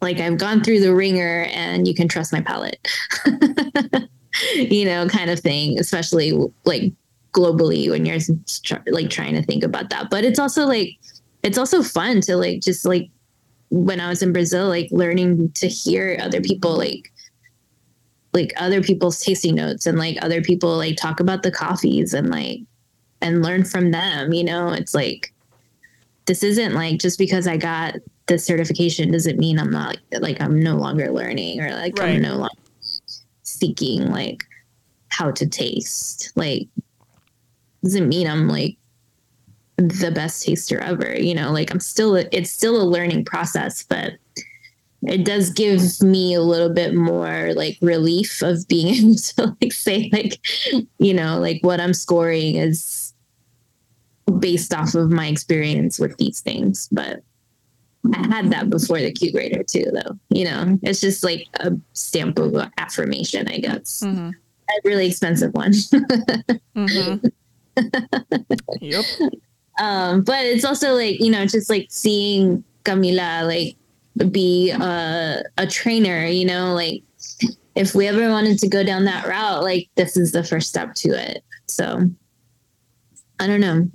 like 0.00 0.18
I've 0.18 0.38
gone 0.38 0.62
through 0.62 0.80
the 0.80 0.94
ringer 0.94 1.46
and 1.50 1.86
you 1.86 1.94
can 1.94 2.08
trust 2.08 2.32
my 2.32 2.40
palate. 2.40 2.86
you 4.54 4.84
know, 4.84 5.06
kind 5.08 5.30
of 5.30 5.40
thing, 5.40 5.78
especially 5.78 6.32
like 6.64 6.92
globally 7.32 7.90
when 7.90 8.06
you're 8.06 8.18
like 8.86 9.10
trying 9.10 9.34
to 9.34 9.42
think 9.42 9.64
about 9.64 9.90
that. 9.90 10.10
But 10.10 10.24
it's 10.24 10.38
also 10.38 10.66
like 10.66 10.98
it's 11.42 11.58
also 11.58 11.82
fun 11.82 12.20
to 12.22 12.36
like 12.36 12.60
just 12.60 12.84
like 12.84 13.10
when 13.70 14.00
I 14.00 14.08
was 14.08 14.22
in 14.22 14.32
Brazil, 14.32 14.68
like 14.68 14.88
learning 14.90 15.52
to 15.52 15.68
hear 15.68 16.18
other 16.20 16.40
people 16.40 16.76
like 16.76 17.12
like 18.34 18.52
other 18.56 18.82
people's 18.82 19.20
tasting 19.20 19.54
notes 19.54 19.86
and 19.86 19.98
like 19.98 20.16
other 20.22 20.40
people 20.40 20.76
like 20.76 20.96
talk 20.96 21.20
about 21.20 21.42
the 21.42 21.50
coffees 21.50 22.14
and 22.14 22.30
like 22.30 22.60
and 23.20 23.42
learn 23.42 23.64
from 23.64 23.90
them. 23.90 24.32
You 24.32 24.44
know, 24.44 24.68
it's 24.68 24.94
like 24.94 25.32
this 26.26 26.42
isn't 26.42 26.74
like 26.74 26.98
just 26.98 27.18
because 27.18 27.46
I 27.46 27.56
got 27.56 27.96
the 28.26 28.38
certification 28.38 29.10
doesn't 29.10 29.38
mean 29.38 29.58
I'm 29.58 29.70
not 29.70 29.96
like, 30.12 30.22
like 30.22 30.40
I'm 30.40 30.60
no 30.60 30.76
longer 30.76 31.10
learning 31.10 31.60
or 31.60 31.70
like 31.72 31.98
right. 31.98 32.16
I'm 32.16 32.22
no 32.22 32.36
longer 32.36 32.54
seeking 33.42 34.10
like 34.10 34.44
how 35.08 35.30
to 35.32 35.46
taste. 35.46 36.32
Like 36.36 36.68
doesn't 37.82 38.08
mean 38.08 38.26
I'm 38.26 38.48
like 38.48 38.76
the 39.76 40.10
best 40.10 40.44
taster 40.44 40.78
ever. 40.78 41.14
You 41.18 41.34
know, 41.34 41.52
like 41.52 41.70
I'm 41.70 41.80
still, 41.80 42.16
it's 42.16 42.50
still 42.50 42.80
a 42.80 42.84
learning 42.84 43.24
process, 43.24 43.82
but 43.82 44.14
it 45.04 45.24
does 45.24 45.50
give 45.50 46.00
me 46.00 46.34
a 46.34 46.42
little 46.42 46.72
bit 46.72 46.94
more 46.94 47.52
like 47.54 47.76
relief 47.80 48.42
of 48.42 48.66
being 48.68 48.94
able 48.94 49.14
to 49.16 49.56
like 49.60 49.72
say 49.72 50.08
like, 50.12 50.40
you 50.98 51.14
know, 51.14 51.38
like 51.38 51.60
what 51.62 51.80
I'm 51.80 51.94
scoring 51.94 52.56
is 52.56 53.12
based 54.38 54.72
off 54.72 54.94
of 54.94 55.10
my 55.10 55.26
experience 55.26 55.98
with 55.98 56.16
these 56.18 56.40
things. 56.40 56.88
But 56.92 57.22
I 58.14 58.26
had 58.28 58.50
that 58.50 58.70
before 58.70 59.00
the 59.00 59.12
Q 59.12 59.32
grader 59.32 59.62
too, 59.62 59.86
though. 59.92 60.18
You 60.30 60.44
know, 60.44 60.78
it's 60.82 61.00
just 61.00 61.24
like 61.24 61.46
a 61.54 61.72
stamp 61.92 62.38
of 62.38 62.54
affirmation, 62.78 63.48
I 63.48 63.58
guess. 63.58 64.02
Mm-hmm. 64.04 64.30
A 64.30 64.80
really 64.84 65.08
expensive 65.08 65.52
one. 65.54 65.72
mm-hmm 66.76 67.26
yep. 68.80 69.04
Um, 69.80 70.22
but 70.22 70.44
it's 70.44 70.64
also 70.64 70.94
like, 70.94 71.20
you 71.20 71.30
know, 71.30 71.46
just 71.46 71.70
like 71.70 71.86
seeing 71.90 72.62
Camila 72.84 73.46
like 73.46 73.76
be 74.30 74.70
a, 74.70 75.42
a 75.56 75.66
trainer, 75.66 76.26
you 76.26 76.44
know, 76.44 76.74
like 76.74 77.02
if 77.74 77.94
we 77.94 78.06
ever 78.06 78.28
wanted 78.28 78.58
to 78.58 78.68
go 78.68 78.84
down 78.84 79.04
that 79.06 79.26
route, 79.26 79.62
like 79.62 79.88
this 79.94 80.16
is 80.16 80.32
the 80.32 80.44
first 80.44 80.68
step 80.68 80.94
to 80.94 81.08
it. 81.10 81.42
So 81.66 82.10
I 83.40 83.46
don't 83.46 83.60
know. 83.60 83.88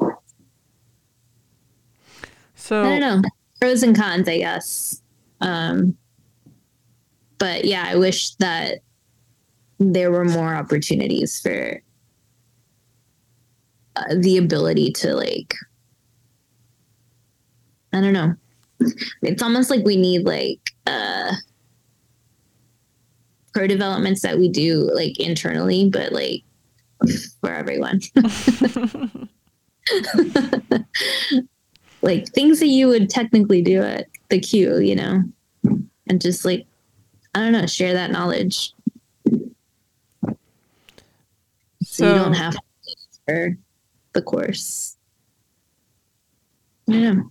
So 2.56 2.82
I 2.82 3.00
don't 3.00 3.00
know. 3.00 3.22
Pros 3.60 3.84
and 3.84 3.96
cons, 3.96 4.28
I 4.28 4.40
guess. 4.40 5.02
Um, 5.42 5.96
but 7.38 7.66
yeah, 7.66 7.86
I 7.88 7.96
wish 7.96 8.36
that 8.36 8.80
there 9.80 10.12
were 10.12 10.26
more 10.26 10.56
opportunities 10.56 11.40
for 11.40 11.82
the 14.16 14.38
ability 14.38 14.92
to 14.92 15.14
like 15.16 15.54
I 17.94 18.02
don't 18.02 18.14
know. 18.14 18.36
It's 19.24 19.42
almost 19.42 19.70
like 19.70 19.84
we 19.86 19.96
need 19.96 20.26
like 20.26 20.72
uh 20.86 21.34
pro 23.54 23.68
developments 23.68 24.22
that 24.22 24.38
we 24.38 24.50
do 24.50 24.90
like 24.94 25.20
internally, 25.20 25.90
but 25.90 26.12
like 26.12 26.44
for 27.42 27.52
everyone. 27.52 28.02
like 32.02 32.28
things 32.34 32.60
that 32.60 32.68
you 32.68 32.88
would 32.88 33.10
technically 33.10 33.62
do 33.62 33.82
at 33.82 34.08
the 34.30 34.40
Q, 34.40 34.80
you 34.80 34.96
know. 34.96 35.24
and 36.08 36.22
just 36.22 36.46
like 36.46 36.66
I 37.34 37.40
don't 37.40 37.52
know, 37.52 37.66
share 37.66 37.94
that 37.94 38.12
knowledge. 38.12 38.74
So, 41.84 42.04
so 42.04 42.08
you 42.08 42.16
don't 42.16 42.34
have 42.34 42.58
to 43.28 43.58
the 44.18 44.24
course. 44.24 44.98
Yeah. 46.88 47.22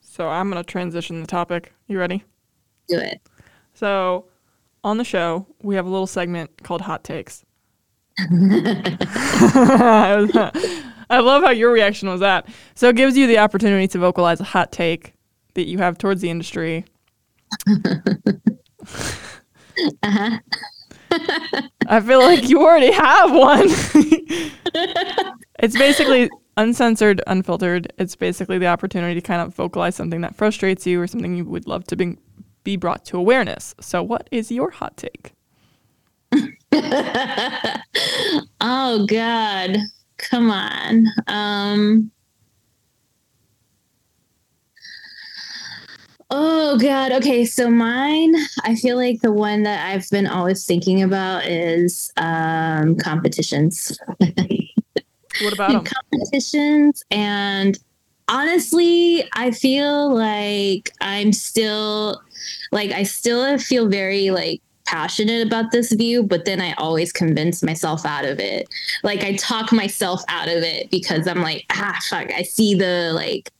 So 0.00 0.26
I'm 0.28 0.48
gonna 0.48 0.64
transition 0.64 1.20
the 1.20 1.26
topic. 1.26 1.74
You 1.86 1.98
ready? 1.98 2.24
Do 2.88 2.98
it. 2.98 3.20
So 3.74 4.24
on 4.82 4.96
the 4.96 5.04
show, 5.04 5.46
we 5.62 5.74
have 5.74 5.84
a 5.84 5.90
little 5.90 6.06
segment 6.06 6.62
called 6.62 6.80
Hot 6.80 7.04
Takes. 7.04 7.44
I 8.18 8.28
love 11.10 11.42
how 11.42 11.50
your 11.50 11.70
reaction 11.70 12.08
was 12.08 12.20
that. 12.20 12.48
So 12.74 12.88
it 12.88 12.96
gives 12.96 13.18
you 13.18 13.26
the 13.26 13.36
opportunity 13.38 13.86
to 13.88 13.98
vocalize 13.98 14.40
a 14.40 14.44
hot 14.44 14.72
take 14.72 15.12
that 15.54 15.66
you 15.66 15.76
have 15.78 15.98
towards 15.98 16.22
the 16.22 16.30
industry. 16.30 16.86
uh-huh. 20.02 20.38
I 21.92 22.00
feel 22.00 22.20
like 22.20 22.48
you 22.48 22.62
already 22.62 22.90
have 22.90 23.32
one. 23.32 23.66
it's 25.58 25.76
basically 25.76 26.30
uncensored, 26.56 27.20
unfiltered. 27.26 27.92
It's 27.98 28.16
basically 28.16 28.56
the 28.56 28.68
opportunity 28.68 29.14
to 29.14 29.20
kind 29.20 29.42
of 29.42 29.54
vocalize 29.54 29.94
something 29.94 30.22
that 30.22 30.34
frustrates 30.34 30.86
you 30.86 31.02
or 31.02 31.06
something 31.06 31.34
you 31.36 31.44
would 31.44 31.66
love 31.66 31.84
to 31.88 31.96
be, 31.96 32.16
be 32.64 32.78
brought 32.78 33.04
to 33.04 33.18
awareness. 33.18 33.74
So, 33.78 34.02
what 34.02 34.26
is 34.30 34.50
your 34.50 34.70
hot 34.70 34.96
take? 34.96 35.34
oh, 38.62 39.06
God. 39.06 39.76
Come 40.16 40.50
on. 40.50 41.08
Um, 41.26 42.10
Oh 46.34 46.78
God. 46.78 47.12
Okay. 47.12 47.44
So 47.44 47.68
mine, 47.68 48.34
I 48.64 48.74
feel 48.74 48.96
like 48.96 49.20
the 49.20 49.30
one 49.30 49.64
that 49.64 49.86
I've 49.86 50.08
been 50.08 50.26
always 50.26 50.64
thinking 50.64 51.02
about 51.02 51.44
is 51.44 52.10
um, 52.16 52.96
competitions. 52.96 53.98
what 54.18 55.52
about 55.52 55.72
them? 55.72 55.84
competitions? 55.84 57.04
And 57.10 57.78
honestly, 58.28 59.28
I 59.34 59.50
feel 59.50 60.14
like 60.14 60.90
I'm 61.02 61.34
still 61.34 62.22
like 62.72 62.92
I 62.92 63.02
still 63.02 63.58
feel 63.58 63.90
very 63.90 64.30
like 64.30 64.62
passionate 64.86 65.46
about 65.46 65.70
this 65.70 65.92
view, 65.92 66.22
but 66.22 66.46
then 66.46 66.62
I 66.62 66.72
always 66.78 67.12
convince 67.12 67.62
myself 67.62 68.06
out 68.06 68.24
of 68.24 68.40
it. 68.40 68.70
Like 69.02 69.22
I 69.22 69.36
talk 69.36 69.70
myself 69.70 70.22
out 70.28 70.48
of 70.48 70.62
it 70.62 70.90
because 70.90 71.28
I'm 71.28 71.42
like, 71.42 71.66
ah, 71.72 71.98
fuck, 72.08 72.32
I 72.32 72.40
see 72.40 72.74
the 72.74 73.12
like 73.14 73.50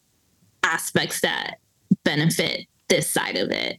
aspects 0.62 1.20
that 1.20 1.58
benefit 2.04 2.66
this 2.88 3.08
side 3.08 3.36
of 3.36 3.50
it. 3.50 3.78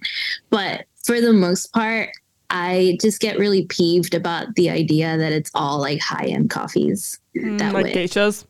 But 0.49 0.85
for 1.03 1.21
the 1.21 1.33
most 1.33 1.71
part, 1.73 2.09
I 2.49 2.97
just 3.01 3.19
get 3.19 3.39
really 3.39 3.65
peeved 3.65 4.13
about 4.13 4.55
the 4.55 4.69
idea 4.69 5.17
that 5.17 5.31
it's 5.31 5.51
all 5.53 5.79
like 5.79 5.99
high 5.99 6.25
end 6.25 6.49
coffees. 6.49 7.19
Mm, 7.35 7.57
that 7.59 7.73
like 7.73 7.85
way. 7.85 7.93
geishas? 7.93 8.45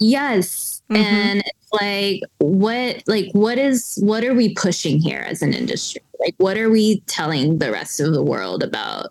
Yes. 0.00 0.82
Mm-hmm. 0.90 1.02
And 1.02 1.42
like 1.72 2.22
what 2.38 3.02
like 3.06 3.30
what 3.32 3.58
is 3.58 3.98
what 4.02 4.24
are 4.24 4.34
we 4.34 4.54
pushing 4.54 4.98
here 4.98 5.20
as 5.20 5.42
an 5.42 5.52
industry? 5.54 6.02
Like 6.18 6.34
what 6.38 6.58
are 6.58 6.70
we 6.70 7.00
telling 7.02 7.58
the 7.58 7.70
rest 7.70 8.00
of 8.00 8.12
the 8.12 8.22
world 8.22 8.62
about 8.62 9.10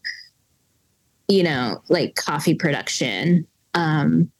you 1.29 1.43
know, 1.43 1.81
like 1.89 2.15
coffee 2.15 2.55
production? 2.55 3.47
Um 3.73 4.31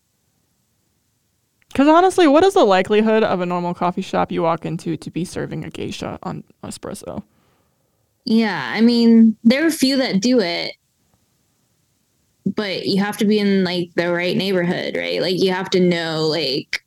because 1.69 1.87
honestly, 1.87 2.27
what 2.27 2.43
is 2.43 2.55
the 2.55 2.65
likelihood 2.65 3.23
of 3.23 3.41
a 3.41 3.45
normal 3.45 3.73
coffee 3.73 4.01
shop 4.01 4.31
you 4.31 4.41
walk 4.41 4.65
into 4.65 4.97
to 4.97 5.11
be 5.11 5.23
serving 5.23 5.63
a 5.63 5.69
geisha 5.69 6.19
on 6.23 6.43
espresso? 6.63 7.23
Yeah, 8.25 8.71
I 8.73 8.81
mean, 8.81 9.37
there 9.43 9.63
are 9.63 9.67
a 9.67 9.71
few 9.71 9.97
that 9.97 10.19
do 10.19 10.39
it, 10.39 10.75
but 12.45 12.85
you 12.85 13.01
have 13.01 13.17
to 13.17 13.25
be 13.25 13.39
in 13.39 13.63
like 13.63 13.91
the 13.95 14.11
right 14.11 14.35
neighborhood, 14.35 14.95
right? 14.97 15.21
Like 15.21 15.39
you 15.39 15.51
have 15.51 15.69
to 15.71 15.79
know 15.79 16.27
like 16.27 16.83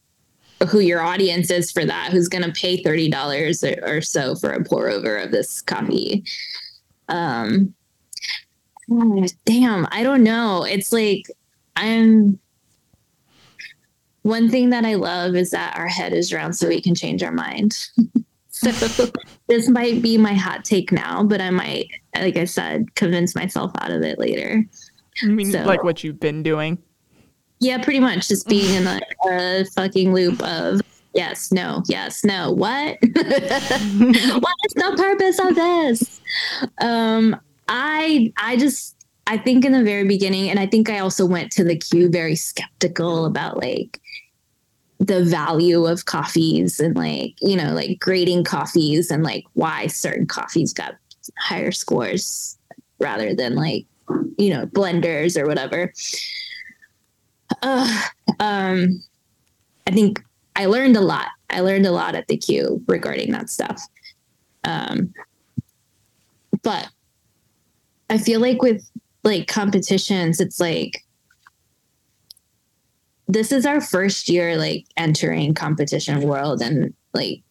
who 0.69 0.81
your 0.81 1.01
audience 1.01 1.51
is 1.51 1.71
for 1.73 1.85
that, 1.85 2.11
who's 2.13 2.29
going 2.29 2.45
to 2.45 2.53
pay 2.53 2.83
thirty 2.83 3.09
dollars 3.09 3.65
or 3.65 4.01
so 4.01 4.35
for 4.35 4.51
a 4.51 4.65
pour 4.65 4.89
over 4.89 5.17
of 5.17 5.31
this 5.31 5.61
coffee. 5.61 6.25
Um, 7.09 7.75
damn, 9.45 9.87
I 9.91 10.03
don't 10.03 10.25
know. 10.25 10.65
It's 10.65 10.93
like 10.93 11.27
I'm 11.77 12.39
one 14.23 14.49
thing 14.49 14.71
that 14.71 14.85
I 14.85 14.95
love 14.95 15.35
is 15.35 15.51
that 15.51 15.77
our 15.77 15.89
head 15.89 16.13
is 16.13 16.33
round 16.33 16.57
so 16.57 16.69
we 16.69 16.81
can 16.81 16.95
change 16.95 17.23
our 17.23 17.33
mind. 17.33 17.77
so 18.49 18.71
this 19.49 19.69
might 19.69 20.03
be 20.03 20.17
my 20.17 20.33
hot 20.33 20.65
take 20.65 20.93
now, 20.93 21.25
but 21.25 21.41
I 21.41 21.51
might, 21.51 21.89
like 22.15 22.37
I 22.37 22.45
said, 22.45 22.95
convince 22.95 23.35
myself 23.35 23.73
out 23.81 23.91
of 23.91 24.03
it 24.03 24.19
later. 24.19 24.65
I 25.23 25.27
mean, 25.27 25.51
so, 25.51 25.63
like 25.65 25.85
what 25.85 26.05
you've 26.05 26.21
been 26.21 26.43
doing? 26.43 26.79
Yeah, 27.59 27.83
pretty 27.83 28.01
much 28.01 28.29
just 28.29 28.49
being 28.49 28.75
in 28.75 28.87
a, 28.87 29.01
a 29.31 29.65
fucking 29.77 30.13
loop 30.13 30.43
of 30.43 30.81
yes, 31.15 31.53
no, 31.53 31.83
yes, 31.87 32.25
no, 32.25 32.51
what? 32.51 32.99
what 33.01 34.55
is 34.65 34.75
the 34.75 34.95
purpose 34.97 35.39
of 35.39 35.55
this? 35.55 36.21
Um, 36.81 37.37
I 37.69 38.33
I 38.37 38.57
just 38.57 38.97
I 39.27 39.39
think 39.39 39.65
in 39.65 39.73
the 39.73 39.85
very 39.85 40.07
beginning, 40.07 40.51
and 40.51 40.59
I 40.59 40.67
think 40.67 40.91
I 40.91 40.99
also 40.99 41.25
went 41.25 41.53
to 41.53 41.65
the 41.65 41.77
Q 41.77 42.09
very 42.09 42.35
skeptical 42.35 43.25
about 43.25 43.59
like 43.59 44.01
the 45.03 45.25
value 45.25 45.85
of 45.85 46.05
coffees 46.05 46.79
and 46.79 46.97
like 46.97 47.35
you 47.41 47.57
know 47.57 47.73
like 47.73 47.99
grading 47.99 48.45
coffees 48.45 49.11
and 49.11 49.25
like 49.25 49.45
why 49.55 49.89
certain 49.89 50.27
coffees 50.27 50.73
got 50.73 50.95
higher 51.39 51.73
scores 51.73 52.57
rather 53.01 53.35
than 53.35 53.57
like 53.57 53.85
you 54.39 54.49
know 54.51 54.65
blenders 54.67 55.37
or 55.37 55.47
whatever. 55.47 55.93
Uh, 57.63 58.03
um 58.41 59.03
i 59.87 59.91
think 59.91 60.23
i 60.57 60.67
learned 60.67 60.97
a 60.97 61.01
lot. 61.01 61.27
I 61.51 61.61
learned 61.61 61.85
a 61.85 61.93
lot 61.93 62.15
at 62.15 62.29
the 62.29 62.37
Q 62.37 62.83
regarding 62.87 63.33
that 63.33 63.51
stuff. 63.51 63.83
Um 64.65 65.13
but 66.63 66.89
i 68.09 68.19
feel 68.19 68.41
like 68.41 68.63
with 68.63 68.89
like 69.25 69.49
competitions 69.49 70.41
it's 70.41 70.61
like 70.61 71.03
this 73.29 73.53
is 73.53 73.65
our 73.65 73.81
first 73.81 74.29
year 74.29 74.57
like 74.57 74.87
entering 74.97 75.55
competition 75.55 76.23
world 76.23 76.61
and 76.61 76.93
like 77.15 77.43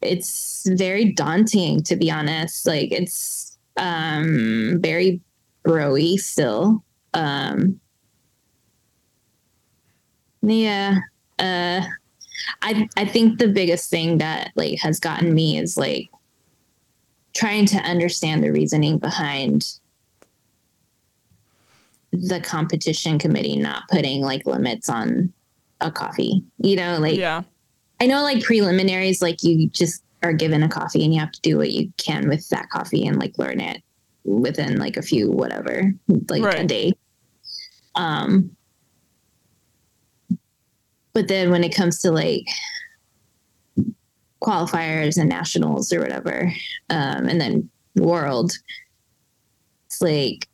it's 0.00 0.66
very 0.68 1.12
daunting 1.12 1.82
to 1.84 1.96
be 1.96 2.10
honest. 2.10 2.66
Like 2.66 2.92
it's 2.92 3.56
um 3.76 4.78
very 4.80 5.20
broy 5.64 6.18
still. 6.18 6.84
Um 7.14 7.80
yeah 10.42 10.98
uh 11.38 11.80
i 12.62 12.88
i 12.96 13.04
think 13.04 13.38
the 13.38 13.46
biggest 13.46 13.88
thing 13.88 14.18
that 14.18 14.50
like 14.56 14.78
has 14.80 14.98
gotten 14.98 15.32
me 15.32 15.56
is 15.56 15.76
like 15.76 16.10
trying 17.32 17.64
to 17.64 17.76
understand 17.78 18.42
the 18.42 18.50
reasoning 18.50 18.98
behind 18.98 19.78
the 22.12 22.40
competition 22.40 23.18
committee 23.18 23.56
not 23.56 23.88
putting 23.88 24.20
like 24.20 24.46
limits 24.46 24.88
on 24.88 25.32
a 25.80 25.90
coffee. 25.90 26.42
You 26.58 26.76
know, 26.76 26.98
like 26.98 27.16
yeah. 27.16 27.42
I 28.00 28.06
know 28.06 28.22
like 28.22 28.42
preliminaries, 28.42 29.22
like 29.22 29.42
you 29.42 29.68
just 29.68 30.02
are 30.22 30.32
given 30.32 30.62
a 30.62 30.68
coffee 30.68 31.04
and 31.04 31.12
you 31.12 31.20
have 31.20 31.32
to 31.32 31.40
do 31.40 31.56
what 31.56 31.72
you 31.72 31.92
can 31.96 32.28
with 32.28 32.48
that 32.50 32.70
coffee 32.70 33.06
and 33.06 33.18
like 33.18 33.38
learn 33.38 33.60
it 33.60 33.82
within 34.24 34.78
like 34.78 34.96
a 34.96 35.02
few 35.02 35.30
whatever, 35.30 35.92
like 36.28 36.42
right. 36.42 36.60
a 36.60 36.66
day. 36.66 36.92
Um 37.94 38.56
but 41.12 41.28
then 41.28 41.50
when 41.50 41.64
it 41.64 41.74
comes 41.74 42.00
to 42.00 42.10
like 42.10 42.46
qualifiers 44.42 45.18
and 45.18 45.28
nationals 45.28 45.92
or 45.92 46.00
whatever, 46.00 46.52
um, 46.90 47.28
and 47.28 47.40
then 47.40 47.68
world, 47.96 48.52
it's 49.86 50.00
like 50.00 50.48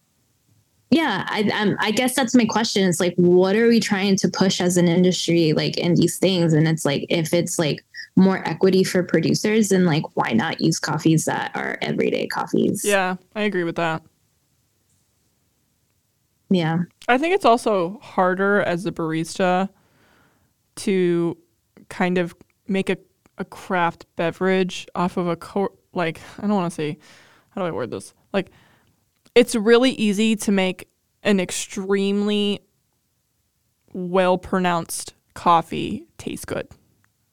yeah 0.90 1.24
I, 1.28 1.74
I 1.80 1.90
guess 1.90 2.14
that's 2.14 2.34
my 2.34 2.44
question. 2.44 2.88
It's 2.88 3.00
like 3.00 3.14
what 3.16 3.56
are 3.56 3.68
we 3.68 3.80
trying 3.80 4.16
to 4.16 4.28
push 4.28 4.60
as 4.60 4.76
an 4.76 4.88
industry 4.88 5.52
like 5.52 5.76
in 5.76 5.94
these 5.94 6.18
things? 6.18 6.52
And 6.52 6.66
it's 6.66 6.84
like 6.84 7.06
if 7.08 7.34
it's 7.34 7.58
like 7.58 7.84
more 8.16 8.46
equity 8.48 8.82
for 8.82 9.02
producers 9.04 9.68
then 9.68 9.84
like 9.84 10.02
why 10.14 10.32
not 10.32 10.60
use 10.60 10.80
coffees 10.80 11.24
that 11.26 11.52
are 11.54 11.78
everyday 11.82 12.26
coffees? 12.26 12.84
Yeah 12.84 13.16
i 13.34 13.42
agree 13.42 13.64
with 13.64 13.76
that. 13.76 14.02
Yeah. 16.50 16.78
I 17.08 17.18
think 17.18 17.34
it's 17.34 17.44
also 17.44 17.98
harder 18.02 18.62
as 18.62 18.86
a 18.86 18.92
barista 18.92 19.68
to 20.76 21.36
kind 21.90 22.18
of 22.18 22.34
make 22.66 22.88
a, 22.88 22.96
a 23.36 23.44
craft 23.44 24.06
beverage 24.16 24.86
off 24.94 25.16
of 25.16 25.26
a 25.26 25.36
co- 25.36 25.76
like 25.92 26.20
i 26.38 26.42
don't 26.42 26.54
want 26.54 26.70
to 26.70 26.74
say 26.74 26.98
how 27.50 27.60
do 27.60 27.66
i 27.66 27.70
word 27.70 27.90
this? 27.90 28.14
Like 28.32 28.50
it's 29.34 29.54
really 29.54 29.90
easy 29.92 30.36
to 30.36 30.52
make 30.52 30.88
an 31.22 31.40
extremely 31.40 32.60
well 33.92 34.38
pronounced 34.38 35.14
coffee 35.34 36.06
taste 36.18 36.46
good. 36.46 36.68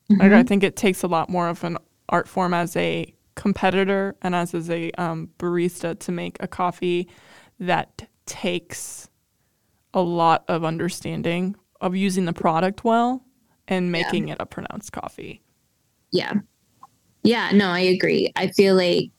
Like 0.09 0.31
I 0.31 0.43
Mhm. 0.43 0.47
think 0.47 0.63
it 0.63 0.75
takes 0.75 1.03
a 1.03 1.07
lot 1.07 1.29
more 1.29 1.49
of 1.49 1.63
an 1.63 1.77
art 2.09 2.27
form 2.27 2.53
as 2.53 2.75
a 2.75 3.13
competitor 3.35 4.15
and 4.21 4.35
as 4.35 4.53
as 4.53 4.69
a 4.69 4.91
um, 4.93 5.29
barista 5.39 5.97
to 5.99 6.11
make 6.11 6.37
a 6.39 6.47
coffee 6.47 7.07
that 7.59 8.07
takes 8.25 9.09
a 9.93 10.01
lot 10.01 10.45
of 10.47 10.63
understanding 10.63 11.55
of 11.81 11.95
using 11.95 12.25
the 12.25 12.33
product 12.33 12.83
well 12.83 13.23
and 13.67 13.91
making 13.91 14.29
it 14.29 14.37
a 14.39 14.45
pronounced 14.45 14.91
coffee. 14.91 15.41
Yeah. 16.11 16.33
Yeah, 17.23 17.49
no, 17.53 17.69
I 17.69 17.79
agree. 17.79 18.31
I 18.35 18.47
feel 18.47 18.75
like 18.75 19.09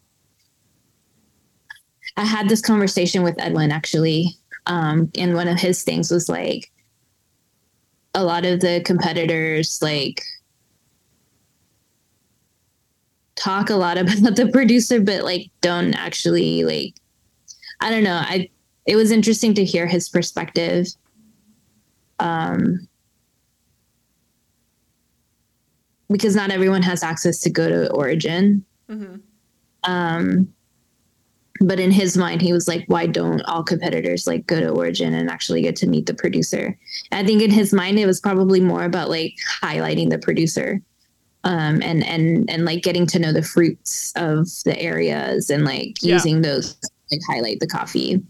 I 2.16 2.24
had 2.24 2.48
this 2.48 2.60
conversation 2.60 3.22
with 3.22 3.40
Edwin 3.40 3.70
actually. 3.70 4.36
Um, 4.66 5.10
and 5.16 5.34
one 5.34 5.48
of 5.48 5.58
his 5.58 5.82
things 5.82 6.10
was 6.10 6.28
like 6.28 6.70
a 8.14 8.24
lot 8.24 8.44
of 8.44 8.60
the 8.60 8.82
competitors 8.84 9.80
like 9.82 10.22
talk 13.36 13.70
a 13.70 13.76
lot 13.76 13.98
about 13.98 14.36
the 14.36 14.50
producer, 14.52 15.00
but 15.00 15.22
like 15.24 15.50
don't 15.60 15.94
actually 15.94 16.64
like 16.64 16.94
I 17.80 17.90
don't 17.90 18.04
know. 18.04 18.16
I 18.22 18.50
it 18.86 18.96
was 18.96 19.10
interesting 19.10 19.54
to 19.54 19.64
hear 19.64 19.86
his 19.86 20.08
perspective. 20.08 20.86
Um 22.18 22.88
because 26.10 26.36
not 26.36 26.50
everyone 26.50 26.82
has 26.82 27.02
access 27.02 27.40
to 27.40 27.50
go 27.50 27.68
to 27.68 27.92
Origin. 27.92 28.64
Mm-hmm. 28.88 29.16
Um, 29.90 30.52
but 31.60 31.80
in 31.80 31.90
his 31.90 32.16
mind, 32.16 32.42
he 32.42 32.52
was 32.52 32.68
like, 32.68 32.84
"Why 32.88 33.06
don't 33.06 33.40
all 33.42 33.62
competitors 33.62 34.26
like 34.26 34.46
go 34.46 34.60
to 34.60 34.68
Origin 34.70 35.14
and 35.14 35.30
actually 35.30 35.62
get 35.62 35.76
to 35.76 35.86
meet 35.86 36.06
the 36.06 36.14
producer?" 36.14 36.76
I 37.12 37.24
think 37.24 37.42
in 37.42 37.50
his 37.50 37.72
mind, 37.72 37.98
it 37.98 38.06
was 38.06 38.20
probably 38.20 38.60
more 38.60 38.84
about 38.84 39.08
like 39.10 39.34
highlighting 39.62 40.10
the 40.10 40.18
producer, 40.18 40.80
um, 41.44 41.82
and 41.82 42.04
and 42.04 42.48
and 42.50 42.64
like 42.64 42.82
getting 42.82 43.06
to 43.08 43.18
know 43.18 43.32
the 43.32 43.42
fruits 43.42 44.12
of 44.16 44.46
the 44.64 44.78
areas 44.80 45.50
and 45.50 45.64
like 45.64 45.96
Yeah. 46.02 46.14
using 46.14 46.42
those 46.42 46.74
to, 46.74 46.88
like 47.10 47.20
highlight 47.28 47.60
the 47.60 47.66
coffee. 47.66 48.22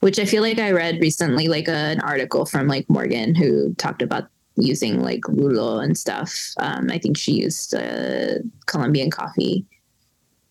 Which 0.00 0.18
I 0.18 0.24
feel 0.26 0.42
like 0.42 0.58
I 0.58 0.70
read 0.70 1.00
recently, 1.00 1.48
like 1.48 1.66
a, 1.66 1.72
an 1.96 2.00
article 2.00 2.44
from 2.44 2.68
like 2.68 2.88
Morgan 2.90 3.34
who 3.34 3.74
talked 3.74 4.02
about 4.02 4.28
using 4.56 5.00
like 5.00 5.22
lulo 5.22 5.82
and 5.82 5.96
stuff. 5.96 6.52
Um, 6.58 6.90
I 6.90 6.98
think 6.98 7.16
she 7.16 7.32
used 7.32 7.74
uh, 7.74 8.34
Colombian 8.66 9.10
coffee. 9.10 9.64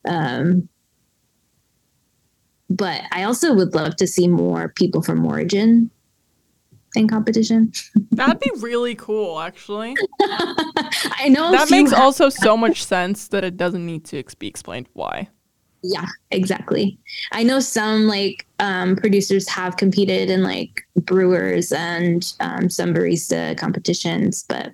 Um, 0.05 0.68
but 2.78 3.02
I 3.12 3.24
also 3.24 3.54
would 3.54 3.74
love 3.74 3.95
to 3.98 4.08
see 4.08 4.28
more 4.28 4.70
people 4.70 5.02
from 5.02 5.26
Origin 5.26 5.90
in 6.95 7.08
competition. 7.08 7.72
That'd 8.12 8.40
be 8.40 8.52
really 8.60 8.95
cool, 8.95 9.40
actually. 9.40 9.95
I 10.22 11.30
know 11.30 11.52
That 11.52 11.72
makes 11.72 11.91
ha- 11.91 12.02
also 12.02 12.30
so 12.30 12.56
much 12.56 12.84
sense 12.86 13.28
that 13.30 13.44
it 13.44 13.58
doesn't 13.58 13.86
need 13.86 14.06
to 14.06 14.24
be 14.40 14.48
explained 14.48 14.88
why. 14.94 15.30
yeah, 15.82 16.06
exactly. 16.32 16.98
I 17.32 17.44
know 17.44 17.60
some 17.60 18.08
like 18.08 18.45
um, 18.60 18.95
producers 18.95 19.48
have 19.50 19.78
competed 19.78 20.30
in 20.30 20.44
like 20.44 20.82
brewers 20.95 21.72
and 21.72 22.32
um, 22.40 22.70
some 22.70 22.94
barista 22.94 23.58
competitions, 23.58 24.45
but 24.48 24.74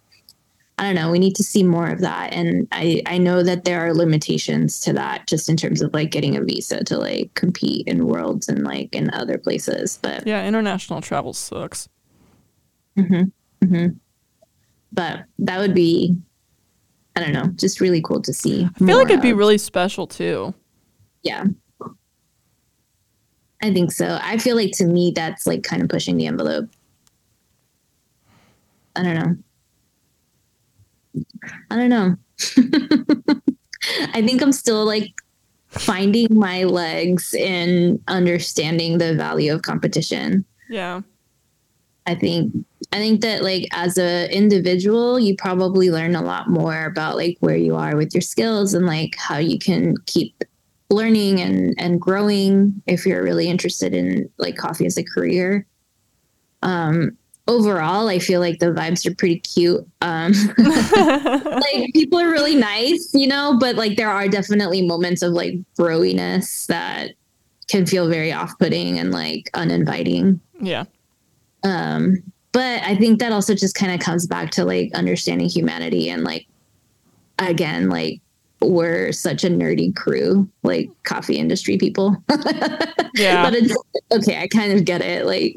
I 0.80 0.84
don't 0.84 0.95
know. 0.95 1.11
We 1.11 1.19
need 1.19 1.35
to 1.35 1.43
see 1.43 1.61
more 1.61 1.89
of 1.89 1.99
that, 1.99 2.31
and 2.34 2.65
I 2.72 3.01
I 3.06 3.18
know 3.18 3.43
that 3.43 3.65
there 3.65 3.81
are 3.85 3.93
limitations 3.93 4.80
to 4.81 4.93
that, 4.93 5.27
just 5.27 5.49
in 5.49 5.57
terms 5.57 5.81
of 5.81 5.93
like 5.93 6.10
getting 6.10 6.38
a 6.38 6.41
visa 6.41 6.84
to 6.85 6.97
like 6.97 7.34
compete 7.34 7.85
in 7.85 8.07
worlds 8.07 8.47
and 8.47 8.64
like 8.64 8.95
in 8.95 9.10
other 9.14 9.38
places. 9.38 9.99
But 10.01 10.26
Yeah, 10.26 10.47
international 10.47 11.01
travel 11.01 11.34
sucks. 11.34 11.89
hmm 12.95 13.23
hmm 13.61 13.88
But 14.93 15.26
that 15.39 15.60
would 15.60 15.73
be, 15.76 16.15
I 17.15 17.19
don't 17.19 17.34
know, 17.34 17.47
just 17.56 17.81
really 17.81 18.01
cool 18.01 18.22
to 18.22 18.31
see. 18.34 18.65
I 18.73 18.80
feel 18.80 18.97
like 18.97 19.10
it'd 19.10 19.22
be 19.22 19.34
really 19.34 19.57
special 19.57 20.07
too. 20.07 20.53
yeah. 21.23 21.43
I 23.61 23.73
think 23.73 23.91
so. 23.91 24.18
I 24.22 24.38
feel 24.38 24.56
like 24.56 24.72
to 24.77 24.85
me, 24.85 25.11
that's 25.14 25.45
like 25.45 25.64
kind 25.64 25.81
of 25.84 25.89
pushing 25.89 26.15
the 26.15 26.27
envelope. 26.27 26.69
I 28.95 29.03
don't 29.03 29.15
know. 29.15 29.35
I 31.72 31.76
don't 31.76 31.90
know. 31.90 32.16
I 34.14 34.22
think 34.22 34.41
I'm 34.41 34.52
still 34.52 34.86
like 34.86 35.14
finding 35.68 36.28
my 36.32 36.64
legs 36.64 37.34
in 37.34 38.02
understanding 38.08 38.98
the 38.98 39.16
value 39.16 39.54
of 39.54 39.62
competition. 39.62 40.46
Yeah. 40.70 41.02
I 42.06 42.16
think 42.16 42.54
I 42.91 42.98
think 42.98 43.22
that 43.22 43.44
like 43.44 43.68
as 43.72 43.98
a 43.98 44.34
individual, 44.36 45.20
you 45.20 45.36
probably 45.36 45.91
learn 45.91 46.16
a 46.16 46.24
lot 46.24 46.50
more 46.50 46.86
about 46.86 47.18
like 47.18 47.38
where 47.40 47.56
you 47.56 47.76
are 47.76 47.96
with 47.96 48.16
your 48.16 48.22
skills 48.22 48.74
and 48.74 48.88
like 48.88 49.16
how 49.18 49.38
you 49.38 49.60
can 49.60 49.96
keep 50.08 50.44
learning 50.90 51.40
and 51.40 51.76
and 51.78 52.02
growing 52.02 52.82
if 52.88 53.06
you're 53.06 53.24
really 53.24 53.48
interested 53.48 53.94
in 53.94 54.28
like 54.38 54.58
coffee 54.58 54.88
as 54.88 54.98
a 54.98 55.04
career. 55.04 55.68
Um 56.64 57.16
overall, 57.50 58.08
I 58.08 58.20
feel 58.20 58.40
like 58.40 58.60
the 58.60 58.68
vibes 58.68 59.06
are 59.06 59.16
pretty 59.16 59.40
cute. 59.40 59.86
Um 60.02 60.32
like 60.58 61.92
people 61.94 62.20
are 62.20 62.32
really 62.32 62.56
nice, 62.56 63.10
you 63.14 63.28
know, 63.28 63.58
but 63.60 63.76
like 63.76 63.98
there 63.98 64.10
are 64.10 64.30
definitely 64.30 64.86
moments 64.86 65.22
of 65.22 65.34
like 65.34 65.56
browiness 65.76 66.68
that 66.68 67.12
can 67.70 67.86
feel 67.86 68.10
very 68.10 68.34
off-putting 68.34 69.00
and 69.00 69.12
like 69.12 69.50
uninviting 69.54 70.40
yeah. 70.60 70.84
um 71.64 72.18
but 72.52 72.82
i 72.84 72.96
think 72.96 73.20
that 73.20 73.32
also 73.32 73.54
just 73.54 73.76
kind 73.76 73.94
of 73.94 74.00
comes 74.00 74.28
back 74.28 74.50
to 74.52 74.66
like 74.66 74.92
understanding 74.96 75.48
humanity 75.48 76.10
and 76.10 76.24
like 76.24 76.48
again 77.38 77.90
like 77.90 78.20
we're 78.61 79.11
such 79.11 79.44
a 79.44 79.49
nerdy 79.49 79.95
crew 79.95 80.48
like 80.64 80.90
coffee 81.03 81.38
industry 81.38 81.77
people 81.77 82.15
Yeah. 83.15 83.44
but 83.44 83.53
it's 83.56 83.76
okay 84.11 84.41
i 84.41 84.48
kind 84.48 84.73
of 84.73 84.86
get 84.86 85.02
it 85.02 85.26
like 85.26 85.56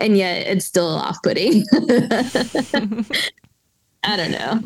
and 0.00 0.16
yet 0.16 0.46
it's 0.46 0.64
still 0.64 0.88
off-putting 0.88 1.64
i 4.02 4.16
don't 4.16 4.32
know 4.32 4.62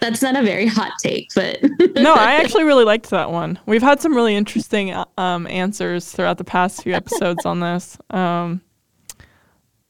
that's 0.00 0.22
not 0.22 0.36
a 0.36 0.42
very 0.42 0.66
hot 0.66 0.92
take 1.02 1.28
but 1.34 1.58
no, 1.96 2.14
I 2.14 2.34
actually 2.34 2.64
really 2.64 2.84
liked 2.84 3.10
that 3.10 3.30
one. 3.30 3.58
We've 3.66 3.82
had 3.82 4.00
some 4.00 4.14
really 4.14 4.36
interesting 4.36 4.94
um, 5.16 5.46
answers 5.46 6.12
throughout 6.12 6.38
the 6.38 6.44
past 6.44 6.82
few 6.82 6.92
episodes 6.92 7.46
on 7.46 7.60
this. 7.60 7.96
Um, 8.10 8.60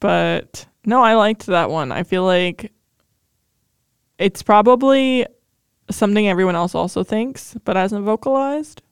but 0.00 0.66
no, 0.84 1.02
I 1.02 1.14
liked 1.14 1.46
that 1.46 1.70
one. 1.70 1.90
I 1.90 2.04
feel 2.04 2.24
like 2.24 2.72
it's 4.18 4.42
probably 4.42 5.26
something 5.90 6.28
everyone 6.28 6.56
else 6.56 6.74
also 6.74 7.02
thinks, 7.04 7.56
but 7.64 7.76
hasn't 7.76 8.04
vocalized. 8.04 8.82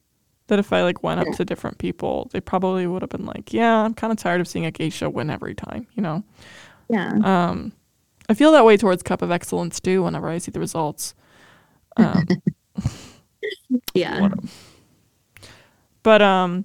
That 0.49 0.59
if 0.59 0.73
I 0.75 0.83
like 0.83 1.03
went 1.03 1.21
up 1.21 1.27
Yeah. 1.29 1.33
to 1.37 1.45
different 1.47 1.79
people, 1.79 2.29
they 2.33 2.41
probably 2.41 2.87
would 2.87 3.01
have 3.03 3.09
been 3.09 3.25
like, 3.25 3.53
"Yeah, 3.55 3.79
I'm 3.83 3.95
kind 3.95 4.13
of 4.13 4.19
tired 4.19 4.41
of 4.43 4.49
seeing 4.49 4.67
a 4.67 4.71
geisha 4.71 5.09
win 5.09 5.31
every 5.31 5.55
time," 5.55 5.87
you 5.95 6.03
know. 6.03 6.23
yeah 6.91 7.13
Um, 7.25 7.73
I 8.29 8.35
feel 8.35 8.53
that 8.53 8.65
way 8.65 8.77
towards 8.77 9.03
Cup 9.03 9.23
of 9.23 9.31
Excellence 9.31 9.81
too. 9.81 10.03
Whenever 10.03 10.29
I 10.29 10.37
see 10.39 10.51
the 10.51 10.61
results. 10.61 11.15
Um, 11.97 12.27
yeah 13.95 14.29
But 16.03 16.21
um 16.23 16.65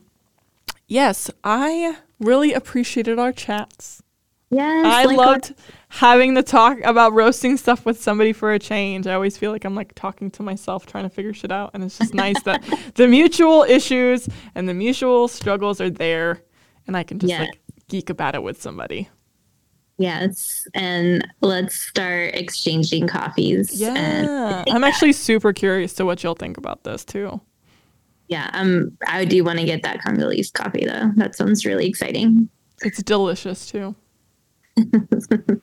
yes, 0.88 1.32
I 1.44 1.98
really 2.20 2.54
appreciated 2.54 3.18
our 3.20 3.32
chats. 3.32 4.04
Yes 4.52 4.86
I 4.86 5.06
like- 5.06 5.18
loved 5.18 5.56
having 5.90 6.34
the 6.36 6.44
talk 6.44 6.80
about 6.84 7.14
roasting 7.14 7.58
stuff 7.58 7.86
with 7.86 8.00
somebody 8.02 8.32
for 8.34 8.54
a 8.54 8.60
change. 8.60 9.08
I 9.08 9.14
always 9.16 9.38
feel 9.38 9.52
like 9.52 9.66
I'm 9.66 9.74
like 9.76 9.94
talking 9.96 10.30
to 10.32 10.44
myself 10.44 10.86
trying 10.86 11.04
to 11.06 11.10
figure 11.10 11.34
shit 11.34 11.52
out 11.52 11.72
and 11.74 11.84
it's 11.84 11.98
just 11.98 12.14
nice 12.14 12.42
that 12.44 12.64
the 12.96 13.08
mutual 13.08 13.64
issues 13.64 14.30
and 14.56 14.70
the 14.70 14.74
mutual 14.74 15.28
struggles 15.28 15.82
are 15.82 15.90
there 15.90 16.42
and 16.88 16.96
I 16.96 17.04
can 17.04 17.18
just 17.20 17.32
Yeah. 17.32 17.42
like 17.42 17.60
geek 17.88 18.10
about 18.10 18.36
it 18.36 18.44
with 18.44 18.62
somebody. 18.62 19.10
Yes, 19.98 20.66
and 20.74 21.28
let's 21.42 21.76
start 21.76 22.34
exchanging 22.34 23.08
coffees. 23.08 23.82
And 23.82 24.26
Yeah. 24.28 24.64
I'm 24.70 24.84
actually 24.86 25.12
super 25.14 25.52
curious 25.52 25.94
to 25.96 26.06
what 26.06 26.24
you'll 26.24 26.36
think 26.36 26.58
about 26.58 26.84
this 26.86 27.04
too. 27.04 27.42
yeah, 28.30 28.50
um, 28.54 28.96
I 29.08 29.26
do 29.26 29.44
want 29.44 29.60
to 29.60 29.66
get 29.66 29.82
that 29.84 30.02
Congolese 30.04 30.52
coffee 30.52 30.86
though. 30.86 31.12
That 31.16 31.36
sounds 31.36 31.66
really 31.66 31.86
exciting. 31.88 32.48
It's 32.82 33.02
delicious 33.04 33.70
too. 33.70 33.94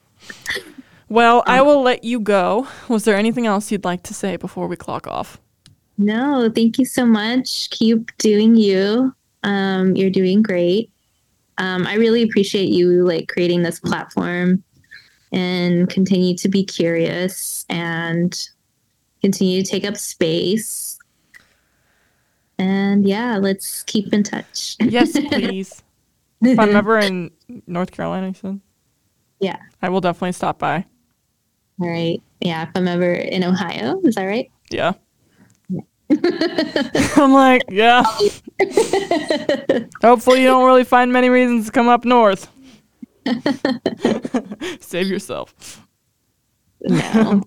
well, 1.08 1.42
I 1.46 1.62
will 1.62 1.82
let 1.82 2.04
you 2.04 2.20
go. 2.20 2.66
Was 2.88 3.04
there 3.04 3.16
anything 3.16 3.46
else 3.46 3.70
you'd 3.70 3.84
like 3.84 4.02
to 4.04 4.14
say 4.14 4.36
before 4.36 4.66
we 4.66 4.76
clock 4.76 5.06
off? 5.06 5.38
No, 5.98 6.50
thank 6.54 6.78
you 6.78 6.84
so 6.84 7.06
much. 7.06 7.70
Keep 7.70 8.16
doing 8.18 8.56
you. 8.56 9.14
Um, 9.42 9.96
you're 9.96 10.10
doing 10.10 10.42
great. 10.42 10.90
Um, 11.58 11.86
I 11.86 11.94
really 11.94 12.22
appreciate 12.22 12.68
you 12.68 13.04
like 13.04 13.28
creating 13.28 13.62
this 13.62 13.80
platform 13.80 14.62
and 15.32 15.88
continue 15.88 16.36
to 16.36 16.48
be 16.48 16.64
curious 16.64 17.64
and 17.68 18.48
continue 19.22 19.62
to 19.62 19.68
take 19.68 19.84
up 19.84 19.96
space. 19.96 20.98
And 22.58 23.06
yeah, 23.06 23.38
let's 23.38 23.82
keep 23.84 24.12
in 24.12 24.22
touch. 24.22 24.76
Yes, 24.80 25.12
please. 25.28 25.82
if 26.42 26.58
I'm 26.58 26.76
ever 26.76 26.98
in 26.98 27.30
North 27.66 27.90
Carolina, 27.90 28.28
you 28.28 28.34
said? 28.34 28.60
Yeah. 29.40 29.56
I 29.82 29.88
will 29.88 30.00
definitely 30.00 30.32
stop 30.32 30.58
by. 30.58 30.84
All 31.80 31.88
right. 31.88 32.22
Yeah. 32.40 32.64
If 32.64 32.70
I'm 32.74 32.88
ever 32.88 33.12
in 33.12 33.44
Ohio, 33.44 34.00
is 34.04 34.14
that 34.14 34.24
right? 34.24 34.50
Yeah. 34.70 34.92
I'm 37.16 37.32
like, 37.32 37.64
yeah. 37.68 38.02
Hopefully, 40.02 40.42
you 40.42 40.46
don't 40.46 40.64
really 40.64 40.84
find 40.84 41.12
many 41.12 41.28
reasons 41.28 41.66
to 41.66 41.72
come 41.72 41.88
up 41.88 42.04
north. 42.04 42.48
Save 44.80 45.08
yourself. 45.08 45.82
No. 46.82 47.42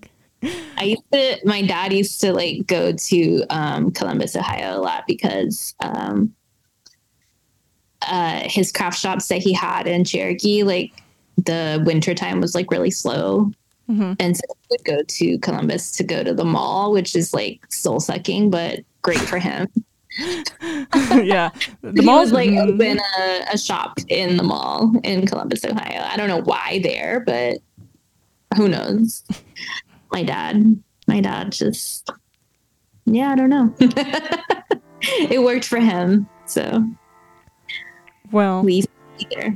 I 0.76 0.84
used 0.84 1.02
to, 1.12 1.38
my 1.44 1.62
dad 1.62 1.92
used 1.92 2.20
to 2.20 2.32
like 2.32 2.66
go 2.66 2.92
to 2.92 3.44
um, 3.50 3.90
Columbus, 3.92 4.36
Ohio 4.36 4.78
a 4.78 4.80
lot 4.80 5.04
because 5.06 5.74
um, 5.80 6.34
uh, 8.02 8.40
his 8.44 8.72
craft 8.72 8.98
shops 8.98 9.28
that 9.28 9.38
he 9.38 9.52
had 9.52 9.86
in 9.86 10.04
Cherokee, 10.04 10.62
like 10.62 10.92
the 11.44 11.82
winter 11.84 12.14
time 12.14 12.40
was 12.40 12.54
like 12.54 12.70
really 12.70 12.90
slow. 12.90 13.50
Mm-hmm. 13.88 14.12
And 14.20 14.36
so 14.36 14.42
he 14.48 14.66
would 14.70 14.84
go 14.84 15.02
to 15.02 15.38
Columbus 15.38 15.92
to 15.92 16.04
go 16.04 16.22
to 16.22 16.32
the 16.32 16.44
mall, 16.44 16.92
which 16.92 17.16
is 17.16 17.34
like 17.34 17.60
soul 17.72 18.00
sucking, 18.00 18.50
but 18.50 18.80
great 19.02 19.18
for 19.18 19.38
him. 19.38 19.68
yeah. 20.18 21.50
The 21.82 22.02
mall 22.02 22.20
was 22.20 22.32
like 22.32 22.50
mm-hmm. 22.50 22.74
open 22.74 23.00
a, 23.18 23.54
a 23.54 23.58
shop 23.58 23.98
in 24.08 24.36
the 24.36 24.42
mall 24.42 24.92
in 25.02 25.26
Columbus, 25.26 25.64
Ohio. 25.64 26.02
I 26.04 26.16
don't 26.16 26.28
know 26.28 26.42
why 26.42 26.80
there, 26.82 27.20
but 27.20 27.58
who 28.56 28.68
knows? 28.68 29.24
my 30.12 30.22
dad, 30.22 30.80
my 31.06 31.20
dad 31.20 31.52
just, 31.52 32.10
yeah, 33.06 33.30
I 33.30 33.36
don't 33.36 33.50
know. 33.50 33.74
it 35.00 35.42
worked 35.42 35.64
for 35.64 35.78
him. 35.78 36.28
So, 36.46 36.84
well, 38.32 38.62
we 38.62 38.84
either. 39.18 39.54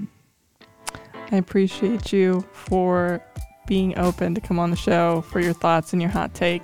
I 1.35 1.39
appreciate 1.39 2.13
you 2.13 2.47
for 2.53 3.21
being 3.67 3.99
open 3.99 4.37
to 4.37 4.41
come 4.41 4.61
on 4.61 4.71
the 4.71 4.77
show 4.77 5.23
for 5.23 5.41
your 5.41 5.53
thoughts 5.53 5.93
and 5.93 6.01
your 6.01 6.13
hot 6.13 6.33
take. 6.33 6.63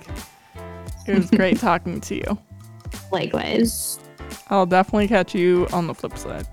It 1.05 1.17
was 1.17 1.29
great 1.29 1.59
talking 1.59 1.99
to 1.99 2.15
you. 2.15 2.37
Likewise. 3.11 3.99
I'll 4.49 4.65
definitely 4.65 5.09
catch 5.09 5.35
you 5.35 5.67
on 5.73 5.87
the 5.87 5.93
flip 5.93 6.17
side. 6.17 6.47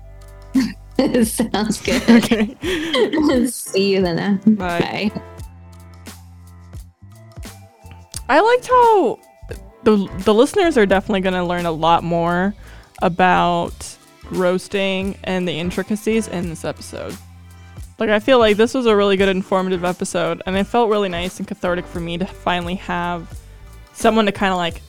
Sounds 1.25 1.81
good. 1.85 2.01
Okay. 2.09 3.47
See 3.47 3.93
you 3.93 4.01
then. 4.01 4.35
Bye. 4.57 5.11
Bye. 5.13 5.21
I 8.27 8.41
liked 8.41 8.67
how 8.67 9.19
the 9.83 10.09
the 10.25 10.33
listeners 10.33 10.77
are 10.77 10.85
definitely 10.85 11.21
going 11.21 11.35
to 11.35 11.43
learn 11.45 11.65
a 11.65 11.71
lot 11.71 12.03
more 12.03 12.53
about 13.01 13.95
roasting 14.29 15.17
and 15.23 15.47
the 15.47 15.53
intricacies 15.53 16.27
in 16.27 16.49
this 16.49 16.65
episode. 16.65 17.15
Like 17.99 18.09
I 18.09 18.19
feel 18.19 18.39
like 18.39 18.55
this 18.55 18.73
was 18.73 18.85
a 18.85 18.95
really 18.95 19.17
good 19.17 19.27
informative 19.27 19.83
episode 19.83 20.41
and 20.45 20.55
it 20.55 20.63
felt 20.63 20.89
really 20.89 21.09
nice 21.09 21.39
and 21.39 21.47
cathartic 21.47 21.85
for 21.85 21.99
me 21.99 22.17
to 22.17 22.25
finally 22.25 22.75
have 22.75 23.37
someone 23.93 24.25
to 24.25 24.31
kind 24.31 24.53
of 24.53 24.57
like 24.57 24.81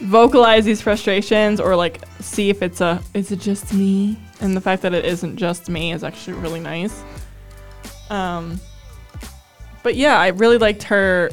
vocalize 0.00 0.64
these 0.64 0.80
frustrations 0.80 1.60
or 1.60 1.76
like 1.76 2.02
see 2.20 2.50
if 2.50 2.60
it's 2.60 2.80
a 2.80 3.00
is 3.14 3.30
it 3.30 3.38
just 3.38 3.72
me? 3.72 4.18
And 4.40 4.56
the 4.56 4.60
fact 4.60 4.82
that 4.82 4.94
it 4.94 5.04
isn't 5.04 5.36
just 5.36 5.68
me 5.68 5.92
is 5.92 6.02
actually 6.02 6.34
really 6.34 6.60
nice. 6.60 7.04
Um 8.10 8.60
but 9.84 9.94
yeah 9.94 10.18
i 10.18 10.28
really 10.28 10.58
liked 10.58 10.82
her 10.82 11.30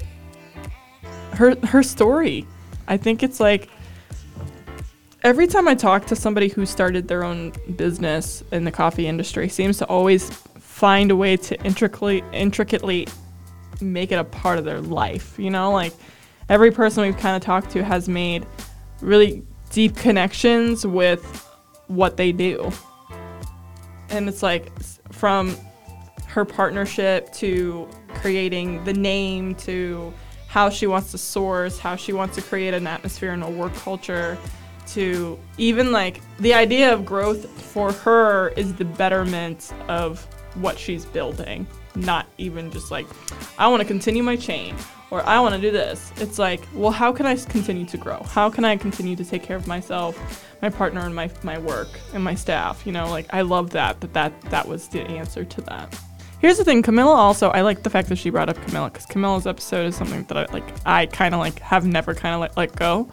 her 1.32 1.56
her 1.66 1.82
story. 1.82 2.45
I 2.88 2.98
think 2.98 3.24
it's 3.24 3.40
like 3.40 3.70
every 5.24 5.48
time 5.48 5.68
i 5.68 5.74
talk 5.74 6.06
to 6.06 6.16
somebody 6.16 6.48
who 6.48 6.68
started 6.68 7.07
their 7.07 7.24
own 7.24 7.52
business 7.76 8.44
in 8.52 8.64
the 8.64 8.72
coffee 8.72 9.07
industry 9.07 9.49
seems 9.49 9.80
to 9.80 9.86
always 9.86 10.30
find 10.76 11.11
a 11.11 11.15
way 11.15 11.38
to 11.38 11.60
intricately 11.64 12.23
intricately 12.34 13.07
make 13.81 14.11
it 14.11 14.19
a 14.19 14.23
part 14.23 14.57
of 14.57 14.65
their 14.65 14.81
life 14.81 15.38
you 15.38 15.49
know 15.49 15.72
like 15.72 15.93
every 16.49 16.72
person 16.72 17.03
we've 17.03 17.18
kind 17.18 17.35
of 17.35 17.41
talked 17.41 17.72
to 17.72 17.84
has 17.84 18.07
made 18.07 18.45
really 19.02 19.43
deep 19.72 19.95
connections 19.95 20.85
with 20.85 21.23
what 21.88 22.18
they 22.18 22.31
do. 22.31 22.72
And 24.10 24.30
it's 24.30 24.43
like 24.43 24.72
from 25.11 25.56
her 26.27 26.45
partnership 26.45 27.31
to 27.34 27.88
creating 28.15 28.84
the 28.84 28.93
name 28.93 29.56
to 29.56 30.14
how 30.47 30.69
she 30.69 30.88
wants 30.88 31.11
to 31.11 31.18
source, 31.18 31.77
how 31.80 31.95
she 31.95 32.14
wants 32.14 32.35
to 32.35 32.41
create 32.41 32.73
an 32.73 32.88
atmosphere 32.88 33.31
and 33.31 33.43
a 33.43 33.49
work 33.49 33.73
culture 33.76 34.38
to 34.88 35.38
even 35.57 35.91
like 35.91 36.22
the 36.38 36.53
idea 36.53 36.93
of 36.93 37.06
growth 37.06 37.49
for 37.61 37.91
her 37.91 38.49
is 38.49 38.73
the 38.76 38.85
betterment 38.85 39.73
of 39.88 40.26
what 40.56 40.77
she's 40.80 41.06
building, 41.06 41.68
not 41.95 42.27
even 42.38 42.72
just 42.72 42.91
like 42.91 43.06
I 43.57 43.68
want 43.68 43.82
to 43.82 43.88
continue 43.88 44.23
my 44.23 44.36
chain 44.36 44.76
or 45.11 45.26
I 45.26 45.40
want 45.40 45.56
to 45.56 45.61
do 45.61 45.72
this. 45.72 46.11
It's 46.18 46.40
like, 46.40 46.61
well, 46.73 46.91
how 46.91 47.11
can 47.11 47.26
I 47.26 47.36
continue 47.36 47.86
to 47.86 47.98
grow? 47.98 48.22
How 48.23 48.49
can 48.49 48.65
I 48.65 48.76
continue 48.76 49.15
to 49.15 49.23
take 49.23 49.44
care 49.44 49.56
of 49.56 49.68
myself, 49.68 50.45
my 50.61 50.69
partner, 50.69 51.02
and 51.02 51.15
my 51.15 51.30
my 51.44 51.57
work 51.57 51.99
and 52.14 52.23
my 52.23 52.36
staff? 52.36 52.86
You 52.86 52.91
know, 52.91 53.10
like 53.10 53.27
I 53.34 53.41
love 53.41 53.69
that 53.72 54.02
that 54.02 54.14
that 54.14 54.41
that 54.49 54.68
was 54.68 54.88
the 54.88 55.02
answer 55.02 55.45
to 55.45 55.61
that. 55.61 55.99
Here's 56.40 56.57
the 56.57 56.64
thing, 56.64 56.82
Camilla 56.82 57.14
also, 57.14 57.49
I 57.49 57.61
like 57.61 57.84
the 57.84 57.90
fact 57.90 58.10
that 58.10 58.18
she 58.18 58.30
brought 58.30 58.49
up 58.49 58.61
Camilla 58.68 58.90
because 58.90 59.06
Camilla's 59.06 59.48
episode 59.48 59.88
is 59.88 59.95
something 59.95 60.26
that 60.26 60.38
I 60.38 60.53
like 60.53 60.65
I 60.86 61.06
kind 61.07 61.34
of 61.34 61.40
like 61.40 61.60
have 61.60 61.86
never 61.86 62.14
kind 62.14 62.36
of 62.36 62.41
let, 62.41 62.57
let 62.57 62.76
go. 62.76 63.10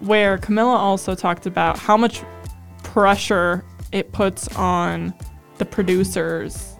Where 0.00 0.38
Camilla 0.38 0.76
also 0.76 1.14
talked 1.14 1.46
about 1.46 1.78
how 1.78 1.96
much 1.96 2.22
pressure 2.82 3.64
it 3.90 4.12
puts 4.12 4.48
on 4.56 5.14
the 5.62 5.66
producers 5.66 6.74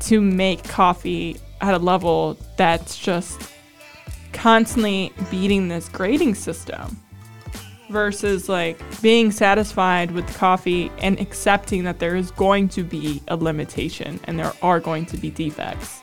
to 0.00 0.20
make 0.20 0.64
coffee 0.64 1.36
at 1.60 1.72
a 1.72 1.78
level 1.78 2.36
that's 2.56 2.98
just 2.98 3.40
constantly 4.32 5.12
beating 5.30 5.68
this 5.68 5.88
grading 5.88 6.34
system 6.34 7.00
versus 7.88 8.48
like 8.48 8.76
being 9.00 9.30
satisfied 9.30 10.10
with 10.10 10.26
coffee 10.36 10.90
and 10.98 11.20
accepting 11.20 11.84
that 11.84 12.00
there 12.00 12.16
is 12.16 12.32
going 12.32 12.68
to 12.68 12.82
be 12.82 13.22
a 13.28 13.36
limitation 13.36 14.18
and 14.24 14.36
there 14.36 14.52
are 14.60 14.80
going 14.80 15.06
to 15.06 15.16
be 15.16 15.30
defects. 15.30 16.00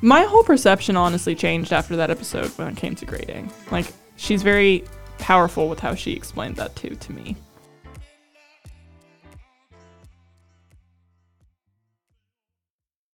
My 0.00 0.24
whole 0.24 0.42
perception 0.42 0.96
honestly 0.96 1.36
changed 1.36 1.72
after 1.72 1.94
that 1.94 2.10
episode 2.10 2.48
when 2.58 2.66
it 2.66 2.76
came 2.76 2.96
to 2.96 3.06
grading. 3.06 3.48
Like 3.70 3.86
she's 4.16 4.42
very 4.42 4.82
powerful 5.18 5.68
with 5.68 5.78
how 5.78 5.94
she 5.94 6.14
explained 6.14 6.56
that 6.56 6.74
too 6.74 6.96
to 6.96 7.12
me. 7.12 7.36